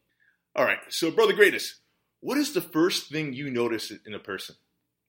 All 0.55 0.64
right, 0.64 0.78
so 0.90 1.10
Brother 1.10 1.32
Greatness, 1.32 1.76
what 2.20 2.36
is 2.36 2.52
the 2.52 2.60
first 2.60 3.10
thing 3.10 3.32
you 3.32 3.48
notice 3.51 3.90
in 4.05 4.12
a 4.14 4.18
person? 4.18 4.56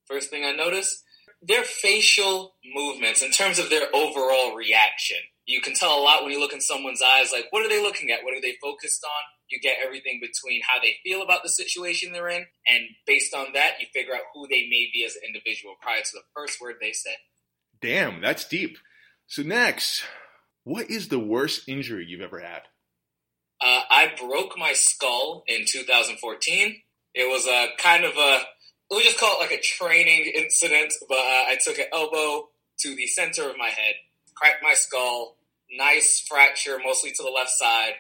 First 0.06 0.30
thing 0.30 0.46
I 0.46 0.52
notice, 0.54 1.04
their 1.42 1.64
facial 1.64 2.56
movements 2.74 3.22
in 3.22 3.32
terms 3.32 3.60
of 3.60 3.70
their 3.70 3.88
overall 3.94 4.56
reaction. 4.56 5.18
You 5.46 5.62
can 5.62 5.76
tell 5.76 6.00
a 6.00 6.02
lot 6.02 6.24
when 6.24 6.32
you 6.32 6.40
look 6.40 6.54
in 6.54 6.62
someone's 6.62 7.02
eyes, 7.02 7.32
like, 7.32 7.46
what 7.52 7.64
are 7.66 7.70
they 7.70 7.82
looking 7.82 8.10
at? 8.12 8.24
What 8.24 8.36
are 8.36 8.42
they 8.42 8.56
focused 8.62 9.04
on? 9.04 9.24
You 9.50 9.60
get 9.60 9.78
everything 9.84 10.20
between 10.20 10.62
how 10.68 10.82
they 10.82 10.96
feel 11.04 11.22
about 11.22 11.44
the 11.44 11.50
situation 11.50 12.12
they're 12.12 12.30
in, 12.30 12.46
and 12.68 12.84
based 13.06 13.36
on 13.36 13.54
that, 13.54 13.74
you 13.80 13.86
figure 13.94 14.16
out 14.16 14.22
who 14.34 14.48
they 14.48 14.64
may 14.64 14.90
be 14.92 15.06
as 15.06 15.16
an 15.16 15.22
individual 15.28 15.76
prior 15.80 16.02
to 16.02 16.12
the 16.14 16.24
first 16.36 16.60
word 16.60 16.76
they 16.82 16.94
say. 16.94 17.12
Damn, 17.80 18.22
that's 18.22 18.48
deep. 18.48 18.80
So, 19.28 19.44
next, 19.44 20.04
what 20.64 20.90
is 20.90 21.10
the 21.10 21.20
worst 21.20 21.70
injury 21.70 22.06
you've 22.08 22.22
ever 22.22 22.40
had? 22.40 22.64
Uh, 23.62 23.82
I 23.90 24.12
broke 24.20 24.58
my 24.58 24.74
skull 24.74 25.44
in 25.48 25.66
2014. 25.68 26.82
It 27.14 27.30
was 27.30 27.46
a 27.46 27.68
kind 27.78 28.04
of 28.04 28.18
a, 28.18 28.40
we 28.92 29.04
just 29.04 29.20
call 29.20 29.38
it 29.38 29.42
like 29.42 29.52
a 29.52 29.62
training 29.62 30.32
incident, 30.36 30.94
but 31.08 31.18
uh, 31.18 31.46
I 31.50 31.58
took 31.64 31.78
an 31.78 31.86
elbow 31.92 32.50
to 32.80 32.96
the 32.96 33.08
center 33.08 33.50
of 33.50 33.58
my 33.58 33.70
head, 33.70 33.96
cracked 34.36 34.64
my 34.64 34.74
skull, 34.74 35.38
nice 35.72 36.24
fracture, 36.28 36.80
mostly 36.84 37.12
to 37.12 37.24
the 37.24 37.30
left 37.30 37.52
side, 37.52 37.94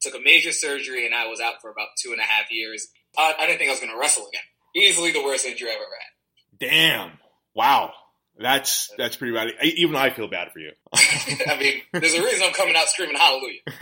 took 0.00 0.14
a 0.14 0.20
major 0.20 0.52
surgery, 0.52 1.06
and 1.06 1.14
I 1.14 1.26
was 1.28 1.40
out 1.40 1.60
for 1.60 1.70
about 1.70 1.88
two 2.02 2.12
and 2.12 2.20
a 2.20 2.24
half 2.24 2.50
years. 2.50 2.88
Uh, 3.16 3.32
I 3.38 3.46
didn't 3.46 3.58
think 3.58 3.68
I 3.68 3.72
was 3.72 3.80
going 3.80 3.92
to 3.92 3.98
wrestle 3.98 4.26
again. 4.26 4.42
Easily 4.74 5.12
the 5.12 5.22
worst 5.22 5.46
injury 5.46 5.68
I've 5.68 5.76
ever 5.76 5.84
had. 5.84 6.70
Damn. 6.70 7.18
Wow. 7.54 7.92
That's 8.38 8.90
that's 8.96 9.16
pretty 9.16 9.34
bad. 9.34 9.48
Even 9.62 9.94
I 9.94 10.08
feel 10.08 10.26
bad 10.26 10.52
for 10.52 10.58
you. 10.58 10.72
I 10.94 11.58
mean, 11.60 11.82
there's 11.92 12.14
a 12.14 12.22
reason 12.22 12.46
I'm 12.46 12.54
coming 12.54 12.74
out 12.74 12.88
screaming 12.88 13.16
hallelujah. 13.16 13.60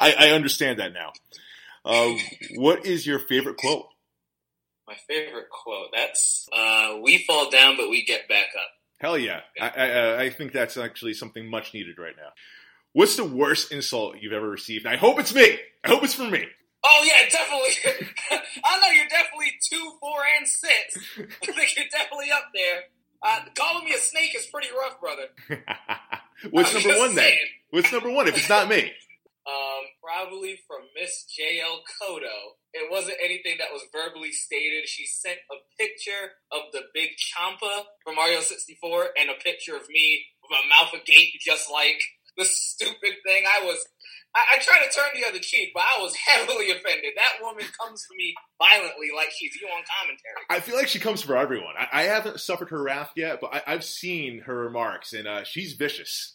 I, 0.00 0.14
I 0.18 0.30
understand 0.30 0.80
that 0.80 0.94
now. 0.94 1.12
Uh, 1.84 2.14
what 2.56 2.86
is 2.86 3.06
your 3.06 3.18
favorite 3.18 3.58
quote? 3.58 3.86
My 4.86 4.96
favorite 5.08 5.48
quote, 5.50 5.88
that's, 5.92 6.46
uh, 6.52 6.98
we 7.02 7.24
fall 7.24 7.50
down, 7.50 7.76
but 7.76 7.88
we 7.88 8.04
get 8.04 8.28
back 8.28 8.48
up. 8.56 8.68
Hell 8.98 9.18
yeah. 9.18 9.40
I, 9.60 9.68
I, 9.68 9.90
uh, 9.90 10.16
I 10.18 10.30
think 10.30 10.52
that's 10.52 10.76
actually 10.76 11.14
something 11.14 11.48
much 11.48 11.74
needed 11.74 11.98
right 11.98 12.14
now. 12.16 12.30
What's 12.92 13.16
the 13.16 13.24
worst 13.24 13.72
insult 13.72 14.16
you've 14.20 14.32
ever 14.32 14.48
received? 14.48 14.86
I 14.86 14.96
hope 14.96 15.18
it's 15.18 15.34
me. 15.34 15.58
I 15.84 15.88
hope 15.88 16.04
it's 16.04 16.14
from 16.14 16.30
me. 16.30 16.44
Oh 16.84 17.04
yeah, 17.04 17.28
definitely. 17.30 17.98
I 18.64 18.80
know 18.80 18.88
you're 18.88 19.08
definitely 19.08 19.52
two, 19.68 19.92
four, 20.00 20.20
and 20.38 20.46
six. 20.46 20.98
I 21.18 21.52
think 21.52 21.76
you're 21.76 21.86
definitely 21.90 22.30
up 22.30 22.50
there. 22.54 22.82
Uh, 23.22 23.40
calling 23.56 23.86
me 23.86 23.94
a 23.94 23.98
snake 23.98 24.34
is 24.36 24.46
pretty 24.46 24.68
rough, 24.78 25.00
brother. 25.00 25.24
What's 26.50 26.74
I'm 26.74 26.82
number 26.82 26.98
one 26.98 27.14
then? 27.14 27.32
What's 27.70 27.90
number 27.90 28.10
one 28.10 28.28
if 28.28 28.36
it's 28.36 28.50
not 28.50 28.68
me? 28.68 28.92
Um, 29.44 29.84
probably 30.00 30.58
from 30.66 30.88
Miss 30.98 31.26
JL 31.28 31.84
Kodo. 31.84 32.56
It 32.72 32.90
wasn't 32.90 33.20
anything 33.22 33.56
that 33.58 33.72
was 33.72 33.84
verbally 33.92 34.32
stated. 34.32 34.88
She 34.88 35.04
sent 35.06 35.36
a 35.52 35.60
picture 35.76 36.40
of 36.50 36.72
the 36.72 36.88
big 36.94 37.10
Champa 37.20 37.84
from 38.02 38.16
Mario 38.16 38.40
64 38.40 39.08
and 39.20 39.28
a 39.28 39.44
picture 39.44 39.76
of 39.76 39.88
me 39.90 40.24
with 40.40 40.50
my 40.50 40.64
mouth 40.64 40.94
agape, 40.94 41.36
just 41.44 41.70
like 41.70 42.00
the 42.38 42.44
stupid 42.46 43.20
thing. 43.24 43.44
I 43.44 43.66
was 43.66 43.84
I, 44.34 44.56
I 44.56 44.58
try 44.58 44.84
to 44.84 44.92
turn 44.92 45.10
the 45.14 45.28
other 45.28 45.38
cheek, 45.38 45.70
but 45.74 45.82
I 45.82 46.02
was 46.02 46.14
heavily 46.26 46.70
offended. 46.70 47.12
That 47.16 47.42
woman 47.42 47.64
comes 47.80 48.04
for 48.04 48.14
me 48.16 48.34
violently, 48.58 49.08
like 49.14 49.30
she's 49.30 49.54
you 49.60 49.68
on 49.68 49.82
commentary. 50.00 50.44
I 50.50 50.60
feel 50.60 50.76
like 50.76 50.88
she 50.88 50.98
comes 50.98 51.22
for 51.22 51.36
everyone. 51.36 51.74
I, 51.78 51.88
I 51.92 52.02
haven't 52.04 52.40
suffered 52.40 52.70
her 52.70 52.82
wrath 52.82 53.12
yet, 53.16 53.40
but 53.40 53.54
I, 53.54 53.62
I've 53.66 53.84
seen 53.84 54.40
her 54.40 54.56
remarks, 54.56 55.12
and 55.12 55.28
uh, 55.28 55.44
she's 55.44 55.74
vicious. 55.74 56.33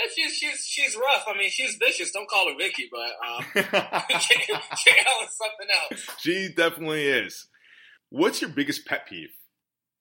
Yeah, 0.00 0.10
she's 0.14 0.34
she's 0.36 0.64
she's 0.66 0.96
rough. 0.96 1.24
I 1.26 1.36
mean, 1.36 1.50
she's 1.50 1.76
vicious. 1.76 2.12
Don't 2.12 2.28
call 2.28 2.48
her 2.48 2.54
Vicky, 2.58 2.88
but 2.90 3.10
um, 3.26 3.44
JL 3.54 5.24
is 5.24 5.36
something 5.36 5.68
else. 5.90 6.06
she 6.18 6.48
definitely 6.54 7.06
is. 7.06 7.46
What's 8.10 8.40
your 8.40 8.50
biggest 8.50 8.86
pet 8.86 9.06
peeve? 9.08 9.28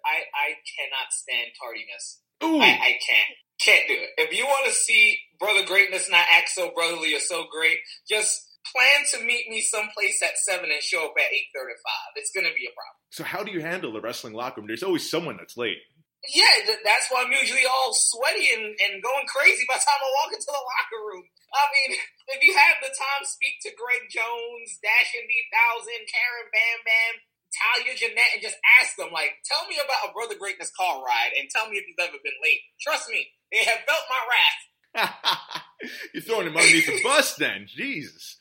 I 0.05 0.23
I 0.33 0.49
cannot 0.77 1.11
stand 1.11 1.47
tardiness. 1.59 2.21
Ooh, 2.43 2.61
I, 2.61 2.67
I 2.67 2.91
can't 3.05 3.33
can't 3.59 3.87
do 3.87 3.93
it. 3.95 4.09
If 4.17 4.37
you 4.37 4.45
want 4.45 4.67
to 4.67 4.73
see 4.73 5.17
brother 5.39 5.65
greatness 5.65 6.09
not 6.09 6.25
act 6.31 6.49
so 6.49 6.71
brotherly 6.75 7.13
or 7.15 7.19
so 7.19 7.45
great, 7.51 7.77
just 8.07 8.43
plan 8.71 9.05
to 9.11 9.25
meet 9.25 9.49
me 9.49 9.61
someplace 9.61 10.21
at 10.21 10.37
seven 10.37 10.69
and 10.71 10.81
show 10.81 11.05
up 11.05 11.13
at 11.17 11.33
eight 11.33 11.47
thirty 11.55 11.73
five. 11.83 12.11
It's 12.15 12.31
gonna 12.35 12.53
be 12.57 12.65
a 12.67 12.73
problem. 12.75 12.95
so 13.09 13.23
how 13.23 13.43
do 13.43 13.51
you 13.51 13.61
handle 13.61 13.91
the 13.91 14.01
wrestling 14.01 14.33
locker 14.33 14.61
room? 14.61 14.67
There's 14.67 14.83
always 14.83 15.09
someone 15.09 15.37
that's 15.37 15.57
late. 15.57 15.77
Yeah, 16.27 16.67
th- 16.67 16.83
that's 16.83 17.07
why 17.07 17.23
I'm 17.23 17.31
usually 17.31 17.63
all 17.63 17.95
sweaty 17.95 18.51
and, 18.51 18.75
and 18.75 19.03
going 19.03 19.27
crazy 19.31 19.63
by 19.67 19.79
the 19.79 19.87
time 19.87 20.01
I 20.03 20.11
walk 20.23 20.31
into 20.35 20.51
the 20.51 20.59
locker 20.59 21.01
room. 21.07 21.23
I 21.55 21.63
mean, 21.71 21.89
if 22.35 22.39
you 22.43 22.51
have 22.55 22.83
the 22.83 22.91
time, 22.91 23.23
speak 23.23 23.63
to 23.63 23.75
Greg 23.79 24.11
Jones, 24.11 24.79
Dash 24.83 25.15
and 25.15 25.27
D 25.27 25.33
Thousand, 25.47 26.03
Karen 26.11 26.49
Bam 26.51 26.79
Bam, 26.83 27.13
Talia 27.51 27.95
Jeanette, 27.95 28.33
and 28.35 28.43
just 28.43 28.59
ask 28.79 28.99
them, 28.99 29.15
like, 29.15 29.39
tell 29.47 29.63
me 29.71 29.79
about 29.79 30.11
a 30.11 30.15
Brother 30.15 30.35
Greatness 30.35 30.71
car 30.75 30.99
ride 30.99 31.31
and 31.39 31.47
tell 31.47 31.71
me 31.71 31.79
if 31.79 31.87
you've 31.87 32.03
ever 32.03 32.19
been 32.19 32.39
late. 32.43 32.61
Trust 32.83 33.07
me, 33.07 33.31
they 33.51 33.63
have 33.63 33.87
felt 33.87 34.05
my 34.11 34.21
wrath. 34.27 34.61
You're 36.13 36.23
throwing 36.23 36.47
him 36.47 36.57
underneath 36.57 36.87
the 36.87 37.03
bus 37.03 37.35
then. 37.35 37.67
Jesus. 37.71 38.37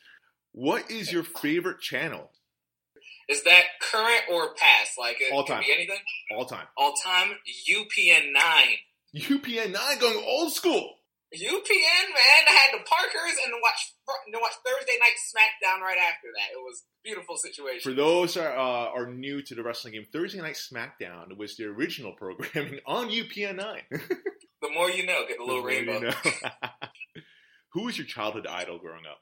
What 0.53 0.91
is 0.91 1.13
your 1.13 1.23
favorite 1.23 1.81
channel 1.81 2.31
Is 3.29 3.43
that 3.45 3.65
current 3.81 4.23
or 4.31 4.55
past? 4.55 4.93
Like, 4.99 5.21
it 5.21 5.33
All 5.33 5.45
time. 5.45 5.63
be 5.63 5.73
anything? 5.73 5.99
all 6.37 6.47
time? 6.47 6.67
All 6.77 6.93
time, 7.05 7.37
UPN 7.71 8.33
9. 8.33 8.43
UPN 9.17 9.73
9 9.73 9.99
going 9.99 10.25
old 10.25 10.53
school. 10.53 10.95
UPN, 11.35 12.07
man, 12.15 12.43
I 12.49 12.53
had 12.53 12.79
the 12.79 12.85
Parkers 12.85 13.37
and 13.45 13.53
watch 13.61 13.93
to 14.33 14.39
watch 14.41 14.53
Thursday 14.65 14.97
night 15.01 15.17
SmackDown 15.35 15.81
right 15.81 15.99
after 15.99 16.29
that. 16.37 16.53
It 16.53 16.63
was 16.63 16.83
a 16.83 17.03
beautiful 17.03 17.37
situation. 17.37 17.81
For 17.83 17.97
those 17.97 18.37
are 18.37 18.57
uh, 18.57 18.91
are 18.95 19.13
new 19.13 19.43
to 19.43 19.55
the 19.55 19.63
wrestling 19.63 19.95
game, 19.95 20.07
Thursday 20.13 20.41
Night 20.41 20.55
SmackDown 20.57 21.37
was 21.37 21.57
the 21.57 21.65
original 21.65 22.13
programming 22.13 22.79
on 22.87 23.09
UPN 23.09 23.57
9. 23.57 23.83
the 23.91 24.71
more 24.73 24.89
you 24.89 25.05
know, 25.05 25.25
get 25.29 25.41
a 25.41 25.45
little 25.45 25.63
rainbow. 25.65 25.95
You 26.01 26.01
know. 26.09 26.15
Who 27.73 27.85
was 27.85 27.99
your 27.99 28.07
childhood 28.07 28.47
idol 28.47 28.79
growing 28.79 29.05
up? 29.07 29.19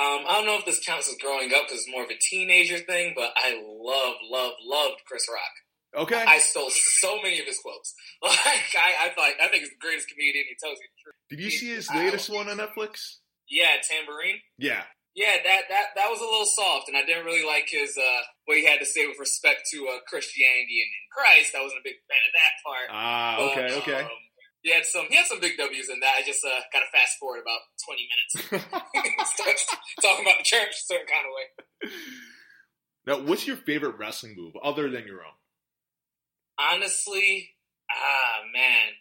Um, 0.00 0.24
I 0.24 0.32
don't 0.40 0.46
know 0.46 0.56
if 0.56 0.64
this 0.64 0.80
counts 0.80 1.08
as 1.10 1.16
growing 1.20 1.52
up 1.52 1.68
because 1.68 1.84
it's 1.84 1.92
more 1.92 2.04
of 2.04 2.10
a 2.10 2.16
teenager 2.18 2.78
thing, 2.78 3.12
but 3.14 3.32
I 3.36 3.52
love, 3.60 4.16
love, 4.30 4.52
loved 4.64 5.02
Chris 5.06 5.26
Rock. 5.28 5.54
Okay. 6.06 6.24
I 6.24 6.38
stole 6.38 6.70
so 6.70 7.20
many 7.22 7.38
of 7.40 7.46
his 7.46 7.58
quotes. 7.58 7.94
Like 8.22 8.72
I, 8.76 9.06
I 9.06 9.08
thought, 9.16 9.32
I 9.42 9.48
think 9.48 9.64
he's 9.64 9.70
the 9.72 9.80
greatest 9.80 10.08
comedian. 10.08 10.44
He 10.48 10.56
tells 10.60 10.76
you 10.76 10.88
the 10.88 11.00
truth. 11.02 11.16
Did 11.30 11.40
you 11.40 11.50
see 11.50 11.74
his 11.74 11.88
latest 11.90 12.28
one 12.28 12.48
on 12.48 12.58
Netflix? 12.58 13.20
Yeah, 13.48 13.80
Tamborine. 13.80 14.40
Yeah. 14.58 14.84
Yeah, 15.16 15.34
that 15.42 15.62
that 15.68 15.86
that 15.98 16.06
was 16.08 16.20
a 16.22 16.28
little 16.28 16.46
soft, 16.46 16.86
and 16.86 16.96
I 16.96 17.02
didn't 17.02 17.26
really 17.26 17.42
like 17.42 17.66
his 17.66 17.98
uh, 17.98 18.22
what 18.46 18.58
he 18.58 18.64
had 18.64 18.78
to 18.78 18.86
say 18.86 19.08
with 19.10 19.18
respect 19.18 19.66
to 19.74 19.88
uh, 19.90 19.98
Christianity 20.06 20.78
and, 20.86 20.90
and 20.94 21.06
Christ. 21.10 21.50
I 21.58 21.62
wasn't 21.66 21.82
a 21.82 21.86
big 21.90 21.98
fan 22.06 22.22
of 22.22 22.32
that 22.38 22.52
part. 22.62 22.86
Ah, 22.94 23.34
But, 23.34 23.44
okay, 23.50 23.68
okay. 23.82 24.00
Um, 24.06 24.22
he 24.62 24.72
had 24.72 24.84
some 24.84 25.06
he 25.08 25.16
had 25.16 25.26
some 25.26 25.40
big 25.40 25.56
W's 25.56 25.88
in 25.88 26.00
that. 26.00 26.14
I 26.18 26.22
just 26.22 26.44
uh, 26.44 26.60
got 26.72 26.80
to 26.80 26.90
fast 26.92 27.18
forward 27.18 27.40
about 27.40 27.60
twenty 27.84 28.08
minutes. 28.08 28.64
Starts 29.34 29.66
talking 30.02 30.24
about 30.24 30.38
the 30.38 30.44
church 30.44 30.70
a 30.70 30.84
certain 30.86 31.06
kind 31.06 31.24
of 31.26 31.32
way. 31.32 31.92
now, 33.06 33.28
what's 33.28 33.46
your 33.46 33.56
favorite 33.56 33.96
wrestling 33.98 34.34
move 34.36 34.54
other 34.62 34.90
than 34.90 35.06
your 35.06 35.20
own? 35.20 35.36
Honestly, 36.58 37.50
ah 37.90 38.42
man, 38.52 38.92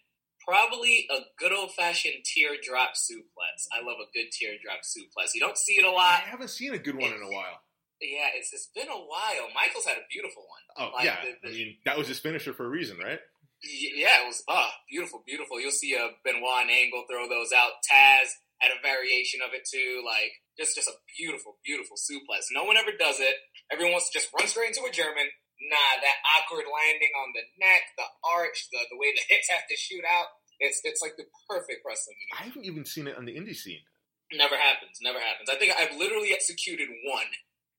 probably 0.47 1.07
a 1.11 1.19
good 1.37 1.51
old 1.51 1.71
fashioned 1.73 2.23
teardrop 2.23 2.91
suplex. 2.95 3.67
I 3.73 3.83
love 3.83 3.97
a 3.99 4.07
good 4.17 4.31
teardrop 4.31 4.79
suplex. 4.83 5.31
You 5.35 5.41
don't 5.41 5.57
see 5.57 5.73
it 5.73 5.85
a 5.85 5.91
lot. 5.91 6.21
I 6.25 6.29
haven't 6.29 6.49
seen 6.49 6.73
a 6.73 6.79
good 6.79 6.95
one 6.95 7.11
in 7.13 7.21
a 7.21 7.27
while. 7.31 7.59
Yeah, 8.01 8.29
it's 8.33 8.53
it's 8.53 8.69
been 8.73 8.87
a 8.87 8.91
while. 8.93 9.49
Michael's 9.53 9.85
had 9.85 9.97
a 9.97 10.07
beautiful 10.09 10.43
one. 10.47 10.87
Oh, 10.87 10.95
Like, 10.95 11.03
yeah. 11.05 11.17
the- 11.43 11.49
I 11.49 11.51
mean, 11.51 11.75
that 11.83 11.97
was 11.97 12.07
his 12.07 12.19
finisher 12.19 12.53
for 12.53 12.65
a 12.65 12.69
reason, 12.69 12.97
right? 12.97 13.19
Yeah, 13.63 14.23
it 14.23 14.27
was 14.27 14.43
ah 14.47 14.71
beautiful, 14.87 15.23
beautiful. 15.27 15.59
You'll 15.59 15.75
see 15.75 15.93
a 15.93 16.15
Benoit 16.23 16.63
and 16.63 16.71
Angle 16.71 17.03
throw 17.11 17.27
those 17.27 17.51
out. 17.51 17.83
Taz 17.83 18.31
had 18.63 18.71
a 18.71 18.79
variation 18.79 19.43
of 19.43 19.51
it 19.51 19.67
too. 19.67 19.99
Like 20.03 20.31
just 20.55 20.75
just 20.75 20.87
a 20.87 20.95
beautiful, 21.19 21.59
beautiful 21.63 21.99
suplex. 21.99 22.47
No 22.55 22.63
one 22.63 22.79
ever 22.79 22.95
does 22.95 23.19
it. 23.19 23.35
Everyone 23.71 23.99
wants 23.99 24.07
to 24.11 24.15
just 24.15 24.31
run 24.31 24.47
straight 24.47 24.71
into 24.71 24.87
a 24.87 24.91
German. 24.91 25.27
Nah, 25.59 25.91
that 25.99 26.23
awkward 26.39 26.71
landing 26.71 27.11
on 27.19 27.35
the 27.35 27.43
neck, 27.59 27.83
the 27.99 28.07
arch, 28.23 28.71
the 28.71 28.79
the 28.87 28.95
way 28.95 29.11
the 29.11 29.27
hits 29.27 29.51
have 29.51 29.67
to 29.67 29.75
shoot 29.75 30.07
out. 30.07 30.31
It's 30.59 30.79
it's 30.87 31.03
like 31.03 31.19
the 31.19 31.27
perfect 31.47 31.83
wrestling. 31.83 32.15
I 32.31 32.47
haven't 32.47 32.63
even 32.63 32.87
seen 32.87 33.07
it 33.07 33.19
on 33.19 33.27
the 33.27 33.35
indie 33.35 33.55
scene. 33.55 33.83
Never 34.31 34.55
happens. 34.55 34.99
Never 35.03 35.19
happens. 35.19 35.49
I 35.51 35.59
think 35.59 35.75
I've 35.75 35.99
literally 35.99 36.31
executed 36.31 36.87
one 37.03 37.27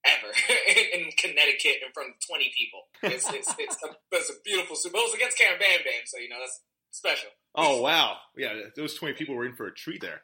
ever 0.05 0.33
in, 0.97 1.11
Connecticut 1.19 1.85
in 1.85 1.93
front 1.93 2.11
of 2.11 2.17
twenty 2.25 2.53
people. 2.57 2.89
It's 3.03 3.29
it's 3.29 3.53
it's 3.59 3.79
a, 3.85 3.91
it's 4.13 4.31
a 4.31 4.39
beautiful 4.45 4.77
super. 4.77 4.97
It 4.97 5.09
was 5.11 5.15
against 5.15 5.39
Karen 5.39 5.59
Bam 5.59 5.85
Bam, 5.85 6.05
so 6.07 6.19
you 6.19 6.29
know 6.29 6.41
that's 6.41 6.61
special. 6.91 7.31
Oh, 7.55 7.81
wow. 7.83 8.17
Yeah, 8.37 8.55
those 8.77 8.95
20 8.95 9.15
people 9.15 9.35
were 9.35 9.47
in 9.47 9.55
for 9.55 9.67
a 9.67 9.75
treat 9.75 10.01
there. 10.01 10.23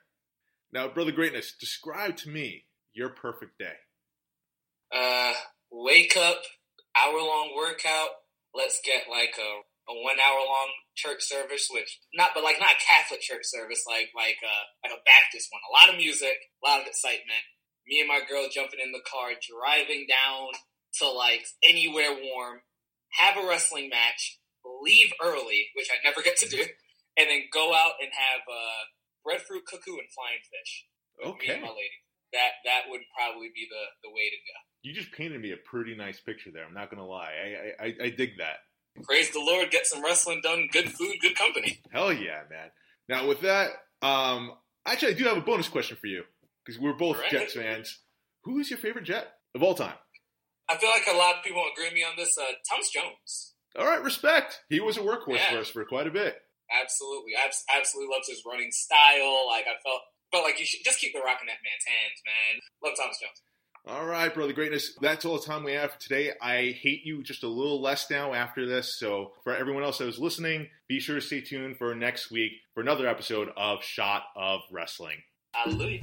Now, 0.72 0.88
Brother 0.88 1.12
Greatness, 1.12 1.54
describe 1.58 2.16
to 2.18 2.28
me 2.28 2.64
your 2.92 3.08
perfect 3.08 3.58
day. 3.58 3.76
Uh, 4.92 5.32
wake 5.70 6.16
up, 6.16 6.42
hour 6.96 7.18
long 7.18 7.52
workout. 7.56 8.10
Let's 8.54 8.80
get 8.84 9.04
like 9.10 9.34
a, 9.38 9.92
a 9.92 9.94
one 10.02 10.16
hour 10.16 10.38
long 10.38 10.70
church 10.94 11.22
service, 11.22 11.68
which 11.70 12.00
not 12.14 12.30
but 12.34 12.42
like 12.42 12.58
not 12.58 12.70
a 12.70 12.86
Catholic 12.86 13.20
church 13.20 13.44
service, 13.44 13.84
like 13.86 14.08
like 14.16 14.38
uh 14.40 14.64
like 14.82 14.96
a 14.96 15.04
Baptist 15.04 15.50
one. 15.52 15.60
A 15.68 15.74
lot 15.76 15.92
of 15.92 16.00
music, 16.00 16.38
a 16.64 16.66
lot 16.66 16.80
of 16.80 16.86
excitement. 16.86 17.44
Me 17.88 18.00
and 18.00 18.08
my 18.08 18.20
girl 18.28 18.48
jumping 18.50 18.80
in 18.82 18.92
the 18.92 19.02
car, 19.06 19.30
driving 19.38 20.06
down 20.08 20.48
to 20.98 21.08
like 21.08 21.46
anywhere 21.62 22.10
warm, 22.12 22.60
have 23.12 23.36
a 23.42 23.46
wrestling 23.46 23.88
match, 23.88 24.38
leave 24.82 25.12
early, 25.22 25.68
which 25.74 25.88
I 25.90 26.02
never 26.02 26.22
get 26.24 26.36
to 26.38 26.48
do, 26.48 26.62
and 27.16 27.28
then 27.30 27.42
go 27.52 27.72
out 27.74 27.92
and 28.00 28.10
have 28.12 28.40
uh 28.50 28.82
breadfruit 29.24 29.62
cou-cou 29.70 29.98
and 29.98 30.08
flying 30.14 30.42
fish. 30.50 30.86
Me 31.18 31.30
Okay. 31.30 31.52
and 31.54 31.62
my 31.62 31.68
lady. 31.68 31.98
That 32.32 32.58
that 32.64 32.82
would 32.90 33.00
probably 33.16 33.48
be 33.54 33.66
the 33.70 33.84
the 34.08 34.10
way 34.12 34.28
to 34.30 34.36
go. 34.36 34.56
You 34.82 34.92
just 34.92 35.12
painted 35.12 35.40
me 35.40 35.52
a 35.52 35.56
pretty 35.56 35.96
nice 35.96 36.20
picture 36.20 36.50
there. 36.52 36.64
I'm 36.64 36.74
not 36.74 36.90
going 36.90 36.98
to 36.98 37.04
lie. 37.06 37.32
I, 37.32 37.84
I, 37.84 37.86
I, 37.86 37.94
I 38.04 38.10
dig 38.10 38.38
that. 38.38 38.58
Praise 39.04 39.30
the 39.32 39.40
Lord, 39.40 39.70
get 39.70 39.86
some 39.86 40.02
wrestling 40.02 40.40
done, 40.42 40.68
good 40.72 40.90
food, 40.92 41.16
good 41.20 41.34
company. 41.36 41.80
Hell 41.90 42.12
yeah, 42.12 42.42
man. 42.50 42.70
Now, 43.08 43.26
with 43.26 43.40
that, 43.42 43.70
um, 44.02 44.52
actually, 44.86 45.14
I 45.14 45.16
do 45.16 45.24
have 45.24 45.36
a 45.36 45.40
bonus 45.42 45.68
question 45.68 45.96
for 46.00 46.06
you 46.06 46.22
because 46.66 46.80
we're 46.80 46.92
both 46.94 47.16
Alright. 47.16 47.30
Jets 47.30 47.54
fans. 47.54 48.00
Who 48.44 48.58
is 48.58 48.68
your 48.70 48.78
favorite 48.78 49.04
Jet 49.04 49.28
of 49.54 49.62
all 49.62 49.74
time? 49.74 49.94
I 50.68 50.76
feel 50.76 50.90
like 50.90 51.06
a 51.12 51.16
lot 51.16 51.36
of 51.36 51.44
people 51.44 51.62
agree 51.72 51.86
with 51.86 51.94
me 51.94 52.02
on 52.02 52.16
this. 52.16 52.36
Uh, 52.36 52.44
Thomas 52.68 52.90
Jones. 52.90 53.54
All 53.78 53.86
right, 53.86 54.02
respect. 54.02 54.60
He 54.68 54.80
was 54.80 54.96
a 54.96 55.00
workhorse 55.00 55.36
Yeah. 55.36 55.52
for 55.52 55.58
us 55.58 55.68
for 55.70 55.84
quite 55.84 56.06
a 56.06 56.10
bit. 56.10 56.36
Absolutely. 56.70 57.32
I 57.36 57.48
absolutely 57.78 58.12
loves 58.12 58.28
his 58.28 58.42
running 58.44 58.70
style. 58.72 59.46
Like, 59.46 59.66
I 59.66 59.78
felt 59.84 60.02
felt 60.32 60.42
like 60.44 60.58
you 60.58 60.66
should 60.66 60.80
just 60.84 60.98
keep 60.98 61.12
the 61.12 61.20
rock 61.20 61.38
in 61.40 61.46
that 61.46 61.58
man's 61.62 61.84
hands, 61.86 62.20
man. 62.26 62.60
Love 62.82 62.96
Thomas 62.98 63.18
Jones. 63.20 63.42
All 63.86 64.04
right, 64.04 64.34
brother 64.34 64.52
greatness. 64.52 64.96
That's 65.00 65.24
all 65.24 65.38
the 65.38 65.46
time 65.46 65.62
we 65.62 65.72
have 65.74 65.92
for 65.92 66.00
today. 66.00 66.32
I 66.42 66.76
hate 66.82 67.02
you 67.04 67.22
just 67.22 67.44
a 67.44 67.48
little 67.48 67.80
less 67.80 68.10
now 68.10 68.34
after 68.34 68.66
this. 68.66 68.98
So 68.98 69.34
for 69.44 69.54
everyone 69.54 69.84
else 69.84 69.98
that 69.98 70.06
was 70.06 70.18
listening, 70.18 70.68
be 70.88 70.98
sure 70.98 71.14
to 71.14 71.20
stay 71.20 71.40
tuned 71.40 71.76
for 71.78 71.94
next 71.94 72.32
week 72.32 72.50
for 72.74 72.80
another 72.80 73.06
episode 73.06 73.50
of 73.56 73.84
Shot 73.84 74.24
of 74.34 74.62
Wrestling. 74.72 75.18
Hallelujah. 75.54 76.02